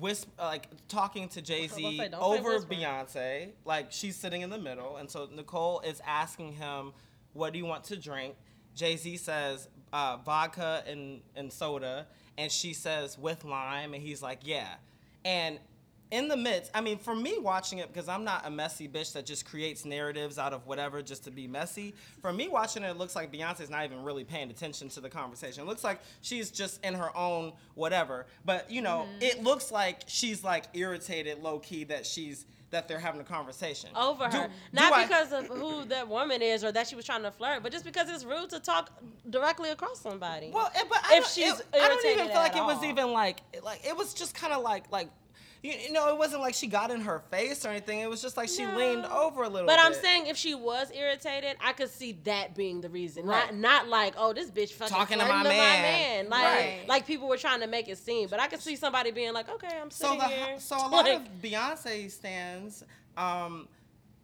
Whisp, 0.00 0.28
like 0.38 0.68
talking 0.88 1.28
to 1.30 1.42
Jay 1.42 1.66
Z 1.66 1.80
gonna 1.82 1.96
say, 1.96 2.08
don't 2.08 2.20
say 2.20 2.38
over. 2.38 2.60
Beyonce, 2.60 3.52
like 3.64 3.90
she's 3.90 4.16
sitting 4.16 4.42
in 4.42 4.50
the 4.50 4.58
middle, 4.58 4.96
and 4.98 5.10
so 5.10 5.28
Nicole 5.34 5.80
is 5.80 6.02
asking 6.06 6.52
him, 6.52 6.92
"What 7.32 7.52
do 7.52 7.58
you 7.58 7.64
want 7.64 7.84
to 7.84 7.96
drink?" 7.96 8.34
Jay 8.74 8.96
Z 8.96 9.16
says, 9.16 9.68
uh, 9.92 10.18
"Vodka 10.18 10.84
and 10.86 11.22
and 11.36 11.50
soda," 11.52 12.06
and 12.36 12.52
she 12.52 12.74
says, 12.74 13.18
"With 13.18 13.44
lime," 13.44 13.94
and 13.94 14.02
he's 14.02 14.22
like, 14.22 14.40
"Yeah," 14.42 14.74
and 15.24 15.58
in 16.10 16.28
the 16.28 16.36
midst, 16.36 16.70
I 16.74 16.80
mean, 16.80 16.98
for 16.98 17.14
me 17.14 17.38
watching 17.38 17.78
it, 17.78 17.92
because 17.92 18.08
I'm 18.08 18.24
not 18.24 18.46
a 18.46 18.50
messy 18.50 18.88
bitch 18.88 19.12
that 19.12 19.26
just 19.26 19.44
creates 19.44 19.84
narratives 19.84 20.38
out 20.38 20.52
of 20.52 20.66
whatever 20.66 21.02
just 21.02 21.24
to 21.24 21.30
be 21.30 21.46
messy. 21.46 21.94
For 22.22 22.32
me 22.32 22.48
watching 22.48 22.82
it, 22.82 22.88
it 22.90 22.96
looks 22.96 23.14
like 23.14 23.32
Beyonce's 23.32 23.68
not 23.70 23.84
even 23.84 24.02
really 24.02 24.24
paying 24.24 24.50
attention 24.50 24.88
to 24.90 25.00
the 25.00 25.10
conversation. 25.10 25.62
It 25.62 25.66
looks 25.66 25.84
like 25.84 26.00
she's 26.22 26.50
just 26.50 26.82
in 26.84 26.94
her 26.94 27.14
own 27.16 27.52
whatever. 27.74 28.26
But 28.44 28.70
you 28.70 28.80
know, 28.82 29.06
it 29.20 29.42
looks 29.42 29.70
like 29.70 30.02
she's 30.06 30.42
like 30.42 30.64
irritated, 30.74 31.42
low 31.42 31.58
key, 31.58 31.84
that 31.84 32.06
she's 32.06 32.46
that 32.70 32.86
they're 32.86 32.98
having 32.98 33.18
a 33.20 33.24
conversation 33.24 33.88
over 33.96 34.24
her. 34.24 34.30
do 34.48 34.52
Not 34.72 34.92
I- 34.92 35.02
because 35.04 35.32
of 35.32 35.46
who 35.46 35.86
that 35.86 36.06
woman 36.06 36.42
is 36.42 36.62
or 36.62 36.70
that 36.72 36.86
she 36.86 36.96
was 36.96 37.04
trying 37.06 37.22
to 37.22 37.30
flirt, 37.30 37.62
but 37.62 37.72
just 37.72 37.82
because 37.82 38.10
it's 38.10 38.24
rude 38.24 38.50
to 38.50 38.60
talk 38.60 38.90
directly 39.30 39.70
across 39.70 40.00
somebody. 40.00 40.50
Well, 40.52 40.70
eh, 40.74 40.82
but 40.86 40.98
I 41.04 41.16
If 41.16 41.24
don't- 41.24 41.32
she's 41.32 41.60
it- 41.60 41.66
I 41.72 41.88
don't 41.88 42.04
even 42.04 42.26
feel 42.26 42.36
like 42.36 42.56
at 42.56 42.58
it 42.58 42.64
was 42.64 42.84
even 42.84 43.12
like 43.12 43.40
like 43.62 43.86
it 43.86 43.96
was 43.96 44.12
just 44.14 44.34
kind 44.34 44.52
of 44.52 44.62
like 44.62 44.90
like 44.92 45.08
you, 45.62 45.72
you 45.72 45.92
know 45.92 46.08
it 46.08 46.16
wasn't 46.18 46.40
like 46.40 46.54
she 46.54 46.66
got 46.66 46.90
in 46.90 47.00
her 47.02 47.18
face 47.30 47.64
or 47.66 47.70
anything. 47.70 48.00
It 48.00 48.08
was 48.08 48.22
just 48.22 48.36
like 48.36 48.48
she 48.48 48.64
No. 48.64 48.76
leaned 48.76 49.06
over 49.06 49.42
a 49.42 49.48
little. 49.48 49.66
But 49.66 49.78
I'm 49.80 49.94
saying 49.94 50.26
if 50.26 50.36
she 50.36 50.54
was 50.54 50.90
irritated, 50.94 51.56
I 51.64 51.72
could 51.72 51.90
see 51.90 52.12
that 52.24 52.54
being 52.54 52.80
the 52.80 52.88
reason. 52.88 53.26
Right. 53.26 53.52
Not 53.54 53.84
not 53.84 53.88
like, 53.88 54.14
oh, 54.16 54.32
this 54.32 54.50
bitch 54.50 54.70
fucking 54.72 54.94
Talking 54.96 55.18
to 55.18 55.26
my 55.26 55.42
to 55.42 55.48
man. 55.48 56.28
Like 56.28 56.42
Right. 56.44 56.84
like 56.88 57.06
people 57.06 57.28
were 57.28 57.36
trying 57.36 57.60
to 57.60 57.66
make 57.66 57.88
it 57.88 57.98
seem. 57.98 58.28
But 58.28 58.40
I 58.40 58.46
could 58.48 58.60
see 58.60 58.76
somebody 58.76 59.10
being 59.10 59.32
like, 59.32 59.48
okay, 59.48 59.76
I'm 59.80 59.90
so 59.90 60.06
sitting 60.06 60.18
the 60.20 60.26
here. 60.28 60.60
so 60.60 60.76
a 60.76 60.78
lot 60.88 60.92
like, 61.04 61.16
of 61.16 61.22
Beyonce 61.42 62.10
stands 62.10 62.84
um, 63.16 63.68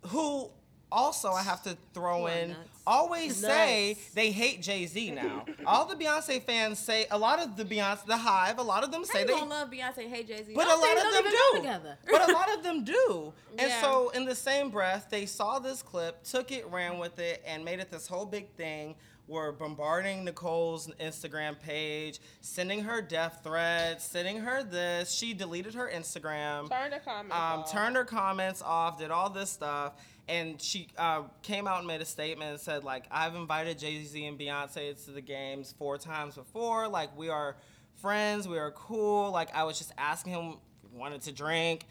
who 0.06 0.50
also 0.94 1.30
I 1.32 1.42
have 1.42 1.62
to 1.64 1.76
throw 1.92 2.26
in 2.28 2.50
nuts. 2.50 2.60
always 2.86 3.36
say 3.36 3.96
they 4.14 4.30
hate 4.30 4.62
Jay 4.62 4.86
Z 4.86 5.10
now. 5.10 5.44
All 5.66 5.84
the 5.86 5.96
Beyonce 5.96 6.40
fans 6.42 6.78
say 6.78 7.06
a 7.10 7.18
lot 7.18 7.40
of 7.40 7.56
the 7.56 7.64
Beyonce 7.64 8.06
the 8.06 8.16
Hive, 8.16 8.58
a 8.58 8.62
lot 8.62 8.84
of 8.84 8.92
them 8.92 9.04
say 9.04 9.20
you 9.20 9.26
they 9.26 9.32
don't 9.32 9.48
love 9.48 9.70
Beyonce, 9.70 10.08
hate 10.08 10.28
Jay 10.28 10.42
Z? 10.44 10.52
but 10.54 10.66
a 10.66 10.76
lot 10.76 10.96
of 10.96 11.12
them 11.12 11.24
do. 11.30 11.56
Together. 11.58 11.98
but 12.10 12.30
a 12.30 12.32
lot 12.32 12.54
of 12.56 12.62
them 12.62 12.84
do. 12.84 13.32
And 13.58 13.68
Yeah. 13.68 13.80
so, 13.80 14.10
in 14.10 14.24
the 14.24 14.34
same 14.34 14.70
breath, 14.70 15.08
they 15.10 15.26
saw 15.26 15.58
this 15.58 15.82
clip, 15.82 16.22
took 16.24 16.52
it, 16.52 16.66
ran 16.68 16.98
with 16.98 17.18
it, 17.18 17.42
and 17.46 17.64
made 17.64 17.80
it 17.80 17.90
this 17.90 18.06
whole 18.06 18.26
big 18.26 18.48
thing. 18.56 18.94
Were 19.26 19.52
bombarding 19.52 20.22
Nicole's 20.26 20.86
Instagram 21.00 21.58
page, 21.58 22.20
sending 22.42 22.84
her 22.84 23.00
death 23.00 23.40
threats, 23.42 24.04
sending 24.04 24.36
her 24.40 24.62
this. 24.62 25.12
She 25.12 25.32
deleted 25.32 25.72
her 25.72 25.90
Instagram 25.90 26.68
Turn 26.68 26.90
the 26.90 26.98
comments 26.98 27.34
um, 27.34 27.60
off. 27.60 27.72
turned 27.72 27.96
her 27.96 28.04
comments 28.04 28.60
off, 28.60 28.98
did 28.98 29.10
all 29.10 29.30
this 29.30 29.48
stuff, 29.48 29.94
and 30.28 30.60
she 30.60 30.88
uh, 30.96 31.22
came 31.42 31.66
out 31.66 31.78
and 31.78 31.86
made 31.86 32.00
a 32.00 32.06
statement 32.06 32.50
and 32.52 32.60
said 32.60 32.84
like, 32.84 33.04
"I've 33.10 33.34
invited 33.34 33.78
Jay 33.78 34.02
Z 34.02 34.24
and 34.24 34.38
Beyonce 34.38 35.04
to 35.04 35.10
the 35.10 35.20
games 35.20 35.74
four 35.78 35.98
times 35.98 36.34
before. 36.36 36.88
Like, 36.88 37.16
we 37.16 37.28
are 37.28 37.56
friends, 37.96 38.48
we 38.48 38.58
are 38.58 38.70
cool. 38.70 39.30
Like, 39.30 39.54
I 39.54 39.64
was 39.64 39.78
just 39.78 39.92
asking 39.98 40.32
him 40.32 40.56
wanted 40.92 41.22
to 41.22 41.32
drink. 41.32 41.86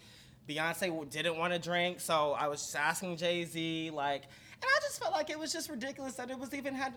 Beyonce 0.48 1.10
didn't 1.10 1.38
want 1.38 1.52
to 1.52 1.58
drink, 1.58 2.00
so 2.00 2.32
I 2.32 2.48
was 2.48 2.60
just 2.60 2.76
asking 2.76 3.16
Jay 3.16 3.44
Z 3.44 3.90
like." 3.92 4.24
And 4.54 4.64
I 4.64 4.80
just 4.80 4.98
felt 5.00 5.12
like 5.12 5.30
it 5.30 5.38
was 5.38 5.52
just 5.52 5.68
ridiculous 5.68 6.14
that 6.14 6.30
it 6.30 6.38
was 6.38 6.54
even 6.54 6.74
had 6.74 6.94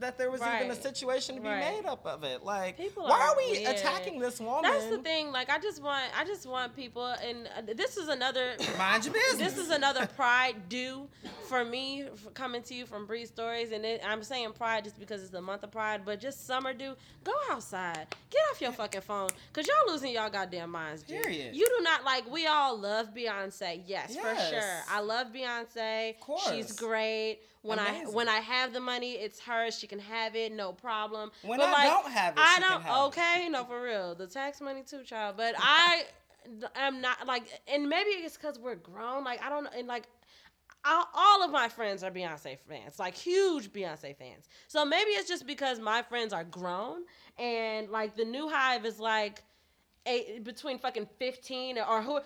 that 0.00 0.18
there 0.18 0.30
was 0.30 0.40
even 0.40 0.70
a 0.70 0.74
situation 0.74 1.36
to 1.36 1.40
be 1.40 1.46
Right. 1.48 1.76
made 1.76 1.86
up 1.86 2.04
of 2.04 2.24
it. 2.24 2.44
Like, 2.44 2.76
People 2.76 3.04
why 3.04 3.10
are 3.20 3.28
are 3.30 3.36
we 3.36 3.52
weird. 3.60 3.76
attacking 3.76 4.18
this 4.18 4.40
woman? 4.40 4.70
That's 4.70 4.86
the 4.86 4.98
thing. 4.98 5.30
Like, 5.30 5.50
I 5.50 5.58
just 5.58 5.80
want, 5.82 6.04
I 6.18 6.24
just 6.24 6.46
want 6.46 6.74
people, 6.74 7.06
and 7.06 7.48
uh, 7.56 7.72
this 7.74 7.96
is 7.96 8.08
another. 8.08 8.54
Mind 8.78 9.04
your 9.04 9.14
business. 9.14 9.52
This 9.54 9.58
is 9.58 9.70
another 9.70 10.06
pride 10.06 10.68
due 10.68 11.08
for 11.48 11.64
me 11.64 12.06
for 12.16 12.30
coming 12.30 12.62
to 12.64 12.74
you 12.74 12.86
from 12.86 13.06
Bree 13.06 13.24
Stories, 13.26 13.70
and 13.72 13.84
it, 13.84 14.00
I'm 14.06 14.22
saying 14.24 14.52
pride 14.52 14.84
just 14.84 14.98
because 14.98 15.22
it's 15.22 15.30
the 15.30 15.40
month 15.42 15.62
of 15.62 15.70
pride, 15.70 16.02
but 16.04 16.20
just 16.20 16.46
summer 16.46 16.72
due. 16.72 16.94
Go 17.22 17.32
outside, 17.50 18.06
get 18.30 18.40
off 18.50 18.60
your 18.60 18.72
fucking 18.72 19.00
phone, 19.02 19.28
cause 19.52 19.66
y'all 19.66 19.92
losing 19.92 20.12
y'all 20.12 20.28
goddamn 20.30 20.70
minds. 20.70 21.02
G. 21.04 21.14
Period. 21.14 21.54
You 21.54 21.66
do 21.78 21.82
not 21.84 22.04
like. 22.04 22.30
We 22.30 22.46
all 22.46 22.76
love 22.78 23.14
Beyonce, 23.14 23.82
yes, 23.86 24.16
for 24.16 24.34
sure. 24.36 24.80
I 24.90 25.00
love 25.00 25.28
Beyonce. 25.32 26.10
Of 26.14 26.20
course, 26.20 26.50
She's 26.50 26.72
great. 26.72 27.38
When 27.64 27.78
I 27.78 28.04
when 28.04 28.28
I 28.28 28.40
have 28.40 28.72
the 28.74 28.80
money, 28.80 29.12
it's 29.12 29.40
hers. 29.40 29.78
She 29.78 29.86
can 29.86 29.98
have 29.98 30.36
it, 30.36 30.52
no 30.52 30.72
problem. 30.72 31.30
When 31.42 31.58
But, 31.58 31.70
I 31.70 31.72
like, 31.72 31.90
don't 31.90 32.12
have 32.12 32.34
it, 32.34 32.40
I 32.40 32.54
she 32.56 32.60
can 32.60 32.70
don't. 32.70 32.82
have 32.82 32.96
it. 32.96 33.06
okay, 33.06 33.48
no, 33.50 33.64
for 33.64 33.82
real. 33.82 34.14
The 34.14 34.26
tax 34.26 34.60
money 34.60 34.82
too, 34.86 35.02
child. 35.02 35.36
But 35.38 35.54
I 35.58 36.04
am 36.76 37.00
not 37.00 37.26
like, 37.26 37.44
and 37.66 37.88
maybe 37.88 38.10
it's 38.10 38.36
because 38.36 38.58
we're 38.58 38.74
grown. 38.74 39.24
Like 39.24 39.42
I 39.42 39.48
don't, 39.48 39.66
and 39.76 39.88
like 39.88 40.04
all 40.84 41.42
of 41.42 41.50
my 41.50 41.68
friends 41.68 42.02
are 42.04 42.10
Beyonce 42.10 42.58
fans, 42.68 42.98
like 42.98 43.14
huge 43.14 43.72
Beyonce 43.72 44.14
fans. 44.14 44.48
So 44.68 44.84
maybe 44.84 45.10
it's 45.12 45.28
just 45.28 45.46
because 45.46 45.80
my 45.80 46.02
friends 46.02 46.34
are 46.34 46.44
grown, 46.44 47.04
and 47.38 47.88
like 47.88 48.14
the 48.14 48.24
new 48.26 48.48
hive 48.48 48.84
is 48.84 49.00
like. 49.00 49.42
Eight, 50.06 50.44
between 50.44 50.78
fucking 50.78 51.08
15 51.18 51.78
or 51.78 52.02
who 52.02 52.20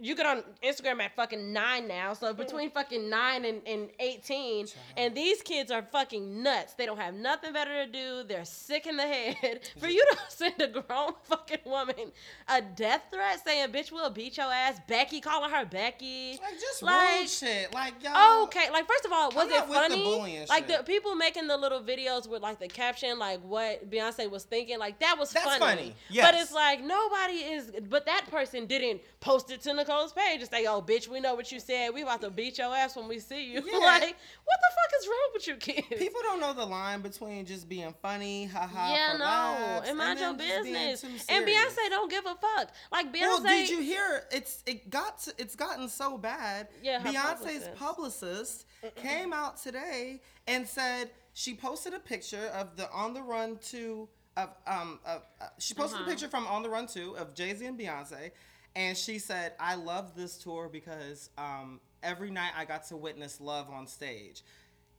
you 0.00 0.14
get 0.14 0.24
on 0.24 0.44
Instagram 0.62 1.00
at 1.02 1.16
fucking 1.16 1.52
9 1.52 1.88
now 1.88 2.12
so 2.14 2.32
between 2.32 2.70
fucking 2.70 3.10
9 3.10 3.44
and, 3.44 3.60
and 3.66 3.88
18 3.98 4.66
and 4.96 5.16
these 5.16 5.42
kids 5.42 5.72
are 5.72 5.82
fucking 5.82 6.44
nuts 6.44 6.74
they 6.74 6.86
don't 6.86 6.96
have 6.98 7.12
nothing 7.12 7.52
better 7.52 7.84
to 7.86 7.90
do 7.90 8.22
they're 8.28 8.44
sick 8.44 8.86
in 8.86 8.96
the 8.96 9.02
head 9.02 9.68
for 9.80 9.88
you 9.88 10.04
to 10.12 10.18
send 10.28 10.54
a 10.62 10.68
grown 10.68 11.10
fucking 11.24 11.58
woman 11.66 12.12
a 12.46 12.62
death 12.62 13.02
threat 13.12 13.42
saying 13.44 13.68
bitch 13.72 13.90
we'll 13.90 14.10
beat 14.10 14.36
your 14.36 14.46
ass 14.52 14.78
Becky 14.86 15.20
calling 15.20 15.50
her 15.50 15.64
Becky 15.64 16.38
Like 16.40 16.60
just 16.60 16.82
Like, 16.84 17.26
shit. 17.26 17.74
Like 17.74 17.94
y'all. 18.04 18.44
Okay, 18.44 18.70
like 18.70 18.86
first 18.86 19.06
of 19.06 19.12
all, 19.12 19.30
was 19.32 19.48
it 19.48 19.68
with 19.68 19.88
the 19.88 19.96
funny? 19.96 20.44
like 20.48 20.68
shit. 20.68 20.78
the 20.78 20.84
people 20.84 21.16
making 21.16 21.48
the 21.48 21.56
little 21.56 21.80
videos 21.80 22.28
with 22.28 22.42
like 22.42 22.60
the 22.60 22.68
caption, 22.68 23.18
like 23.18 23.40
what 23.42 23.90
Beyonce 23.90 24.30
was 24.30 24.44
thinking, 24.44 24.78
like 24.78 25.00
that 25.00 25.16
was 25.18 25.32
That's 25.32 25.46
funny. 25.56 25.58
funny, 25.58 25.94
But 26.22 26.34
it's 26.36 26.52
like 26.52 26.80
nobody 26.84 27.23
is. 27.30 27.72
But 27.88 28.06
that 28.06 28.26
person 28.30 28.66
didn't 28.66 29.00
post 29.20 29.50
it 29.50 29.60
to 29.62 29.74
Nicole's 29.74 30.12
page 30.12 30.40
and 30.40 30.50
say, 30.50 30.66
"Oh, 30.66 30.82
bitch, 30.82 31.08
we 31.08 31.20
know 31.20 31.34
what 31.34 31.50
you 31.50 31.60
said. 31.60 31.90
We 31.94 32.02
about 32.02 32.20
to 32.22 32.30
beat 32.30 32.58
your 32.58 32.74
ass 32.74 32.96
when 32.96 33.08
we 33.08 33.18
see 33.18 33.52
you." 33.52 33.62
Yeah. 33.74 33.78
like, 33.80 34.16
what 34.44 34.58
the 34.60 34.70
fuck 34.74 35.00
is 35.00 35.08
wrong 35.08 35.30
with 35.34 35.46
you 35.48 35.56
kids? 35.56 36.00
People 36.00 36.20
don't 36.22 36.40
know 36.40 36.52
the 36.52 36.64
line 36.64 37.00
between 37.00 37.44
just 37.44 37.68
being 37.68 37.94
funny, 38.00 38.46
haha. 38.46 38.92
yeah, 38.94 39.12
for 39.12 39.18
no, 39.18 39.24
laughs, 39.24 39.88
and 39.88 39.98
mind 39.98 40.20
your 40.20 40.34
then 40.34 40.48
just 40.48 40.64
being 40.64 40.90
business. 40.90 41.26
And. 41.28 41.44
Beyonce 41.46 41.88
don't 41.90 42.10
give 42.10 42.24
a 42.26 42.34
fuck. 42.34 42.70
Like 42.92 43.12
Beyonce. 43.12 43.20
Well, 43.20 43.42
did 43.42 43.68
you 43.68 43.80
hear? 43.80 44.24
It's 44.30 44.62
it 44.66 44.90
got 44.90 45.18
to, 45.22 45.34
it's 45.38 45.56
gotten 45.56 45.88
so 45.88 46.16
bad. 46.18 46.68
Yeah, 46.82 47.00
Beyonce's 47.00 47.68
publicist. 47.76 47.76
publicist 47.76 48.66
came 48.96 49.32
out 49.32 49.56
today 49.56 50.20
and 50.46 50.66
said 50.66 51.10
she 51.32 51.54
posted 51.54 51.94
a 51.94 51.98
picture 51.98 52.50
of 52.54 52.76
the 52.76 52.90
On 52.90 53.12
the 53.14 53.22
Run 53.22 53.58
two 53.62 54.08
of 54.36 54.50
um 54.66 54.98
of, 55.06 55.22
uh, 55.40 55.46
she 55.58 55.74
posted 55.74 56.00
Uh-huh. 56.00 56.06
a 56.06 56.10
picture 56.10 56.28
from 56.28 56.46
On 56.46 56.62
the 56.62 56.68
Run 56.68 56.86
two 56.86 57.16
of 57.16 57.34
Jay 57.34 57.54
Z 57.54 57.64
and 57.64 57.78
Beyonce, 57.78 58.30
and 58.74 58.96
she 58.96 59.18
said, 59.18 59.54
"I 59.60 59.74
love 59.76 60.14
this 60.14 60.36
tour 60.38 60.68
because 60.70 61.30
um 61.38 61.80
every 62.02 62.30
night 62.30 62.52
I 62.56 62.64
got 62.64 62.86
to 62.88 62.96
witness 62.96 63.40
love 63.40 63.70
on 63.70 63.86
stage." 63.86 64.42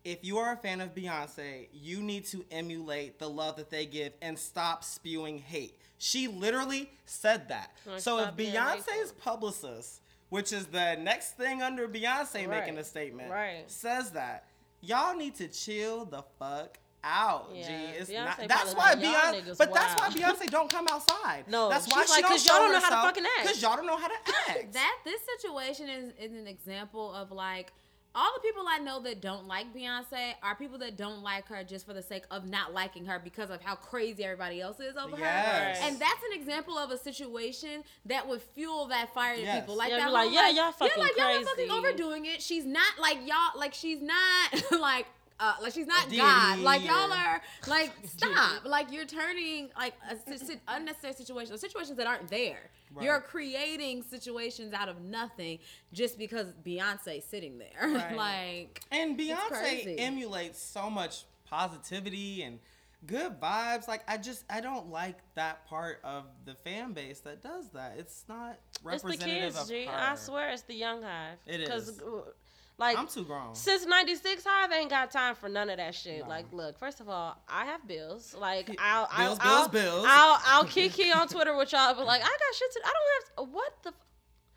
If 0.04 0.24
you 0.24 0.38
are 0.38 0.54
a 0.54 0.58
fan 0.58 0.82
of 0.82 0.94
Beyonce, 0.94 1.68
you 1.74 2.00
need 2.02 2.26
to 2.28 2.46
emulate 2.52 3.18
the 3.18 3.28
love 3.28 3.56
that 3.56 3.72
they 3.72 3.88
give 3.88 4.14
and 4.22 4.38
stop 4.38 4.84
spewing 4.84 5.40
hate. 5.40 5.80
She 5.98 6.28
literally 6.28 6.92
said 7.06 7.48
that. 7.48 7.72
Like, 7.88 8.02
so 8.02 8.20
if 8.20 8.36
Beyonce's 8.36 9.12
publicist, 9.14 10.02
which 10.30 10.54
is 10.54 10.68
the 10.68 10.96
next 10.98 11.38
thing 11.38 11.64
under 11.64 11.88
Beyonce 11.88 12.48
making 12.48 12.78
a 12.78 12.84
statement, 12.84 13.32
right. 13.32 13.64
says 13.66 14.12
that, 14.12 14.46
y'all 14.80 15.16
need 15.16 15.34
to 15.36 15.48
chill 15.48 16.06
the 16.06 16.24
fuck 16.38 16.78
out. 17.06 17.53
G. 17.53 17.62
It's 17.62 18.10
Beyonce 18.10 18.26
not. 18.26 18.47
That's 18.47 18.74
why 18.74 18.93
like, 18.93 18.99
Beyonce. 18.99 19.41
niggas 19.45 19.58
But 19.58 19.74
that's 19.74 19.99
why. 19.99 20.10
Beyonce 20.10 20.49
don't 20.49 20.70
come 20.70 20.88
outside. 20.89 21.45
No, 21.47 21.70
that's 21.70 21.88
why 21.88 22.01
she's 22.01 22.08
she 22.08 22.12
like, 22.14 22.22
don't 22.24 22.32
'cause 22.32 22.45
y'all 22.45 22.56
show 22.56 22.62
don't 22.64 22.72
know 22.74 22.80
how 22.80 22.89
to 22.89 22.95
herself, 22.95 23.06
fucking 23.06 23.24
act. 23.26 23.43
Because 23.43 23.62
y'all 23.62 23.76
don't 23.78 23.86
know 23.86 23.97
how 23.97 24.08
to 24.08 24.14
act. 24.49 24.74
that 24.74 24.97
this 25.06 25.22
situation 25.39 25.88
is, 25.89 26.14
is 26.20 26.32
an 26.38 26.47
example 26.47 27.14
of 27.14 27.32
like 27.32 27.72
all 28.18 28.32
the 28.34 28.39
people 28.39 28.64
I 28.66 28.78
know 28.80 29.01
that 29.01 29.20
don't 29.22 29.45
like 29.45 29.74
Beyonce 29.76 30.36
are 30.41 30.56
people 30.56 30.78
that 30.78 30.95
don't 30.95 31.22
like 31.22 31.47
her 31.47 31.66
just 31.66 31.86
for 31.86 31.93
the 31.93 32.01
sake 32.01 32.24
of 32.32 32.47
not 32.49 32.74
liking 32.74 33.06
her 33.08 33.20
because 33.22 33.49
of 33.49 33.60
how 33.62 33.76
crazy 33.76 34.24
everybody 34.24 34.62
else 34.62 34.80
is 34.80 34.95
over 34.95 35.18
Yes. 35.18 35.80
her. 35.80 35.86
And 35.88 35.99
that's 35.99 36.24
an 36.32 36.39
example 36.39 36.78
of 36.78 36.91
a 36.91 36.97
situation 36.97 37.84
that 38.06 38.26
would 38.26 38.41
fuel 38.41 38.86
that 38.88 39.14
fire 39.14 39.36
to 39.36 39.41
Yes. 39.41 39.60
people. 39.60 39.76
Like 39.76 39.89
Yeah, 39.89 39.97
that 39.97 40.06
be 40.08 40.12
like, 40.14 40.24
whole, 40.30 40.34
yeah, 40.34 40.49
y'all 40.49 40.72
fucking 40.72 40.93
yeah, 40.95 41.03
like 41.03 41.18
y'all 41.18 41.41
are 41.41 41.43
fucking 41.43 41.70
overdoing 41.72 42.26
it. 42.26 42.41
She's 42.41 42.66
not 42.66 42.97
like 43.01 43.18
y'all 43.28 43.60
like 43.60 43.74
she's 43.74 44.01
not 44.01 44.64
like 44.80 45.08
uh, 45.40 45.54
like 45.62 45.74
she's 45.74 45.88
not 45.88 46.10
God. 46.16 46.60
Like 46.60 46.86
y'all 46.86 47.12
or- 47.12 47.16
are 47.16 47.42
like 47.68 47.92
stop. 48.06 48.66
like 48.66 48.92
you're 48.92 49.06
turning 49.06 49.70
like 49.78 49.94
a 50.10 50.16
si- 50.38 50.46
si- 50.46 50.60
unnecessary 50.68 51.14
situations, 51.14 51.60
situations 51.60 51.98
that 51.98 52.08
aren't 52.08 52.28
there. 52.30 52.70
You're 53.02 53.20
creating 53.20 54.04
situations 54.04 54.74
out 54.74 54.88
of 54.88 55.02
nothing 55.02 55.60
just 55.92 56.18
because 56.18 56.54
Beyonce's 56.66 57.26
sitting 57.26 57.58
there. 57.58 57.72
Right. 57.82 58.16
like 58.16 58.82
And 58.92 59.20
Beyonce 59.20 59.96
emulates 60.00 60.62
so 60.62 60.90
much 60.90 61.26
positivity 61.46 62.44
and 62.44 62.60
good 63.06 63.40
vibes. 63.42 63.88
Like 63.90 64.04
I 64.08 64.18
just 64.18 64.46
I 64.50 64.62
don't 64.62 64.90
like 64.92 65.18
that 65.36 65.68
part 65.68 66.00
of 66.06 66.24
the 66.46 66.56
fan 66.56 66.94
base 66.94 67.20
that 67.22 67.42
does 67.44 67.68
that. 67.72 67.96
It's 67.98 68.24
not 68.30 68.58
it's 68.74 68.80
the 68.80 68.90
representative 69.10 69.44
kids, 69.56 69.62
of 69.62 69.68
G. 69.68 69.86
her. 69.86 69.94
I 69.94 70.16
swear 70.16 70.50
it's 70.52 70.62
the 70.62 70.76
young 70.76 71.02
hive. 71.02 71.38
It 71.46 71.68
'Cause, 71.68 71.90
is. 71.90 72.02
uh, 72.02 72.22
Like 72.78 72.97
I'm 72.97 73.07
too 73.07 73.23
grown. 73.23 73.55
Since 73.55 73.86
'96, 73.86 74.43
Hive 74.45 74.71
ain't 74.73 74.89
got 74.89 75.09
time 75.09 75.36
for 75.36 75.47
none 75.47 75.69
of 75.69 75.78
that 75.78 75.95
shit. 75.95 76.23
No. 76.23 76.28
Like, 76.30 76.45
look, 76.51 76.78
first 76.78 76.99
of 76.99 77.07
all, 77.07 77.41
I 77.47 77.65
have 77.65 77.88
bills. 77.88 78.36
Like, 78.38 78.69
I'll, 78.80 79.07
Bills, 79.17 79.39
I'll, 79.41 79.53
I'll, 79.57 79.69
bills, 79.69 79.84
bills. 79.86 80.05
I'll, 80.09 80.41
I'll 80.45 80.65
kiki 80.65 81.11
on 81.11 81.28
Twitter 81.30 81.55
with 81.55 81.71
y'all, 81.71 81.93
but 81.95 82.05
like, 82.05 82.21
I 82.21 82.26
got 82.26 82.55
shit 82.55 82.71
to. 82.73 82.82
I 82.84 82.91
don't 82.91 83.47
have. 83.47 83.53
What 83.53 83.73
the. 83.84 83.93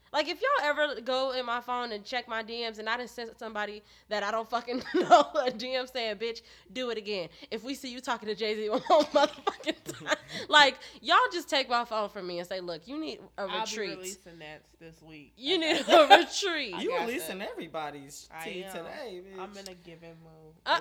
F- 0.09 0.13
Like, 0.13 0.29
if 0.29 0.41
y'all 0.41 0.67
ever 0.69 1.01
go 1.01 1.33
in 1.33 1.45
my 1.47 1.61
phone 1.61 1.93
and 1.93 2.05
check 2.05 2.29
my 2.29 2.43
DMs 2.43 2.79
and 2.79 2.89
I 2.89 2.97
didn't 2.97 3.11
send 3.11 3.31
somebody 3.39 3.83
that 4.09 4.23
I 4.23 4.31
don't 4.31 4.49
fucking 4.49 4.79
know 4.95 5.21
a 5.35 5.51
DM 5.51 5.91
saying, 5.93 6.17
bitch, 6.17 6.43
do 6.73 6.91
it 6.91 6.99
again. 6.99 7.29
If 7.51 7.63
we 7.65 7.75
see 7.75 7.91
you 7.93 8.01
talking 8.01 8.29
to 8.29 8.35
Jay 8.35 8.55
Z 8.55 8.69
one 8.71 8.83
more 8.89 9.03
motherfucking 9.05 9.85
time. 9.85 10.17
Like, 10.49 10.79
y'all 11.01 11.17
just 11.33 11.49
take 11.51 11.69
my 11.69 11.85
phone 11.85 12.09
from 12.11 12.27
me 12.27 12.39
and 12.39 12.47
say, 12.49 12.61
look, 12.61 12.87
you 12.87 12.99
need 13.01 13.19
a 13.39 13.43
I'll 13.43 13.49
be 13.49 13.61
retreat. 13.61 13.97
releasing 13.99 14.39
that 14.39 14.63
this 14.79 15.01
week. 15.03 15.33
You 15.37 15.59
need 15.59 15.81
a 15.89 16.07
retreat. 16.19 16.75
You 16.79 16.91
got 16.91 17.07
releasing 17.07 17.39
that. 17.39 17.51
everybody's 17.51 18.29
I 18.33 18.45
tea 18.45 18.65
am. 18.65 18.73
today, 18.73 19.21
bitch. 19.25 19.41
I'm 19.43 19.51
in 19.57 19.69
a 19.69 19.75
giving 19.75 20.17
mood. 20.23 20.55
Uh, 20.67 20.81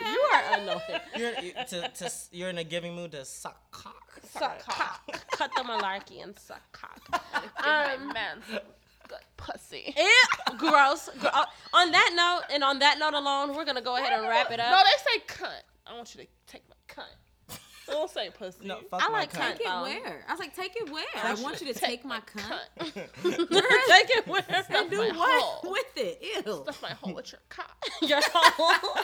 you 0.00 0.20
are 0.34 0.58
annoying. 0.58 1.00
you're, 1.16 1.38
you- 1.40 1.52
to, 1.68 1.88
to, 1.88 2.10
you're 2.32 2.50
in 2.50 2.58
a 2.58 2.64
giving 2.64 2.94
mood 2.94 3.12
to 3.12 3.24
suck 3.24 3.70
cock. 3.70 4.01
Suck 4.30 4.64
cock. 4.66 5.02
Cut 5.32 5.50
the 5.56 5.62
malarkey 5.62 6.22
and 6.22 6.38
suck 6.38 6.62
cock. 6.72 7.00
Um, 7.64 8.08
man, 8.12 8.38
good 9.08 9.18
pussy. 9.36 9.94
Ew, 9.96 10.58
gross. 10.58 11.08
Gro- 11.20 11.30
uh, 11.32 11.44
on 11.74 11.92
that 11.92 12.10
note, 12.14 12.52
and 12.54 12.64
on 12.64 12.80
that 12.80 12.98
note 12.98 13.14
alone, 13.14 13.54
we're 13.54 13.64
gonna 13.64 13.80
go 13.82 13.96
ahead 13.96 14.12
and 14.12 14.28
wrap 14.28 14.50
it 14.50 14.58
up. 14.58 14.70
No, 14.70 14.78
they 14.78 15.10
say 15.20 15.24
cunt. 15.44 15.62
I 15.86 15.94
want 15.94 16.12
you 16.14 16.22
to 16.24 16.28
take 16.46 16.62
my 16.68 16.74
cunt. 16.92 17.56
Don't 17.86 18.10
say 18.10 18.30
pussy. 18.30 18.64
No, 18.66 18.78
fuck 18.90 19.02
I 19.02 19.08
my 19.08 19.18
like 19.20 19.32
cunt. 19.32 19.40
cunt. 19.40 19.58
Take 19.58 19.66
it 19.66 19.82
where? 19.82 20.24
I 20.28 20.32
was 20.32 20.40
like, 20.40 20.56
take 20.56 20.76
it 20.76 20.90
where? 20.90 21.04
I 21.22 21.34
want 21.34 21.60
you 21.60 21.72
to 21.72 21.78
take 21.78 22.04
my 22.04 22.20
cunt. 22.20 22.94
Take 22.94 24.10
it 24.16 24.26
where? 24.26 24.44
And 24.70 24.90
do 24.90 24.98
my 24.98 25.08
what 25.16 25.42
hole. 25.42 25.72
with 25.72 25.96
it? 25.96 26.22
Ew. 26.46 26.62
Stuff 26.62 26.82
my 26.82 26.90
hole 26.90 27.14
with 27.14 27.32
your 27.32 27.40
cock. 27.48 27.76
Your 28.00 28.20
whole, 28.32 29.02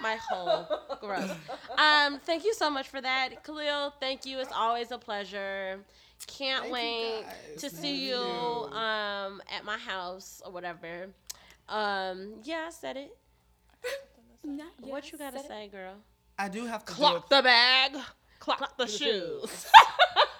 my 0.00 0.16
whole 0.30 0.66
gross. 1.00 1.30
Um, 1.78 2.18
thank 2.20 2.44
you 2.44 2.54
so 2.54 2.70
much 2.70 2.88
for 2.88 3.00
that, 3.00 3.42
Khalil. 3.44 3.92
Thank 4.00 4.24
you. 4.26 4.38
It's 4.38 4.52
always 4.52 4.90
a 4.90 4.98
pleasure. 4.98 5.80
Can't 6.26 6.62
Thank 6.62 6.72
wait 6.74 7.22
guys. 7.24 7.60
to 7.60 7.70
see 7.70 8.06
you, 8.08 8.16
you. 8.16 8.72
um 8.72 9.42
at 9.54 9.64
my 9.64 9.76
house 9.76 10.40
or 10.44 10.52
whatever. 10.52 11.08
Um, 11.68 12.34
yeah, 12.44 12.64
I 12.68 12.70
said 12.70 12.96
it. 12.96 13.16
Not 14.44 14.68
what 14.80 15.04
yet. 15.04 15.12
you 15.12 15.18
gotta 15.18 15.36
Said 15.38 15.44
it. 15.44 15.48
say, 15.48 15.68
girl? 15.68 15.94
I 16.38 16.48
do 16.48 16.66
have 16.66 16.84
to 16.84 16.92
Clock 16.92 17.28
the 17.28 17.42
bag. 17.42 17.92
Clock, 18.40 18.58
Clock 18.58 18.76
the 18.76 18.84
the 18.84 18.90
shoes. 18.90 19.66
a, 19.76 20.20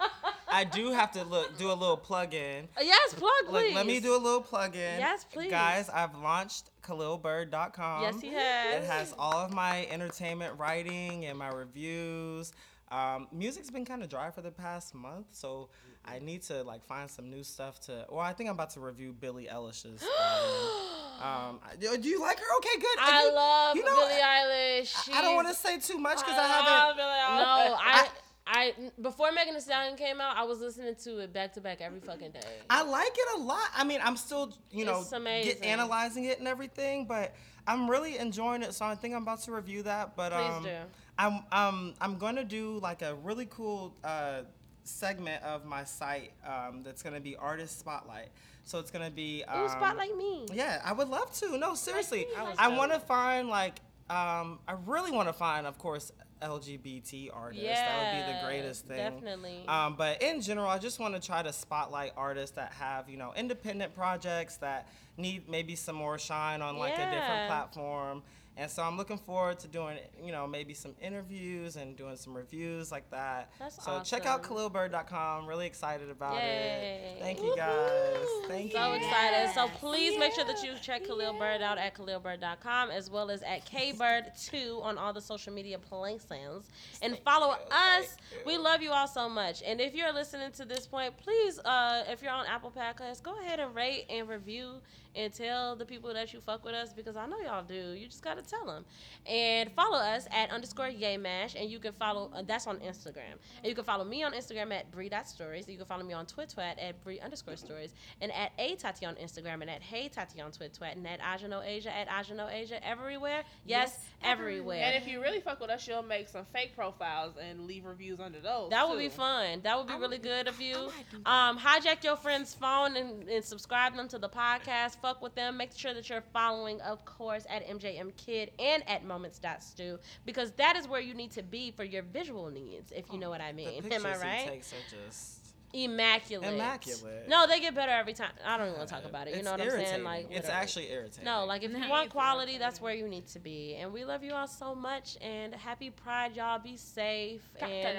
I 0.54 0.64
do 0.64 0.92
have 0.92 1.10
to 1.12 1.24
look 1.24 1.58
do 1.58 1.70
a 1.70 1.74
little 1.74 1.96
plug 1.96 2.32
in. 2.34 2.68
Uh, 2.76 2.82
yes, 2.82 3.12
plug, 3.14 3.32
Look, 3.50 3.62
please. 3.62 3.74
let 3.74 3.86
me 3.86 3.98
do 4.00 4.14
a 4.16 4.22
little 4.22 4.40
plug 4.40 4.74
in. 4.76 4.98
Yes, 5.00 5.24
please. 5.30 5.50
Guys, 5.50 5.88
I've 5.88 6.14
launched 6.16 6.70
KhalilBird.com. 6.82 8.02
Yes, 8.02 8.20
he 8.20 8.28
has. 8.28 8.82
It 8.82 8.84
has 8.84 9.14
all 9.18 9.34
of 9.38 9.52
my 9.52 9.86
entertainment 9.90 10.58
writing 10.58 11.24
and 11.26 11.38
my 11.38 11.48
reviews. 11.48 12.52
Um, 12.90 13.26
music's 13.32 13.70
been 13.70 13.84
kind 13.84 14.02
of 14.02 14.08
dry 14.08 14.30
for 14.30 14.42
the 14.42 14.50
past 14.52 14.94
month, 14.94 15.26
so 15.32 15.70
I 16.04 16.18
need 16.20 16.42
to 16.42 16.62
like 16.62 16.84
find 16.84 17.10
some 17.10 17.30
new 17.30 17.42
stuff 17.42 17.80
to. 17.82 18.06
Well, 18.10 18.20
I 18.20 18.32
think 18.32 18.48
I'm 18.48 18.54
about 18.54 18.70
to 18.70 18.80
review 18.80 19.12
Billie 19.12 19.48
Eilish's. 19.52 20.04
album. 21.22 21.58
um, 21.60 21.60
do 21.80 21.96
do 21.96 22.08
you 22.08 22.20
like 22.20 22.38
her? 22.38 22.44
Okay, 22.58 22.78
good. 22.80 22.98
I 23.00 23.24
You- 23.24 23.34
love 23.34 23.76
you 23.76 23.84
know, 23.84 23.96
Billie 23.96 24.20
I- 24.22 24.80
Eilish. 24.82 25.10
I 25.14 25.22
don't 25.22 25.34
want 25.34 25.48
to 25.48 25.54
say 25.54 25.78
too 25.78 25.98
much 25.98 26.18
because 26.18 26.36
I, 26.38 26.44
I 26.44 26.46
haven't. 26.46 26.72
love 26.72 26.96
Billie 26.96 27.08
No, 27.42 27.74
Eilish. 27.74 27.78
I, 27.80 28.08
I 28.46 28.74
before 29.00 29.32
Megan 29.32 29.54
Thee 29.54 29.60
Stallion 29.60 29.96
came 29.96 30.20
out, 30.20 30.36
I 30.36 30.44
was 30.44 30.60
listening 30.60 30.94
to 30.96 31.18
it 31.20 31.32
back 31.32 31.54
to 31.54 31.60
back 31.60 31.80
every 31.80 32.00
fucking 32.00 32.32
day. 32.32 32.40
I 32.68 32.82
like 32.82 33.12
it 33.14 33.38
a 33.38 33.40
lot. 33.40 33.68
I 33.74 33.84
mean, 33.84 34.00
I'm 34.02 34.16
still, 34.16 34.52
you 34.70 34.84
know, 34.84 35.04
get 35.42 35.64
analyzing 35.64 36.24
it 36.24 36.38
and 36.38 36.48
everything, 36.48 37.06
but 37.06 37.34
I'm 37.66 37.88
really 37.88 38.18
enjoying 38.18 38.62
it. 38.62 38.74
So 38.74 38.84
I 38.84 38.94
think 38.94 39.14
I'm 39.14 39.22
about 39.22 39.40
to 39.42 39.52
review 39.52 39.82
that. 39.84 40.14
But 40.14 40.32
Please 40.32 40.56
um, 40.56 40.62
do. 40.62 40.76
I'm 41.18 41.40
um 41.52 41.94
I'm 42.00 42.18
going 42.18 42.36
to 42.36 42.44
do 42.44 42.78
like 42.82 43.02
a 43.02 43.14
really 43.14 43.46
cool 43.46 43.94
uh, 44.04 44.42
segment 44.82 45.42
of 45.42 45.64
my 45.64 45.84
site 45.84 46.32
um, 46.46 46.82
that's 46.82 47.02
going 47.02 47.14
to 47.14 47.20
be 47.20 47.36
artist 47.36 47.78
spotlight. 47.78 48.28
So 48.64 48.78
it's 48.78 48.90
going 48.90 49.04
to 49.04 49.14
be 49.14 49.44
um, 49.46 49.62
Ooh, 49.62 49.68
spotlight 49.68 50.16
me. 50.16 50.46
Yeah, 50.52 50.80
I 50.84 50.92
would 50.92 51.08
love 51.08 51.32
to. 51.40 51.56
No, 51.56 51.74
seriously, 51.74 52.26
I 52.36 52.66
I 52.66 52.68
want 52.68 52.92
to 52.92 53.00
find 53.00 53.48
like 53.48 53.80
um 54.10 54.58
I 54.68 54.74
really 54.86 55.10
want 55.10 55.28
to 55.28 55.32
find, 55.32 55.66
of 55.66 55.78
course, 55.78 56.12
LGBT 56.42 57.30
artists. 57.32 57.64
Yeah, 57.64 57.74
that 57.74 57.98
would 58.02 58.26
be 58.26 58.32
the 58.32 58.44
greatest 58.46 58.86
thing. 58.86 58.96
definitely. 58.96 59.64
Um, 59.66 59.94
but 59.96 60.22
in 60.22 60.40
general, 60.40 60.68
I 60.68 60.78
just 60.78 60.98
want 61.00 61.14
to 61.14 61.20
try 61.20 61.42
to 61.42 61.52
spotlight 61.52 62.12
artists 62.16 62.54
that 62.56 62.72
have, 62.74 63.08
you 63.08 63.16
know, 63.16 63.32
independent 63.36 63.94
projects 63.94 64.56
that 64.58 64.88
need 65.16 65.48
maybe 65.48 65.74
some 65.74 65.96
more 65.96 66.18
shine 66.18 66.60
on 66.60 66.76
like 66.76 66.94
a 66.94 66.96
different 67.10 67.48
platform. 67.48 68.22
And 68.56 68.70
so 68.70 68.82
I'm 68.84 68.96
looking 68.96 69.18
forward 69.18 69.58
to 69.60 69.68
doing, 69.68 69.98
you 70.22 70.30
know, 70.30 70.46
maybe 70.46 70.74
some 70.74 70.94
interviews 71.00 71.74
and 71.74 71.96
doing 71.96 72.16
some 72.16 72.34
reviews 72.34 72.92
like 72.92 73.10
that. 73.10 73.50
That's 73.58 73.84
so 73.84 74.00
check 74.04 74.26
out 74.26 74.40
awesome. 74.40 74.56
KhalilBird.com. 74.56 75.46
Really 75.46 75.66
excited 75.66 76.08
about 76.08 76.34
Yay. 76.36 77.16
it. 77.16 77.20
Thank 77.20 77.42
you 77.42 77.54
guys. 77.56 78.16
Thank 78.46 78.72
So 78.72 78.78
you. 78.78 79.00
So 79.00 79.06
excited. 79.06 79.54
So 79.54 79.68
please 79.78 80.16
make 80.18 80.34
sure 80.34 80.44
that 80.44 80.62
you 80.62 80.74
check 80.80 81.04
Khalil 81.04 81.32
Bird 81.32 81.62
out 81.62 81.78
at 81.78 81.96
KhalilBird.com 81.96 82.90
as 82.90 83.10
well 83.10 83.30
as 83.30 83.42
at 83.42 83.66
KBird2 83.66 84.82
on 84.82 84.98
all 84.98 85.12
the 85.12 85.20
social 85.20 85.52
media 85.52 85.78
places. 85.78 86.70
And 87.02 87.18
follow 87.24 87.56
us. 87.72 88.16
We 88.46 88.56
love 88.56 88.82
you 88.82 88.92
all 88.92 89.08
so 89.08 89.28
much. 89.28 89.62
And 89.66 89.80
if 89.80 89.94
you're 89.94 90.12
listening 90.12 90.52
to 90.52 90.64
this 90.64 90.86
point, 90.86 91.16
please, 91.16 91.58
uh, 91.60 92.04
if 92.08 92.22
you're 92.22 92.32
on 92.32 92.46
Apple 92.46 92.70
Podcasts, 92.70 93.22
go 93.22 93.36
ahead 93.40 93.58
and 93.58 93.74
rate 93.74 94.06
and 94.08 94.28
review 94.28 94.74
and 95.16 95.32
tell 95.32 95.76
the 95.76 95.84
people 95.84 96.12
that 96.14 96.32
you 96.32 96.40
fuck 96.40 96.64
with 96.64 96.74
us 96.74 96.92
because 96.92 97.16
I 97.16 97.26
know 97.26 97.38
y'all 97.40 97.62
do. 97.62 97.92
You 97.92 98.06
just 98.06 98.22
got 98.22 98.36
to 98.36 98.42
tell 98.42 98.66
them. 98.66 98.84
And 99.26 99.70
follow 99.72 99.98
us 99.98 100.26
at 100.30 100.50
underscore 100.50 100.88
yaymash. 100.88 101.54
And 101.60 101.70
you 101.70 101.78
can 101.78 101.92
follow, 101.92 102.30
uh, 102.34 102.42
that's 102.46 102.66
on 102.66 102.78
Instagram. 102.78 103.36
And 103.58 103.66
you 103.66 103.74
can 103.74 103.84
follow 103.84 104.04
me 104.04 104.22
on 104.22 104.32
Instagram 104.32 104.72
at 104.72 104.90
Bree.stories. 104.90 105.68
You 105.68 105.76
can 105.76 105.86
follow 105.86 106.02
me 106.04 106.12
on 106.14 106.26
Twitter 106.26 106.60
at, 106.60 106.78
at 106.78 107.02
Bree 107.04 107.20
underscore 107.20 107.56
stories. 107.56 107.94
And 108.20 108.32
at 108.32 108.52
A 108.58 108.74
Tati 108.76 109.06
on 109.06 109.14
Instagram 109.16 109.60
and 109.62 109.70
at 109.70 109.82
Hey 109.82 110.08
Tati 110.08 110.40
on 110.40 110.50
Twitter 110.52 110.84
and 110.84 111.06
at 111.06 111.20
Ajano 111.20 111.64
Asia 111.64 111.94
at 111.96 112.08
Ajano 112.08 112.52
Asia 112.52 112.84
everywhere. 112.86 113.42
Yes, 113.64 113.84
Yes, 113.84 114.00
everywhere. 114.22 114.82
And 114.84 114.96
if 114.96 115.08
you 115.08 115.20
really 115.20 115.40
fuck 115.40 115.60
with 115.60 115.70
us, 115.70 115.86
you'll 115.86 116.02
make 116.02 116.28
some 116.28 116.44
fake 116.52 116.74
profiles 116.74 117.34
and 117.36 117.66
leave 117.66 117.84
reviews 117.84 118.18
under 118.20 118.40
those. 118.40 118.70
That 118.70 118.88
would 118.88 118.98
be 118.98 119.08
fun. 119.08 119.60
That 119.62 119.76
would 119.76 119.86
be 119.86 119.92
I 119.92 119.96
really 119.98 120.16
would- 120.16 120.22
good 120.22 120.48
of 120.48 120.60
you. 120.60 120.74
might 120.74 121.10
do 121.10 121.18
that. 121.24 121.30
Um, 121.30 121.58
hijack 121.58 122.02
your 122.04 122.16
friend's 122.16 122.54
phone 122.54 122.96
and, 122.96 123.28
and 123.28 123.44
subscribe 123.44 123.94
them 123.96 124.08
to 124.08 124.18
the 124.18 124.28
podcast. 124.28 124.96
Fuck 125.04 125.20
with 125.20 125.34
them. 125.34 125.58
Make 125.58 125.76
sure 125.76 125.92
that 125.92 126.08
you're 126.08 126.24
following, 126.32 126.80
of 126.80 127.04
course, 127.04 127.44
at 127.50 127.68
MJM 127.68 128.16
Kid 128.16 128.52
and 128.58 128.82
at 128.88 129.04
Moments.stu 129.04 129.98
because 130.24 130.52
that 130.52 130.76
is 130.76 130.88
where 130.88 131.02
you 131.02 131.12
need 131.12 131.30
to 131.32 131.42
be 131.42 131.70
for 131.72 131.84
your 131.84 132.02
visual 132.02 132.48
needs, 132.48 132.90
if 132.90 133.12
you 133.12 133.18
know 133.18 133.28
what 133.28 133.42
I 133.42 133.52
mean. 133.52 133.82
pictures 133.82 133.92
Am 134.04 134.06
I 134.06 134.12
he 134.14 134.22
right? 134.22 134.48
takes 134.48 134.72
are 134.72 134.76
just 135.06 135.40
Immaculate. 135.74 136.54
Immaculate. 136.54 137.28
No, 137.28 137.46
they 137.46 137.60
get 137.60 137.74
better 137.74 137.92
every 137.92 138.14
time. 138.14 138.30
I 138.46 138.56
don't 138.56 138.68
even 138.68 138.78
want 138.78 138.88
to 138.88 138.94
talk 138.94 139.04
about 139.04 139.26
it. 139.26 139.32
You 139.32 139.36
It's 139.40 139.44
know 139.44 139.50
what 139.50 139.60
I'm 139.60 139.68
saying? 139.68 139.80
irritating. 139.80 140.04
Like, 140.04 140.28
it's 140.30 140.48
actually 140.48 140.90
irritating. 140.90 141.24
No, 141.26 141.44
like 141.44 141.64
if 141.64 141.70
you 141.72 141.86
want 141.90 142.08
quality, 142.08 142.56
that's 142.56 142.80
where 142.80 142.94
you 142.94 143.06
need 143.06 143.26
to 143.26 143.40
be. 143.40 143.74
And 143.74 143.92
we 143.92 144.06
love 144.06 144.24
you 144.24 144.32
all 144.32 144.46
so 144.46 144.74
much. 144.74 145.18
And 145.20 145.54
happy 145.54 145.90
Pride, 145.90 146.34
y'all. 146.34 146.58
Be 146.60 146.78
safe. 146.78 147.42
And 147.60 147.98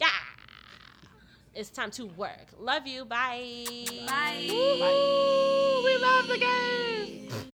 yeah, 0.00 0.08
it's 1.54 1.70
time 1.70 1.90
to 1.92 2.06
work. 2.06 2.46
Love 2.58 2.86
you. 2.86 3.04
Bye. 3.04 3.86
Bye. 4.06 4.46
Woo, 4.48 5.84
we 5.84 5.96
love 5.98 6.28
the 6.28 6.38
game. 6.38 7.51